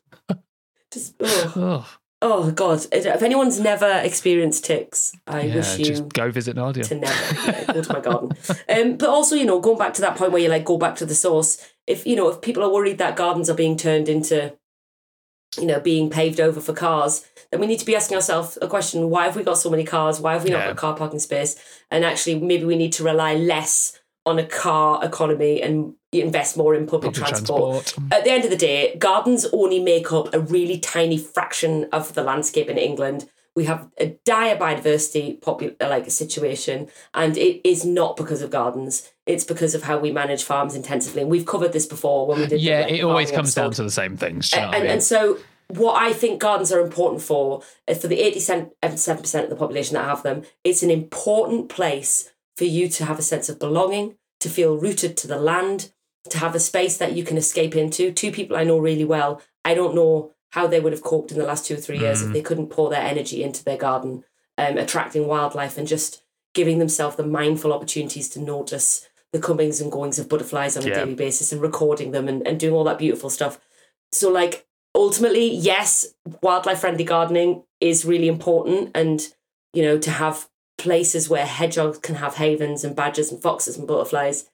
Just, 0.92 1.14
oh, 1.20 1.54
Ugh. 1.56 1.86
oh 2.24 2.52
God! 2.52 2.84
If 2.92 3.22
anyone's 3.22 3.60
never 3.60 4.00
experienced 4.04 4.66
ticks, 4.66 5.12
I 5.28 5.44
Yeah, 5.44 5.56
wish 5.58 5.78
you 5.80 5.86
just 5.86 6.14
go 6.14 6.32
visit 6.32 6.56
Nadia. 6.56 6.84
to 6.86 6.96
never 6.96 7.14
yeah, 7.46 7.66
go 7.72 7.82
to 7.84 7.94
my 7.94 8.00
garden. 8.00 8.36
Um, 8.70 8.98
but 8.98 9.08
also, 9.10 9.36
you 9.36 9.46
know, 9.46 9.60
going 9.60 9.78
back 9.78 9.94
to 9.96 10.02
that 10.02 10.16
point 10.18 10.32
where 10.32 10.42
you 10.42 10.50
like 10.50 10.66
go 10.66 10.78
back 10.80 10.96
to 10.98 11.06
the 11.06 11.14
source. 11.14 11.64
If 11.86 12.08
you 12.08 12.16
know, 12.16 12.28
if 12.30 12.42
people 12.42 12.64
are 12.64 12.74
worried 12.74 12.98
that 12.98 13.16
gardens 13.16 13.52
are 13.52 13.56
being 13.56 13.78
turned 13.78 14.10
into, 14.10 14.58
you 15.60 15.68
know, 15.68 15.80
being 15.80 16.10
paved 16.10 16.40
over 16.40 16.60
for 16.60 16.74
cars, 16.74 17.24
then 17.52 17.60
we 17.62 17.68
need 17.68 17.80
to 17.80 17.86
be 17.86 17.96
asking 17.96 18.16
ourselves 18.16 18.58
a 18.64 18.68
question: 18.68 19.12
Why 19.12 19.26
have 19.26 19.36
we 19.36 19.44
got 19.44 19.60
so 19.60 19.70
many 19.70 19.84
cars? 19.84 20.20
Why 20.20 20.34
have 20.34 20.44
we 20.44 20.50
not 20.50 20.62
Yeah. 20.62 20.68
got 20.70 20.78
car 20.78 20.96
parking 20.96 21.20
space? 21.20 21.56
And 21.92 22.04
actually, 22.04 22.40
maybe 22.40 22.66
we 22.66 22.76
need 22.78 22.94
to 22.94 23.04
rely 23.04 23.36
less 23.36 24.00
on 24.26 24.40
a 24.40 24.46
car 24.46 25.04
economy 25.06 25.62
and 25.62 25.94
invest 26.12 26.58
more 26.58 26.74
in 26.74 26.88
public, 26.88 27.14
Public 27.14 27.30
transport. 27.30 27.86
transport. 27.86 28.14
At 28.14 28.24
the 28.24 28.32
end 28.32 28.44
of 28.44 28.50
the 28.50 28.56
day, 28.58 28.96
gardens 28.98 29.46
only 29.54 29.80
make 29.80 30.12
up 30.12 30.34
a 30.34 30.40
really 30.40 30.80
tiny 30.80 31.18
fraction 31.18 31.88
of 31.92 32.14
the 32.16 32.24
landscape 32.24 32.68
in 32.68 32.78
England. 32.78 33.30
We 33.56 33.66
have 33.66 33.90
a 34.00 34.18
dire 34.26 34.56
biodiversity 34.56 35.40
popu- 35.40 35.76
like 35.82 36.10
situation, 36.10 36.88
and 37.14 37.38
it 37.38 37.68
is 37.68 37.86
not 37.86 38.16
because 38.16 38.42
of 38.42 38.50
gardens. 38.50 39.12
It's 39.26 39.44
because 39.44 39.76
of 39.76 39.84
how 39.84 40.00
we 40.00 40.12
manage 40.12 40.44
farms 40.44 40.76
intensively, 40.76 41.22
and 41.22 41.30
we've 41.30 41.46
covered 41.46 41.74
this 41.74 41.86
before 41.86 42.26
when 42.26 42.40
we 42.40 42.44
did. 42.48 42.60
the, 42.60 42.64
Yeah, 42.64 42.82
like, 42.82 42.94
it 42.94 43.04
always 43.04 43.32
comes 43.32 43.54
down 43.54 43.72
to 43.72 43.84
the 43.84 43.92
same 43.92 44.18
things. 44.18 44.54
And, 44.54 44.74
and, 44.74 44.88
and 44.88 45.04
so, 45.04 45.40
what 45.68 46.02
I 46.02 46.14
think 46.14 46.42
gardens 46.42 46.72
are 46.72 46.80
important 46.80 47.22
for 47.22 47.62
is 47.88 48.02
for 48.02 48.08
the 48.08 48.20
87% 48.20 49.44
of 49.44 49.50
the 49.50 49.56
population 49.56 49.96
that 49.96 50.06
have 50.06 50.24
them, 50.24 50.44
it's 50.64 50.82
an 50.82 50.90
important 50.90 51.70
place 51.70 52.32
for 52.58 52.64
you 52.66 52.88
to 52.90 53.06
have 53.06 53.20
a 53.20 53.24
sense 53.24 53.50
of 53.50 53.60
belonging, 53.60 54.16
to 54.40 54.50
feel 54.50 54.78
rooted 54.78 55.16
to 55.18 55.28
the 55.28 55.38
land, 55.38 55.92
to 56.30 56.38
have 56.38 56.56
a 56.56 56.60
space 56.60 56.98
that 56.98 57.14
you 57.14 57.24
can 57.24 57.38
escape 57.38 57.76
into. 57.76 58.12
Two 58.12 58.32
people 58.32 58.58
I 58.58 58.64
know 58.64 58.78
really 58.78 59.06
well, 59.06 59.42
I 59.64 59.74
don't 59.74 59.96
know 59.96 60.32
how 60.52 60.68
they 60.68 60.80
would 60.80 60.94
have 60.94 61.04
coped 61.04 61.32
in 61.32 61.38
the 61.38 61.46
last 61.46 61.66
two 61.66 61.76
or 61.76 61.78
three 61.78 62.00
years 62.00 62.22
Mm. 62.22 62.28
if 62.28 62.34
they 62.34 62.42
couldn't 62.42 62.70
pour 62.70 62.90
their 62.90 63.02
energy 63.02 63.44
into 63.44 63.64
their 63.64 63.78
garden, 63.78 64.24
um, 64.58 64.78
attracting 64.78 65.28
wildlife 65.28 65.78
and 65.78 65.88
just 65.88 66.24
giving 66.54 66.80
themselves 66.80 67.16
the 67.16 67.26
mindful 67.26 67.72
opportunities 67.72 68.28
to 68.30 68.40
notice 68.42 69.08
the 69.32 69.40
comings 69.40 69.80
and 69.80 69.92
goings 69.92 70.18
of 70.18 70.28
butterflies 70.28 70.76
on 70.76 70.84
a 70.84 70.88
Yeah. 70.88 70.96
daily 70.96 71.14
basis 71.16 71.52
and 71.52 71.62
recording 71.62 72.12
them 72.12 72.28
and, 72.28 72.46
and 72.48 72.60
doing 72.60 72.74
all 72.74 72.84
that 72.86 72.98
beautiful 72.98 73.30
stuff. 73.30 73.60
So, 74.12 74.30
like, 74.32 74.66
ultimately, 74.96 75.46
yes, 75.48 76.08
wildlife 76.42 76.80
friendly 76.80 77.04
gardening 77.04 77.64
is 77.80 78.04
really 78.06 78.28
important. 78.28 78.90
And, 78.96 79.22
you 79.72 79.84
know, 79.84 80.00
to 80.00 80.10
have 80.10 80.50
places 80.80 81.30
where 81.30 81.46
hedgehogs 81.46 82.00
can 82.00 82.16
have 82.16 82.36
havens 82.36 82.84
and 82.84 82.96
badgers 82.96 83.32
and 83.32 83.40
foxes 83.42 83.78
and 83.78 83.88
butterflies 83.88 84.50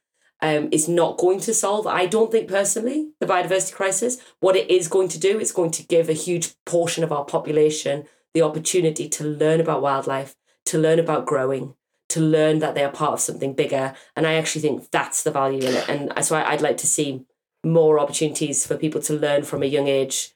um, 0.45 0.69
is 0.71 0.87
not 0.87 1.17
going 1.17 1.39
to 1.39 1.55
solve, 1.55 1.87
I 1.87 2.05
don't 2.05 2.31
think 2.31 2.47
personally, 2.47 3.09
the 3.19 3.25
biodiversity 3.25 3.73
crisis. 3.73 4.17
What 4.41 4.55
it 4.55 4.69
is 4.69 4.87
going 4.87 5.07
to 5.09 5.19
do, 5.19 5.39
it's 5.39 5.51
going 5.51 5.71
to 5.71 5.83
give 5.83 6.07
a 6.07 6.13
huge 6.13 6.53
portion 6.65 7.03
of 7.03 7.11
our 7.11 7.25
population 7.25 8.05
the 8.35 8.43
opportunity 8.43 9.09
to 9.09 9.23
learn 9.23 9.59
about 9.59 9.81
wildlife, 9.81 10.35
to 10.65 10.77
learn 10.77 10.99
about 10.99 11.25
growing, 11.25 11.73
to 12.09 12.19
learn 12.21 12.59
that 12.59 12.75
they 12.75 12.83
are 12.83 12.91
part 12.91 13.13
of 13.13 13.19
something 13.21 13.55
bigger. 13.55 13.95
And 14.15 14.27
I 14.27 14.35
actually 14.35 14.61
think 14.61 14.91
that's 14.91 15.23
the 15.23 15.31
value 15.31 15.65
in 15.67 15.73
it. 15.73 15.89
And 15.89 16.11
that's 16.11 16.29
why 16.29 16.43
I'd 16.43 16.61
like 16.61 16.77
to 16.77 16.87
see 16.87 17.25
more 17.65 17.97
opportunities 17.99 18.67
for 18.67 18.77
people 18.77 19.01
to 19.01 19.13
learn 19.13 19.41
from 19.43 19.63
a 19.63 19.67
young 19.67 19.87
age 19.87 20.35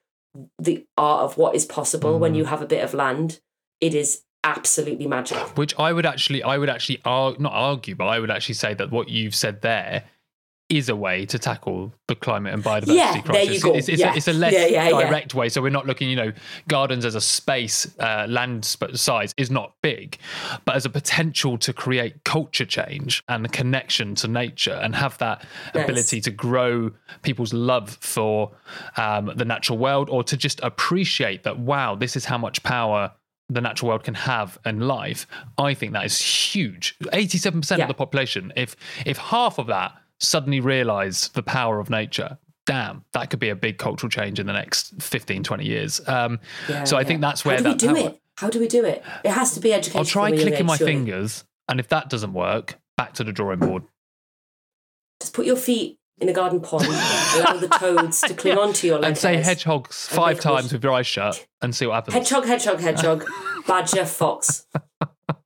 the 0.57 0.88
art 0.97 1.22
of 1.22 1.38
what 1.38 1.53
is 1.53 1.66
possible 1.66 2.18
when 2.18 2.34
you 2.34 2.45
have 2.45 2.64
a 2.64 2.68
bit 2.68 2.84
of 2.84 2.95
land. 2.95 3.41
It 3.80 3.93
is 3.93 4.24
absolutely 4.44 5.08
magic. 5.08 5.38
Which 5.58 5.78
I 5.80 5.94
would 5.94 6.06
actually, 6.06 6.44
I 6.44 6.58
would 6.58 6.70
actually, 6.70 7.02
ar- 7.06 7.36
not 7.40 7.54
argue, 7.54 7.96
but 7.96 8.06
I 8.06 8.20
would 8.20 8.32
actually 8.32 8.56
say 8.56 8.74
that 8.76 8.92
what 8.92 9.10
you've 9.10 9.36
said 9.36 9.62
there 9.62 10.04
is 10.70 10.88
a 10.88 10.96
way 10.96 11.26
to 11.26 11.40
tackle 11.40 11.92
the 12.08 12.14
climate 12.14 12.54
and 12.54 12.64
biodiversity 12.64 12.96
Yeah, 12.96 13.14
there 13.14 13.22
crisis. 13.24 13.56
you 13.56 13.60
go. 13.60 13.74
It's, 13.76 13.90
it's, 13.90 14.00
Yeah. 14.00 14.14
a, 14.14 14.18
it's 14.18 14.28
a 14.28 14.34
less 14.34 14.54
Yeah, 14.54 14.88
direct 14.90 15.34
way. 15.34 15.50
So 15.50 15.64
we're 15.64 15.72
not 15.72 15.88
looking, 15.88 16.12
you 16.12 16.16
know, 16.16 16.32
gardens 16.68 17.06
as 17.06 17.16
a 17.16 17.22
space, 17.22 17.88
uh, 18.00 18.28
land 18.30 18.64
sp- 18.70 18.94
size 18.94 19.34
is 19.36 19.50
not 19.50 19.74
big, 19.82 20.20
but 20.66 20.76
as 20.76 20.86
a 20.86 20.90
potential 20.92 21.58
to 21.58 21.74
create 21.74 22.24
culture 22.24 22.66
change 22.66 23.24
and 23.28 23.44
the 23.44 23.50
connection 23.50 24.14
to 24.16 24.28
nature 24.28 24.74
and 24.84 24.94
have 24.96 25.18
that 25.18 25.44
Nice. 25.74 25.86
ability 25.86 26.22
to 26.22 26.30
grow 26.30 26.92
people's 27.24 27.52
love 27.52 27.98
for 28.00 28.52
um, 28.96 29.32
the 29.36 29.46
natural 29.46 29.80
world 29.80 30.08
or 30.12 30.24
to 30.24 30.38
just 30.38 30.60
appreciate 30.62 31.42
that, 31.44 31.58
wow, 31.58 31.96
this 31.96 32.16
is 32.16 32.26
how 32.26 32.38
much 32.38 32.62
power 32.62 33.12
the 33.50 33.62
natural 33.62 33.89
world 33.89 34.04
can 34.04 34.14
have 34.14 34.58
and 34.66 34.88
life, 34.88 35.26
I 35.58 35.74
think 35.74 35.93
that 35.93 36.06
is 36.06 36.20
huge. 36.22 36.95
87% 37.12 37.78
Yeah. 37.80 37.84
of 37.86 37.88
the 37.88 37.93
population, 37.93 38.54
if 38.56 38.76
if 39.06 39.18
half 39.18 39.58
of 39.58 39.68
that 39.68 39.93
suddenly 40.20 40.60
realize 40.60 41.30
the 41.30 41.41
power 41.43 41.80
of 41.80 41.89
nature, 41.89 42.38
damn, 42.66 43.04
that 43.14 43.30
could 43.30 43.39
be 43.39 43.50
a 43.50 43.56
big 43.56 43.78
cultural 43.78 44.10
change 44.10 44.39
in 44.39 44.45
the 44.45 44.54
next 44.54 44.93
15, 45.02 45.43
20 45.43 45.66
years. 45.66 46.02
Um, 46.08 46.39
Yeah, 46.70 46.84
so 46.84 46.97
I 46.97 47.02
yeah. 47.02 47.08
think 47.08 47.22
that's 47.22 47.43
where 47.45 47.58
How 47.58 47.64
do 47.64 47.70
we 47.70 47.76
do 47.76 47.88
power. 47.88 47.97
it? 48.10 48.22
How 48.38 48.50
do 48.50 48.60
we 48.60 48.68
do 48.68 48.86
it? 48.86 49.04
It 49.24 49.32
has 49.32 49.54
to 49.54 49.60
be 49.60 49.74
education. 49.74 50.00
I'll 50.00 50.06
try 50.06 50.30
from 50.30 50.34
a 50.34 50.38
young 50.38 50.47
clicking 50.47 50.66
my 50.66 50.78
surely. 50.78 50.93
fingers, 50.93 51.43
and 51.68 51.80
if 51.80 51.88
that 51.89 52.10
doesn't 52.10 52.34
work, 52.34 52.76
back 52.97 53.14
to 53.16 53.24
the 53.24 53.32
drawing 53.34 53.60
board. 53.60 53.84
Just 55.22 55.34
put 55.34 55.45
your 55.45 55.58
feet 55.58 55.99
in 56.22 56.30
a 56.30 56.34
garden 56.34 56.59
pond, 56.59 56.86
allow 56.86 57.57
the 57.57 57.70
toads 57.80 58.22
to 58.22 58.34
cling 58.34 58.57
onto 58.57 58.88
your 58.88 58.99
legs. 58.99 59.24
And 59.24 59.41
say 59.41 59.41
hedgehogs 59.41 60.07
five 60.07 60.39
times 60.39 60.74
with 60.74 60.84
your 60.84 60.93
eyes 60.93 61.07
shut 61.07 61.45
and 61.61 61.76
see 61.76 61.86
what 61.86 61.95
happens. 61.95 62.13
Hedgehog, 62.13 62.45
hedgehog, 62.45 62.80
hedgehog, 62.80 63.26
badger, 63.67 64.05
fox. 64.05 64.65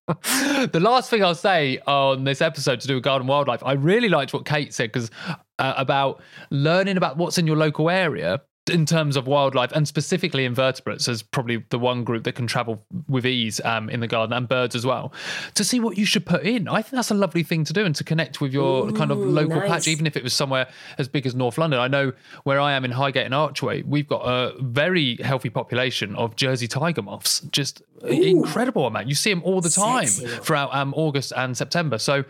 the 0.08 0.80
last 0.82 1.10
thing 1.10 1.24
I'll 1.24 1.36
say 1.36 1.80
on 1.88 2.24
this 2.24 2.42
episode 2.42 2.82
to 2.82 2.88
do 2.88 2.96
with 2.96 3.04
garden 3.04 3.28
wildlife, 3.28 3.64
I 3.64 3.74
really 3.74 4.10
liked 4.10 4.34
what 4.34 4.46
Kate 4.46 4.74
said 4.74 4.92
because 4.92 5.12
uh, 5.60 5.74
about 5.78 6.22
learning 6.50 6.98
about 6.98 7.18
what's 7.18 7.38
in 7.38 7.48
your 7.48 7.58
local 7.58 7.90
area 7.90 8.42
in 8.70 8.86
terms 8.86 9.16
of 9.18 9.28
wildlife 9.28 9.72
and 9.74 9.88
specifically 9.88 10.46
invertebrates 10.46 11.08
as 11.08 11.22
probably 11.22 11.64
the 11.70 11.80
one 11.80 12.04
group 12.04 12.24
that 12.24 12.36
can 12.36 12.48
travel 12.48 12.84
with 13.08 13.26
ease 13.26 13.60
um, 13.66 13.90
in 13.90 14.00
the 14.00 14.08
garden 14.08 14.34
and 14.36 14.48
birds 14.48 14.76
as 14.76 14.86
well. 14.86 15.12
To 15.56 15.64
see 15.64 15.80
what 15.80 15.98
you 15.98 16.06
should 16.06 16.26
put 16.26 16.44
in 16.44 16.68
i 16.68 16.82
think 16.82 16.92
that's 16.92 17.12
a 17.12 17.16
lovely 17.16 17.44
thing 17.44 17.64
to 17.66 17.74
do 17.74 17.86
and 17.86 17.96
to 17.96 18.04
connect 18.04 18.42
with 18.42 18.54
your 18.54 18.92
kind 18.92 19.12
of 19.12 19.18
local 19.18 19.58
nice. 19.58 19.70
patch 19.70 19.88
even 19.88 20.06
if 20.06 20.16
it 20.16 20.24
was 20.24 20.34
somewhere 20.34 20.68
as 20.98 21.08
big 21.08 21.26
as 21.26 21.36
north 21.36 21.58
london. 21.58 21.80
I 21.80 21.88
know 21.88 22.14
where 22.44 22.60
i 22.60 22.74
am 22.74 22.86
in 22.86 22.92
highgate 22.92 23.26
and 23.26 23.34
archway 23.34 23.82
we've 23.84 24.08
got 24.08 24.22
a 24.22 24.54
very 24.62 25.18
healthy 25.18 25.50
population 25.50 26.16
of 26.16 26.36
jersey 26.36 26.68
tiger 26.68 27.02
moths. 27.02 27.42
Just 27.52 27.82
incredible 28.04 28.86
amount. 28.86 29.08
You 29.08 29.16
see 29.16 29.30
them 29.30 29.42
all 29.44 29.62
the 29.62 29.70
time 29.70 30.08
Sexy. 30.08 30.38
throughout 30.44 30.74
um, 30.74 30.94
august 30.96 31.34
and 31.36 31.56
september. 31.58 31.98
So 31.98 32.26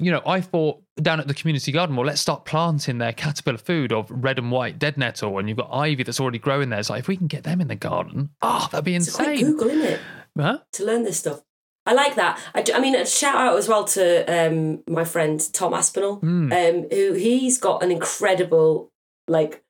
you 0.00 0.10
know, 0.10 0.22
I 0.26 0.40
thought 0.40 0.82
down 1.00 1.20
at 1.20 1.28
the 1.28 1.34
community 1.34 1.72
garden, 1.72 1.94
well, 1.96 2.06
let's 2.06 2.20
start 2.20 2.44
planting 2.44 2.98
their 2.98 3.12
caterpillar 3.12 3.58
food 3.58 3.92
of 3.92 4.10
red 4.10 4.38
and 4.38 4.50
white 4.50 4.78
dead 4.78 4.96
nettle, 4.96 5.38
and 5.38 5.48
you've 5.48 5.58
got 5.58 5.70
ivy 5.72 6.02
that's 6.02 6.20
already 6.20 6.38
growing 6.38 6.70
there. 6.70 6.78
It's 6.80 6.90
like 6.90 7.00
if 7.00 7.08
we 7.08 7.16
can 7.16 7.26
get 7.26 7.44
them 7.44 7.60
in 7.60 7.68
the 7.68 7.76
garden, 7.76 8.30
oh, 8.42 8.68
that'd 8.72 8.84
be 8.84 8.94
It's 8.96 9.14
quite 9.14 9.30
insane. 9.32 9.52
Google, 9.52 9.68
isn't 9.68 9.82
it? 9.92 10.00
Huh? 10.38 10.58
to 10.72 10.84
learn 10.84 11.02
this 11.04 11.18
stuff. 11.18 11.42
I 11.86 11.92
like 11.94 12.14
that. 12.16 12.38
I 12.54 12.78
mean, 12.80 12.94
a 12.94 13.04
shout 13.06 13.34
out 13.36 13.56
as 13.58 13.66
well 13.66 13.84
to 13.84 14.24
um, 14.26 14.82
my 14.86 15.04
friend 15.04 15.40
Tom 15.52 15.74
Aspinall, 15.74 16.16
Hmm. 16.16 16.52
um, 16.52 16.86
who 16.90 17.14
he's 17.14 17.58
got 17.58 17.82
an 17.82 17.90
incredible, 17.90 18.92
like, 19.26 19.64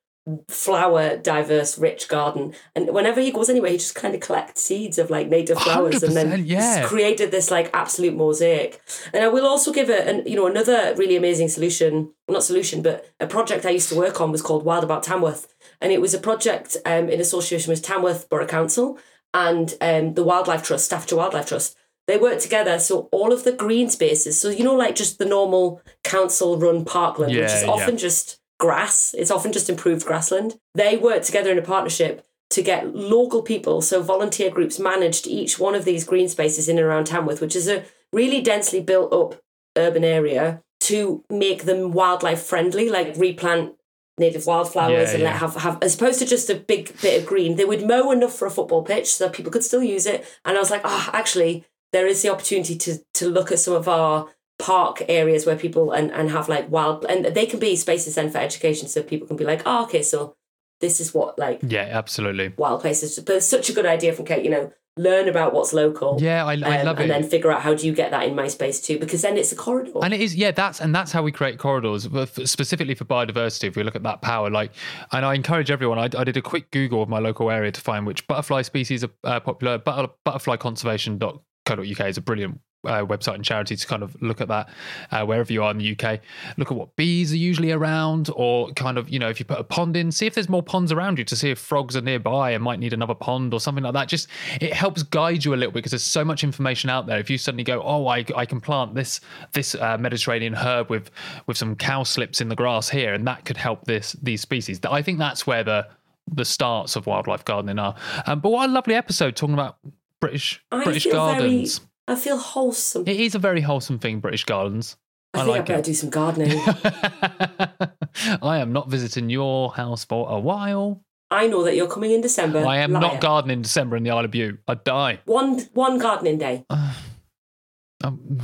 flower 0.48 1.16
diverse 1.16 1.78
rich 1.78 2.08
garden 2.08 2.54
and 2.74 2.90
whenever 2.90 3.20
he 3.20 3.30
goes 3.30 3.50
anywhere 3.50 3.70
he 3.70 3.76
just 3.76 3.94
kind 3.94 4.14
of 4.14 4.20
collects 4.20 4.62
seeds 4.62 4.98
of 4.98 5.10
like 5.10 5.28
native 5.28 5.58
flowers 5.60 6.02
and 6.02 6.16
then 6.16 6.30
100%, 6.30 6.46
yeah. 6.46 6.80
he's 6.80 6.88
created 6.88 7.30
this 7.30 7.50
like 7.50 7.70
absolute 7.74 8.14
mosaic 8.14 8.80
and 9.12 9.24
i 9.24 9.28
will 9.28 9.46
also 9.46 9.72
give 9.72 9.90
it 9.90 10.06
an 10.06 10.26
you 10.26 10.36
know 10.36 10.46
another 10.46 10.94
really 10.96 11.16
amazing 11.16 11.48
solution 11.48 12.12
not 12.28 12.42
solution 12.42 12.82
but 12.82 13.08
a 13.20 13.26
project 13.26 13.66
i 13.66 13.70
used 13.70 13.88
to 13.88 13.96
work 13.96 14.20
on 14.20 14.32
was 14.32 14.42
called 14.42 14.64
wild 14.64 14.84
about 14.84 15.02
tamworth 15.02 15.54
and 15.80 15.92
it 15.92 16.00
was 16.00 16.14
a 16.14 16.18
project 16.18 16.76
um, 16.86 17.08
in 17.08 17.20
association 17.20 17.70
with 17.70 17.82
tamworth 17.82 18.28
borough 18.28 18.46
council 18.46 18.98
and 19.32 19.74
um, 19.80 20.14
the 20.14 20.24
wildlife 20.24 20.62
trust 20.62 20.86
staffordshire 20.86 21.18
wildlife 21.18 21.46
trust 21.46 21.76
they 22.06 22.16
work 22.16 22.40
together 22.40 22.78
so 22.78 23.08
all 23.12 23.32
of 23.32 23.44
the 23.44 23.52
green 23.52 23.88
spaces 23.88 24.40
so 24.40 24.48
you 24.48 24.64
know 24.64 24.74
like 24.74 24.96
just 24.96 25.18
the 25.18 25.24
normal 25.24 25.80
council 26.02 26.58
run 26.58 26.84
parkland 26.84 27.32
which 27.32 27.44
is 27.44 27.62
Yeah, 27.62 27.66
yeah. 27.66 27.70
often 27.70 27.96
just 27.96 28.39
grass 28.60 29.14
it's 29.18 29.30
often 29.30 29.52
just 29.52 29.68
improved 29.68 30.06
grassland 30.06 30.58
they 30.74 30.96
work 30.96 31.22
together 31.22 31.50
in 31.50 31.58
a 31.58 31.62
partnership 31.62 32.24
to 32.50 32.62
get 32.62 32.94
local 32.94 33.42
people 33.42 33.80
so 33.82 34.02
volunteer 34.02 34.50
groups 34.50 34.78
managed 34.78 35.26
each 35.26 35.58
one 35.58 35.74
of 35.74 35.84
these 35.84 36.04
green 36.04 36.28
spaces 36.28 36.68
in 36.68 36.78
and 36.78 36.86
around 36.86 37.06
tamworth 37.06 37.40
which 37.40 37.56
is 37.56 37.68
a 37.68 37.84
really 38.12 38.40
densely 38.40 38.80
built 38.80 39.12
up 39.12 39.40
urban 39.76 40.04
area 40.04 40.62
to 40.80 41.24
make 41.30 41.64
them 41.64 41.92
wildlife 41.92 42.42
friendly 42.42 42.88
like 42.88 43.16
replant 43.16 43.74
native 44.18 44.46
wildflowers 44.46 45.08
Yeah, 45.08 45.14
and 45.14 45.22
yeah. 45.22 45.30
let 45.30 45.36
have 45.38 45.54
have 45.56 45.78
as 45.82 45.94
opposed 45.96 46.18
to 46.20 46.26
just 46.26 46.50
a 46.50 46.54
big 46.54 47.00
bit 47.00 47.20
of 47.20 47.26
green. 47.26 47.56
They 47.56 47.64
would 47.64 47.86
mow 47.86 48.12
enough 48.12 48.34
for 48.34 48.46
a 48.46 48.50
football 48.50 48.82
pitch 48.82 49.14
so 49.14 49.24
that 49.24 49.34
people 49.34 49.50
could 49.50 49.64
still 49.64 49.82
use 49.82 50.06
it. 50.06 50.24
And 50.44 50.56
I 50.56 50.60
was 50.60 50.70
like, 50.70 50.82
oh, 50.84 51.10
actually, 51.12 51.64
there 51.92 52.06
is 52.06 52.22
the 52.22 52.28
opportunity 52.28 52.76
to 52.76 52.98
to 53.14 53.28
look 53.28 53.50
at 53.50 53.58
some 53.58 53.74
of 53.74 53.88
our 53.88 54.28
park 54.60 55.02
areas 55.08 55.46
where 55.46 55.56
people 55.56 55.92
and 55.92 56.12
and 56.12 56.30
have 56.30 56.48
like 56.48 56.70
wild 56.70 57.04
and 57.06 57.24
they 57.24 57.46
can 57.46 57.58
be 57.58 57.74
spaces 57.76 58.14
then 58.14 58.30
for 58.30 58.38
education, 58.38 58.88
so 58.88 59.02
people 59.02 59.26
can 59.26 59.36
be 59.36 59.44
like, 59.44 59.62
oh, 59.66 59.84
okay, 59.84 60.02
so 60.02 60.36
this 60.80 61.00
is 61.00 61.12
what 61.14 61.38
like 61.38 61.60
Yeah, 61.62 61.88
absolutely. 61.90 62.52
wild 62.56 62.80
places. 62.80 63.18
But 63.18 63.36
it's 63.36 63.46
such 63.46 63.68
a 63.68 63.72
good 63.72 63.86
idea 63.86 64.12
from 64.12 64.24
Kate. 64.24 64.44
You 64.44 64.50
know, 64.50 64.72
learn 64.96 65.28
about 65.28 65.52
what's 65.52 65.72
local. 65.72 66.18
Yeah, 66.20 66.44
I, 66.44 66.52
I 66.52 66.80
um, 66.80 66.86
love 66.86 66.98
it. 66.98 67.02
and 67.02 67.10
then 67.10 67.22
figure 67.22 67.50
out 67.50 67.62
how 67.62 67.74
do 67.74 67.86
you 67.86 67.92
get 67.94 68.10
that 68.10 68.26
in 68.26 68.34
my 68.34 68.48
space 68.48 68.80
too, 68.80 68.98
because 68.98 69.22
then 69.22 69.36
it's 69.36 69.52
a 69.52 69.56
corridor. 69.56 70.00
And 70.02 70.12
it 70.12 70.20
is, 70.20 70.34
yeah, 70.34 70.50
that's 70.50 70.80
and 70.80 70.94
that's 70.94 71.12
how 71.12 71.22
we 71.22 71.32
create 71.32 71.58
corridors, 71.58 72.08
specifically 72.44 72.94
for 72.94 73.04
biodiversity. 73.04 73.64
If 73.64 73.76
we 73.76 73.82
look 73.82 73.96
at 73.96 74.02
that 74.02 74.22
power, 74.22 74.50
like, 74.50 74.72
and 75.12 75.24
I 75.24 75.34
encourage 75.34 75.70
everyone. 75.70 75.98
I, 75.98 76.08
I 76.18 76.24
did 76.24 76.36
a 76.36 76.42
quick 76.42 76.70
Google 76.70 77.02
of 77.02 77.08
my 77.08 77.18
local 77.18 77.50
area 77.50 77.72
to 77.72 77.80
find 77.80 78.06
which 78.06 78.26
butterfly 78.26 78.62
species 78.62 79.04
are 79.04 79.10
uh, 79.24 79.40
popular. 79.40 79.78
But, 79.78 80.14
butterflyconservation.co.uk 80.24 82.00
is 82.08 82.16
a 82.16 82.20
brilliant 82.20 82.60
uh, 82.84 83.04
website 83.04 83.34
and 83.34 83.44
charity 83.44 83.76
to 83.76 83.86
kind 83.86 84.02
of 84.02 84.20
look 84.22 84.40
at 84.40 84.48
that 84.48 84.68
uh, 85.10 85.24
wherever 85.24 85.52
you 85.52 85.62
are 85.62 85.70
in 85.70 85.78
the 85.78 85.92
UK. 85.92 86.20
Look 86.56 86.70
at 86.70 86.76
what 86.76 86.96
bees 86.96 87.32
are 87.32 87.36
usually 87.36 87.72
around, 87.72 88.30
or 88.34 88.72
kind 88.72 88.98
of, 88.98 89.10
you 89.10 89.18
know, 89.18 89.28
if 89.28 89.38
you 89.38 89.44
put 89.44 89.58
a 89.58 89.64
pond 89.64 89.96
in, 89.96 90.10
see 90.10 90.26
if 90.26 90.34
there's 90.34 90.48
more 90.48 90.62
ponds 90.62 90.92
around 90.92 91.18
you 91.18 91.24
to 91.24 91.36
see 91.36 91.50
if 91.50 91.58
frogs 91.58 91.96
are 91.96 92.00
nearby 92.00 92.52
and 92.52 92.62
might 92.64 92.78
need 92.78 92.92
another 92.92 93.14
pond 93.14 93.52
or 93.52 93.60
something 93.60 93.84
like 93.84 93.94
that. 93.94 94.08
Just 94.08 94.28
it 94.60 94.72
helps 94.72 95.02
guide 95.02 95.44
you 95.44 95.54
a 95.54 95.56
little 95.56 95.72
bit 95.72 95.80
because 95.80 95.92
there's 95.92 96.02
so 96.02 96.24
much 96.24 96.42
information 96.44 96.90
out 96.90 97.06
there. 97.06 97.18
If 97.18 97.30
you 97.30 97.38
suddenly 97.38 97.64
go, 97.64 97.82
oh, 97.82 98.06
I, 98.06 98.24
I 98.36 98.46
can 98.46 98.60
plant 98.60 98.94
this 98.94 99.20
this 99.52 99.74
uh, 99.74 99.98
Mediterranean 99.98 100.54
herb 100.54 100.90
with 100.90 101.10
with 101.46 101.56
some 101.56 101.76
cowslips 101.76 102.40
in 102.40 102.48
the 102.48 102.56
grass 102.56 102.88
here, 102.88 103.14
and 103.14 103.26
that 103.26 103.44
could 103.44 103.56
help 103.56 103.84
this 103.84 104.12
these 104.22 104.40
species. 104.40 104.80
I 104.84 105.02
think 105.02 105.18
that's 105.18 105.46
where 105.46 105.64
the 105.64 105.86
the 106.32 106.44
starts 106.44 106.96
of 106.96 107.06
wildlife 107.06 107.44
gardening 107.44 107.78
are. 107.78 107.94
Um, 108.26 108.40
but 108.40 108.50
what 108.50 108.68
a 108.68 108.72
lovely 108.72 108.94
episode 108.94 109.36
talking 109.36 109.54
about 109.54 109.78
British 110.20 110.62
I 110.70 110.84
British 110.84 111.06
gardens. 111.06 111.78
very, 111.78 111.89
I 112.10 112.16
feel 112.16 112.38
wholesome. 112.38 113.04
It 113.06 113.20
is 113.20 113.34
a 113.34 113.38
very 113.38 113.60
wholesome 113.60 113.98
thing, 114.00 114.18
British 114.18 114.44
Gardens. 114.44 114.96
I, 115.32 115.40
I, 115.40 115.44
think 115.44 115.54
I 115.54 115.58
like 115.58 115.66
better 115.66 115.78
it. 115.78 115.84
do 115.84 115.94
some 115.94 116.10
gardening. 116.10 116.60
I 118.42 118.58
am 118.58 118.72
not 118.72 118.90
visiting 118.90 119.30
your 119.30 119.72
house 119.72 120.04
for 120.04 120.28
a 120.28 120.40
while. 120.40 121.04
I 121.30 121.46
know 121.46 121.62
that 121.62 121.76
you're 121.76 121.86
coming 121.86 122.10
in 122.10 122.20
December. 122.20 122.66
I 122.66 122.78
am 122.78 122.92
Liar. 122.92 123.00
not 123.00 123.20
gardening 123.20 123.58
in 123.58 123.62
December 123.62 123.96
in 123.96 124.02
the 124.02 124.10
Isle 124.10 124.24
of 124.24 124.32
Bute. 124.32 124.58
I'd 124.66 124.82
die. 124.82 125.20
One 125.26 125.60
one 125.72 125.98
gardening 125.98 126.38
day. 126.38 126.64
I'm, 126.70 128.40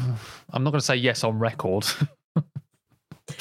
I'm 0.50 0.62
not 0.62 0.70
going 0.70 0.80
to 0.80 0.86
say 0.86 0.96
yes 0.96 1.24
on 1.24 1.38
record. 1.38 1.86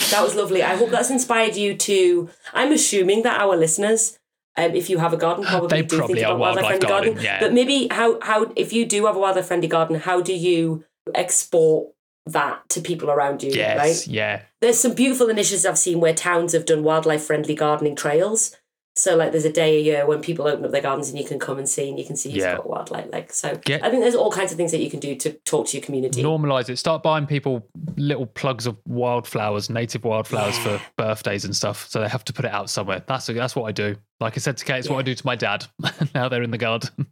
That 0.10 0.24
was 0.24 0.36
lovely. 0.36 0.64
I 0.64 0.76
hope 0.76 0.90
that's 0.90 1.12
inspired 1.12 1.56
you 1.56 1.76
to. 1.76 2.30
I'm 2.54 2.72
assuming 2.72 3.22
that 3.24 3.40
our 3.40 3.56
listeners, 3.56 4.18
um, 4.58 4.72
if 4.74 4.90
you 4.90 4.98
have 5.00 5.14
a 5.14 5.18
garden, 5.18 5.44
probably 5.44 5.68
They 5.68 5.82
do 5.88 5.98
probably 5.98 6.16
think 6.16 6.26
about 6.28 6.40
wildlife 6.40 6.64
wildlife 6.64 6.80
friendly 6.80 6.88
gardening. 6.88 7.14
gardening, 7.16 7.26
yeah. 7.26 7.40
But 7.40 7.54
maybe 7.54 7.88
how 7.92 8.20
how 8.22 8.52
if 8.56 8.72
you 8.74 8.86
do 8.86 9.06
have 9.06 9.16
a 9.16 9.20
wildlife 9.20 9.48
friendly 9.48 9.68
garden, 9.68 9.96
how 9.98 10.22
do 10.22 10.34
you 10.34 10.84
export 11.14 11.90
that 12.28 12.68
to 12.70 12.82
people 12.82 13.12
around 13.12 13.44
you? 13.44 13.52
yes, 13.52 13.78
Right. 13.78 14.08
yeah. 14.08 14.42
There's 14.62 14.80
some 14.80 14.94
beautiful 14.94 15.30
initiatives 15.30 15.66
I've 15.66 15.78
seen 15.78 16.00
where 16.00 16.14
towns 16.14 16.54
have 16.54 16.66
done 16.66 16.84
wildlife 16.84 17.24
friendly 17.24 17.56
gardening 17.56 17.96
trails. 17.96 18.56
So 18.98 19.18
like 19.18 19.32
there's 19.34 19.44
a 19.44 19.52
day 19.52 19.78
a 19.78 19.82
year 19.82 20.06
when 20.06 20.22
people 20.22 20.48
open 20.48 20.64
up 20.64 20.72
their 20.72 20.82
gardens 20.82 21.10
and 21.10 21.20
you 21.20 21.26
can 21.26 21.38
come 21.38 21.58
and 21.58 21.68
see 21.68 21.90
and 21.90 22.00
you 22.00 22.06
can 22.06 22.16
see 22.16 22.30
who's 22.32 22.44
Yeah. 22.44 22.56
got 22.56 22.70
wildlife. 22.70 23.08
Like 23.12 23.34
so 23.34 23.56
Get- 23.58 23.84
I 23.84 23.90
think 23.90 24.02
there's 24.02 24.16
all 24.16 24.32
kinds 24.32 24.52
of 24.54 24.58
things 24.58 24.72
that 24.72 24.80
you 24.80 24.90
can 24.90 25.02
do 25.02 25.16
to 25.18 25.34
talk 25.44 25.68
to 25.68 25.78
your 25.78 25.86
community. 25.86 26.24
Normalize 26.24 26.70
it. 26.70 26.78
Start 26.78 27.04
buying 27.04 27.26
people 27.26 27.68
little 27.98 28.26
plugs 28.26 28.66
of 28.66 28.78
wildflowers, 28.88 29.70
native 29.70 30.06
wildflowers 30.06 30.56
Yeah. 30.60 30.78
for 30.78 30.82
birthdays 30.98 31.44
and 31.44 31.54
stuff. 31.54 31.88
So 31.90 32.00
they 32.00 32.08
have 32.08 32.24
to 32.26 32.34
put 32.34 32.46
it 32.46 32.52
out 32.52 32.70
somewhere. 32.70 33.04
That's 33.06 33.26
that's 33.28 33.56
what 33.56 33.66
I 33.66 33.74
do. 33.74 33.98
Like 34.22 34.38
I 34.38 34.40
said 34.40 34.56
to 34.58 34.64
Kate, 34.66 34.80
it's 34.80 34.90
what 34.90 35.00
I 35.00 35.02
do 35.02 35.14
to 35.14 35.26
my 35.26 35.36
dad. 35.36 35.66
now 36.16 36.30
they're 36.30 36.44
in 36.44 36.52
the 36.52 36.58
garden. 36.58 37.08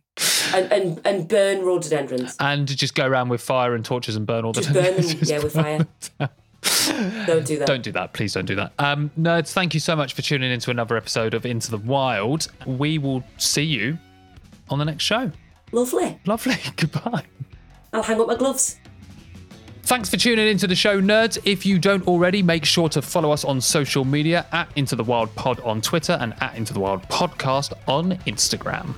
and, 0.54 0.72
and 0.72 1.02
and 1.06 1.28
burn 1.28 1.64
rhododendrons. 1.66 2.38
and 2.40 2.66
just 2.68 2.96
go 2.96 3.06
around 3.06 3.28
with 3.28 3.42
fire 3.42 3.76
and 3.76 3.84
torches 3.84 4.16
and 4.16 4.26
burn 4.26 4.46
all 4.46 4.54
the 4.54 4.62
Just 4.62 4.74
burn 4.74 4.96
them, 4.96 5.18
yeah, 5.24 5.40
with 5.40 5.54
fire. 5.54 5.86
Don't 7.28 7.46
do 7.46 7.58
that. 7.60 7.68
Don't 7.68 7.84
do 7.84 7.92
that. 7.92 8.14
Please 8.14 8.34
don't 8.34 8.46
do 8.46 8.56
that. 8.56 8.72
Um, 8.80 9.12
nerds, 9.20 9.52
thank 9.52 9.74
you 9.74 9.80
so 9.80 9.96
much 9.96 10.14
for 10.14 10.22
tuning 10.22 10.52
into 10.52 10.72
another 10.72 10.96
episode 10.96 11.34
of 11.34 11.46
Into 11.46 11.72
the 11.72 11.78
Wild. 11.78 12.48
We 12.66 12.98
will 12.98 13.24
see 13.38 13.64
you 13.64 13.98
on 14.70 14.80
the 14.80 14.86
next 14.86 15.04
show. 15.04 15.32
Lovely. 15.72 16.20
Lovely. 16.26 16.56
Goodbye. 16.78 17.24
I'll 17.92 18.04
hang 18.04 18.20
up 18.22 18.28
my 18.28 18.36
gloves. 18.36 18.78
Thanks 19.84 20.10
for 20.10 20.16
tuning 20.16 20.48
into 20.48 20.66
the 20.66 20.76
show, 20.76 21.02
nerds. 21.02 21.38
If 21.44 21.66
you 21.66 21.78
don't 21.78 22.08
already, 22.08 22.42
make 22.42 22.64
sure 22.64 22.88
to 22.90 23.02
follow 23.02 23.32
us 23.32 23.44
on 23.44 23.60
social 23.60 24.06
media 24.06 24.46
at 24.54 24.70
Into 24.78 24.96
the 24.96 25.04
Wild 25.04 25.36
Pod 25.36 25.60
on 25.60 25.82
Twitter 25.82 26.14
and 26.14 26.34
at 26.42 26.56
Into 26.56 26.74
the 26.74 26.80
Wild 26.80 27.04
Podcast 27.10 27.74
on 27.88 28.14
Instagram. 28.26 28.96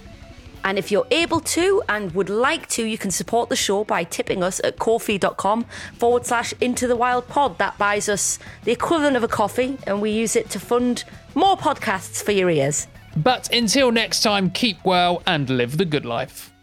And 0.66 0.80
if 0.80 0.91
you're 0.91 1.07
able 1.11 1.39
to 1.41 1.84
and 1.88 2.13
would 2.16 2.30
like 2.30 2.68
to, 2.70 2.84
you 2.84 2.97
can 2.97 3.11
support 3.11 3.49
the 3.49 3.55
show 3.55 3.84
by 3.84 4.03
tipping 4.03 4.43
us 4.43 4.59
at 4.63 4.80
ko-fi.com 4.80 5.66
forward 5.99 6.26
slash 6.26 6.53
into 6.59 6.88
the 6.88 6.95
wild 6.95 7.28
pod. 7.28 7.59
That 7.59 7.78
buys 7.78 8.09
us 8.09 8.39
the 8.63 8.72
equivalent 8.72 9.16
of 9.16 9.24
a 9.24 9.28
coffee, 9.28 9.78
and 9.86 10.01
we 10.01 10.09
use 10.09 10.36
it 10.36 10.49
to 10.49 10.59
fund 10.59 11.03
more 11.36 11.55
podcasts 11.55 12.24
for 12.24 12.32
your 12.32 12.49
ears. 12.49 12.88
But 13.16 13.53
until 13.53 13.91
next 13.91 14.22
time, 14.24 14.49
keep 14.49 14.84
well 14.84 15.22
and 15.28 15.49
live 15.49 15.78
the 15.78 15.86
good 15.86 16.03
life. 16.03 16.55